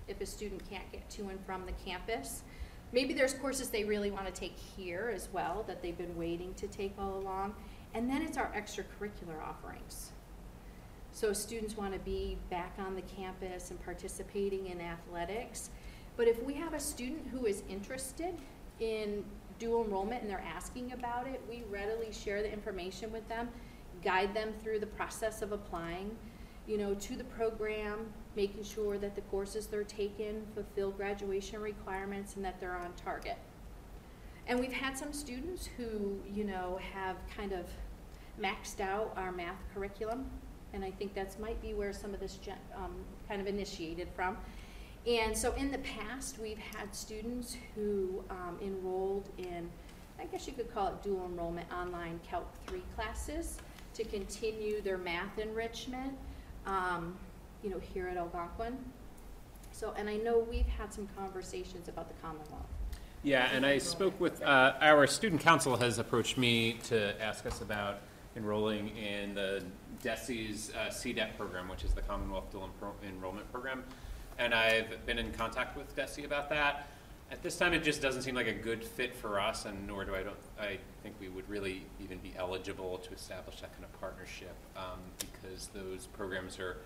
if 0.07 0.21
a 0.21 0.25
student 0.25 0.63
can't 0.71 0.91
get 0.93 1.11
to 1.11 1.23
and 1.29 1.45
from 1.45 1.67
the 1.67 1.73
campus. 1.85 2.45
Maybe 2.93 3.13
there's 3.13 3.35
courses 3.35 3.71
they 3.71 3.83
really 3.83 4.13
want 4.13 4.27
to 4.27 4.33
take 4.33 4.57
here 4.57 5.13
as 5.13 5.29
well 5.33 5.65
that 5.67 5.83
they've 5.83 5.99
been 5.99 6.17
waiting 6.17 6.55
to 6.55 6.69
take 6.69 6.95
all 6.97 7.19
along. 7.19 7.57
And 7.93 8.09
then 8.09 8.23
it's 8.23 8.39
our 8.39 8.53
extracurricular 8.57 9.43
offerings. 9.45 10.13
So 11.11 11.33
students 11.33 11.77
want 11.77 11.93
to 11.93 11.99
be 11.99 12.39
back 12.51 12.77
on 12.79 12.95
the 12.95 13.03
campus 13.03 13.73
and 13.73 13.85
participating 13.85 14.69
in 14.69 14.81
athletics. 14.81 15.71
But 16.17 16.29
if 16.29 16.41
we 16.45 16.55
have 16.55 16.73
a 16.73 16.81
student 16.81 17.27
who 17.33 17.47
is 17.47 17.65
interested 17.69 18.37
in 18.79 19.25
dual 19.59 19.85
enrollment 19.85 20.23
and 20.23 20.31
they're 20.31 20.45
asking 20.47 20.93
about 20.93 21.27
it, 21.27 21.41
we 21.49 21.63
readily 21.71 22.13
share 22.13 22.43
the 22.43 22.53
information 22.53 23.13
with 23.13 23.27
them, 23.29 23.49
guide 24.03 24.35
them 24.35 24.53
through 24.63 24.79
the 24.79 24.87
process 24.87 25.43
of 25.43 25.53
applying, 25.53 26.17
you 26.67 26.79
know, 26.79 26.95
to 26.95 27.17
the 27.17 27.25
program, 27.25 28.13
making 28.37 28.65
sure 28.65 28.99
that 28.99 29.15
the 29.15 29.21
courses 29.23 29.67
they're 29.67 29.85
taking 29.85 30.43
fulfill 30.55 30.91
graduation 30.91 31.61
requirements 31.61 32.37
and 32.37 32.45
that 32.45 32.59
they're 32.61 32.77
on 32.77 32.93
target. 33.03 33.37
And 34.47 34.61
we've 34.61 34.73
had 34.73 34.97
some 34.97 35.13
students 35.13 35.69
who, 35.77 36.21
you 36.33 36.45
know, 36.45 36.79
have 36.93 37.17
kind 37.35 37.53
of 37.53 37.67
maxed 38.41 38.81
out 38.81 39.13
our 39.17 39.33
math 39.33 39.59
curriculum, 39.73 40.27
and 40.73 40.85
I 40.85 40.91
think 40.91 41.15
that's 41.15 41.39
might 41.39 41.61
be 41.63 41.73
where 41.73 41.93
some 41.93 42.13
of 42.13 42.21
this 42.21 42.39
um, 42.77 42.95
kind 43.29 43.41
of 43.41 43.47
initiated 43.47 44.09
from. 44.15 44.37
And 45.07 45.37
so 45.37 45.53
in 45.55 45.71
the 45.71 45.79
past, 45.79 46.39
we've 46.39 46.59
had 46.59 46.95
students 46.95 47.57
who 47.75 48.25
um, 48.31 48.59
enrolled 48.63 49.29
in, 49.37 49.69
I 50.19 50.25
guess 50.25 50.47
you 50.47 50.55
could 50.55 50.73
call 50.73 50.89
it 50.89 51.03
dual 51.03 51.27
enrollment 51.27 51.71
online 51.73 52.21
Calc 52.27 52.47
3 52.67 52.83
classes 52.97 53.59
to 53.95 54.05
continue 54.05 54.81
their 54.81 54.97
math 54.97 55.39
enrichment, 55.39 56.15
um, 56.67 57.17
you 57.63 57.69
know, 57.69 57.79
here 57.79 58.09
at 58.09 58.17
Algonquin. 58.17 58.79
So, 59.73 59.93
and 59.99 60.09
I 60.09 60.17
know 60.17 60.39
we've 60.39 60.67
had 60.67 60.95
some 60.95 61.07
conversations 61.17 61.89
about 61.89 62.09
the 62.09 62.15
Commonwealth. 62.23 62.67
Yeah, 63.23 63.49
and 63.53 63.67
I 63.67 63.79
spoke 63.79 64.19
with, 64.21 64.43
uh, 64.43 64.75
our 64.81 65.07
student 65.07 65.41
council 65.43 65.77
has 65.77 65.99
approached 65.99 66.39
me 66.39 66.75
to 66.85 67.21
ask 67.23 67.45
us 67.45 67.61
about 67.61 68.01
enrolling 68.37 68.97
in 68.97 69.35
the 69.35 69.65
DESE's 70.03 70.73
uh, 70.75 70.91
CDEP 70.91 71.37
program, 71.37 71.69
which 71.69 71.85
is 71.85 71.93
the 71.93 72.03
Commonwealth 72.03 72.51
Dual 72.51 72.71
Enrollment 73.07 73.51
Program. 73.51 73.85
And 74.39 74.53
I've 74.53 75.07
been 75.07 75.19
in 75.19 75.33
contact 75.33 75.77
with 75.77 75.95
DESE 75.95 76.25
about 76.25 76.49
that. 76.51 76.89
At 77.31 77.43
this 77.43 77.57
time, 77.57 77.73
it 77.73 77.83
just 77.83 78.03
doesn't 78.03 78.23
seem 78.23 78.35
like 78.35 78.49
a 78.49 78.53
good 78.53 78.85
fit 78.85 79.15
for 79.15 79.41
us, 79.41 79.65
and 79.65 79.87
nor 79.87 80.05
do 80.05 80.15
I 80.15 80.23
don't, 80.23 80.37
I 80.61 80.79
think 81.03 81.15
we 81.21 81.29
would 81.29 81.49
really 81.49 81.85
even 82.03 82.19
be 82.19 82.33
eligible 82.37 82.99
to 82.99 83.13
establish 83.13 83.61
that 83.61 83.73
kind 83.73 83.85
of 83.85 84.01
partnership, 84.01 84.55
um, 84.77 84.99
because 85.19 85.69
those 85.69 86.07
programs 86.07 86.59
are, 86.59 86.77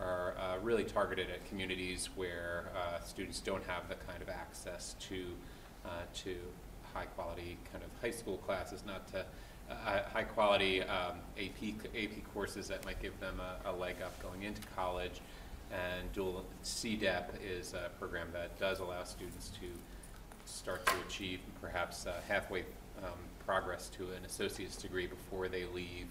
are, 0.00 0.34
uh, 0.38 0.58
really 0.62 0.84
targeted 0.84 1.30
at 1.30 1.46
communities 1.48 2.10
where, 2.16 2.70
uh, 2.76 3.00
students 3.04 3.40
don't 3.40 3.64
have 3.64 3.88
the 3.88 3.94
kind 3.94 4.20
of 4.20 4.28
access 4.28 4.96
to, 4.98 5.26
uh, 5.86 5.88
to 6.14 6.36
high-quality 6.92 7.56
kind 7.70 7.84
of 7.84 7.90
high 8.00 8.10
school 8.10 8.38
classes, 8.38 8.82
not 8.86 9.06
to, 9.12 9.24
uh, 9.70 10.02
high-quality, 10.12 10.82
um, 10.82 11.18
AP, 11.38 11.74
AP 11.94 12.20
courses 12.34 12.66
that 12.68 12.84
might 12.84 13.00
give 13.00 13.18
them 13.20 13.40
a, 13.40 13.70
a 13.70 13.72
leg 13.72 13.96
up 14.04 14.20
going 14.22 14.42
into 14.42 14.60
college. 14.74 15.20
And 15.72 16.12
dual 16.12 16.44
CDEP 16.62 17.26
is 17.44 17.74
a 17.74 17.90
program 17.98 18.28
that 18.32 18.58
does 18.58 18.80
allow 18.80 19.02
students 19.04 19.50
to 19.60 19.66
start 20.44 20.86
to 20.86 20.94
achieve 21.06 21.40
perhaps 21.60 22.06
uh, 22.06 22.12
halfway 22.28 22.60
um, 23.02 23.18
progress 23.44 23.88
to 23.88 24.04
an 24.12 24.24
associate's 24.24 24.76
degree 24.76 25.06
before 25.06 25.48
they 25.48 25.64
leave 25.66 26.06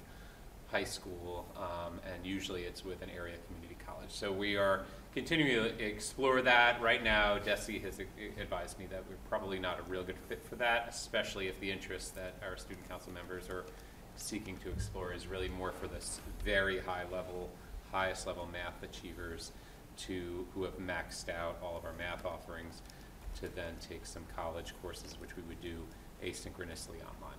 high 0.73 0.83
school, 0.83 1.45
um, 1.55 1.99
and 2.11 2.25
usually 2.25 2.63
it's 2.63 2.83
with 2.83 3.01
an 3.03 3.09
area 3.15 3.35
community 3.47 3.77
college. 3.85 4.09
So 4.09 4.31
we 4.31 4.57
are 4.57 4.81
continuing 5.13 5.77
to 5.77 5.85
explore 5.85 6.41
that. 6.41 6.81
Right 6.81 7.03
now, 7.03 7.37
DESE 7.37 7.79
has 7.83 7.99
advised 8.39 8.79
me 8.79 8.87
that 8.87 9.03
we're 9.07 9.15
probably 9.29 9.59
not 9.59 9.79
a 9.79 9.83
real 9.83 10.03
good 10.03 10.17
fit 10.27 10.43
for 10.43 10.55
that, 10.55 10.87
especially 10.89 11.47
if 11.47 11.59
the 11.59 11.69
interest 11.69 12.15
that 12.15 12.33
our 12.43 12.57
student 12.57 12.89
council 12.89 13.13
members 13.13 13.49
are 13.49 13.65
seeking 14.15 14.57
to 14.57 14.69
explore 14.69 15.13
is 15.13 15.27
really 15.27 15.49
more 15.49 15.71
for 15.71 15.87
this 15.87 16.19
very 16.43 16.79
high 16.79 17.03
level, 17.11 17.51
highest 17.93 18.27
level 18.27 18.47
math 18.51 18.83
achievers 18.83 19.51
to, 19.95 20.45
who 20.53 20.63
have 20.63 20.77
maxed 20.79 21.29
out 21.29 21.57
all 21.63 21.77
of 21.77 21.85
our 21.85 21.93
math 21.93 22.25
offerings, 22.25 22.81
to 23.39 23.47
then 23.55 23.75
take 23.87 24.05
some 24.05 24.23
college 24.35 24.73
courses, 24.81 25.15
which 25.21 25.37
we 25.37 25.43
would 25.43 25.61
do 25.61 25.77
asynchronously 26.23 26.99
online. 27.01 27.37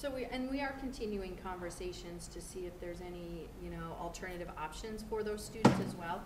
So 0.00 0.10
we, 0.10 0.24
and 0.24 0.50
we 0.50 0.62
are 0.62 0.74
continuing 0.80 1.36
conversations 1.44 2.26
to 2.28 2.40
see 2.40 2.60
if 2.60 2.80
there's 2.80 3.02
any, 3.02 3.48
you 3.62 3.68
know, 3.68 3.94
alternative 4.00 4.48
options 4.56 5.04
for 5.10 5.22
those 5.22 5.44
students 5.44 5.78
as 5.86 5.94
well. 5.94 6.22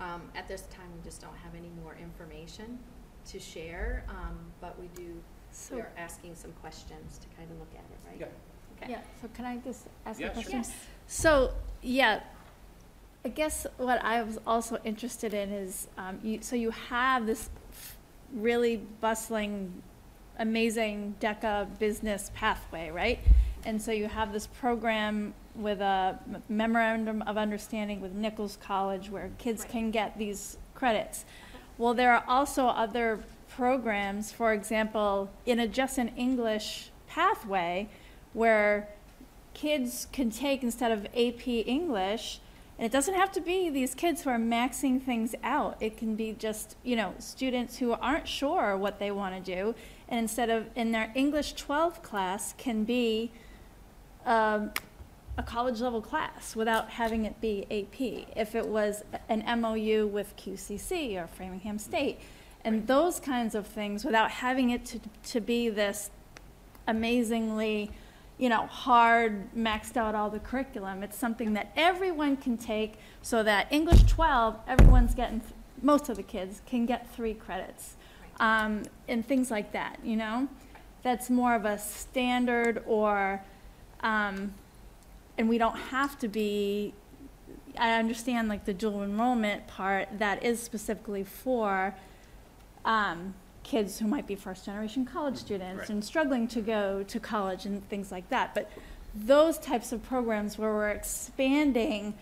Um, 0.00 0.22
at 0.34 0.48
this 0.48 0.62
time, 0.62 0.86
we 0.96 1.04
just 1.04 1.20
don't 1.20 1.36
have 1.36 1.54
any 1.54 1.68
more 1.82 1.94
information 2.00 2.78
to 3.26 3.38
share, 3.38 4.06
um, 4.08 4.38
but 4.62 4.80
we 4.80 4.86
do, 4.94 5.22
So 5.50 5.74
we 5.74 5.82
are 5.82 5.92
asking 5.98 6.36
some 6.36 6.52
questions 6.52 7.18
to 7.18 7.28
kind 7.36 7.50
of 7.50 7.58
look 7.58 7.72
at 7.74 7.80
it, 7.80 8.08
right? 8.08 8.20
Yeah. 8.20 8.26
Okay. 8.82 8.92
Yeah, 8.92 9.00
so 9.20 9.28
can 9.34 9.44
I 9.44 9.56
just 9.58 9.86
ask 10.06 10.18
a 10.18 10.22
Yeah, 10.22 10.28
sure. 10.28 10.34
question? 10.34 10.58
Yes. 10.58 10.72
So, 11.06 11.52
yeah, 11.82 12.20
I 13.24 13.28
guess 13.28 13.66
what 13.76 14.02
I 14.04 14.22
was 14.22 14.38
also 14.46 14.78
interested 14.84 15.34
in 15.34 15.52
is, 15.52 15.88
um, 15.96 16.18
you, 16.22 16.40
so 16.42 16.56
you 16.56 16.70
have 16.70 17.26
this 17.26 17.50
really 18.32 18.76
bustling, 19.00 19.82
amazing 20.38 21.14
DECA 21.20 21.78
business 21.78 22.30
pathway, 22.34 22.90
right? 22.90 23.20
And 23.64 23.80
so 23.80 23.92
you 23.92 24.08
have 24.08 24.32
this 24.32 24.48
program 24.48 25.34
with 25.54 25.80
a 25.80 26.18
memorandum 26.48 27.22
of 27.22 27.36
understanding 27.36 28.00
with 28.00 28.12
Nichols 28.12 28.58
College 28.60 29.10
where 29.10 29.30
kids 29.38 29.64
can 29.64 29.90
get 29.90 30.18
these 30.18 30.56
credits. 30.74 31.24
Well, 31.78 31.94
there 31.94 32.12
are 32.12 32.24
also 32.26 32.66
other 32.66 33.20
programs, 33.48 34.32
for 34.32 34.52
example, 34.52 35.30
in 35.46 35.60
a 35.60 35.68
just 35.68 35.98
an 35.98 36.08
English 36.16 36.90
pathway 37.06 37.88
where 38.32 38.88
kids 39.54 40.06
can 40.12 40.30
take 40.30 40.62
instead 40.62 40.92
of 40.92 41.06
AP 41.06 41.46
English, 41.46 42.40
and 42.78 42.86
it 42.86 42.92
doesn't 42.92 43.14
have 43.14 43.30
to 43.32 43.40
be 43.40 43.70
these 43.70 43.94
kids 43.94 44.22
who 44.22 44.30
are 44.30 44.38
maxing 44.38 45.00
things 45.00 45.34
out. 45.44 45.76
It 45.80 45.96
can 45.96 46.16
be 46.16 46.32
just, 46.32 46.76
you 46.82 46.96
know, 46.96 47.14
students 47.18 47.78
who 47.78 47.92
aren't 47.92 48.26
sure 48.26 48.76
what 48.76 48.98
they 48.98 49.10
want 49.10 49.44
to 49.44 49.54
do, 49.54 49.74
and 50.08 50.18
instead 50.18 50.50
of 50.50 50.66
in 50.74 50.92
their 50.92 51.12
English 51.14 51.52
12 51.54 52.02
class 52.02 52.54
can 52.56 52.84
be 52.84 53.30
um, 54.24 54.72
a 55.36 55.42
college 55.42 55.80
level 55.80 56.00
class 56.00 56.54
without 56.54 56.90
having 56.90 57.24
it 57.24 57.40
be 57.40 57.64
AP. 57.70 58.36
If 58.36 58.54
it 58.54 58.66
was 58.66 59.04
an 59.28 59.44
MOU 59.60 60.06
with 60.06 60.36
QCC 60.36 61.22
or 61.22 61.26
Framingham 61.26 61.78
State, 61.78 62.20
and 62.64 62.86
those 62.86 63.18
kinds 63.18 63.54
of 63.54 63.66
things 63.66 64.04
without 64.04 64.30
having 64.30 64.70
it 64.70 64.84
to, 64.86 65.00
to 65.24 65.40
be 65.40 65.68
this 65.68 66.10
amazingly, 66.86 67.90
you 68.38 68.48
know, 68.48 68.66
hard, 68.66 69.54
maxed 69.54 69.96
out 69.96 70.14
all 70.14 70.30
the 70.30 70.38
curriculum. 70.38 71.02
It's 71.02 71.16
something 71.16 71.52
that 71.54 71.72
everyone 71.76 72.36
can 72.36 72.56
take 72.56 72.94
so 73.20 73.42
that 73.42 73.68
English 73.70 74.02
12, 74.04 74.56
everyone's 74.66 75.14
getting, 75.14 75.42
most 75.80 76.08
of 76.08 76.16
the 76.16 76.22
kids 76.22 76.62
can 76.66 76.86
get 76.86 77.12
three 77.14 77.34
credits. 77.34 77.96
Um, 78.40 78.82
and 79.08 79.26
things 79.26 79.50
like 79.50 79.72
that, 79.72 79.98
you 80.02 80.16
know? 80.16 80.48
That's 81.02 81.30
more 81.30 81.54
of 81.54 81.64
a 81.64 81.78
standard 81.78 82.82
or, 82.86 83.44
um, 84.00 84.54
and 85.38 85.48
we 85.48 85.58
don't 85.58 85.76
have 85.76 86.18
to 86.20 86.28
be, 86.28 86.94
I 87.78 87.98
understand 87.98 88.48
like 88.48 88.64
the 88.64 88.74
dual 88.74 89.02
enrollment 89.02 89.66
part 89.66 90.08
that 90.18 90.42
is 90.42 90.60
specifically 90.62 91.24
for, 91.24 91.94
um, 92.84 93.34
kids 93.62 93.98
who 93.98 94.06
might 94.06 94.26
be 94.26 94.34
first 94.34 94.64
generation 94.64 95.04
college 95.04 95.34
mm, 95.34 95.38
students 95.38 95.80
Right. 95.80 95.88
and 95.90 96.04
struggling 96.04 96.48
to 96.48 96.60
go 96.60 97.02
to 97.04 97.20
college 97.20 97.64
and 97.66 97.88
things 97.88 98.10
like 98.10 98.28
that. 98.30 98.54
But 98.54 98.70
those 99.14 99.58
types 99.58 99.92
of 99.92 100.02
programs 100.02 100.58
where 100.58 100.72
we're 100.72 100.90
expanding 100.90 102.14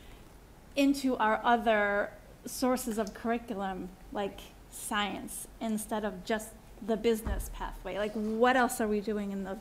into 0.76 1.16
our 1.16 1.40
other 1.44 2.10
sources 2.46 2.98
of 2.98 3.14
curriculum, 3.14 3.88
like 4.12 4.40
science, 4.70 5.46
instead 5.60 6.04
of 6.04 6.24
just 6.24 6.50
the 6.86 6.96
business 6.96 7.50
pathway. 7.54 7.98
Like, 7.98 8.12
what 8.12 8.56
else 8.56 8.80
are 8.80 8.88
we 8.88 9.00
doing 9.00 9.32
in 9.32 9.44
the 9.44 9.58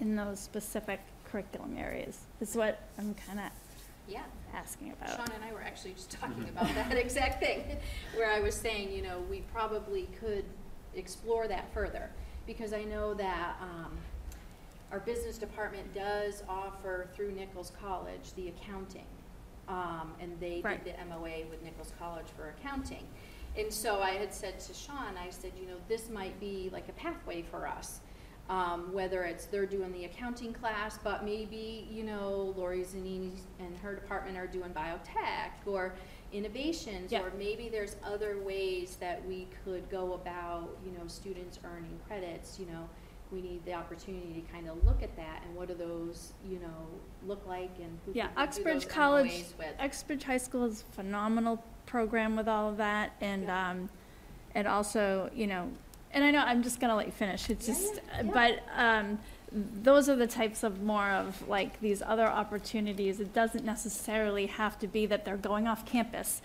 in 0.00 0.16
those 0.16 0.38
specific 0.38 1.00
curriculum 1.30 1.76
areas? 1.76 2.18
Is 2.40 2.56
what 2.56 2.80
I'm 2.98 3.14
kind 3.14 3.40
of 3.40 3.50
Yeah. 4.08 4.22
asking 4.54 4.92
about. 4.92 5.16
Sean 5.16 5.34
and 5.34 5.44
I 5.44 5.52
were 5.52 5.62
actually 5.62 5.92
just 5.92 6.10
talking 6.10 6.44
mm-hmm. 6.44 6.56
about 6.56 6.74
that 6.74 6.96
exact 6.96 7.40
thing, 7.40 7.64
where 8.14 8.30
I 8.30 8.40
was 8.40 8.54
saying, 8.54 8.92
you 8.92 9.02
know, 9.02 9.20
we 9.30 9.40
probably 9.52 10.08
could 10.18 10.44
explore 10.94 11.48
that 11.48 11.72
further. 11.72 12.10
Because 12.46 12.72
I 12.72 12.84
know 12.84 13.14
that, 13.14 13.56
um, 13.60 13.96
our 14.90 15.00
business 15.00 15.38
department 15.38 15.94
does 15.94 16.42
offer 16.48 17.08
through 17.14 17.32
Nichols 17.32 17.70
College 17.80 18.32
the 18.34 18.48
accounting. 18.48 19.06
Um, 19.68 20.14
and 20.20 20.38
they 20.40 20.60
Right. 20.62 20.82
did 20.84 20.96
the 20.96 21.00
MOA 21.04 21.44
with 21.48 21.62
Nichols 21.62 21.92
College 21.98 22.26
for 22.36 22.48
accounting. 22.48 23.06
And 23.56 23.72
so 23.72 24.00
I 24.00 24.10
had 24.12 24.32
said 24.34 24.58
to 24.60 24.74
Sean, 24.74 25.16
I 25.16 25.30
said, 25.30 25.52
you 25.60 25.66
know, 25.66 25.76
this 25.88 26.08
might 26.10 26.38
be 26.40 26.70
like 26.72 26.88
a 26.88 26.92
pathway 26.92 27.42
for 27.42 27.66
us. 27.68 28.00
Um, 28.48 28.92
whether 28.92 29.22
it's 29.22 29.46
they're 29.46 29.64
doing 29.64 29.92
the 29.92 30.06
accounting 30.06 30.52
class, 30.52 30.98
but 31.04 31.24
maybe, 31.24 31.86
you 31.88 32.02
know, 32.02 32.52
Lori 32.56 32.80
Zanini 32.82 33.30
and 33.60 33.76
her 33.78 33.94
department 33.94 34.36
are 34.36 34.48
doing 34.48 34.70
biotech 34.72 35.52
or 35.66 35.94
innovations, 36.32 37.12
Yeah. 37.12 37.22
or 37.22 37.32
maybe 37.36 37.68
there's 37.68 37.96
other 38.04 38.38
ways 38.38 38.96
that 38.96 39.24
we 39.26 39.48
could 39.64 39.88
go 39.90 40.14
about, 40.14 40.68
you 40.84 40.92
know, 40.92 41.06
students 41.06 41.58
earning 41.64 41.98
credits, 42.06 42.58
you 42.58 42.66
know. 42.66 42.88
We 43.32 43.40
need 43.42 43.64
the 43.64 43.74
opportunity 43.74 44.40
to 44.44 44.52
kind 44.52 44.68
of 44.68 44.84
look 44.84 45.02
at 45.04 45.14
that 45.16 45.42
and 45.46 45.54
what 45.54 45.68
do 45.68 45.74
those, 45.74 46.32
you 46.44 46.58
know, 46.58 46.86
look 47.26 47.46
like 47.46 47.70
and 47.78 47.98
who 48.04 48.12
Yeah, 48.12 48.26
could 48.28 48.36
we 48.36 48.42
do 48.42 48.48
Uxbridge 48.48 48.88
College. 48.88 49.44
Uxbridge 49.78 50.24
High 50.24 50.36
School 50.38 50.64
is 50.64 50.82
a 50.82 50.92
phenomenal 50.96 51.62
program 51.86 52.34
with 52.36 52.48
all 52.48 52.68
of 52.68 52.76
that, 52.78 53.12
and, 53.20 53.44
Yeah. 53.44 53.70
um, 53.70 53.90
and 54.54 54.66
also, 54.66 55.30
you 55.34 55.46
know, 55.46 55.70
and 56.12 56.24
I 56.24 56.32
know, 56.32 56.40
I'm 56.40 56.62
just 56.62 56.80
gonna 56.80 56.96
let 56.96 57.06
you 57.06 57.12
finish, 57.12 57.48
it's 57.50 57.68
Yeah, 57.68 57.74
just, 57.74 58.00
but, 58.32 58.62
um, 58.76 59.20
those 59.52 60.08
are 60.08 60.16
the 60.16 60.26
types 60.26 60.62
of 60.62 60.82
more 60.82 61.10
of 61.10 61.48
like 61.48 61.80
these 61.80 62.02
other 62.02 62.26
opportunities, 62.26 63.18
it 63.20 63.34
doesn't 63.34 63.64
necessarily 63.64 64.46
have 64.46 64.78
to 64.78 64.86
be 64.86 65.06
that 65.06 65.24
they're 65.24 65.36
going 65.36 65.66
off 65.66 65.84
campus. 65.84 66.40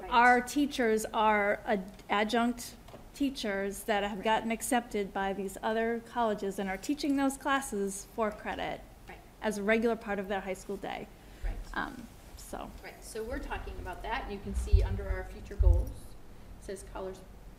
Right. 0.00 0.10
Our 0.10 0.40
teachers 0.40 1.04
are 1.12 1.60
ad- 1.66 1.84
adjunct 2.08 2.74
teachers 3.14 3.80
that 3.80 4.04
have 4.04 4.22
gotten 4.22 4.50
accepted 4.50 5.12
by 5.12 5.32
these 5.32 5.58
other 5.62 6.00
colleges 6.12 6.58
and 6.58 6.70
are 6.70 6.76
teaching 6.76 7.16
those 7.16 7.36
classes 7.36 8.06
for 8.14 8.30
credit 8.30 8.80
Right. 9.08 9.18
as 9.42 9.58
a 9.58 9.62
regular 9.62 9.96
part 9.96 10.18
of 10.18 10.28
their 10.28 10.40
high 10.40 10.54
school 10.54 10.76
day. 10.76 11.06
Right. 11.44 11.54
Um, 11.74 12.06
so, 12.36 12.70
Right, 12.82 12.94
so 13.02 13.22
we're 13.24 13.40
talking 13.40 13.74
about 13.82 14.02
that, 14.04 14.22
and 14.24 14.32
you 14.32 14.38
can 14.38 14.54
see 14.54 14.82
under 14.82 15.06
our 15.06 15.26
future 15.32 15.56
goals, 15.60 15.88
it 15.90 16.64
says 16.66 16.84
colors, 16.94 17.18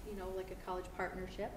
you 0.09 0.17
know, 0.17 0.29
like 0.35 0.49
a 0.49 0.65
college 0.65 0.85
partnership. 0.97 1.51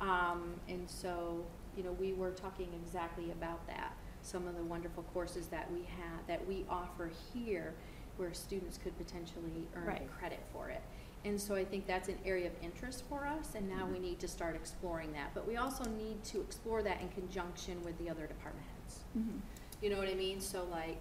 Um, 0.00 0.54
and 0.68 0.88
so, 0.88 1.42
you 1.80 1.86
know, 1.86 1.92
we 1.92 2.12
were 2.12 2.30
talking 2.32 2.68
exactly 2.84 3.30
about 3.30 3.66
that. 3.66 3.94
Some 4.20 4.46
of 4.46 4.54
the 4.54 4.62
wonderful 4.62 5.02
courses 5.14 5.46
that 5.46 5.72
we 5.72 5.78
have, 5.80 6.26
that 6.26 6.46
we 6.46 6.66
offer 6.68 7.10
here, 7.32 7.72
where 8.18 8.34
students 8.34 8.76
could 8.76 8.96
potentially 8.98 9.66
earn 9.74 9.86
Right. 9.86 10.10
credit 10.18 10.40
for 10.52 10.68
it. 10.68 10.82
And 11.24 11.40
so 11.40 11.54
I 11.54 11.64
think 11.64 11.86
that's 11.86 12.10
an 12.10 12.18
area 12.26 12.48
of 12.48 12.52
interest 12.62 13.04
for 13.08 13.26
us, 13.26 13.54
and 13.54 13.66
now 13.66 13.86
we 13.86 13.98
need 13.98 14.18
to 14.20 14.28
start 14.28 14.56
exploring 14.56 15.12
that. 15.14 15.32
But 15.32 15.48
we 15.48 15.56
also 15.56 15.84
need 15.92 16.22
to 16.24 16.42
explore 16.42 16.82
that 16.82 17.00
in 17.00 17.08
conjunction 17.08 17.82
with 17.82 17.96
the 17.96 18.10
other 18.10 18.26
department 18.26 18.66
heads. 18.76 19.00
mhm. 19.16 19.40
You 19.80 19.88
know 19.88 19.96
what 19.96 20.08
I 20.08 20.14
mean? 20.14 20.38
So 20.42 20.64
like, 20.64 21.00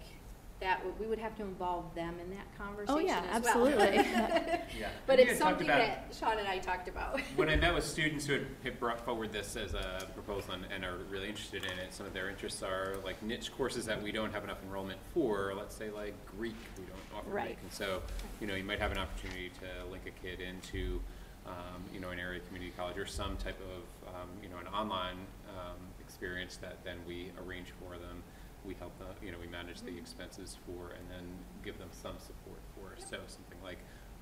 that, 0.61 0.84
would- 0.86 0.99
we 0.99 1.07
would 1.07 1.19
have 1.19 1.36
to 1.38 1.44
involve 1.44 1.94
them 1.95 2.15
in 2.19 2.30
that 2.31 2.57
conversation 2.57 2.95
Oh, 2.95 2.99
yeah, 2.99 3.23
as 3.31 3.44
well. 3.44 3.68
absolutely. 3.68 3.95
Yeah. 4.77 4.90
But 5.07 5.19
it's 5.19 5.40
something 5.40 5.65
about- 5.68 5.80
that 5.80 6.15
Sean 6.18 6.38
and 6.38 6.48
I 6.48 6.60
talked 6.60 6.88
about. 6.88 7.19
When 7.36 7.49
I 7.49 7.56
met 7.56 7.73
with 7.73 7.86
students 7.86 8.26
who 8.26 8.34
had- 8.34 8.48
had 8.64 8.80
brought 8.80 8.99
forward 9.06 9.31
this 9.31 9.56
as 9.56 9.73
a 9.73 10.06
proposal 10.14 10.53
and, 10.53 10.65
and 10.73 10.84
are 10.84 10.98
really 11.10 11.30
interested 11.30 11.64
in 11.65 11.72
it, 11.80 11.94
some 11.94 12.06
of 12.06 12.14
their 12.14 12.30
interests 12.30 12.61
are 12.61 12.95
like 13.03 13.22
niche 13.23 13.52
courses 13.56 13.86
that 13.86 14.02
we 14.02 14.11
don't 14.11 14.34
have 14.34 14.44
enough 14.44 14.61
enrollment 14.64 14.99
for, 15.14 15.53
let's 15.56 15.76
say 15.76 15.90
like 15.91 16.14
Greek, 16.38 16.56
we 16.77 16.84
don't 16.86 16.99
offer 17.18 17.30
Right. 17.30 17.45
Greek. 17.48 17.57
And 17.64 17.72
so, 17.72 18.02
you 18.41 18.48
know, 18.48 18.56
you 18.56 18.64
might 18.64 18.80
have 18.80 18.91
an 18.91 18.98
opportunity 18.98 19.52
to 19.61 19.90
link 19.91 20.03
a 20.07 20.26
kid 20.26 20.40
into, 20.41 20.99
um, 21.48 21.81
you 21.94 21.99
know, 21.99 22.10
an 22.10 22.19
area 22.19 22.41
community 22.41 22.73
college 22.77 22.98
or 22.98 23.06
some 23.06 23.38
type 23.38 23.60
of, 23.61 24.14
um, 24.14 24.30
you 24.44 24.49
know, 24.49 24.57
an 24.57 24.68
online, 24.68 25.18
um, 25.57 25.77
experience 26.02 26.57
that 26.57 26.84
then 26.84 26.98
we 27.07 27.31
arrange 27.45 27.68
for 27.80 27.98
them. 27.98 28.22
We 28.70 28.76
help 28.76 28.96
them, 29.00 29.08
you 29.26 29.32
know, 29.32 29.40
we 29.41 29.48
manage 29.48 29.82
the 29.82 29.98
expenses 29.98 30.56
for 30.68 30.91
and 30.91 31.10
then 31.10 31.26
give 31.66 31.80
them 31.80 31.90
some 31.91 32.14
support 32.20 32.60
for. 32.76 32.94
So 33.00 33.18
something 33.26 33.58
like 33.64 33.80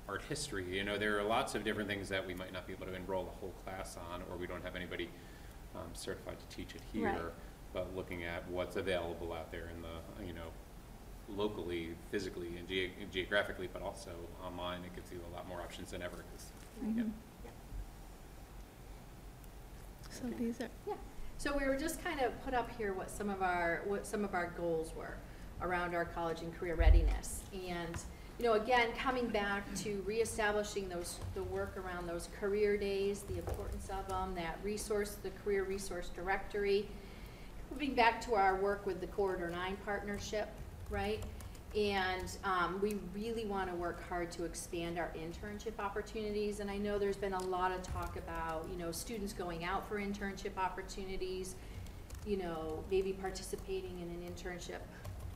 art 0.08 0.22
history, 0.26 0.74
you 0.74 0.84
know, 0.84 0.96
there 0.96 1.18
are 1.18 1.22
lots 1.22 1.54
of 1.54 1.64
different 1.64 1.86
things 1.86 2.08
that 2.08 2.26
we 2.26 2.32
might 2.32 2.50
not 2.50 2.66
be 2.66 2.72
able 2.72 2.86
to 2.86 2.94
enroll 2.94 3.24
the 3.24 3.30
whole 3.40 3.52
class 3.62 3.98
on, 4.10 4.22
or 4.30 4.38
we 4.38 4.46
don't 4.46 4.64
have 4.64 4.74
anybody 4.74 5.10
um, 5.76 5.90
certified 5.92 6.36
to 6.40 6.56
teach 6.56 6.74
it 6.74 6.80
Right. 6.94 7.12
here. 7.14 7.32
But 7.74 7.94
looking 7.94 8.24
at 8.24 8.48
what's 8.48 8.76
available 8.76 9.34
out 9.34 9.52
there 9.52 9.68
in 9.76 9.82
the, 9.82 10.24
you 10.26 10.32
know, 10.32 10.48
locally, 11.36 11.90
physically, 12.10 12.56
and 12.56 12.66
geo- 12.66 12.88
geographically, 13.12 13.68
but 13.70 13.82
also 13.82 14.12
online, 14.42 14.80
it 14.82 14.94
gives 14.96 15.12
you 15.12 15.20
a 15.30 15.36
lot 15.36 15.46
more 15.46 15.60
options 15.60 15.90
than 15.90 16.00
ever. 16.00 16.16
'cause, 16.32 16.52
yeah. 16.82 17.02
Mhm. 17.02 17.12
So 20.08 20.26
these 20.38 20.58
are, 20.62 20.70
Yeah, 20.86 20.94
so 21.38 21.56
we 21.56 21.64
were 21.66 21.76
just 21.76 22.02
kind 22.02 22.20
of 22.20 22.32
put 22.44 22.52
up 22.52 22.68
here 22.76 22.92
what 22.92 23.08
some 23.08 23.30
of 23.30 23.42
our, 23.42 23.82
what 23.86 24.04
some 24.04 24.24
of 24.24 24.34
our 24.34 24.48
goals 24.58 24.92
were 24.96 25.16
around 25.62 25.94
our 25.94 26.04
college 26.04 26.40
and 26.40 26.52
career 26.58 26.74
readiness. 26.74 27.42
And, 27.52 27.96
you 28.40 28.44
know, 28.44 28.54
again, 28.54 28.88
coming 28.98 29.28
back 29.28 29.72
to 29.76 30.02
reestablishing 30.04 30.88
those, 30.88 31.20
the 31.36 31.44
work 31.44 31.76
around 31.76 32.08
those 32.08 32.28
career 32.40 32.76
days, 32.76 33.22
the 33.22 33.38
importance 33.38 33.88
of 33.88 34.08
them, 34.08 34.34
that 34.34 34.58
resource, 34.64 35.16
the 35.22 35.30
career 35.44 35.62
resource 35.62 36.10
directory. 36.12 36.88
Moving 37.70 37.94
back 37.94 38.20
to 38.22 38.34
our 38.34 38.56
work 38.56 38.84
with 38.84 39.00
the 39.00 39.06
Corridor 39.06 39.48
Nine 39.48 39.76
partnership, 39.84 40.48
right? 40.90 41.22
And 41.76 42.30
um, 42.44 42.80
we 42.80 42.96
really 43.14 43.44
want 43.44 43.68
to 43.70 43.76
work 43.76 44.08
hard 44.08 44.30
to 44.32 44.44
expand 44.44 44.98
our 44.98 45.12
internship 45.14 45.78
opportunities. 45.78 46.60
And 46.60 46.70
I 46.70 46.78
know 46.78 46.98
there's 46.98 47.16
been 47.16 47.34
a 47.34 47.42
lot 47.44 47.72
of 47.72 47.82
talk 47.82 48.16
about, 48.16 48.66
you 48.72 48.78
know, 48.78 48.90
students 48.90 49.32
going 49.34 49.64
out 49.64 49.86
for 49.86 49.98
internship 49.98 50.56
opportunities, 50.56 51.56
you 52.26 52.38
know, 52.38 52.82
maybe 52.90 53.12
participating 53.12 53.98
in 54.00 54.08
an 54.08 54.32
internship 54.32 54.80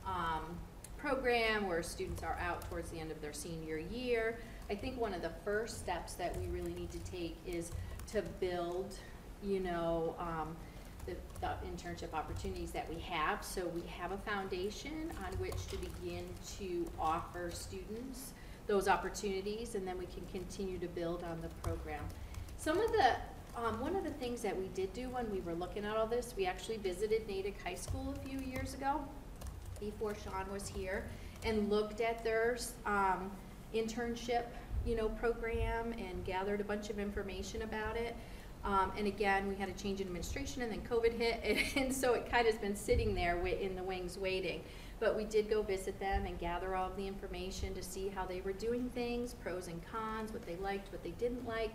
um, 0.07 0.57
program 0.97 1.67
where 1.67 1.83
students 1.83 2.23
are 2.23 2.37
out 2.41 2.67
towards 2.69 2.89
the 2.89 2.99
end 2.99 3.11
of 3.11 3.21
their 3.21 3.33
senior 3.33 3.77
year. 3.77 4.39
I 4.69 4.75
think 4.75 4.99
one 4.99 5.13
of 5.13 5.21
the 5.21 5.31
first 5.45 5.79
steps 5.79 6.13
that 6.15 6.35
we 6.39 6.47
really 6.47 6.73
need 6.73 6.91
to 6.91 6.99
take 6.99 7.35
is 7.45 7.71
to 8.11 8.23
build, 8.39 8.95
you 9.43 9.59
know, 9.59 10.15
um, 10.17 10.55
the, 11.43 11.67
internship 11.67 12.13
opportunities 12.13 12.71
that 12.71 12.89
we 12.89 12.99
have. 13.01 13.43
So 13.43 13.67
we 13.67 13.83
have 13.99 14.11
a 14.11 14.17
foundation 14.17 15.11
on 15.25 15.37
which 15.39 15.67
to 15.67 15.77
begin 15.77 16.25
to 16.59 16.85
offer 16.99 17.51
students 17.51 18.33
those 18.65 18.87
opportunities, 18.87 19.75
and 19.75 19.85
then 19.85 19.97
we 19.97 20.05
can 20.05 20.25
continue 20.31 20.77
to 20.79 20.87
build 20.87 21.23
on 21.23 21.41
the 21.41 21.49
program. 21.67 22.03
Some 22.57 22.79
of 22.79 22.91
the, 22.93 23.15
um, 23.57 23.81
one 23.81 23.95
of 23.95 24.05
the 24.05 24.11
things 24.11 24.41
that 24.41 24.57
we 24.57 24.67
did 24.69 24.93
do 24.93 25.09
when 25.09 25.29
we 25.29 25.41
were 25.41 25.53
looking 25.53 25.83
at 25.83 25.97
all 25.97 26.07
this, 26.07 26.33
we 26.37 26.45
actually 26.45 26.77
visited 26.77 27.27
Natick 27.27 27.57
High 27.61 27.75
School 27.75 28.15
a 28.15 28.27
few 28.27 28.39
years 28.39 28.73
ago, 28.73 29.01
before 29.81 30.15
Sean 30.15 30.49
was 30.49 30.67
here, 30.69 31.03
and 31.43 31.69
looked 31.69 31.99
at 31.99 32.23
their, 32.23 32.57
um, 32.85 33.29
internship, 33.75 34.45
you 34.85 34.95
know, 34.95 35.09
program 35.09 35.91
and 35.93 36.23
gathered 36.23 36.61
a 36.61 36.63
bunch 36.63 36.89
of 36.89 36.99
information 36.99 37.63
about 37.63 37.97
it. 37.97 38.15
Um, 38.65 38.91
and 38.97 39.07
again, 39.07 39.47
we 39.47 39.55
had 39.55 39.67
a 39.67 39.73
change 39.73 39.99
in 39.99 40.07
administration 40.07 40.61
and 40.61 40.71
then 40.71 40.81
COVID 40.81 41.17
hit, 41.17 41.75
and 41.75 41.93
so 41.93 42.13
it 42.13 42.29
kind 42.29 42.47
of 42.47 42.53
has 42.53 42.61
been 42.61 42.75
sitting 42.75 43.13
there 43.13 43.37
in 43.45 43.75
the 43.75 43.83
wings 43.83 44.17
waiting. 44.17 44.61
But 44.99 45.17
we 45.17 45.25
did 45.25 45.49
go 45.49 45.61
visit 45.63 45.99
them 45.99 46.25
and 46.25 46.39
gather 46.39 46.75
all 46.75 46.89
of 46.89 46.95
the 46.95 47.05
information 47.05 47.73
to 47.73 47.83
see 47.83 48.07
how 48.07 48.25
they 48.25 48.39
were 48.41 48.53
doing 48.53 48.89
things, 48.95 49.33
pros 49.33 49.67
and 49.67 49.81
cons, 49.91 50.31
what 50.31 50.45
they 50.45 50.55
liked, 50.57 50.91
what 50.93 51.03
they 51.03 51.11
didn't 51.11 51.45
like. 51.45 51.73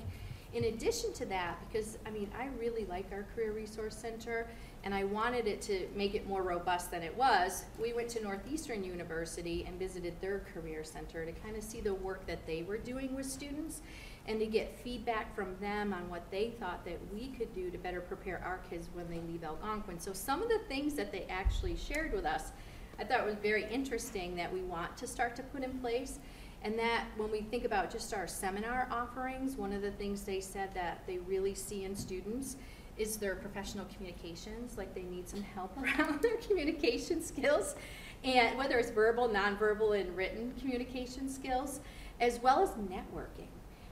In 0.55 0.65
addition 0.65 1.12
to 1.12 1.27
that, 1.27 1.59
because, 1.70 1.98
I 2.06 2.10
mean, 2.10 2.31
I 2.39 2.48
really 2.59 2.86
like 2.86 3.05
our 3.12 3.27
Career 3.35 3.52
Resource 3.52 3.94
Center, 3.94 4.47
and 4.82 4.94
I 4.94 5.05
wanted 5.05 5.47
it 5.47 5.60
to 5.62 5.86
make 5.94 6.15
it 6.15 6.27
more 6.27 6.43
robust 6.43 6.90
than 6.90 7.02
it 7.02 7.15
was, 7.15 7.66
we 7.78 7.93
went 7.93 8.09
to 8.10 8.23
Northeastern 8.23 8.82
University 8.82 9.66
and 9.69 9.78
visited 9.78 10.19
their 10.23 10.40
Career 10.55 10.85
Center 10.85 11.27
to 11.27 11.32
kind 11.32 11.55
of 11.55 11.62
see 11.62 11.82
the 11.82 11.93
work 11.93 12.27
that 12.27 12.47
they 12.47 12.62
were 12.62 12.78
doing 12.78 13.15
with 13.15 13.27
students 13.27 13.82
and 14.28 14.38
to 14.38 14.46
get 14.46 14.78
feedback 14.84 15.34
from 15.34 15.56
them 15.59 15.94
on 15.94 16.09
what 16.10 16.30
they 16.30 16.50
thought 16.60 16.84
that 16.84 16.98
we 17.12 17.28
could 17.28 17.52
do 17.55 17.70
to 17.70 17.78
better 17.78 18.02
prepare 18.02 18.42
our 18.44 18.59
kids 18.70 18.90
when 18.92 19.09
they 19.09 19.20
leave 19.20 19.42
Algonquin. 19.42 19.98
So 19.98 20.12
some 20.12 20.42
of 20.42 20.50
the 20.50 20.59
things 20.68 20.92
that 20.94 21.10
they 21.10 21.26
actually 21.30 21.76
shared 21.76 22.12
with 22.12 22.26
us, 22.26 22.52
I 22.98 23.05
thought 23.05 23.24
was 23.24 23.36
very 23.36 23.64
interesting 23.72 24.36
that 24.36 24.52
we 24.52 24.60
want 24.60 24.94
to 24.98 25.06
start 25.06 25.34
to 25.36 25.42
put 25.42 25.62
in 25.64 25.78
place. 25.78 26.18
And 26.62 26.78
that 26.78 27.06
when 27.16 27.30
we 27.30 27.40
think 27.40 27.64
about 27.64 27.90
just 27.90 28.12
our 28.12 28.26
seminar 28.26 28.88
offerings, 28.90 29.56
one 29.56 29.72
of 29.72 29.80
the 29.80 29.92
things 29.92 30.22
they 30.22 30.40
said 30.40 30.74
that 30.74 31.05
they 31.06 31.18
really 31.18 31.55
see 31.55 31.84
in 31.84 31.96
students 31.96 32.56
is 32.98 33.16
their 33.16 33.36
professional 33.36 33.86
communications, 33.94 34.76
like 34.76 34.92
they 34.94 35.05
need 35.05 35.26
some 35.26 35.40
help 35.40 35.74
around 35.82 36.20
their 36.20 36.36
communication 36.36 37.22
skills. 37.22 37.76
And 38.24 38.59
whether 38.59 38.78
it's 38.78 38.90
verbal, 38.90 39.28
nonverbal, 39.28 39.98
and 39.98 40.14
written 40.14 40.52
communication 40.60 41.30
skills, 41.30 41.80
as 42.20 42.42
well 42.42 42.60
as 42.60 42.70
networking 42.70 43.46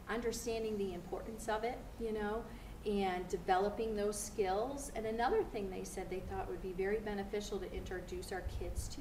understanding 0.08 0.78
the 0.78 0.94
importance 0.94 1.48
of 1.48 1.64
it, 1.64 1.78
you 2.00 2.12
know, 2.12 2.42
and 2.86 3.26
developing 3.28 3.96
those 3.96 4.18
skills. 4.18 4.92
And 4.94 5.06
another 5.06 5.42
thing 5.42 5.70
they 5.70 5.84
said 5.84 6.08
they 6.08 6.22
thought 6.30 6.48
would 6.48 6.62
be 6.62 6.72
very 6.72 6.98
beneficial 6.98 7.58
to 7.58 7.72
introduce 7.72 8.32
our 8.32 8.44
kids 8.60 8.88
to 8.88 9.00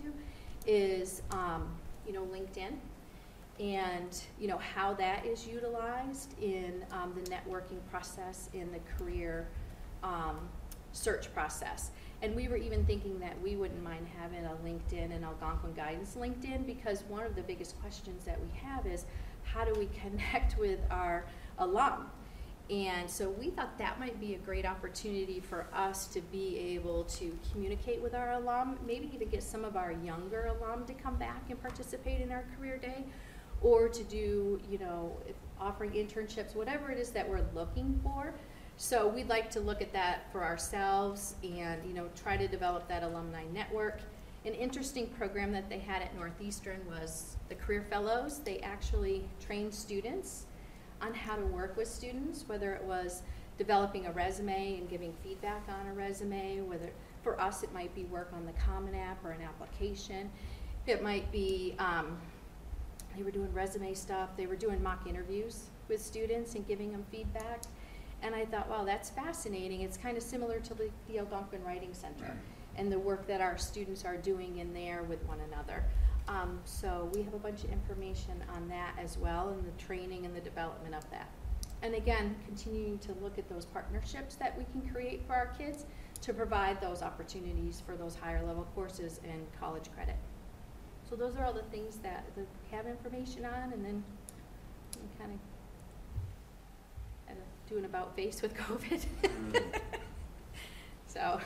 is, 0.65 1.22
um, 1.32 1.68
you 2.07 2.14
know, 2.14 2.23
LinkedIn 2.23 2.73
and, 3.60 4.22
you 4.40 4.48
know, 4.48 4.57
how 4.57 4.94
that 4.95 5.26
is 5.26 5.48
utilized 5.48 6.34
in 6.41 6.84
um, 6.91 7.14
the 7.15 7.30
networking 7.30 7.80
process, 7.90 8.49
in 8.53 8.72
the 8.72 8.80
career 8.98 9.48
um, 10.03 10.40
search 10.91 11.34
process. 11.34 11.91
And 12.22 12.36
we 12.36 12.48
were 12.48 12.57
even 12.57 12.86
thinking 12.86 13.19
that 13.19 13.40
we 13.41 13.56
wouldn't 13.56 13.84
mind 13.84 14.07
having 14.19 14.45
a 14.45 14.56
LinkedIn 14.65 15.14
and 15.14 15.23
Algonquin 15.23 15.73
Guidance 15.73 16.18
LinkedIn 16.19 16.65
because 16.65 17.03
one 17.07 17.26
of 17.26 17.36
the 17.36 17.44
biggest 17.44 17.80
questions 17.82 18.26
that 18.26 18.40
we 18.41 18.48
have 18.60 18.88
is 18.88 19.06
how 19.45 19.63
do 19.63 19.73
we 19.80 19.88
connect 20.01 20.57
with 20.59 20.80
our 20.91 21.26
alum? 21.59 22.07
And 22.69 23.07
so 23.07 23.30
we 23.30 23.51
thought 23.51 23.77
that 23.77 23.99
might 23.99 24.19
be 24.19 24.34
a 24.34 24.39
great 24.39 24.65
opportunity 24.65 25.39
for 25.39 25.67
us 25.72 26.07
to 26.07 26.22
be 26.22 26.57
able 26.57 27.03
to 27.03 27.38
communicate 27.51 28.01
with 28.01 28.15
our 28.15 28.34
alum, 28.34 28.80
maybe 28.85 29.11
even 29.13 29.30
get 29.30 29.43
some 29.43 29.63
of 29.63 29.77
our 29.77 29.91
younger 29.91 30.51
alum 30.59 30.85
to 30.85 30.93
come 30.93 31.15
back 31.15 31.43
and 31.49 31.61
participate 31.61 32.22
in 32.22 32.31
our 32.31 32.43
career 32.57 32.77
day, 32.77 33.03
or 33.61 33.88
to 33.88 34.03
do, 34.03 34.59
you 34.69 34.80
know, 34.80 35.15
offering 35.59 35.91
internships, 35.91 36.55
whatever 36.55 36.89
it 36.89 36.97
is 36.97 37.11
that 37.11 37.30
we're 37.30 37.45
looking 37.53 37.99
for. 38.03 38.34
So 38.77 39.07
we'd 39.07 39.30
like 39.30 39.51
to 39.51 39.59
look 39.59 39.81
at 39.81 39.93
that 39.93 40.31
for 40.31 40.43
ourselves 40.43 41.35
and, 41.43 41.85
you 41.85 41.93
know, 41.93 42.09
try 42.15 42.35
to 42.35 42.47
develop 42.47 42.88
that 42.89 43.03
alumni 43.03 43.43
network. 43.53 43.99
An 44.43 44.53
interesting 44.53 45.07
program 45.07 45.51
that 45.53 45.69
they 45.69 45.80
had 45.80 46.01
at 46.01 46.15
Northeastern 46.15 46.81
was 46.88 47.34
the 47.49 47.55
Career 47.55 47.85
Fellows. 47.89 48.39
They 48.39 48.59
actually 48.59 49.27
trained 49.39 49.73
students 49.73 50.45
on 51.01 51.13
how 51.13 51.35
to 51.35 51.45
work 51.45 51.77
with 51.77 51.88
students, 51.88 52.45
whether 52.47 52.73
it 52.73 52.84
was 52.84 53.22
developing 53.57 54.07
a 54.07 54.11
resume 54.11 54.77
and 54.77 54.89
giving 54.89 55.13
feedback 55.23 55.63
on 55.69 55.88
a 55.88 55.93
resume, 55.93 56.61
whether 56.61 56.89
for 57.23 57.39
us 57.39 57.63
it 57.63 57.73
might 57.73 57.93
be 57.95 58.03
work 58.05 58.31
on 58.34 58.45
the 58.45 58.53
Common 58.53 58.95
App 58.95 59.23
or 59.23 59.31
an 59.31 59.41
application. 59.41 60.30
It 60.88 61.01
might 61.01 61.31
be 61.31 61.76
um, 61.80 62.17
they 63.15 63.23
were 63.23 63.31
doing 63.31 63.51
resume 63.53 63.93
stuff. 63.93 64.30
They 64.35 64.45
were 64.45 64.55
doing 64.55 64.81
mock 64.84 65.07
interviews 65.07 65.69
with 65.88 66.01
students 66.01 66.55
and 66.55 66.67
giving 66.67 66.91
them 66.91 67.05
feedback. 67.11 67.63
And 68.22 68.35
I 68.35 68.45
thought, 68.45 68.69
wow, 68.69 68.84
that's 68.84 69.09
fascinating. 69.09 69.81
It's 69.81 69.97
kind 69.97 70.17
of 70.17 70.23
similar 70.23 70.59
to 70.59 70.73
the, 70.73 70.89
the 71.07 71.19
Algonquin 71.19 71.63
Writing 71.63 71.93
Center 71.93 72.38
and 72.76 72.91
the 72.91 72.99
work 72.99 73.27
that 73.27 73.39
our 73.39 73.57
students 73.57 74.03
are 74.03 74.17
doing 74.17 74.57
in 74.57 74.73
there 74.73 75.03
with 75.03 75.23
one 75.26 75.39
another. 75.51 75.84
Um, 76.27 76.60
so 76.65 77.10
we 77.14 77.22
have 77.22 77.34
a 77.34 77.39
bunch 77.39 77.64
of 77.64 77.72
information 77.72 78.43
on 78.56 78.68
that 78.69 78.95
as 78.99 79.18
well 79.18 79.49
and 79.49 79.64
the 79.65 79.84
training 79.84 80.26
and 80.26 80.35
the 80.35 80.41
development 80.41 80.95
of 80.95 81.10
that. 81.11 81.30
And 81.84 81.93
again, 81.93 82.35
continuing 82.45 82.97
to 82.99 83.14
look 83.22 83.38
at 83.38 83.47
those 83.47 83.65
partnerships 83.65 84.35
that 84.35 84.57
we 84.57 84.65
can 84.72 84.89
create 84.91 85.22
for 85.27 85.34
our 85.34 85.47
kids 85.57 85.85
to 86.22 86.34
provide 86.34 86.81
those 86.81 87.03
opportunities 87.03 87.84
for 87.85 87.95
those 87.95 88.15
higher 88.15 88.43
level 88.43 88.68
courses 88.73 89.19
and 89.23 89.45
college 89.60 89.85
credit. 89.93 90.15
So 91.07 91.15
those 91.15 91.35
are 91.35 91.45
all 91.45 91.53
the 91.53 91.61
things 91.64 91.97
that 91.97 92.26
we 92.35 92.43
have 92.72 92.88
information 92.88 93.45
on 93.45 93.73
and 93.73 93.85
then 93.85 94.03
we 94.95 95.19
kind 95.19 95.31
of 95.31 95.39
kind 97.27 97.39
of 97.39 97.69
do 97.69 97.77
an 97.77 97.85
about 97.85 98.15
face 98.15 98.41
with 98.41 98.53
COVID. 98.57 99.06
So, 101.15 101.39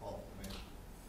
Paul, 0.00 0.24
man. 0.40 0.52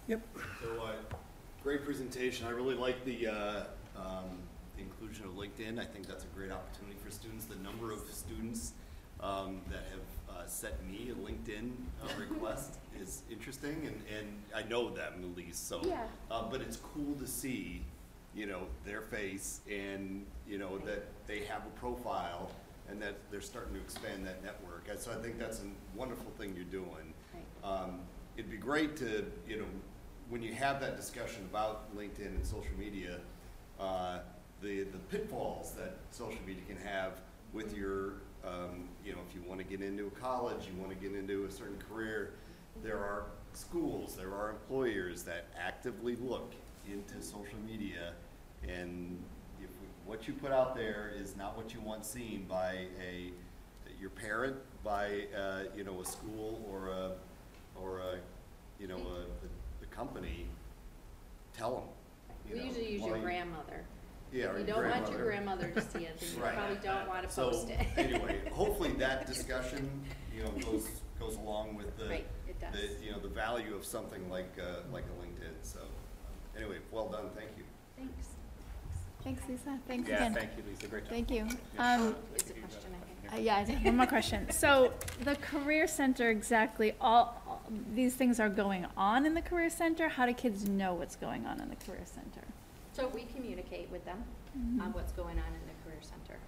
Yep. 0.08 0.28
So, 0.62 0.82
uh, 0.84 1.16
great 1.64 1.84
presentation. 1.84 2.48
I 2.48 2.52
really 2.52 2.76
like 2.76 3.04
the, 3.06 3.28
uh, 3.28 3.64
um, 3.98 4.30
the 4.76 4.84
inclusion 4.84 5.26
of 5.26 5.32
LinkedIn. 5.32 5.80
I 5.80 5.86
think 5.86 6.08
that's 6.08 6.24
a 6.24 6.28
great 6.28 6.52
opportunity 6.52 6.98
for 7.04 7.12
students. 7.12 7.46
The 7.46 7.56
number 7.58 7.92
of 7.92 8.00
students, 8.12 8.74
um, 9.20 9.62
that 9.70 9.84
have, 9.92 10.38
uh, 10.38 10.48
sent 10.48 10.74
me 10.90 11.12
a 11.12 11.16
LinkedIn, 11.16 11.72
uh, 12.02 12.08
request 12.20 12.78
is 13.00 13.24
interesting 13.30 13.86
and, 13.86 14.02
and 14.18 14.42
I 14.56 14.68
know 14.68 14.90
them 14.90 15.14
at 15.22 15.38
least, 15.38 15.68
so. 15.68 15.82
Yeah. 15.84 16.06
Uh, 16.32 16.44
but 16.50 16.62
it's 16.62 16.78
cool 16.78 17.16
to 17.16 17.28
see, 17.28 17.82
you 18.34 18.46
know, 18.46 18.62
their 18.86 19.02
face 19.02 19.60
and, 19.70 20.26
you 20.48 20.58
know, 20.58 20.78
that 20.80 21.08
they 21.28 21.40
have 21.46 21.66
a 21.66 21.80
profile 21.80 22.52
and 22.90 23.02
that 23.02 23.16
they're 23.32 23.42
starting 23.42 23.74
to 23.74 23.80
expand 23.82 24.26
that 24.26 24.44
network. 24.44 24.88
And 24.90 25.00
so 25.00 25.12
I 25.12 25.16
think 25.16 25.38
that's 25.38 25.60
a 25.60 25.98
wonderful 25.98 26.32
thing 26.38 26.56
you're 26.56 26.66
doing. 26.66 27.14
Um, 27.64 28.00
it'd 28.38 28.50
be 28.50 28.58
great 28.58 28.96
to, 28.98 29.26
you 29.48 29.58
know, 29.58 29.66
when 30.30 30.44
you 30.44 30.54
have 30.54 30.80
that 30.80 30.96
discussion 30.96 31.44
about 31.50 31.96
LinkedIn 31.98 32.28
and 32.28 32.46
social 32.46 32.74
media, 32.78 33.20
uh, 33.80 34.20
the, 34.62 34.84
the 34.84 34.98
pitfalls 35.10 35.72
that 35.72 35.98
social 36.12 36.40
media 36.46 36.64
can 36.68 36.78
have 36.78 37.14
with 37.52 37.76
your, 37.76 38.14
um, 38.46 38.88
you 39.04 39.12
know, 39.12 39.20
if 39.28 39.36
you 39.36 39.42
want 39.48 39.60
to 39.60 39.66
get 39.66 39.82
into 39.82 40.06
a 40.06 40.12
college, 40.12 40.68
you 40.68 40.80
want 40.80 40.92
to 40.92 41.08
get 41.08 41.18
into 41.18 41.46
a 41.46 41.52
certain 41.52 41.80
career, 41.90 42.34
there 42.84 42.98
are 42.98 43.26
schools, 43.54 44.16
there 44.16 44.34
are 44.34 44.52
employers 44.52 45.24
that 45.24 45.46
actively 45.60 46.16
look 46.18 46.54
into 46.92 47.22
social 47.22 47.58
media 47.68 48.14
and 48.68 49.18
if 49.62 49.70
what 50.06 50.28
you 50.28 50.34
put 50.34 50.52
out 50.52 50.76
there 50.76 51.12
is 51.16 51.36
not 51.36 51.56
what 51.56 51.74
you 51.74 51.80
want 51.82 52.06
seen 52.06 52.46
by 52.48 52.88
a, 53.02 53.32
your 54.00 54.10
parent, 54.10 54.58
by, 54.84 55.26
uh, 55.38 55.64
you 55.76 55.84
know, 55.84 56.02
a 56.02 56.06
school 56.06 56.62
or 56.72 56.90
a, 56.90 57.12
or 57.82 58.00
a, 58.00 58.16
you 58.80 58.88
know, 58.88 58.98
a, 58.98 59.00
a, 59.00 59.48
a 59.48 59.59
company, 60.04 60.46
tell 61.58 61.76
them. 61.76 61.84
we 62.58 62.64
usually 62.66 62.94
use 62.94 63.04
your 63.04 63.18
grandmother. 63.20 63.84
Yeah, 64.32 64.46
or 64.46 64.54
If 64.54 64.68
you 64.68 64.74
don't 64.74 64.88
want 64.90 65.10
your 65.12 65.24
grandmother. 65.26 65.68
grandmother 65.68 65.82
to 65.82 65.82
see 66.00 66.06
it, 66.06 66.20
then 66.20 66.30
you 66.38 66.44
Right. 66.44 66.56
probably 66.56 66.78
don't 66.78 67.08
want 67.10 67.24
to 67.28 67.30
So, 67.34 67.50
post 67.50 67.70
it. 67.70 67.86
anyway, 67.98 68.42
hopefully 68.52 68.94
that 68.94 69.26
discussion, 69.28 69.90
you 70.34 70.44
know, 70.44 70.52
goes, 70.52 70.88
goes 71.20 71.36
along 71.36 71.76
with 71.76 71.98
the, 71.98 72.08
Right, 72.08 72.28
it 72.48 72.60
does. 72.62 72.72
the, 72.74 73.04
you 73.06 73.12
know, 73.12 73.20
the 73.20 73.28
value 73.28 73.76
of 73.76 73.84
something 73.86 74.30
like, 74.30 74.52
uh, 74.62 74.84
like 74.94 75.04
a 75.04 75.16
LinkedIn, 75.22 75.54
so, 75.64 75.80
anyway, 76.56 76.78
well 76.92 77.10
done, 77.10 77.30
thank 77.36 77.50
you. 77.58 77.64
Thanks. 77.98 78.28
Thanks, 79.24 79.42
Lisa. 79.50 79.78
Thanks 79.88 80.08
Yeah, 80.08 80.16
again. 80.18 80.34
thank 80.36 80.52
you, 80.56 80.64
Lisa, 80.70 80.88
great 80.88 81.04
job. 81.04 81.10
Thank 81.12 81.32
you. 81.32 81.42
Um, 81.78 82.16
It's 82.36 82.50
a 82.52 82.54
question 82.54 82.92
I 82.94 83.28
uh, 83.28 83.32
have. 83.32 83.40
yeah, 83.42 83.56
I 83.58 83.64
did- 83.66 83.84
one 83.84 83.98
more 83.98 84.06
question. 84.08 84.50
So 84.52 84.94
the 85.24 85.36
Career 85.38 85.88
Center, 85.88 86.30
exactly, 86.30 86.94
all, 87.02 87.42
all- 87.48 87.49
these 87.94 88.16
things 88.16 88.40
are 88.40 88.50
going 88.50 88.86
on 88.98 89.26
in 89.26 89.34
the 89.34 89.42
Career 89.42 89.70
Center? 89.70 90.08
How 90.10 90.26
do 90.26 90.34
kids 90.34 90.68
know 90.68 90.94
what's 90.94 91.16
going 91.16 91.46
on 91.46 91.60
in 91.62 91.70
the 91.70 91.76
Career 91.76 92.04
Center? 92.06 92.46
So 92.94 93.08
we 93.10 93.26
communicate 93.36 93.90
with 93.92 94.04
them 94.06 94.24
Mhm. 94.58 94.82
on 94.82 94.94
what's 94.94 95.12
going 95.14 95.38
on 95.40 95.46
in 95.48 95.62
the 95.68 95.84
Career 95.90 96.02
Center. 96.02 96.40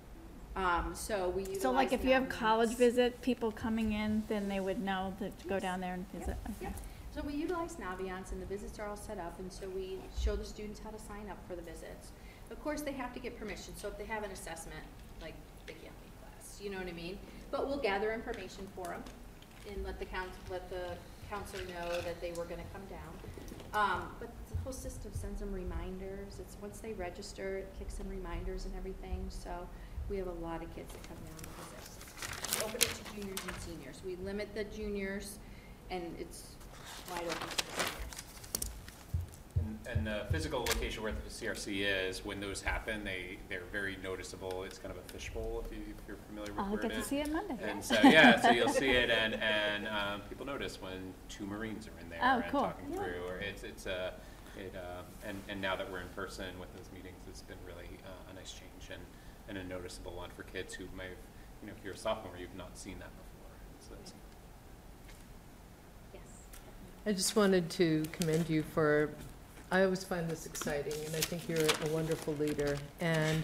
Um, 0.56 0.94
so 0.96 1.30
we. 1.30 1.56
So 1.56 1.72
like 1.72 1.94
if 1.94 2.04
you 2.04 2.12
have 2.12 2.28
college 2.28 2.76
visit, 2.76 3.22
people 3.22 3.52
coming 3.52 3.94
in, 3.94 4.24
then 4.28 4.50
they 4.50 4.60
would 4.60 4.82
know 4.84 5.14
that 5.20 5.38
to 5.40 5.48
go 5.48 5.60
down 5.60 5.80
there 5.80 5.94
and 5.94 6.06
visit, 6.12 6.36
Yeah. 6.60 6.68
okay. 6.70 6.76
So 7.16 7.22
we 7.22 7.34
utilize 7.34 7.76
Naviance 7.76 8.32
and 8.32 8.42
the 8.42 8.46
visits 8.46 8.80
are 8.80 8.88
all 8.88 8.96
set 8.98 9.18
up 9.18 9.38
and 9.40 9.52
so 9.52 9.70
we 9.70 10.00
show 10.20 10.36
the 10.36 10.46
students 10.46 10.80
how 10.80 10.90
to 10.90 11.00
sign 11.00 11.30
up 11.30 11.38
for 11.48 11.56
the 11.56 11.62
visits. 11.62 12.12
Of 12.50 12.62
course, 12.62 12.82
they 12.82 12.92
have 12.94 13.14
to 13.14 13.20
get 13.20 13.38
permission, 13.40 13.76
so 13.78 13.88
if 13.88 13.98
they 13.98 14.06
have 14.06 14.24
an 14.24 14.32
assessment, 14.32 14.84
like 15.22 15.36
they 15.68 15.74
can't 15.74 15.94
leave 16.04 16.22
class, 16.22 16.60
you 16.62 16.70
know 16.70 16.80
what 16.80 16.88
I 16.88 16.92
mean? 16.94 17.18
But 17.50 17.68
we'll 17.68 17.78
gather 17.80 18.12
information 18.14 18.68
for 18.76 18.86
them 18.88 19.04
and 19.70 19.84
let 19.86 20.00
the 20.00 20.06
council, 20.06 20.36
let 20.50 20.70
the 20.70 20.98
counselor 21.32 21.64
know 21.64 22.02
that 22.02 22.20
they 22.20 22.32
were 22.34 22.44
gonna 22.44 22.68
come 22.74 22.82
down. 22.90 23.14
Um, 23.74 24.10
but 24.20 24.30
the 24.50 24.58
whole 24.64 24.74
system 24.74 25.12
sends 25.14 25.40
them 25.40 25.54
reminders, 25.54 26.40
it's, 26.40 26.58
once 26.62 26.80
they 26.80 26.92
register, 26.94 27.60
it 27.60 27.74
kicks 27.80 27.96
them 27.96 28.10
reminders 28.10 28.66
and 28.66 28.76
everything, 28.76 29.26
so 29.30 29.50
we 30.10 30.18
have 30.18 30.28
a 30.28 30.40
lot 30.44 30.62
of 30.62 30.76
kids 30.76 30.92
that 30.92 31.08
come 31.08 31.18
down 31.26 31.38
to 31.38 31.48
visit. 31.80 32.58
We 32.58 32.64
open 32.66 32.76
it 32.76 32.82
to 32.82 33.16
juniors 33.16 33.40
and 33.48 33.56
seniors, 33.62 34.02
we 34.06 34.18
limit 34.18 34.54
the 34.54 34.66
juniors 34.66 35.38
and 35.90 36.04
it's 36.20 36.56
wide 37.10 37.24
open 37.24 37.48
to. 37.48 38.11
And- 39.88 39.98
And 39.98 40.08
the 40.08 40.26
physical 40.32 40.60
location 40.62 41.04
where 41.04 41.12
the 41.12 41.30
CRC 41.30 41.82
is, 41.86 42.24
when 42.24 42.40
those 42.40 42.62
happen, 42.62 43.04
they, 43.04 43.38
they're 43.50 43.64
very 43.72 43.98
noticeable. 44.04 44.64
It's 44.64 44.78
kind 44.78 44.92
of 44.96 44.98
a 45.04 45.08
fishbowl, 45.12 45.64
if 45.66 45.72
you, 45.76 45.84
if 45.98 46.08
you're 46.08 46.18
familiar 46.28 46.52
with 46.54 46.60
I'll 46.60 46.72
where 46.72 46.80
it 46.80 46.90
get 46.90 46.98
to 46.98 47.04
see 47.04 47.20
it 47.20 47.32
Monday. 47.32 47.58
And 47.64 47.84
so, 47.84 47.96
yeah, 48.04 48.40
so 48.40 48.52
you'll 48.52 48.70
see 48.70 48.90
it 48.92 49.10
and, 49.10 49.34
and, 49.36 49.88
um, 49.88 50.22
people 50.30 50.46
notice 50.46 50.82
when 50.82 51.14
two 51.30 51.46
Marines 51.46 51.88
are 51.88 52.00
in 52.02 52.10
there 52.10 52.20
Oh, 52.22 52.36
and 52.42 52.52
cool. 52.52 52.62
talking 52.62 52.94
through, 52.94 53.24
or 53.28 53.38
it's, 53.40 53.64
it's 53.64 53.86
a, 53.88 54.14
it, 54.58 54.74
um, 54.76 55.06
and, 55.28 55.42
and 55.50 55.60
now 55.62 55.76
that 55.76 55.92
we're 55.92 56.02
in 56.02 56.10
person 56.10 56.46
with 56.60 56.74
those 56.76 56.90
meetings, 56.94 57.18
it's 57.28 57.42
been 57.42 57.58
really, 57.66 57.90
uh, 58.06 58.32
a 58.32 58.34
nice 58.36 58.52
change 58.54 58.90
and, 58.94 59.02
and 59.50 59.58
a 59.58 59.64
noticeable 59.74 60.14
one 60.14 60.30
for 60.36 60.44
kids 60.44 60.74
who 60.74 60.86
may 60.96 61.06
have, 61.06 61.18
you 61.62 61.68
know, 61.68 61.74
if 61.78 61.84
you're 61.84 61.94
a 61.94 61.98
sophomore, 61.98 62.34
you've 62.40 62.56
not 62.56 62.78
seen 62.78 62.98
that 63.00 63.10
before. 63.18 63.90
So 63.90 63.96
it's 64.02 64.14
Yes. 66.14 66.22
I 67.06 67.14
just 67.14 67.36
wanted 67.36 67.70
to 67.72 68.04
commend 68.12 68.50
you 68.50 68.64
for, 68.64 69.10
I 69.72 69.84
always 69.84 70.04
find 70.04 70.30
this 70.30 70.46
exciting, 70.46 70.94
and 71.06 71.16
I 71.16 71.22
think 71.22 71.48
you're 71.48 71.60
a 71.66 71.94
wonderful 71.94 72.34
leader. 72.36 72.78
And 73.00 73.44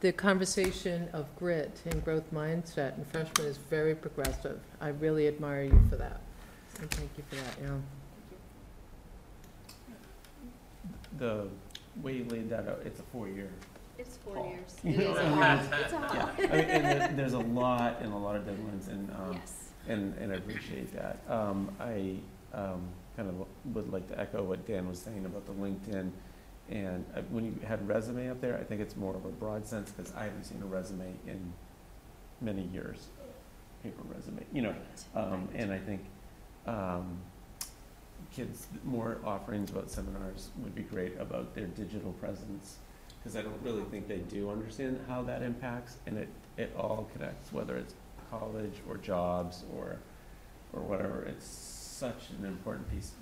the 0.00 0.10
conversation 0.12 1.08
of 1.12 1.26
grit 1.36 1.80
and 1.86 2.04
growth 2.04 2.32
mindset 2.34 2.98
in 2.98 3.04
freshmen 3.04 3.46
is 3.46 3.58
very 3.58 3.94
progressive. 3.94 4.58
I 4.80 4.88
really 4.88 5.28
admire 5.28 5.62
you 5.64 5.80
for 5.88 5.96
that. 5.96 6.20
So 6.74 6.82
thank 6.90 7.10
you 7.16 7.22
for 7.28 7.36
that, 7.36 7.54
yeah. 7.62 7.76
The 11.18 11.46
way 12.02 12.14
you 12.14 12.24
laid 12.24 12.50
that 12.50 12.68
out, 12.68 12.80
it's 12.84 12.98
a 12.98 13.04
four-year. 13.12 13.48
It's 13.98 14.16
four 14.18 14.34
Paul. 14.34 14.48
years. 14.50 14.76
You 14.84 14.92
It 14.94 14.98
know, 14.98 15.10
is 15.12 15.16
a 15.18 15.20
I 15.22 15.28
mean, 15.28 15.38
lot. 15.40 15.64
it's- 15.64 15.80
It's 15.80 15.92
a 15.92 15.96
Yeah, 15.96 16.22
lot. 16.24 16.34
I 16.38 16.42
mean, 16.42 16.50
and 16.50 16.84
there- 17.00 17.08
there's 17.16 17.32
a 17.34 17.38
lot 17.38 18.00
and 18.00 18.12
a 18.12 18.16
lot 18.16 18.36
of 18.36 18.44
deadlines 18.44 18.88
and, 18.88 19.10
um, 19.12 19.32
Yes. 19.34 19.70
and, 19.88 20.14
and 20.18 20.32
I 20.32 20.36
appreciate 20.36 20.92
that. 20.94 21.18
Um, 21.28 21.74
I, 21.80 22.16
um, 22.52 22.82
kind 23.18 23.28
of 23.28 23.74
would 23.74 23.92
like 23.92 24.06
to 24.08 24.18
echo 24.18 24.44
what 24.44 24.64
Dan 24.64 24.88
was 24.88 24.98
saying 25.00 25.26
about 25.26 25.44
the 25.44 25.52
LinkedIn. 25.52 26.10
And 26.70 27.04
uh, 27.16 27.22
when 27.30 27.44
you 27.44 27.54
had 27.66 27.86
resume 27.88 28.30
up 28.30 28.40
there, 28.40 28.56
I 28.56 28.62
think 28.62 28.80
it's 28.80 28.96
more 28.96 29.14
of 29.16 29.24
a 29.24 29.30
broad 29.30 29.66
sense, 29.66 29.90
because 29.90 30.14
I 30.14 30.24
haven't 30.24 30.44
seen 30.44 30.62
a 30.62 30.66
resume 30.66 31.14
in 31.26 31.52
many 32.40 32.62
years, 32.72 33.08
paper 33.82 34.02
resume, 34.14 34.44
you 34.52 34.62
know. 34.62 34.70
Right, 35.14 35.24
Um, 35.24 35.48
right. 35.52 35.60
and 35.60 35.72
I 35.72 35.78
think, 35.78 36.02
um, 36.66 37.18
kids, 38.32 38.68
more 38.84 39.18
offerings 39.24 39.70
about 39.70 39.90
seminars 39.90 40.50
would 40.58 40.74
be 40.74 40.82
great 40.82 41.18
about 41.18 41.54
their 41.54 41.66
digital 41.66 42.12
presence. 42.12 42.76
Cause 43.24 43.34
I 43.34 43.42
don't 43.42 43.60
really 43.62 43.82
think 43.90 44.06
they 44.06 44.18
do 44.18 44.48
understand 44.48 45.00
how 45.08 45.22
that 45.22 45.42
impacts 45.42 45.96
and 46.06 46.16
it, 46.16 46.28
it 46.56 46.72
all 46.78 47.08
connects, 47.12 47.52
whether 47.52 47.76
it's 47.76 47.94
college 48.30 48.74
or 48.88 48.96
jobs 48.96 49.64
or, 49.76 49.96
or 50.72 50.82
whatever. 50.82 51.22
It's 51.22 51.77
such 51.98 52.30
an 52.38 52.46
important 52.46 52.88
piece. 52.90 53.12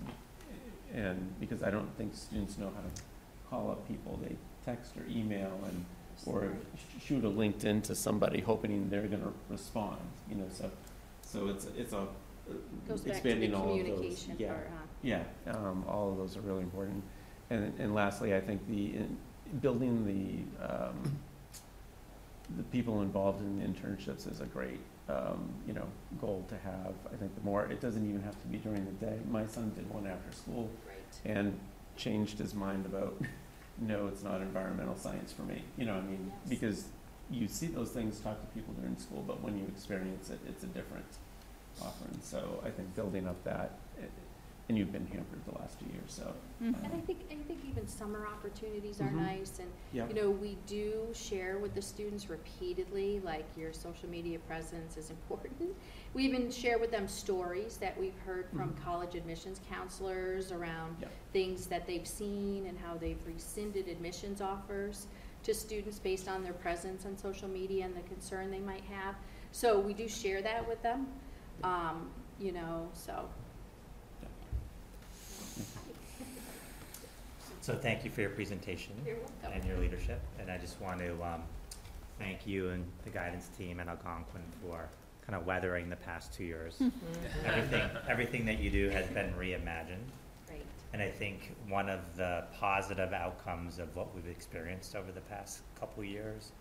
And 0.94 1.34
because 1.40 1.62
I 1.62 1.70
don't 1.70 1.88
think 1.96 2.14
students 2.14 2.58
know 2.58 2.66
how 2.66 2.82
to 2.82 3.02
call 3.50 3.70
up 3.70 3.88
people, 3.88 4.18
they 4.22 4.36
text 4.64 4.96
or 4.96 5.04
email 5.10 5.58
and, 5.64 5.84
or 6.26 6.52
shoot 7.04 7.24
a 7.24 7.28
LinkedIn 7.28 7.82
to 7.84 7.94
somebody 7.94 8.40
hoping 8.40 8.88
they're 8.90 9.06
gonna 9.06 9.32
respond, 9.48 9.98
you 10.28 10.36
know, 10.36 10.46
so, 10.50 10.70
so 11.22 11.48
it's, 11.48 11.66
it's 11.76 11.92
a, 11.92 12.06
Goes 12.86 13.00
to 13.00 13.06
the 13.06 13.10
expanding 13.10 13.54
all 13.54 13.78
of 13.78 13.86
those. 13.86 14.28
Yeah. 14.38 14.48
part, 14.48 14.70
huh? 14.72 14.82
Yeah, 15.02 15.24
um, 15.48 15.84
all 15.88 16.12
of 16.12 16.16
those 16.18 16.36
are 16.36 16.40
really 16.42 16.62
important. 16.62 17.02
And, 17.50 17.72
and 17.78 17.94
lastly, 17.94 18.34
I 18.34 18.40
think 18.40 18.66
the, 18.68 18.96
in- 18.96 19.16
building 19.60 20.04
the, 20.06 20.64
um, 20.72 21.18
the 22.56 22.62
people 22.64 23.02
involved 23.02 23.40
in 23.40 23.60
internships 23.60 24.30
is 24.30 24.40
a 24.40 24.46
great, 24.46 24.78
um, 25.08 25.50
you 25.66 25.72
know, 25.72 25.86
goal 26.20 26.44
to 26.48 26.56
have. 26.58 26.94
I 27.12 27.16
think 27.16 27.34
the 27.34 27.40
more, 27.42 27.66
it 27.66 27.80
doesn't 27.80 28.08
even 28.08 28.22
have 28.22 28.40
to 28.42 28.48
be 28.48 28.58
during 28.58 28.84
the 28.84 29.06
day. 29.06 29.18
My 29.30 29.46
son 29.46 29.72
did 29.76 29.88
one 29.90 30.06
after 30.06 30.32
school 30.32 30.68
Right. 30.86 31.36
and 31.36 31.58
changed 31.96 32.38
his 32.38 32.54
mind 32.54 32.86
about, 32.86 33.20
no, 33.78 34.08
it's 34.08 34.22
not 34.22 34.40
environmental 34.40 34.96
science 34.96 35.32
for 35.32 35.42
me, 35.42 35.62
you 35.76 35.84
know, 35.84 35.94
I 35.94 36.00
mean, 36.00 36.32
Yes. 36.42 36.48
because 36.50 36.84
you 37.30 37.46
see 37.48 37.66
those 37.68 37.90
things, 37.90 38.20
talk 38.20 38.40
to 38.40 38.46
people 38.54 38.74
during 38.74 38.96
school, 38.98 39.22
but 39.26 39.42
when 39.42 39.56
you 39.58 39.64
experience 39.66 40.30
it, 40.30 40.38
it's 40.48 40.62
a 40.64 40.68
different 40.68 41.06
offering. 41.80 42.18
So 42.22 42.60
I 42.64 42.70
think 42.70 42.94
building 42.94 43.26
up 43.26 43.42
that, 43.44 43.72
and 44.68 44.76
you've 44.76 44.90
been 44.92 45.06
hampered 45.06 45.44
the 45.46 45.56
last 45.58 45.78
two 45.78 45.86
years, 45.86 46.10
so. 46.12 46.34
Mhm. 46.60 46.84
And 46.84 46.92
I 46.92 47.00
think, 47.00 47.20
I 47.30 47.36
think 47.46 47.64
even 47.68 47.86
summer 47.86 48.26
opportunities 48.26 49.00
are 49.00 49.10
Mhm. 49.10 49.14
nice, 49.16 49.60
and, 49.60 49.70
Yep. 49.92 50.08
you 50.08 50.14
know, 50.16 50.30
we 50.30 50.56
do 50.66 51.08
share 51.12 51.58
with 51.58 51.74
the 51.74 51.82
students 51.82 52.28
repeatedly, 52.28 53.20
like, 53.20 53.44
your 53.56 53.72
social 53.72 54.08
media 54.08 54.40
presence 54.40 54.96
is 54.96 55.10
important. 55.10 55.76
We 56.14 56.24
even 56.24 56.50
share 56.50 56.78
with 56.78 56.90
them 56.90 57.06
stories 57.06 57.76
that 57.78 57.96
we've 57.96 58.18
heard 58.20 58.48
from 58.50 58.74
Mhm. 58.74 58.82
college 58.82 59.14
admissions 59.14 59.60
counselors 59.68 60.50
around 60.50 60.96
Yep. 61.00 61.12
things 61.32 61.66
that 61.68 61.86
they've 61.86 62.06
seen 62.06 62.66
and 62.66 62.76
how 62.78 62.96
they've 62.96 63.24
rescinded 63.24 63.86
admissions 63.86 64.40
offers 64.40 65.06
to 65.44 65.54
students 65.54 66.00
based 66.00 66.26
on 66.28 66.42
their 66.42 66.54
presence 66.54 67.06
on 67.06 67.16
social 67.16 67.48
media 67.48 67.84
and 67.84 67.94
the 67.94 68.00
concern 68.02 68.50
they 68.50 68.58
might 68.58 68.82
have. 68.84 69.14
So 69.52 69.78
we 69.78 69.94
do 69.94 70.08
share 70.08 70.42
that 70.42 70.66
with 70.66 70.82
them, 70.82 71.06
um, 71.62 72.10
you 72.40 72.50
know, 72.50 72.90
so. 72.94 73.28
So 77.66 77.74
thank 77.74 78.04
you 78.04 78.12
for 78.12 78.20
your 78.20 78.30
presentation 78.30 78.92
You're 79.04 79.16
and 79.52 79.64
your 79.64 79.76
leadership, 79.78 80.20
and 80.38 80.52
I 80.52 80.56
just 80.56 80.80
want 80.80 81.00
to 81.00 81.20
um, 81.20 81.42
thank 82.16 82.46
you 82.46 82.68
and 82.68 82.84
the 83.02 83.10
guidance 83.10 83.48
team 83.58 83.80
at 83.80 83.88
Algonquin 83.88 84.42
for 84.62 84.88
kind 85.26 85.34
of 85.34 85.44
weathering 85.44 85.90
the 85.90 85.96
past 85.96 86.32
two 86.32 86.44
years. 86.44 86.80
Everything, 87.44 87.82
everything 88.08 88.44
that 88.44 88.60
you 88.60 88.70
do 88.70 88.88
has 88.90 89.08
been 89.08 89.32
reimagined, 89.32 90.06
Great. 90.46 90.62
and 90.92 91.02
I 91.02 91.10
think 91.10 91.56
one 91.68 91.88
of 91.88 91.98
the 92.16 92.44
positive 92.56 93.12
outcomes 93.12 93.80
of 93.80 93.96
what 93.96 94.14
we've 94.14 94.28
experienced 94.28 94.94
over 94.94 95.10
the 95.10 95.22
past 95.22 95.62
couple 95.80 96.04
years 96.04 96.52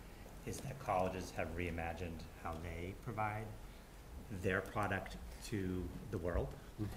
is 0.47 0.57
that 0.61 0.79
colleges 0.79 1.31
have 1.37 1.55
reimagined 1.55 2.23
how 2.43 2.55
they 2.63 2.95
provide 3.03 3.45
their 4.41 4.61
product 4.61 5.17
to 5.49 5.83
the 6.09 6.17
world. 6.17 6.47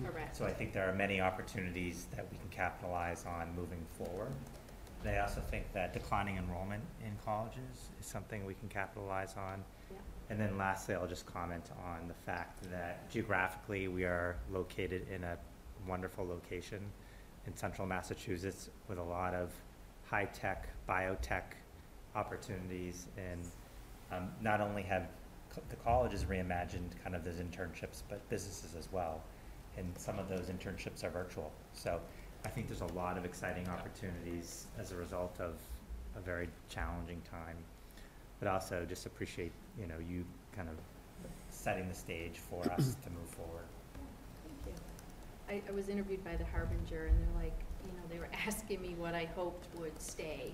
Correct. 0.05 0.37
So 0.37 0.45
I 0.45 0.53
think 0.53 0.73
there 0.73 0.89
are 0.89 0.95
many 0.95 1.21
opportunities 1.21 2.07
that 2.17 2.27
we 2.31 2.37
can 2.39 2.49
capitalize 2.51 3.25
on 3.27 3.55
moving 3.55 3.85
forward. 3.97 4.33
And 5.05 5.15
I 5.15 5.21
also 5.21 5.41
think 5.41 5.73
that 5.73 5.93
declining 5.93 6.37
enrollment 6.37 6.83
in 7.05 7.13
colleges 7.25 7.91
is 8.01 8.07
something 8.07 8.45
we 8.45 8.55
can 8.55 8.69
capitalize 8.69 9.35
on. 9.37 9.63
Yeah. 9.91 9.99
And 10.31 10.41
then 10.41 10.59
lastly, 10.59 10.97
I'll 10.97 11.07
just 11.07 11.27
comment 11.27 11.71
on 11.85 12.09
the 12.09 12.15
fact 12.15 12.69
that 12.71 13.09
geographically, 13.09 13.87
we 13.87 14.05
are 14.05 14.37
located 14.51 15.07
in 15.09 15.23
a 15.23 15.39
wonderful 15.87 16.27
location 16.27 16.81
in 17.47 17.57
central 17.57 17.87
Massachusetts 17.87 18.71
with 18.89 18.99
a 18.99 19.03
lot 19.03 19.33
of 19.35 19.53
high-tech, 20.11 20.69
biotech 20.89 21.55
opportunities. 22.17 23.07
And 23.17 23.47
um, 24.11 24.29
not 24.43 24.61
only 24.61 24.83
have 24.83 25.09
co- 25.55 25.63
the 25.69 25.77
colleges 25.77 26.25
reimagined 26.25 26.91
kind 27.05 27.15
of 27.15 27.25
those 27.25 27.37
internships, 27.37 28.03
but 28.09 28.29
businesses 28.29 28.75
as 28.77 28.89
well. 28.91 29.23
And 29.79 29.97
some 29.97 30.19
of 30.19 30.29
those 30.29 30.47
internships 30.47 31.05
are 31.05 31.11
virtual. 31.11 31.53
So 31.73 32.01
I 32.45 32.49
think 32.49 32.67
there's 32.67 32.81
a 32.81 32.95
lot 32.95 33.17
of 33.17 33.25
exciting 33.25 33.69
opportunities 33.69 34.67
as 34.79 34.93
a 34.93 34.97
result 34.97 35.37
of 35.41 35.55
a 36.17 36.21
very 36.21 36.49
challenging 36.69 37.23
time. 37.31 37.57
But 38.41 38.49
also 38.49 38.85
just 38.89 39.07
appreciate, 39.07 39.53
you 39.81 39.87
know, 39.87 39.99
you 39.99 40.25
kind 40.55 40.69
of 40.69 40.77
setting 41.51 41.89
the 41.89 41.95
stage 41.95 42.39
for 42.39 42.63
us 42.73 42.97
to 43.05 43.11
move 43.11 43.29
forward. 43.29 43.65
Thank 44.65 44.77
you. 44.77 45.63
I, 45.69 45.71
I 45.71 45.73
was 45.75 45.89
interviewed 45.89 46.25
by 46.25 46.37
the 46.37 46.45
Harbinger, 46.45 47.07
and 47.07 47.17
they're 47.19 47.43
like, 47.43 47.59
you 47.85 47.93
know, 47.93 48.03
they 48.11 48.19
were 48.19 48.29
asking 48.47 48.83
me 48.83 48.95
what 48.99 49.15
I 49.15 49.27
hoped 49.35 49.67
would 49.79 50.01
stay 50.01 50.53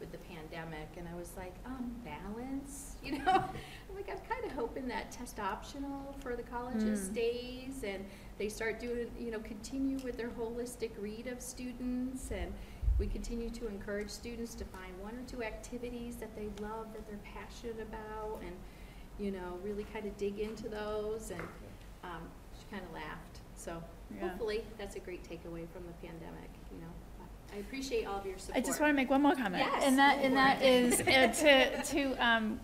with 0.00 0.10
the 0.12 0.18
pandemic, 0.18 0.88
and 0.96 1.08
I 1.08 1.14
was 1.16 1.30
like, 1.36 1.54
um, 1.66 1.92
balance, 2.04 2.96
you 3.02 3.18
know? 3.18 3.32
I'm 3.88 3.94
like, 3.94 4.08
I'm 4.10 4.18
kind 4.28 4.44
of 4.44 4.52
hoping 4.52 4.88
that 4.88 5.10
test 5.12 5.38
optional 5.38 6.14
for 6.20 6.36
the 6.36 6.42
colleges 6.42 7.00
Mm. 7.00 7.12
stays, 7.12 7.84
and 7.84 8.04
they 8.38 8.48
start 8.48 8.80
doing, 8.80 9.10
you 9.18 9.30
know, 9.30 9.40
continue 9.40 9.98
with 9.98 10.16
their 10.16 10.30
holistic 10.30 10.90
read 11.00 11.26
of 11.26 11.40
students, 11.40 12.30
and, 12.30 12.52
we 12.96 13.08
continue 13.08 13.50
to 13.50 13.66
encourage 13.66 14.08
students 14.08 14.54
to 14.54 14.64
find 14.64 14.96
one 15.02 15.16
or 15.16 15.22
two 15.28 15.42
activities 15.42 16.14
that 16.14 16.32
they 16.36 16.48
love, 16.62 16.92
that 16.92 17.04
they're 17.08 17.18
passionate 17.34 17.80
about, 17.80 18.40
and, 18.40 18.54
you 19.18 19.32
know, 19.32 19.58
really 19.64 19.82
kind 19.92 20.06
of 20.06 20.16
dig 20.16 20.38
into 20.38 20.68
those, 20.68 21.32
and, 21.32 21.42
um, 22.04 22.22
she 22.56 22.64
kind 22.70 22.84
of 22.84 22.92
laughed. 22.94 23.40
So 23.56 23.82
Yeah. 24.14 24.28
hopefully, 24.28 24.64
that's 24.78 24.94
a 24.94 25.00
great 25.00 25.24
takeaway 25.24 25.68
from 25.70 25.82
the 25.88 25.92
pandemic, 26.06 26.50
you 26.70 26.78
know. 26.78 26.92
I 27.54 27.58
appreciate 27.58 28.06
all 28.06 28.18
of 28.18 28.26
your 28.26 28.36
support. 28.38 28.56
I 28.56 28.66
just 28.66 28.80
want 28.80 28.90
to 28.90 28.94
make 28.94 29.10
one 29.10 29.22
more 29.22 29.34
comment. 29.34 29.64
Yes, 29.64 29.84
And 29.86 29.98
that, 29.98 30.18
and 30.18 30.36
that 30.36 30.62
is 30.62 31.00
uh, 31.00 31.28
to, 31.28 31.82
to 31.82 32.26
um, 32.26 32.58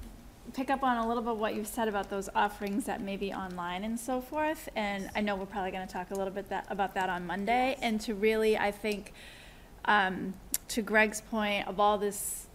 pick 0.53 0.69
up 0.69 0.83
on 0.83 0.97
a 0.97 1.07
little 1.07 1.23
bit 1.23 1.37
what 1.37 1.55
you've 1.55 1.69
said 1.69 1.87
about 1.87 2.11
those 2.11 2.29
offerings 2.35 2.87
that 2.87 3.01
may 3.01 3.17
be 3.17 3.33
online 3.33 3.85
and 3.85 3.99
so 3.99 4.21
forth. 4.21 4.69
And 4.75 5.09
I 5.15 5.21
know 5.21 5.37
we're 5.37 5.47
probably 5.47 5.71
going 5.71 5.87
to 5.87 5.93
talk 5.93 6.11
a 6.11 6.15
little 6.15 6.33
bit 6.33 6.49
that, 6.49 6.67
about 6.71 6.95
that 6.95 7.09
on 7.09 7.25
Monday. 7.27 7.77
And 7.81 8.01
to 8.03 8.15
really, 8.15 8.59
I 8.59 8.73
think, 8.73 9.13
um, 9.85 10.35
to 10.69 10.83
Greg's 10.83 11.21
point 11.21 11.69
of 11.69 11.79
all 11.79 11.97
this, 11.97 12.47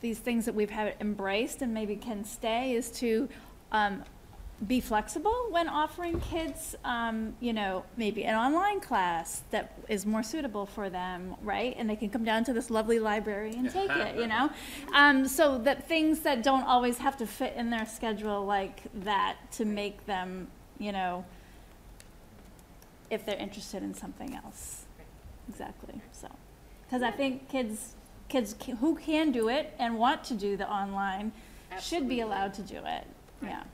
these 0.00 0.18
things 0.18 0.46
that 0.46 0.54
we've 0.54 0.70
had 0.70 0.96
embraced 1.00 1.62
and 1.62 1.72
maybe 1.72 1.94
can 1.94 2.24
stay 2.24 2.72
is 2.74 2.90
to 2.92 3.28
um, 3.70 4.02
be 4.66 4.80
flexible 4.80 5.46
when 5.50 5.68
offering 5.68 6.20
kids, 6.20 6.76
um, 6.84 7.34
you 7.40 7.52
know, 7.52 7.84
maybe 7.96 8.24
an 8.24 8.36
online 8.36 8.80
class 8.80 9.42
that 9.50 9.76
is 9.88 10.06
more 10.06 10.22
suitable 10.22 10.64
for 10.64 10.88
them, 10.88 11.34
right? 11.42 11.74
And 11.76 11.90
they 11.90 11.96
can 11.96 12.08
come 12.08 12.24
down 12.24 12.44
to 12.44 12.52
this 12.52 12.70
lovely 12.70 12.98
library 12.98 13.52
and 13.54 13.70
take 13.70 13.90
it, 13.90 14.16
you 14.16 14.26
know? 14.26 14.50
Um, 14.94 15.26
so 15.26 15.58
that 15.58 15.88
things 15.88 16.20
that 16.20 16.42
don't 16.42 16.62
always 16.64 16.98
have 16.98 17.16
to 17.16 17.26
fit 17.26 17.54
in 17.56 17.70
their 17.70 17.84
schedule 17.84 18.44
like 18.46 18.80
that 19.02 19.36
to 19.52 19.64
make 19.64 20.06
them, 20.06 20.46
you 20.78 20.92
know, 20.92 21.24
if 23.10 23.26
they're 23.26 23.36
interested 23.36 23.82
in 23.82 23.92
something 23.92 24.34
else. 24.36 24.84
Exactly, 25.48 26.00
so. 26.12 26.28
Because 26.82 27.02
I 27.02 27.10
think 27.10 27.48
kids, 27.48 27.94
kids 28.28 28.54
who 28.80 28.94
can 28.96 29.32
do 29.32 29.48
it 29.48 29.74
and 29.78 29.98
want 29.98 30.22
to 30.24 30.34
do 30.34 30.56
the 30.56 30.70
online 30.70 31.32
should 31.80 32.08
be 32.08 32.20
allowed 32.20 32.54
to 32.54 32.62
do 32.62 32.76
it, 32.76 33.06
yeah. 33.42 33.64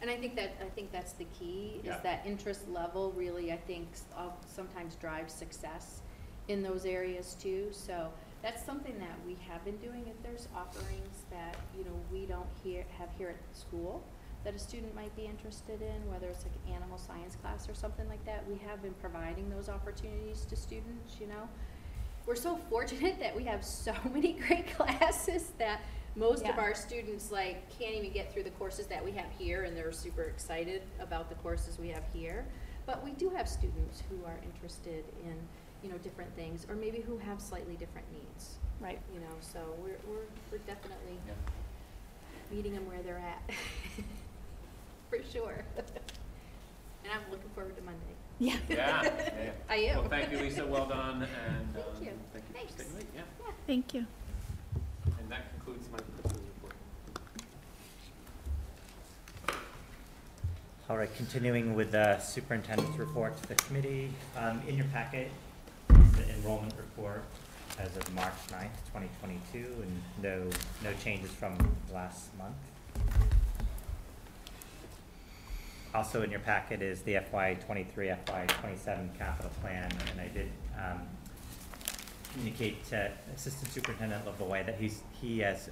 And 0.00 0.10
I 0.10 0.16
think 0.16 0.34
that, 0.36 0.52
I 0.64 0.68
think 0.70 0.92
that's 0.92 1.12
the 1.12 1.26
key, 1.38 1.80
is 1.80 1.86
Yeah. 1.86 1.98
that 2.00 2.24
interest 2.26 2.68
level 2.68 3.12
really, 3.12 3.52
I 3.52 3.58
think, 3.58 3.88
s- 3.92 4.04
uh, 4.16 4.30
sometimes 4.46 4.94
drives 4.96 5.32
success 5.32 6.00
in 6.48 6.62
those 6.62 6.86
areas 6.86 7.34
too. 7.34 7.68
So 7.72 8.10
that's 8.42 8.64
something 8.64 8.98
that 8.98 9.18
we 9.26 9.34
have 9.48 9.62
been 9.64 9.76
doing. 9.76 10.06
If 10.08 10.20
there's 10.22 10.48
offerings 10.56 11.24
that, 11.30 11.56
you 11.76 11.84
know, 11.84 12.00
we 12.10 12.24
don't 12.24 12.48
hear, 12.64 12.84
have 12.98 13.10
here 13.18 13.28
at 13.30 13.56
school 13.56 14.02
that 14.42 14.54
a 14.54 14.58
student 14.58 14.94
might 14.94 15.14
be 15.16 15.26
interested 15.26 15.82
in, 15.82 16.10
whether 16.10 16.26
it's 16.28 16.44
like 16.44 16.54
an 16.66 16.72
animal 16.72 16.96
science 16.96 17.36
class 17.36 17.68
or 17.68 17.74
something 17.74 18.08
like 18.08 18.24
that, 18.24 18.48
we 18.48 18.56
have 18.66 18.80
been 18.80 18.94
providing 18.94 19.50
those 19.50 19.68
opportunities 19.68 20.46
to 20.46 20.56
students, 20.56 21.20
you 21.20 21.26
know? 21.26 21.46
We're 22.24 22.36
so 22.36 22.56
fortunate 22.70 23.18
that 23.20 23.36
we 23.36 23.44
have 23.44 23.62
so 23.62 23.92
many 24.14 24.32
great 24.32 24.66
classes 24.74 25.52
that 25.58 25.82
most 26.16 26.44
of 26.44 26.58
our 26.58 26.74
students 26.74 27.30
like 27.30 27.62
can't 27.78 27.94
even 27.94 28.10
get 28.10 28.32
through 28.32 28.42
the 28.42 28.50
courses 28.50 28.86
that 28.86 29.04
we 29.04 29.12
have 29.12 29.26
here 29.38 29.62
and 29.64 29.76
they're 29.76 29.92
super 29.92 30.22
excited 30.22 30.82
about 30.98 31.28
the 31.28 31.34
courses 31.36 31.78
we 31.78 31.88
have 31.88 32.02
here. 32.12 32.44
But 32.86 33.04
we 33.04 33.12
do 33.12 33.30
have 33.30 33.48
students 33.48 34.02
who 34.08 34.24
are 34.24 34.38
interested 34.44 35.04
in, 35.24 35.34
you 35.82 35.90
know, 35.90 35.98
different 35.98 36.34
things 36.34 36.66
or 36.68 36.74
maybe 36.74 36.98
who 37.00 37.18
have 37.18 37.40
slightly 37.40 37.74
different 37.76 38.06
needs, 38.12 38.58
Right. 38.80 38.98
you 39.14 39.20
know, 39.20 39.34
so 39.40 39.60
we're, 39.82 39.98
we're, 40.08 40.24
we're 40.50 40.58
definitely 40.66 41.18
meeting 42.50 42.72
them 42.74 42.86
where 42.88 43.02
they're 43.02 43.18
at. 43.18 43.42
For 45.10 45.18
sure. 45.32 45.64
And 45.76 47.12
I'm 47.12 47.30
looking 47.30 47.50
forward 47.54 47.76
to 47.76 47.82
Monday. 47.82 48.00
Yeah. 48.38 48.56
Yeah, 48.68 49.02
yeah. 49.04 49.50
I 49.70 49.76
am. 49.76 49.96
Well, 49.98 50.08
thank 50.08 50.32
you, 50.32 50.38
Lisa, 50.38 50.66
well 50.66 50.86
done, 50.86 51.22
and, 51.48 51.74
Thank 51.74 51.86
um, 51.86 52.02
you. 52.02 52.12
thank 52.32 52.44
you 52.48 52.66
for 52.66 52.82
staying 52.82 52.94
late, 52.96 53.06
yeah. 53.14 53.22
Thank 53.66 53.94
you. 53.94 54.06
And 55.30 55.38
that 55.38 55.50
concludes 55.52 55.88
my 55.92 55.98
report. 56.24 56.74
All 60.88 60.96
right, 60.96 61.14
continuing 61.16 61.76
with 61.76 61.92
the 61.92 62.18
superintendent's 62.18 62.98
report 62.98 63.40
to 63.40 63.48
the 63.48 63.54
committee. 63.54 64.10
Um, 64.36 64.60
in 64.66 64.76
your 64.76 64.86
packet 64.86 65.30
is 65.90 66.12
the 66.12 66.28
enrollment 66.34 66.74
report 66.76 67.22
as 67.78 67.96
of 67.96 68.12
March 68.12 68.34
9th, 68.48 68.90
twenty 68.90 69.08
twenty-two, 69.20 69.72
and 69.82 70.02
no, 70.20 70.50
no 70.82 70.92
changes 71.02 71.30
from 71.30 71.56
last 71.94 72.36
month. 72.36 72.56
Also 75.94 76.22
in 76.22 76.30
your 76.32 76.40
packet 76.40 76.82
is 76.82 77.02
the 77.02 77.18
FY 77.30 77.54
twenty-three, 77.66 78.10
FY 78.26 78.46
twenty-seven 78.48 79.10
capital 79.16 79.52
plan, 79.60 79.92
and 80.10 80.20
I 80.20 80.26
did, 80.26 80.50
um, 80.76 81.02
communicate 82.32 82.84
to 82.86 83.10
Assistant 83.34 83.72
Superintendent 83.72 84.24
Lavoie 84.24 84.64
that 84.66 84.76
he's, 84.78 85.02
he 85.20 85.38
has, 85.40 85.70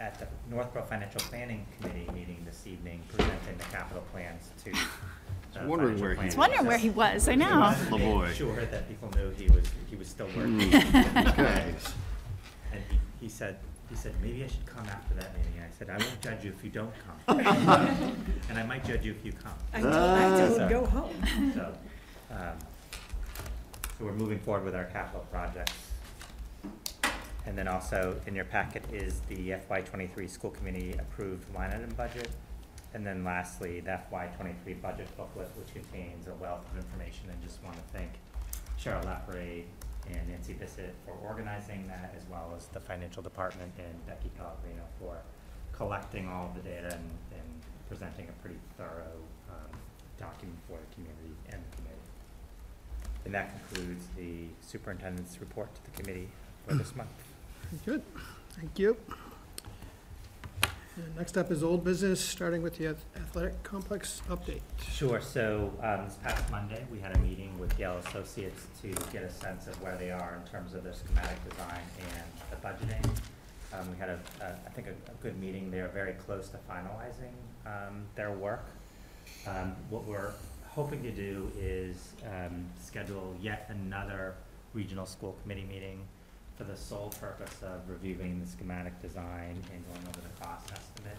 at 0.00 0.18
the 0.18 0.26
Northborough 0.50 0.84
Financial 0.84 1.20
Planning 1.20 1.66
Committee 1.80 2.08
meeting 2.12 2.42
this 2.44 2.66
evening, 2.66 3.02
presenting 3.08 3.56
the 3.58 3.64
capital 3.64 4.02
plans 4.12 4.50
to. 4.64 4.70
the 4.72 5.66
wondering 5.68 5.96
financial 5.96 6.02
where 6.02 6.10
he 6.10 6.16
planning 6.16 6.20
I 6.20 6.24
was 6.26 6.36
wondering 6.36 6.66
where 6.66 6.78
he 6.78 6.90
process. 6.90 7.14
was, 7.14 7.28
I 7.28 7.32
He 7.32 7.36
know. 7.38 7.60
wanted 7.60 7.78
to 7.78 7.90
Lavoie. 7.92 8.32
Sure 8.34 8.64
that 8.64 8.88
people 8.88 9.10
knew 9.16 9.30
he 9.30 9.48
was, 9.50 9.64
he 9.88 9.96
was 9.96 10.08
still 10.08 10.26
working. 10.36 10.74
Okay. 10.74 11.74
And 12.72 12.82
he, 12.90 12.98
he 13.20 13.28
said, 13.28 13.58
he 13.90 13.94
said, 13.96 14.14
maybe 14.22 14.42
I 14.42 14.46
should 14.46 14.64
come 14.66 14.86
after 14.86 15.14
that 15.14 15.36
meeting. 15.36 15.52
And 15.56 15.64
I 15.66 15.70
said, 15.78 15.90
I 15.90 15.98
won't 15.98 16.20
judge 16.22 16.44
you 16.44 16.52
if 16.56 16.64
you 16.64 16.70
don't 16.70 16.92
come. 17.06 17.38
And 18.48 18.58
I 18.58 18.62
might 18.64 18.84
judge 18.84 19.04
you 19.04 19.12
if 19.12 19.24
you 19.24 19.32
come. 19.32 19.52
I 19.74 19.80
told- 19.82 19.94
I 19.94 20.28
told 20.38 20.50
him, 20.50 20.56
So- 20.56 20.68
"Go 20.68 20.86
home." 20.86 21.52
So, 21.54 21.74
um, 22.30 22.58
so 23.98 24.04
we're 24.06 24.12
moving 24.14 24.38
forward 24.40 24.64
with 24.64 24.74
our 24.74 24.84
capital 24.86 25.26
projects. 25.30 25.72
And 27.44 27.58
then 27.58 27.66
also 27.66 28.20
in 28.26 28.34
your 28.34 28.44
packet 28.44 28.84
is 28.92 29.20
the 29.28 29.54
FY 29.68 29.80
twenty-three 29.82 30.28
school 30.28 30.50
committee 30.50 30.94
approved 30.98 31.52
line 31.54 31.72
item 31.72 31.90
budget. 31.96 32.28
And 32.94 33.06
then 33.06 33.24
lastly, 33.24 33.80
the 33.80 33.98
FY 34.10 34.26
twenty-three 34.36 34.74
budget 34.74 35.08
booklet, 35.16 35.48
which 35.56 35.72
contains 35.72 36.28
a 36.28 36.34
wealth 36.34 36.64
of 36.70 36.78
information, 36.78 37.30
and 37.30 37.42
just 37.42 37.62
want 37.64 37.76
to 37.76 37.82
thank 37.98 38.10
Cheryl 38.78 39.04
Lapre 39.04 39.64
and 40.10 40.28
Nancy 40.28 40.52
Bissett 40.52 40.94
for 41.04 41.12
organizing 41.26 41.86
that, 41.88 42.14
as 42.16 42.24
well 42.30 42.52
as 42.56 42.66
the 42.66 42.80
financial 42.80 43.22
department 43.22 43.72
and 43.78 44.06
Becky 44.06 44.30
Pellegrino 44.36 44.82
for 44.98 45.16
collecting 45.72 46.28
all 46.28 46.52
the 46.54 46.62
data 46.62 46.94
and, 46.94 47.10
and 47.32 47.62
presenting 47.88 48.28
a 48.28 48.32
pretty 48.42 48.58
thorough, 48.76 49.22
um, 49.48 49.78
document 50.18 50.58
for 50.68 50.78
the 50.78 50.94
community 50.94 51.34
and 51.50 51.62
the 51.62 51.76
committee. 51.76 51.96
And 53.24 53.34
that 53.34 53.52
concludes 53.68 54.06
the 54.16 54.46
superintendent's 54.60 55.40
report 55.40 55.74
to 55.74 55.84
the 55.84 56.02
committee 56.02 56.28
for 56.66 56.74
this 56.74 56.94
month. 56.96 57.10
Good, 57.84 58.02
thank 58.50 58.78
you. 58.78 58.96
And 60.96 61.16
Next 61.16 61.38
up 61.38 61.50
is 61.50 61.62
old 61.62 61.84
business, 61.84 62.20
starting 62.22 62.60
with 62.62 62.76
the 62.76 62.86
ath- 62.88 63.04
athletic 63.16 63.62
complex 63.62 64.20
update. 64.28 64.60
Sure, 64.90 65.22
so, 65.22 65.72
um, 65.82 66.04
this 66.04 66.16
past 66.22 66.50
Monday, 66.50 66.84
we 66.92 67.00
had 67.00 67.16
a 67.16 67.18
meeting 67.20 67.58
with 67.58 67.74
Gale 67.78 67.96
Associates 68.06 68.66
to 68.82 68.88
get 69.10 69.22
a 69.22 69.30
sense 69.30 69.66
of 69.68 69.80
where 69.82 69.96
they 69.96 70.10
are 70.10 70.38
in 70.44 70.50
terms 70.50 70.74
of 70.74 70.84
their 70.84 70.92
schematic 70.92 71.38
design 71.48 71.80
and 71.98 72.26
the 72.50 72.56
budgeting. 72.66 73.04
Um, 73.72 73.90
we 73.90 73.96
had 73.96 74.10
a, 74.10 74.18
a, 74.42 74.48
I 74.66 74.70
think 74.70 74.88
a, 74.88 74.90
a 75.10 75.14
good 75.22 75.40
meeting, 75.40 75.70
they 75.70 75.80
are 75.80 75.88
very 75.88 76.12
close 76.12 76.50
to 76.50 76.58
finalizing, 76.70 77.32
um, 77.64 78.04
their 78.14 78.32
work. 78.32 78.66
Um, 79.46 79.74
what 79.88 80.04
we're 80.04 80.32
hoping 80.68 81.02
to 81.04 81.10
do 81.10 81.50
is, 81.58 82.12
um, 82.26 82.66
schedule 82.82 83.34
yet 83.40 83.66
another 83.70 84.34
regional 84.74 85.06
school 85.06 85.36
committee 85.42 85.64
meeting 85.64 86.00
for 86.56 86.64
the 86.64 86.76
sole 86.76 87.12
purpose 87.20 87.62
of 87.62 87.88
reviewing 87.88 88.40
the 88.40 88.46
schematic 88.46 89.00
design 89.00 89.56
and 89.72 89.84
going 89.86 90.06
over 90.08 90.20
the 90.20 90.44
cost 90.44 90.70
estimate. 90.72 91.18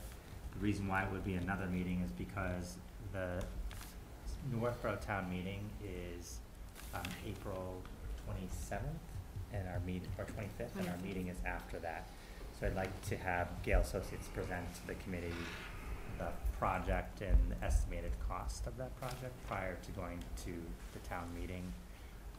The 0.54 0.60
reason 0.60 0.88
why 0.88 1.04
it 1.04 1.12
would 1.12 1.26
be 1.26 1.36
another 1.36 1.66
meeting 1.66 2.02
is 2.06 2.12
because 2.12 2.78
the 3.12 3.44
Northborough 4.52 4.98
Town 4.98 5.30
Meeting 5.30 5.70
is, 5.84 6.40
um, 6.94 7.02
April 7.28 7.82
twenty-seventh, 8.26 9.00
and 9.54 9.68
our 9.68 9.80
meet, 9.86 10.04
or 10.18 10.26
twenty-fifth, 10.26 10.76
and 10.78 10.88
our 10.88 10.98
meeting 11.04 11.28
is 11.28 11.38
after 11.46 11.80
that. 11.80 12.08
So 12.60 12.68
I'd 12.68 12.76
like 12.76 13.02
to 13.10 13.18
have 13.18 13.48
Gale 13.64 13.80
Associates 13.82 14.28
present 14.28 14.74
to 14.76 14.88
the 14.88 14.96
committee 14.96 15.34
the 16.20 16.28
project 16.60 17.22
and 17.22 17.38
the 17.50 17.66
estimated 17.66 18.12
cost 18.28 18.68
of 18.68 18.78
that 18.78 18.96
project 19.00 19.34
prior 19.48 19.76
to 19.84 19.92
going 19.92 20.20
to 20.46 20.54
the 20.94 21.00
town 21.10 21.28
meeting. 21.40 21.64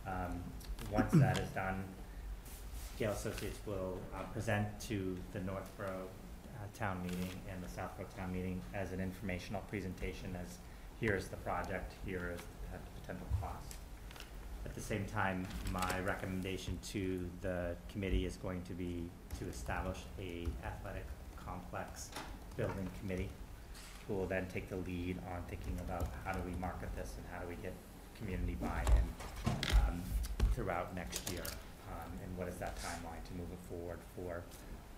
Um, 0.06 0.42
once 0.92 1.12
that 1.14 1.38
is 1.38 1.48
done, 1.50 1.82
Gale 2.98 3.10
Associates 3.10 3.58
will, 3.66 3.98
uh, 4.14 4.22
present 4.32 4.66
to 4.88 5.16
the 5.32 5.40
Northborough, 5.40 6.08
uh, 6.56 6.78
town 6.78 7.02
meeting 7.02 7.40
and 7.50 7.62
the 7.62 7.68
Southborough 7.68 8.06
town 8.16 8.32
meeting 8.32 8.60
as 8.72 8.92
an 8.92 9.00
informational 9.00 9.62
presentation 9.62 10.36
as 10.36 10.58
here 11.00 11.16
is 11.16 11.28
the 11.28 11.36
project, 11.38 11.92
here 12.06 12.32
is 12.34 12.40
the 12.72 13.00
potential 13.00 13.26
cost. 13.40 13.74
At 14.64 14.74
the 14.74 14.80
same 14.80 15.04
time, 15.06 15.46
my 15.72 16.00
recommendation 16.00 16.78
to 16.92 17.28
the 17.42 17.76
committee 17.92 18.26
is 18.26 18.36
going 18.36 18.62
to 18.62 18.72
be 18.72 19.10
to 19.38 19.46
establish 19.46 19.98
a 20.18 20.46
athletic 20.64 21.04
complex 21.36 22.10
building 22.56 22.88
committee 23.00 23.28
who 24.06 24.14
will 24.14 24.26
then 24.26 24.46
take 24.52 24.68
the 24.68 24.76
lead 24.76 25.18
on 25.32 25.42
thinking 25.48 25.76
about 25.80 26.08
how 26.24 26.32
do 26.32 26.40
we 26.46 26.54
market 26.58 26.94
this 26.94 27.14
and 27.16 27.26
how 27.32 27.40
do 27.42 27.48
we 27.48 27.56
get 27.56 27.72
community 28.16 28.56
buy-in, 28.60 29.52
um, 29.88 30.02
throughout 30.54 30.94
next 30.94 31.30
year. 31.32 31.42
Um, 32.14 32.24
and 32.24 32.38
what 32.38 32.48
is 32.48 32.56
that 32.56 32.76
timeline 32.76 33.22
to 33.28 33.34
move 33.34 33.48
it 33.52 33.58
forward 33.68 33.98
for 34.16 34.42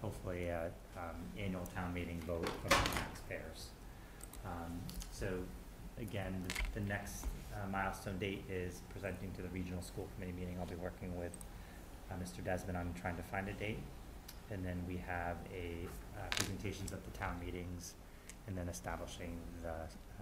hopefully 0.02 0.48
a, 0.48 0.70
um, 0.96 1.16
annual 1.38 1.64
town 1.74 1.92
meeting 1.92 2.20
vote 2.20 2.48
from 2.48 2.70
the 2.70 2.90
taxpayers. 2.96 3.68
Um, 4.44 4.78
so, 5.10 5.26
again, 5.98 6.44
the, 6.74 6.80
next 6.80 7.26
uh, 7.54 7.66
milestone 7.68 8.18
date 8.18 8.44
is 8.50 8.82
presenting 8.90 9.32
to 9.32 9.42
the 9.42 9.48
regional 9.48 9.82
school 9.82 10.08
committee 10.14 10.38
meeting. 10.38 10.56
I'll 10.60 10.66
be 10.66 10.76
working 10.76 11.16
with, 11.18 11.36
uh, 12.10 12.14
Mr. 12.22 12.44
Desmond 12.44 12.76
on 12.76 12.94
trying 13.00 13.16
to 13.16 13.22
find 13.22 13.48
a 13.48 13.52
date. 13.54 13.80
And 14.50 14.64
then 14.64 14.84
we 14.86 14.96
have 14.98 15.36
a, 15.52 15.88
uh, 16.16 16.28
presentations 16.30 16.92
at 16.92 17.04
the 17.04 17.18
town 17.18 17.40
meetings, 17.44 17.94
and 18.46 18.56
then 18.56 18.68
establishing 18.68 19.36
the, 19.62 19.72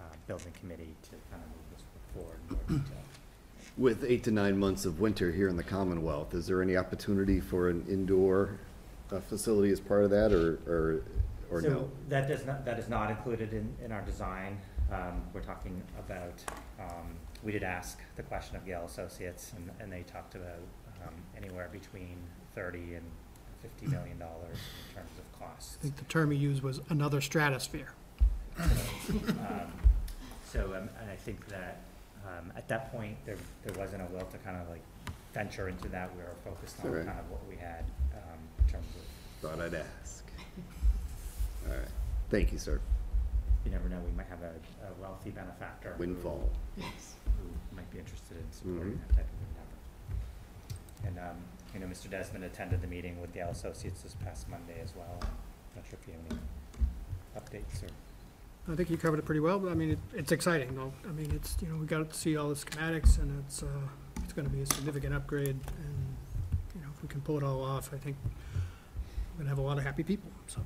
uh, 0.01 0.15
building 0.27 0.53
committee 0.59 0.95
to 1.03 1.11
kind 1.31 1.43
of 1.43 1.49
move 1.51 1.71
this 1.73 1.83
forward 2.15 2.39
in 2.49 2.57
more 2.57 2.81
detail. 2.81 3.03
With 3.77 4.05
eight 4.07 4.23
to 4.25 4.31
nine 4.31 4.57
months 4.57 4.85
of 4.85 5.01
winter 5.01 5.33
here 5.33 5.49
in 5.49 5.57
the 5.57 5.65
Commonwealth, 5.65 6.33
is 6.33 6.47
there 6.47 6.63
any 6.63 6.77
opportunity 6.77 7.41
for 7.41 7.69
an 7.69 7.85
indoor 7.89 8.59
uh, 9.11 9.19
facility 9.21 9.73
as 9.73 9.81
part 9.81 10.05
of 10.05 10.11
that, 10.11 10.33
or, 10.33 10.61
or, 10.67 11.03
or 11.51 11.61
So 11.61 11.69
no? 11.69 11.91
that 12.09 12.29
does 12.29 12.47
not, 12.47 12.65
that 12.65 12.79
is 12.79 12.89
not 12.89 13.11
included 13.11 13.53
in, 13.53 13.75
in 13.85 13.91
our 13.91 14.03
design. 14.03 14.61
Um, 14.93 15.23
we're 15.33 15.41
talking 15.41 15.83
about, 15.99 16.35
um, 16.79 17.17
we 17.43 17.51
did 17.51 17.65
ask 17.65 17.99
the 18.15 18.23
question 18.23 18.57
of 18.57 18.65
Gale 18.65 18.85
Associates, 18.87 19.53
and, 19.57 19.69
and 19.81 19.91
they 19.93 20.03
talked 20.03 20.37
about, 20.37 20.61
um, 21.05 21.15
anywhere 21.37 21.69
between 21.73 22.17
thirty 22.55 22.95
and 22.95 23.05
fifty 23.61 23.87
million 23.89 24.19
dollars 24.19 24.57
in 24.89 24.95
terms 24.95 25.11
of 25.19 25.39
costs. 25.41 25.77
I 25.81 25.83
think 25.83 25.97
the 25.97 26.05
term 26.05 26.31
he 26.31 26.39
used 26.39 26.63
was 26.63 26.81
another 26.91 27.21
stratosphere. 27.21 27.93
Um, 29.11 29.73
So, 30.51 30.67
um, 30.67 30.89
and 31.01 31.11
I 31.11 31.17
think 31.17 31.49
that, 31.49 31.81
um, 32.27 32.53
at 32.57 32.69
that 32.69 32.91
point, 32.93 33.17
there, 33.27 33.37
there 33.65 33.75
wasn't 33.79 34.03
a 34.03 34.07
will 34.07 34.25
to 34.27 34.39
kind 34.39 34.57
of 34.57 34.69
like 34.69 34.83
venture 35.33 35.69
into 35.69 35.89
that. 35.89 36.11
We 36.17 36.23
were 36.23 36.35
focused 36.45 36.77
on 36.85 36.91
Alright. 36.91 37.07
kind 37.07 37.19
of 37.19 37.31
what 37.31 37.41
we 37.49 37.57
had, 37.57 37.85
um, 38.15 38.39
in 38.65 38.73
terms 38.73 38.87
of, 38.97 39.03
Thought 39.51 39.61
I'd 39.61 39.75
ask. 39.75 40.25
All 41.69 41.73
right, 41.77 41.89
thank 42.31 42.53
you, 42.53 42.59
sir. 42.59 42.81
you 43.65 43.71
never 43.71 43.89
know, 43.89 43.99
we 44.07 44.13
might 44.17 44.27
have 44.29 44.43
a, 44.43 44.53
a 44.87 45.01
wealthy 45.01 45.31
benefactor. 45.31 45.93
who- 45.93 46.01
Windfall. 46.01 46.51
Who 46.77 46.83
might 47.77 47.91
be 47.91 47.99
interested 47.99 48.37
in 48.39 48.51
supporting 48.53 48.93
Mhm. 48.95 49.09
that 49.09 49.17
type 49.17 49.27
of 49.27 49.49
endeavor. 49.49 49.79
And, 51.07 51.19
um, 51.31 51.37
you 51.75 51.81
know, 51.81 51.87
Mr. 51.87 52.09
Desmond 52.11 52.45
attended 52.45 52.81
the 52.81 52.87
meeting 52.87 53.21
with 53.21 53.33
Gale 53.33 53.49
Associates 53.51 54.03
this 54.03 54.15
past 54.25 54.49
Monday 54.49 54.81
as 54.83 54.95
well. 54.95 55.19
Not 55.77 55.85
sure 55.89 55.99
if 56.01 56.07
you 56.09 56.15
have 56.15 56.23
any 56.31 56.41
updates 57.61 57.83
or. 57.83 57.89
I 58.71 58.75
think 58.75 58.89
you 58.91 58.97
covered 58.97 59.19
it 59.19 59.27
pretty 59.27 59.41
well, 59.41 59.59
but 59.59 59.71
I 59.71 59.75
mean, 59.75 59.91
it, 59.91 59.99
it's 60.15 60.33
exciting 60.33 60.75
though. 60.75 60.93
I 61.07 61.13
mean, 61.13 61.31
it's, 61.35 61.57
you 61.61 61.69
know, 61.69 61.77
we 61.77 61.87
got 61.87 62.09
to 62.09 62.17
see 62.17 62.37
all 62.37 62.49
the 62.49 62.55
schematics 62.55 63.19
and 63.19 63.45
it's, 63.45 63.63
uh, 63.63 63.67
it's 64.23 64.33
gonna 64.33 64.49
be 64.49 64.63
a 64.63 64.67
significant 64.67 65.15
upgrade 65.15 65.49
and, 65.49 66.17
you 66.75 66.81
know, 66.81 66.89
if 66.95 67.03
we 67.03 67.09
can 67.09 67.21
pull 67.21 67.37
it 67.37 67.43
all 67.43 67.63
off, 67.63 67.93
I 67.93 67.99
think 67.99 68.17
we're 69.35 69.39
gonna 69.39 69.51
have 69.51 69.59
a 69.59 69.63
lot 69.63 69.77
of 69.77 69.85
happy 69.85 70.03
people, 70.03 70.31
so. 70.47 70.61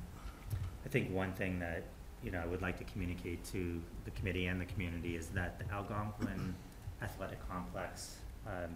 I 0.85 0.89
think 0.89 1.11
one 1.11 1.33
thing 1.33 1.59
that, 1.59 1.83
you 2.23 2.31
know, 2.31 2.39
I 2.39 2.45
would 2.45 2.61
like 2.61 2.77
to 2.77 2.85
communicate 2.85 3.43
to 3.51 3.81
the 4.05 4.11
committee 4.11 4.45
and 4.47 4.61
the 4.61 4.65
community 4.65 5.15
is 5.17 5.27
that 5.29 5.59
the 5.59 5.73
Algonquin 5.73 6.55
Athletic 7.01 7.39
Complex, 7.49 8.17
um, 8.47 8.69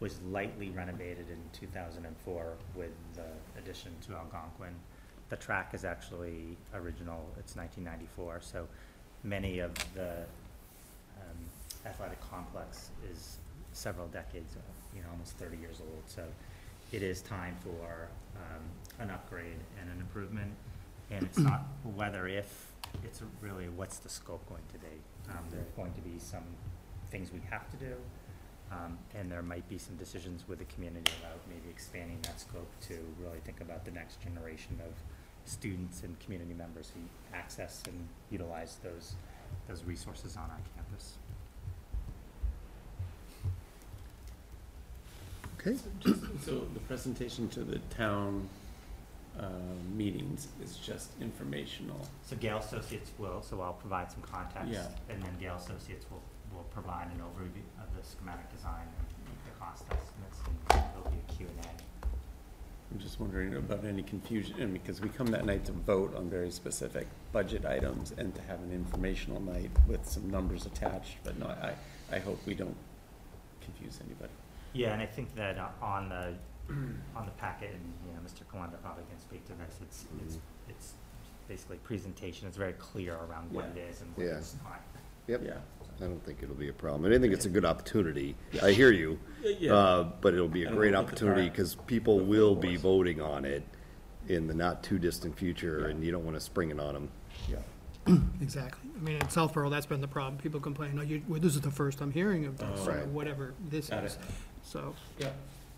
was 0.00 0.20
lightly 0.22 0.70
renovated 0.70 1.26
in 1.30 1.38
two 1.52 1.66
thousand 1.68 2.04
and 2.04 2.16
four 2.24 2.54
with 2.74 2.90
the 3.14 3.26
addition 3.58 3.92
to 4.06 4.14
Algonquin. 4.14 4.74
The 5.34 5.40
track 5.40 5.74
is 5.74 5.84
actually 5.84 6.56
original, 6.72 7.28
it's 7.40 7.56
nineteen 7.56 7.82
ninety-four, 7.82 8.38
so 8.40 8.68
many 9.24 9.58
of 9.58 9.74
the, 9.92 10.12
um, 11.18 11.38
athletic 11.84 12.20
complex 12.20 12.90
is 13.10 13.38
several 13.72 14.06
decades, 14.06 14.54
you 14.94 15.02
know, 15.02 15.08
almost 15.10 15.32
thirty 15.36 15.56
years 15.56 15.80
old, 15.80 16.04
so 16.06 16.22
it 16.92 17.02
is 17.02 17.20
time 17.20 17.56
for, 17.64 18.06
um, 18.36 18.62
an 19.00 19.10
upgrade 19.10 19.58
and 19.80 19.90
an 19.90 19.98
improvement. 19.98 20.52
And 21.10 21.24
it's 21.24 21.38
not 21.38 21.62
whether 21.96 22.28
if, 22.28 22.70
it's 23.02 23.20
really 23.40 23.68
what's 23.68 23.98
the 23.98 24.08
scope 24.08 24.48
going 24.48 24.62
to 24.72 24.78
be. 24.78 25.32
Um, 25.32 25.44
there's 25.50 25.72
going 25.74 25.94
to 25.94 26.00
be 26.00 26.20
some 26.20 26.44
things 27.10 27.32
we 27.32 27.40
have 27.50 27.68
to 27.72 27.76
do, 27.78 27.96
um, 28.70 28.96
and 29.16 29.32
there 29.32 29.42
might 29.42 29.68
be 29.68 29.78
some 29.78 29.96
decisions 29.96 30.44
with 30.46 30.60
the 30.60 30.66
community 30.66 31.10
about 31.20 31.40
maybe 31.48 31.68
expanding 31.70 32.18
that 32.22 32.38
scope 32.38 32.70
to 32.82 32.94
really 33.20 33.40
think 33.44 33.60
about 33.60 33.84
the 33.84 33.90
next 33.90 34.20
generation 34.20 34.78
of 34.86 34.92
students 35.44 36.02
and 36.02 36.18
community 36.20 36.54
members 36.54 36.90
who 36.94 37.00
access 37.36 37.82
and 37.86 38.08
utilize 38.30 38.76
those, 38.82 39.14
those 39.68 39.84
resources 39.84 40.36
on 40.36 40.44
our 40.50 40.60
campus. 40.76 41.14
Okay. 45.60 45.76
So 46.44 46.66
the 46.74 46.80
presentation 46.80 47.48
to 47.50 47.60
the 47.60 47.78
town, 47.96 48.48
uh, 49.38 49.48
meetings 49.96 50.48
is 50.62 50.76
just 50.76 51.10
informational. 51.20 52.06
So 52.24 52.36
Gale 52.36 52.58
Associates 52.58 53.10
will, 53.18 53.42
so 53.42 53.60
I'll 53.60 53.72
provide 53.72 54.10
some 54.10 54.22
context. 54.22 54.70
Yeah. 54.70 54.86
And 55.08 55.22
then 55.22 55.36
Gale 55.40 55.56
Associates 55.56 56.06
will, 56.10 56.22
will 56.52 56.64
provide 56.64 57.08
an 57.08 57.20
overview 57.20 57.64
of 57.82 57.88
the 57.96 58.06
schematic 58.06 58.54
design 58.54 58.86
and 58.98 59.36
the 59.44 59.58
cost 59.58 59.84
estimates, 59.84 60.38
and 60.46 60.84
there'll 60.94 61.10
be 61.10 61.18
a 61.28 61.32
Q 61.32 61.46
and 61.48 61.66
A. 61.66 61.93
I'm 62.94 63.00
just 63.00 63.18
wondering 63.18 63.56
about 63.56 63.84
any 63.84 64.04
confusion, 64.04 64.54
and 64.60 64.72
because 64.72 65.00
we 65.00 65.08
come 65.08 65.26
that 65.28 65.44
night 65.44 65.64
to 65.64 65.72
vote 65.72 66.14
on 66.14 66.30
very 66.30 66.52
specific 66.52 67.08
budget 67.32 67.66
items 67.66 68.12
and 68.16 68.32
to 68.36 68.42
have 68.42 68.62
an 68.62 68.70
informational 68.70 69.40
night 69.40 69.72
with 69.88 70.08
some 70.08 70.30
numbers 70.30 70.64
attached, 70.64 71.16
but 71.24 71.36
no, 71.36 71.46
I, 71.46 71.74
I 72.12 72.20
hope 72.20 72.38
we 72.46 72.54
don't 72.54 72.76
confuse 73.60 73.98
anybody. 74.06 74.30
Yeah, 74.74 74.92
and 74.92 75.02
I 75.02 75.06
think 75.06 75.34
that 75.34 75.58
uh, 75.58 75.70
on 75.82 76.08
the, 76.08 76.34
on 77.16 77.24
the 77.26 77.32
packet, 77.32 77.70
and, 77.72 77.92
you 78.06 78.12
know, 78.14 78.20
Mr. 78.20 78.44
Kalenda 78.48 78.80
probably 78.80 79.02
can 79.10 79.18
speak 79.18 79.44
to 79.46 79.54
this, 79.54 79.80
it's, 79.82 80.04
it's, 80.24 80.38
it's 80.68 80.92
basically 81.48 81.78
presentation, 81.78 82.46
it's 82.46 82.56
very 82.56 82.74
clear 82.74 83.14
around 83.28 83.50
what 83.50 83.64
it 83.64 83.72
Yeah. 83.76 83.82
is 83.90 84.02
and 84.02 84.16
what 84.16 84.24
Yeah. 84.26 84.36
it's 84.38 84.54
not. 84.62 84.80
Yep, 85.26 85.42
Yeah. 85.44 85.54
I 86.00 86.04
don't 86.06 86.24
think 86.24 86.38
it'll 86.42 86.54
be 86.54 86.68
a 86.68 86.72
problem, 86.72 87.04
and 87.06 87.14
I 87.14 87.18
think 87.18 87.32
it's 87.32 87.46
a 87.46 87.50
good 87.50 87.64
opportunity. 87.64 88.34
I 88.62 88.72
hear 88.72 88.90
you. 88.90 89.18
Yeah. 89.42 89.74
Uh, 89.74 90.02
but 90.20 90.34
it'll 90.34 90.48
be 90.48 90.64
a 90.64 90.68
And 90.68 90.76
great 90.76 90.92
we'll 90.92 91.00
look 91.00 91.08
at 91.08 91.12
opportunity, 91.14 91.42
our- 91.42 91.50
because 91.50 91.74
people 91.86 92.20
will 92.20 92.54
be 92.56 92.76
voting 92.76 93.20
on 93.20 93.44
it 93.44 93.62
in 94.28 94.46
the 94.46 94.54
not-too-distant 94.54 95.38
future, 95.38 95.80
Yeah. 95.82 95.88
and 95.88 96.02
you 96.04 96.10
don't 96.10 96.24
want 96.24 96.36
to 96.36 96.40
spring 96.40 96.70
it 96.70 96.80
on 96.80 96.94
them. 96.94 97.08
Yeah. 97.48 97.58
Exactly. 98.42 98.90
I 98.96 99.00
mean, 99.02 99.16
in 99.16 99.28
Southborough, 99.28 99.70
that's 99.70 99.86
been 99.86 100.00
the 100.00 100.08
problem. 100.08 100.36
People 100.40 100.60
complain, 100.60 100.96
no, 100.96 101.02
you, 101.02 101.22
well, 101.28 101.40
this 101.40 101.54
is 101.54 101.60
the 101.62 101.70
first 101.70 102.00
I'm 102.00 102.10
hearing 102.12 102.44
of 102.46 102.58
this, 102.58 102.68
Oh. 102.80 102.90
or 102.90 102.94
Right. 102.96 103.06
whatever 103.06 103.54
this 103.70 103.88
Got 103.88 104.04
is. 104.04 104.14
it. 104.14 104.20
So, 104.62 104.94
Yeah. 105.18 105.30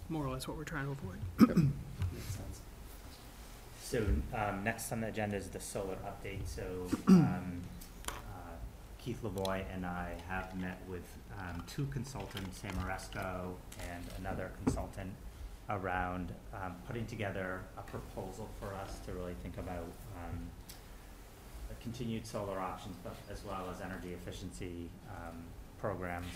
more 0.08 0.24
or 0.24 0.30
less 0.30 0.46
what 0.48 0.56
we're 0.56 0.64
trying 0.64 0.86
to 0.86 0.92
avoid. 0.92 1.18
Makes 1.58 2.30
sense. 2.30 2.60
So, 3.82 4.04
um, 4.34 4.64
next 4.64 4.90
on 4.92 5.00
the 5.00 5.08
agenda 5.08 5.36
is 5.36 5.48
the 5.50 5.60
solar 5.60 5.96
update, 6.06 6.46
so, 6.46 6.64
um, 7.08 7.62
Keith 9.06 9.22
Lavoie 9.22 9.64
and 9.72 9.86
I 9.86 10.14
have 10.26 10.52
met 10.60 10.80
with, 10.88 11.06
um, 11.38 11.62
two 11.68 11.86
consultants, 11.86 12.58
Sam 12.58 12.72
Maresco 12.72 13.54
and 13.88 14.04
another 14.18 14.50
consultant, 14.64 15.12
around, 15.70 16.34
um, 16.52 16.74
putting 16.88 17.06
together 17.06 17.60
a 17.78 17.82
proposal 17.82 18.48
for 18.58 18.74
us 18.74 18.98
to 19.06 19.12
really 19.12 19.34
think 19.44 19.58
about, 19.58 19.86
um, 20.16 20.50
continued 21.80 22.26
solar 22.26 22.58
options, 22.58 22.96
but 23.04 23.14
as 23.30 23.44
well 23.44 23.70
as 23.70 23.80
energy 23.80 24.12
efficiency, 24.12 24.90
um, 25.08 25.44
programs 25.78 26.26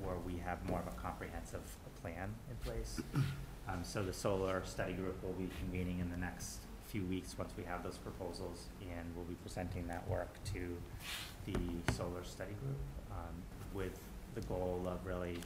where 0.00 0.16
we 0.16 0.38
have 0.38 0.66
more 0.66 0.80
of 0.80 0.86
a 0.86 0.92
comprehensive 0.92 1.76
plan 2.00 2.34
in 2.48 2.56
place. 2.56 3.02
Um, 3.66 3.82
so 3.82 4.02
the 4.02 4.12
solar 4.12 4.62
study 4.66 4.92
group 4.92 5.22
will 5.22 5.32
be 5.32 5.48
convening 5.58 5.98
in 5.98 6.10
the 6.10 6.18
next 6.18 6.58
few 6.84 7.02
weeks, 7.06 7.38
once 7.38 7.54
we 7.56 7.64
have 7.64 7.82
those 7.82 7.96
proposals, 7.96 8.66
and 8.82 9.16
we'll 9.16 9.24
be 9.24 9.36
presenting 9.36 9.86
that 9.86 10.06
work 10.06 10.36
to 10.52 10.76
the 11.46 11.92
solar 11.92 12.24
study 12.24 12.52
group, 12.62 12.76
um, 13.10 13.34
with 13.72 13.98
the 14.34 14.40
goal 14.42 14.82
of 14.86 15.04
really, 15.06 15.38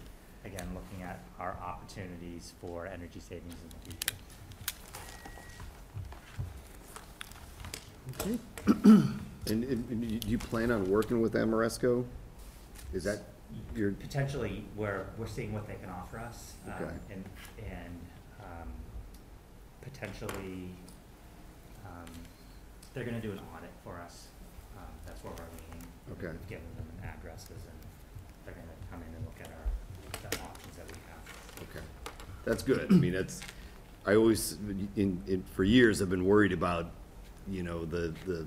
again, 0.44 0.66
looking 0.74 1.02
at 1.02 1.20
our 1.38 1.56
opportunities 1.64 2.54
for 2.60 2.86
energy 2.86 3.20
savings 3.20 3.54
in 3.54 3.68
the 3.70 3.78
future. 3.90 4.16
Okay. 8.20 9.04
And, 9.50 9.64
and 9.64 9.90
and 9.90 10.20
do 10.20 10.28
you 10.28 10.36
plan 10.36 10.70
on 10.70 10.90
working 10.90 11.22
with 11.22 11.32
Ameresco? 11.32 12.04
Is 12.92 13.04
that 13.04 13.20
your, 13.74 13.92
Potentially, 13.92 14.66
we're, 14.76 15.06
we're 15.16 15.26
seeing 15.26 15.54
what 15.54 15.66
they 15.66 15.76
can 15.76 15.88
offer 15.88 16.18
us, 16.18 16.52
um, 16.66 16.72
Okay. 16.74 16.92
and, 17.12 17.24
and, 17.58 17.98
um, 18.40 18.68
potentially, 19.80 20.68
um, 21.86 22.04
they're 22.92 23.04
gonna 23.04 23.22
do 23.22 23.32
an 23.32 23.40
audit 23.56 23.70
for 23.82 23.98
us, 24.00 24.26
um, 24.76 24.84
that's 25.06 25.24
where 25.24 25.32
we're 25.32 25.44
leaning. 25.56 25.67
Okay. 26.12 26.32
Given 26.48 26.64
them 26.76 26.86
addresses, 27.04 27.50
and 27.50 27.78
they're 28.44 28.54
gonna 28.54 28.66
come 28.90 29.00
in 29.08 29.14
and 29.14 29.24
look 29.24 29.40
at 29.40 29.48
our, 29.48 30.30
the 30.30 30.38
options 30.42 30.76
that 30.76 30.86
we 30.86 30.98
have. 31.08 31.68
okay, 31.70 31.86
that's 32.44 32.62
good. 32.62 32.86
I 32.90 32.94
mean, 32.94 33.12
that's, 33.12 33.40
I 34.06 34.14
always, 34.14 34.54
in, 34.96 35.22
in, 35.26 35.44
for 35.54 35.64
years, 35.64 36.00
I've 36.02 36.10
been 36.10 36.24
worried 36.24 36.52
about, 36.52 36.90
you 37.48 37.62
know, 37.62 37.84
the, 37.84 38.14
the 38.26 38.46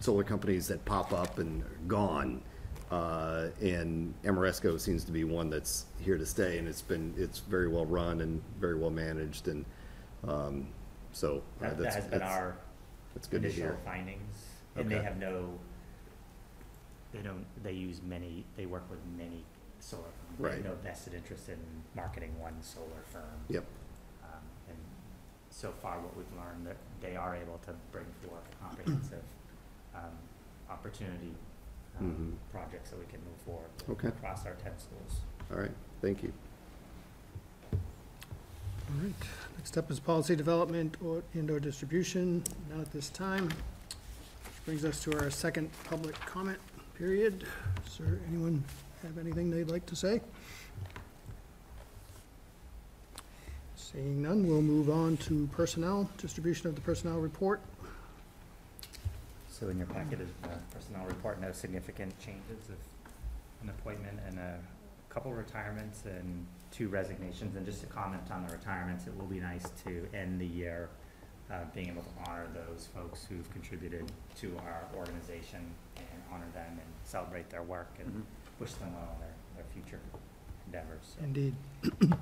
solar 0.00 0.24
companies 0.24 0.68
that 0.68 0.84
pop 0.84 1.12
up 1.12 1.38
and 1.38 1.62
are 1.62 1.78
gone. 1.88 2.42
Uh, 2.90 3.48
and 3.60 4.14
Ameresco 4.24 4.80
seems 4.80 5.04
to 5.04 5.12
be 5.12 5.22
one 5.24 5.50
that's 5.50 5.84
here 6.00 6.16
to 6.16 6.24
stay, 6.24 6.56
and 6.58 6.66
it's 6.66 6.80
been, 6.80 7.12
it's 7.18 7.40
very 7.40 7.68
well 7.68 7.84
run 7.84 8.22
and 8.22 8.40
very 8.58 8.76
well 8.78 8.88
managed, 8.90 9.48
and, 9.48 9.64
um, 10.26 10.66
so. 11.12 11.42
uh, 11.60 11.64
That, 11.64 11.70
that 11.70 11.76
that's- 11.78 11.94
has 11.96 12.04
been 12.04 12.18
that's- 12.20 12.38
our 12.38 12.56
That's 13.14 13.26
good 13.28 13.42
to 13.42 13.48
initial 13.48 13.64
hear. 13.64 13.78
findings, 13.84 14.36
and 14.76 14.88
they 14.90 14.94
Okay. 14.94 15.04
have 15.04 15.18
no, 15.18 15.50
they 17.12 17.20
don't, 17.20 17.44
they 17.62 17.72
use 17.72 18.00
many, 18.02 18.44
they 18.56 18.66
work 18.66 18.88
with 18.90 19.00
many 19.16 19.44
solar 19.80 20.02
firms. 20.02 20.38
They 20.38 20.44
have 20.48 20.56
Right. 20.56 20.64
no 20.64 20.74
vested 20.76 21.14
interest 21.14 21.48
in 21.48 21.58
marketing 21.94 22.38
one 22.40 22.62
solar 22.62 23.02
firm. 23.12 23.22
Yep. 23.48 23.64
Um, 24.24 24.28
and 24.68 24.76
so 25.50 25.72
far, 25.72 25.98
what 26.00 26.16
we've 26.16 26.32
learned, 26.36 26.66
that 26.66 26.76
they 27.00 27.16
are 27.16 27.34
able 27.36 27.58
to 27.66 27.74
bring 27.92 28.06
forth 28.26 28.44
comprehensive, 28.60 29.22
um, 29.94 30.12
opportunity, 30.68 31.34
um, 31.98 32.36
Mhm. 32.38 32.52
projects 32.52 32.90
that 32.90 32.98
we 32.98 33.06
can 33.06 33.20
move 33.24 33.36
forward 33.44 33.70
with 33.78 33.90
Okay. 33.90 34.08
across 34.08 34.44
our 34.46 34.54
ten 34.54 34.78
schools. 34.78 35.20
All 35.50 35.56
right, 35.58 35.74
thank 36.02 36.22
you. 36.22 36.32
All 37.72 37.78
right, 39.02 39.14
next 39.56 39.76
up 39.76 39.90
is 39.90 40.00
policy 40.00 40.34
development 40.36 40.96
or 41.02 41.22
indoor 41.34 41.60
distribution, 41.60 42.42
not 42.70 42.80
at 42.80 42.92
this 42.92 43.10
time. 43.10 43.48
Which 43.48 44.64
brings 44.64 44.84
us 44.84 45.02
to 45.04 45.18
our 45.18 45.30
second 45.30 45.70
public 45.84 46.14
comment 46.20 46.58
period. 46.98 47.44
Is 47.86 47.98
there 47.98 48.18
anyone 48.28 48.64
have 49.02 49.18
anything 49.18 49.50
they'd 49.50 49.70
like 49.70 49.86
to 49.86 49.94
say? 49.96 50.20
Seeing 53.76 54.20
none, 54.20 54.46
we'll 54.46 54.60
move 54.60 54.90
on 54.90 55.16
to 55.18 55.46
personnel, 55.52 56.10
distribution 56.18 56.66
of 56.66 56.74
the 56.74 56.80
personnel 56.80 57.18
report. 57.18 57.60
So 59.48 59.68
in 59.68 59.78
your 59.78 59.86
packet 59.86 60.20
is 60.20 60.28
the 60.42 60.48
personnel 60.74 61.06
report, 61.06 61.40
no 61.40 61.52
significant 61.52 62.18
changes 62.18 62.68
of 62.68 62.76
an 63.62 63.70
appointment 63.70 64.18
and 64.26 64.38
a 64.38 64.58
couple 65.08 65.32
retirements 65.32 66.02
and 66.04 66.46
two 66.70 66.88
resignations. 66.88 67.56
And 67.56 67.64
just 67.64 67.80
to 67.80 67.86
comment 67.86 68.22
on 68.30 68.44
the 68.46 68.52
retirements, 68.52 69.06
it 69.06 69.16
will 69.16 69.26
be 69.26 69.40
nice 69.40 69.70
to 69.84 70.06
end 70.12 70.40
the 70.40 70.46
year 70.46 70.88
uh, 71.50 71.60
being 71.74 71.88
able 71.88 72.02
to 72.02 72.30
honor 72.30 72.46
those 72.52 72.88
folks 72.94 73.24
who've 73.24 73.50
contributed 73.52 74.10
to 74.40 74.52
our 74.58 74.86
organization 74.96 75.64
and 75.96 76.17
honor 76.32 76.46
them 76.54 76.70
and 76.72 76.80
celebrate 77.04 77.48
their 77.50 77.62
work 77.62 77.88
and 77.98 78.08
Mhm. 78.08 78.60
wish 78.60 78.72
them 78.74 78.92
well 78.94 79.10
in 79.14 79.20
their, 79.20 79.34
their 79.56 79.64
future 79.72 80.00
endeavors. 80.66 81.14
So 81.18 81.24
Indeed. 81.24 81.54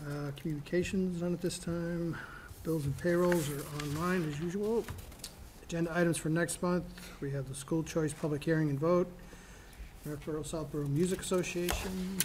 Uh, 0.00 0.30
Communications, 0.36 1.20
none 1.20 1.34
at 1.34 1.42
this 1.42 1.58
time. 1.58 2.16
Bills 2.62 2.86
and 2.86 2.96
payrolls 2.98 3.50
are 3.50 3.60
online 3.82 4.26
as 4.28 4.40
usual. 4.40 4.82
Agenda 5.62 5.90
items 5.94 6.16
for 6.16 6.30
next 6.30 6.62
month, 6.62 6.84
we 7.20 7.30
have 7.32 7.46
the 7.48 7.54
school 7.54 7.82
choice 7.82 8.12
public 8.14 8.42
hearing 8.42 8.70
and 8.70 8.80
vote, 8.80 9.10
Northborough 10.06 10.42
Southborough 10.42 10.88
Music 10.88 11.20
Association. 11.20 12.16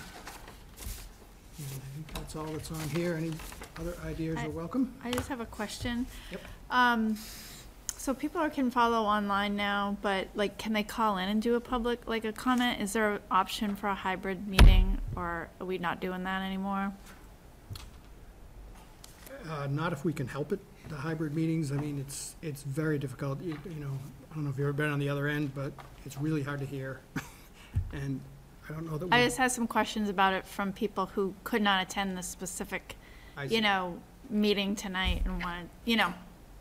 And 1.57 1.67
I 1.67 1.95
think 1.95 2.13
that's 2.13 2.35
all 2.37 2.45
that's 2.45 2.71
on 2.71 2.89
here. 2.89 3.15
Any 3.15 3.33
other 3.77 3.93
ideas 4.05 4.37
I- 4.37 4.45
are 4.45 4.49
welcome. 4.51 4.93
I 5.03 5.11
just 5.11 5.27
have 5.27 5.41
a 5.41 5.45
question. 5.45 6.05
Yep. 6.31 6.41
Um, 6.71 7.17
so 7.97 8.13
people 8.13 8.39
are- 8.41 8.49
can 8.49 8.69
follow 8.71 9.03
online 9.03 9.55
now, 9.55 9.97
but 10.01 10.27
like, 10.35 10.57
can 10.57 10.73
they 10.73 10.83
call 10.83 11.17
in 11.17 11.27
and 11.29 11.41
do 11.41 11.55
a 11.55 11.59
public, 11.59 12.07
like 12.07 12.25
a 12.25 12.31
comment? 12.33 12.81
Is 12.81 12.93
there 12.93 13.13
an 13.13 13.19
option 13.31 13.75
for 13.75 13.87
a 13.87 13.95
hybrid 13.95 14.47
meeting, 14.47 14.99
or 15.15 15.49
are 15.59 15.65
we 15.65 15.77
not 15.77 15.99
doing 15.99 16.23
that 16.23 16.41
anymore? 16.41 16.93
Uh, 19.49 19.67
Not 19.67 19.93
if 19.93 20.03
we 20.03 20.11
can 20.11 20.27
help 20.27 20.51
it, 20.51 20.59
the 20.89 20.95
hybrid 20.95 21.35
meetings, 21.35 21.71
I 21.71 21.75
mean, 21.75 21.99
it's, 21.99 22.35
it's 22.41 22.63
very 22.63 22.97
difficult, 22.97 23.41
you 23.41 23.57
you 23.65 23.75
know, 23.79 23.91
I 24.31 24.35
don't 24.35 24.43
know 24.43 24.49
if 24.49 24.57
you've 24.57 24.67
ever 24.67 24.73
been 24.73 24.91
on 24.91 24.99
the 24.99 25.09
other 25.09 25.27
end, 25.27 25.53
but 25.53 25.71
it's 26.05 26.17
really 26.17 26.41
hard 26.43 26.59
to 26.59 26.65
hear. 26.65 26.99
And 27.91 28.21
I 28.69 28.73
don't 28.73 28.89
know 28.89 28.97
that 28.97 29.05
we. 29.05 29.11
I 29.11 29.25
just 29.25 29.37
had 29.37 29.51
some 29.51 29.67
questions 29.67 30.09
about 30.09 30.33
it 30.33 30.45
from 30.45 30.71
people 30.73 31.05
who 31.07 31.33
could 31.43 31.61
not 31.61 31.83
attend 31.83 32.17
the 32.17 32.23
specific, 32.23 32.95
I 33.37 33.47
see. 33.47 33.55
you 33.55 33.61
know, 33.61 33.99
meeting 34.29 34.75
tonight 34.75 35.21
and 35.25 35.41
wanted, 35.43 35.69
you 35.83 35.97
know, 35.97 36.13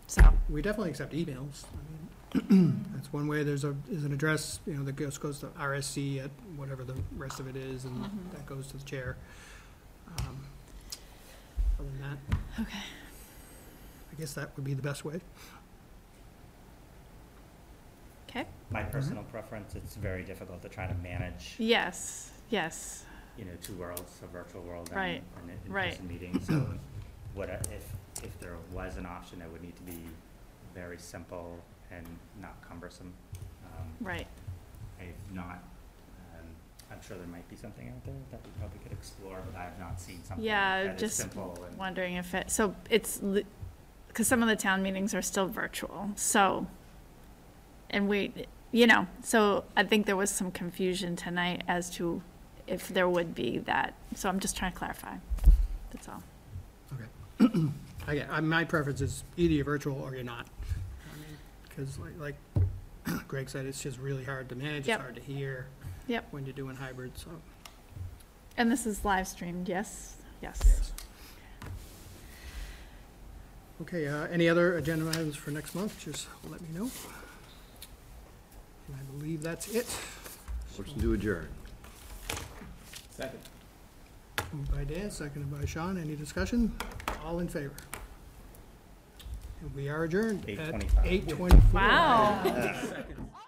so. 0.07 0.23
We 0.49 0.63
definitely 0.63 0.91
accept 0.91 1.13
emails. 1.13 1.65
I 2.35 2.39
mean, 2.53 2.89
That's 2.95 3.13
one 3.13 3.29
way. 3.29 3.43
There's 3.45 3.65
a, 3.65 3.77
is 3.91 4.05
an 4.05 4.13
address, 4.13 4.61
you 4.67 4.75
know, 4.75 4.83
that 4.85 4.97
goes, 4.97 5.17
goes 5.19 5.39
to 5.41 5.47
RSC 5.49 6.25
at 6.25 6.31
whatever 6.57 6.83
the 6.85 6.95
rest 7.17 7.39
of 7.41 7.47
it 7.47 7.57
is, 7.57 7.85
and 7.85 7.97
Mhm. 8.05 8.31
that 8.33 8.45
goes 8.47 8.67
to 8.69 8.77
the 8.77 8.85
chair. 8.85 9.17
Um, 10.19 10.45
Other 11.79 11.89
than 11.91 12.01
that, 12.03 12.19
Okay. 12.63 12.79
I 14.13 14.15
guess 14.19 14.35
that 14.35 14.55
would 14.57 14.65
be 14.65 14.75
the 14.75 14.83
best 14.83 15.05
way. 15.05 15.21
Okay. 18.29 18.47
My 18.71 18.83
personal 18.83 19.23
preference, 19.25 19.75
it's 19.77 19.95
very 19.95 20.25
difficult 20.25 20.61
to 20.63 20.69
try 20.69 20.87
to 20.89 20.95
manage 20.95 21.55
Yes, 21.59 22.33
yes. 22.51 23.05
you 23.39 23.45
know, 23.45 23.53
two 23.63 23.75
worlds, 23.75 24.21
a 24.23 24.27
virtual 24.27 24.63
world 24.63 24.89
and 24.89 24.97
Right, 24.97 25.23
an 25.43 25.51
in- 25.67 25.73
right. 25.73 25.85
in-person 26.01 26.09
meeting. 26.09 26.41
So 26.43 26.67
what, 27.35 27.49
I- 27.51 27.55
if, 27.73 27.93
if 28.23 28.39
there 28.41 28.57
was 28.73 28.97
an 28.97 29.07
option, 29.07 29.43
it 29.43 29.51
would 29.51 29.62
need 29.62 29.77
to 29.77 29.82
be 29.82 29.99
very 30.74 30.99
simple 30.99 31.59
and 31.91 32.07
not 32.41 32.57
cumbersome. 32.69 33.12
Um, 33.65 33.89
Right. 34.01 34.27
I've 35.01 35.35
not, 35.35 35.62
um, 36.35 36.47
I'm 36.91 37.03
sure 37.03 37.16
there 37.16 37.27
might 37.27 37.49
be 37.49 37.57
something 37.57 37.89
out 37.89 38.05
there 38.05 38.15
that 38.31 38.41
we 38.45 38.51
probably 38.59 38.78
could 38.81 38.93
explore, 38.93 39.41
but 39.51 39.59
I 39.59 39.65
have 39.65 39.78
not 39.78 40.01
seen 40.01 40.23
something 40.24 40.45
Yeah, 40.45 40.85
that 40.85 40.95
is 40.97 41.01
just 41.01 41.16
simple 41.16 41.65
and. 41.69 41.77
wondering 41.78 42.15
if 42.15 42.35
it, 42.35 42.51
so 42.51 42.74
it's, 42.91 43.20
because 44.09 44.27
some 44.28 44.43
of 44.43 44.49
the 44.49 44.57
town 44.57 44.82
meetings 44.82 45.15
are 45.15 45.23
still 45.23 45.47
virtual, 45.49 46.11
so, 46.16 46.66
and 47.91 48.09
we, 48.09 48.32
you 48.73 48.86
know, 48.86 49.07
so 49.23 49.65
I 49.77 49.85
think 49.85 50.07
there 50.07 50.16
was 50.16 50.31
some 50.31 50.51
confusion 50.51 51.16
tonight 51.16 51.62
as 51.69 51.91
to 51.91 52.23
if 52.66 52.89
there 52.89 53.09
would 53.09 53.35
be 53.35 53.59
that, 53.59 53.95
so 54.15 54.28
I'm 54.28 54.41
just 54.41 54.57
trying 54.57 54.73
to 54.73 54.78
clarify, 54.78 55.16
that's 55.93 56.09
all. 56.09 56.23
Again, 58.07 58.29
I, 58.31 58.41
my 58.41 58.65
preference 58.65 59.01
is 59.01 59.25
either 59.37 59.55
you're 59.55 59.65
virtual 59.65 60.01
or 60.01 60.15
you're 60.15 60.25
not. 60.25 60.47
Because 61.69 61.99
like, 61.99 62.37
like 63.07 63.27
Greg 63.29 63.49
said, 63.49 63.67
it's 63.67 63.83
just 63.83 63.99
really 63.99 64.25
hard 64.25 64.49
to 64.51 64.55
manage, 64.55 64.89
it's 64.89 65.01
hard 65.01 65.15
to 65.17 65.21
hear. 65.21 65.67
Yep. 66.07 66.29
When 66.31 66.45
you're 66.45 66.55
doing 66.55 66.77
hybrid, 66.77 67.13
so. 67.17 67.31
And 68.57 68.71
this 68.71 68.87
is 68.87 69.05
live 69.05 69.27
streamed, 69.27 69.69
yes? 69.69 70.17
Yes. 70.43 70.93
Okay, 73.83 74.07
uh, 74.07 74.27
any 74.27 74.49
other 74.49 74.77
agenda 74.77 75.09
items 75.09 75.35
for 75.35 75.51
next 75.51 75.75
month, 75.75 75.99
just 75.99 76.29
let 76.49 76.61
me 76.61 76.69
know. 76.73 76.91
And 78.87 78.97
I 78.97 79.19
believe 79.19 79.43
that's 79.43 79.75
it. 79.75 79.87
Motion 80.79 81.01
to 81.01 81.13
adjourn. 81.15 81.49
Second. 83.11 83.41
Moved 84.53 84.73
by 84.73 84.85
Dan, 84.85 85.11
seconded 85.11 85.51
by 85.59 85.65
Sean, 85.67 85.99
any 85.99 86.15
discussion? 86.15 86.73
All 87.25 87.39
in 87.41 87.49
favor? 87.49 87.73
And 89.63 89.75
we 89.75 89.89
are 89.89 90.05
adjourned 90.05 90.49
at 90.49 90.59
8:25. 90.59 91.07
eight 91.07 91.29
twenty-four. 91.29 91.81
Wow. 91.81 92.75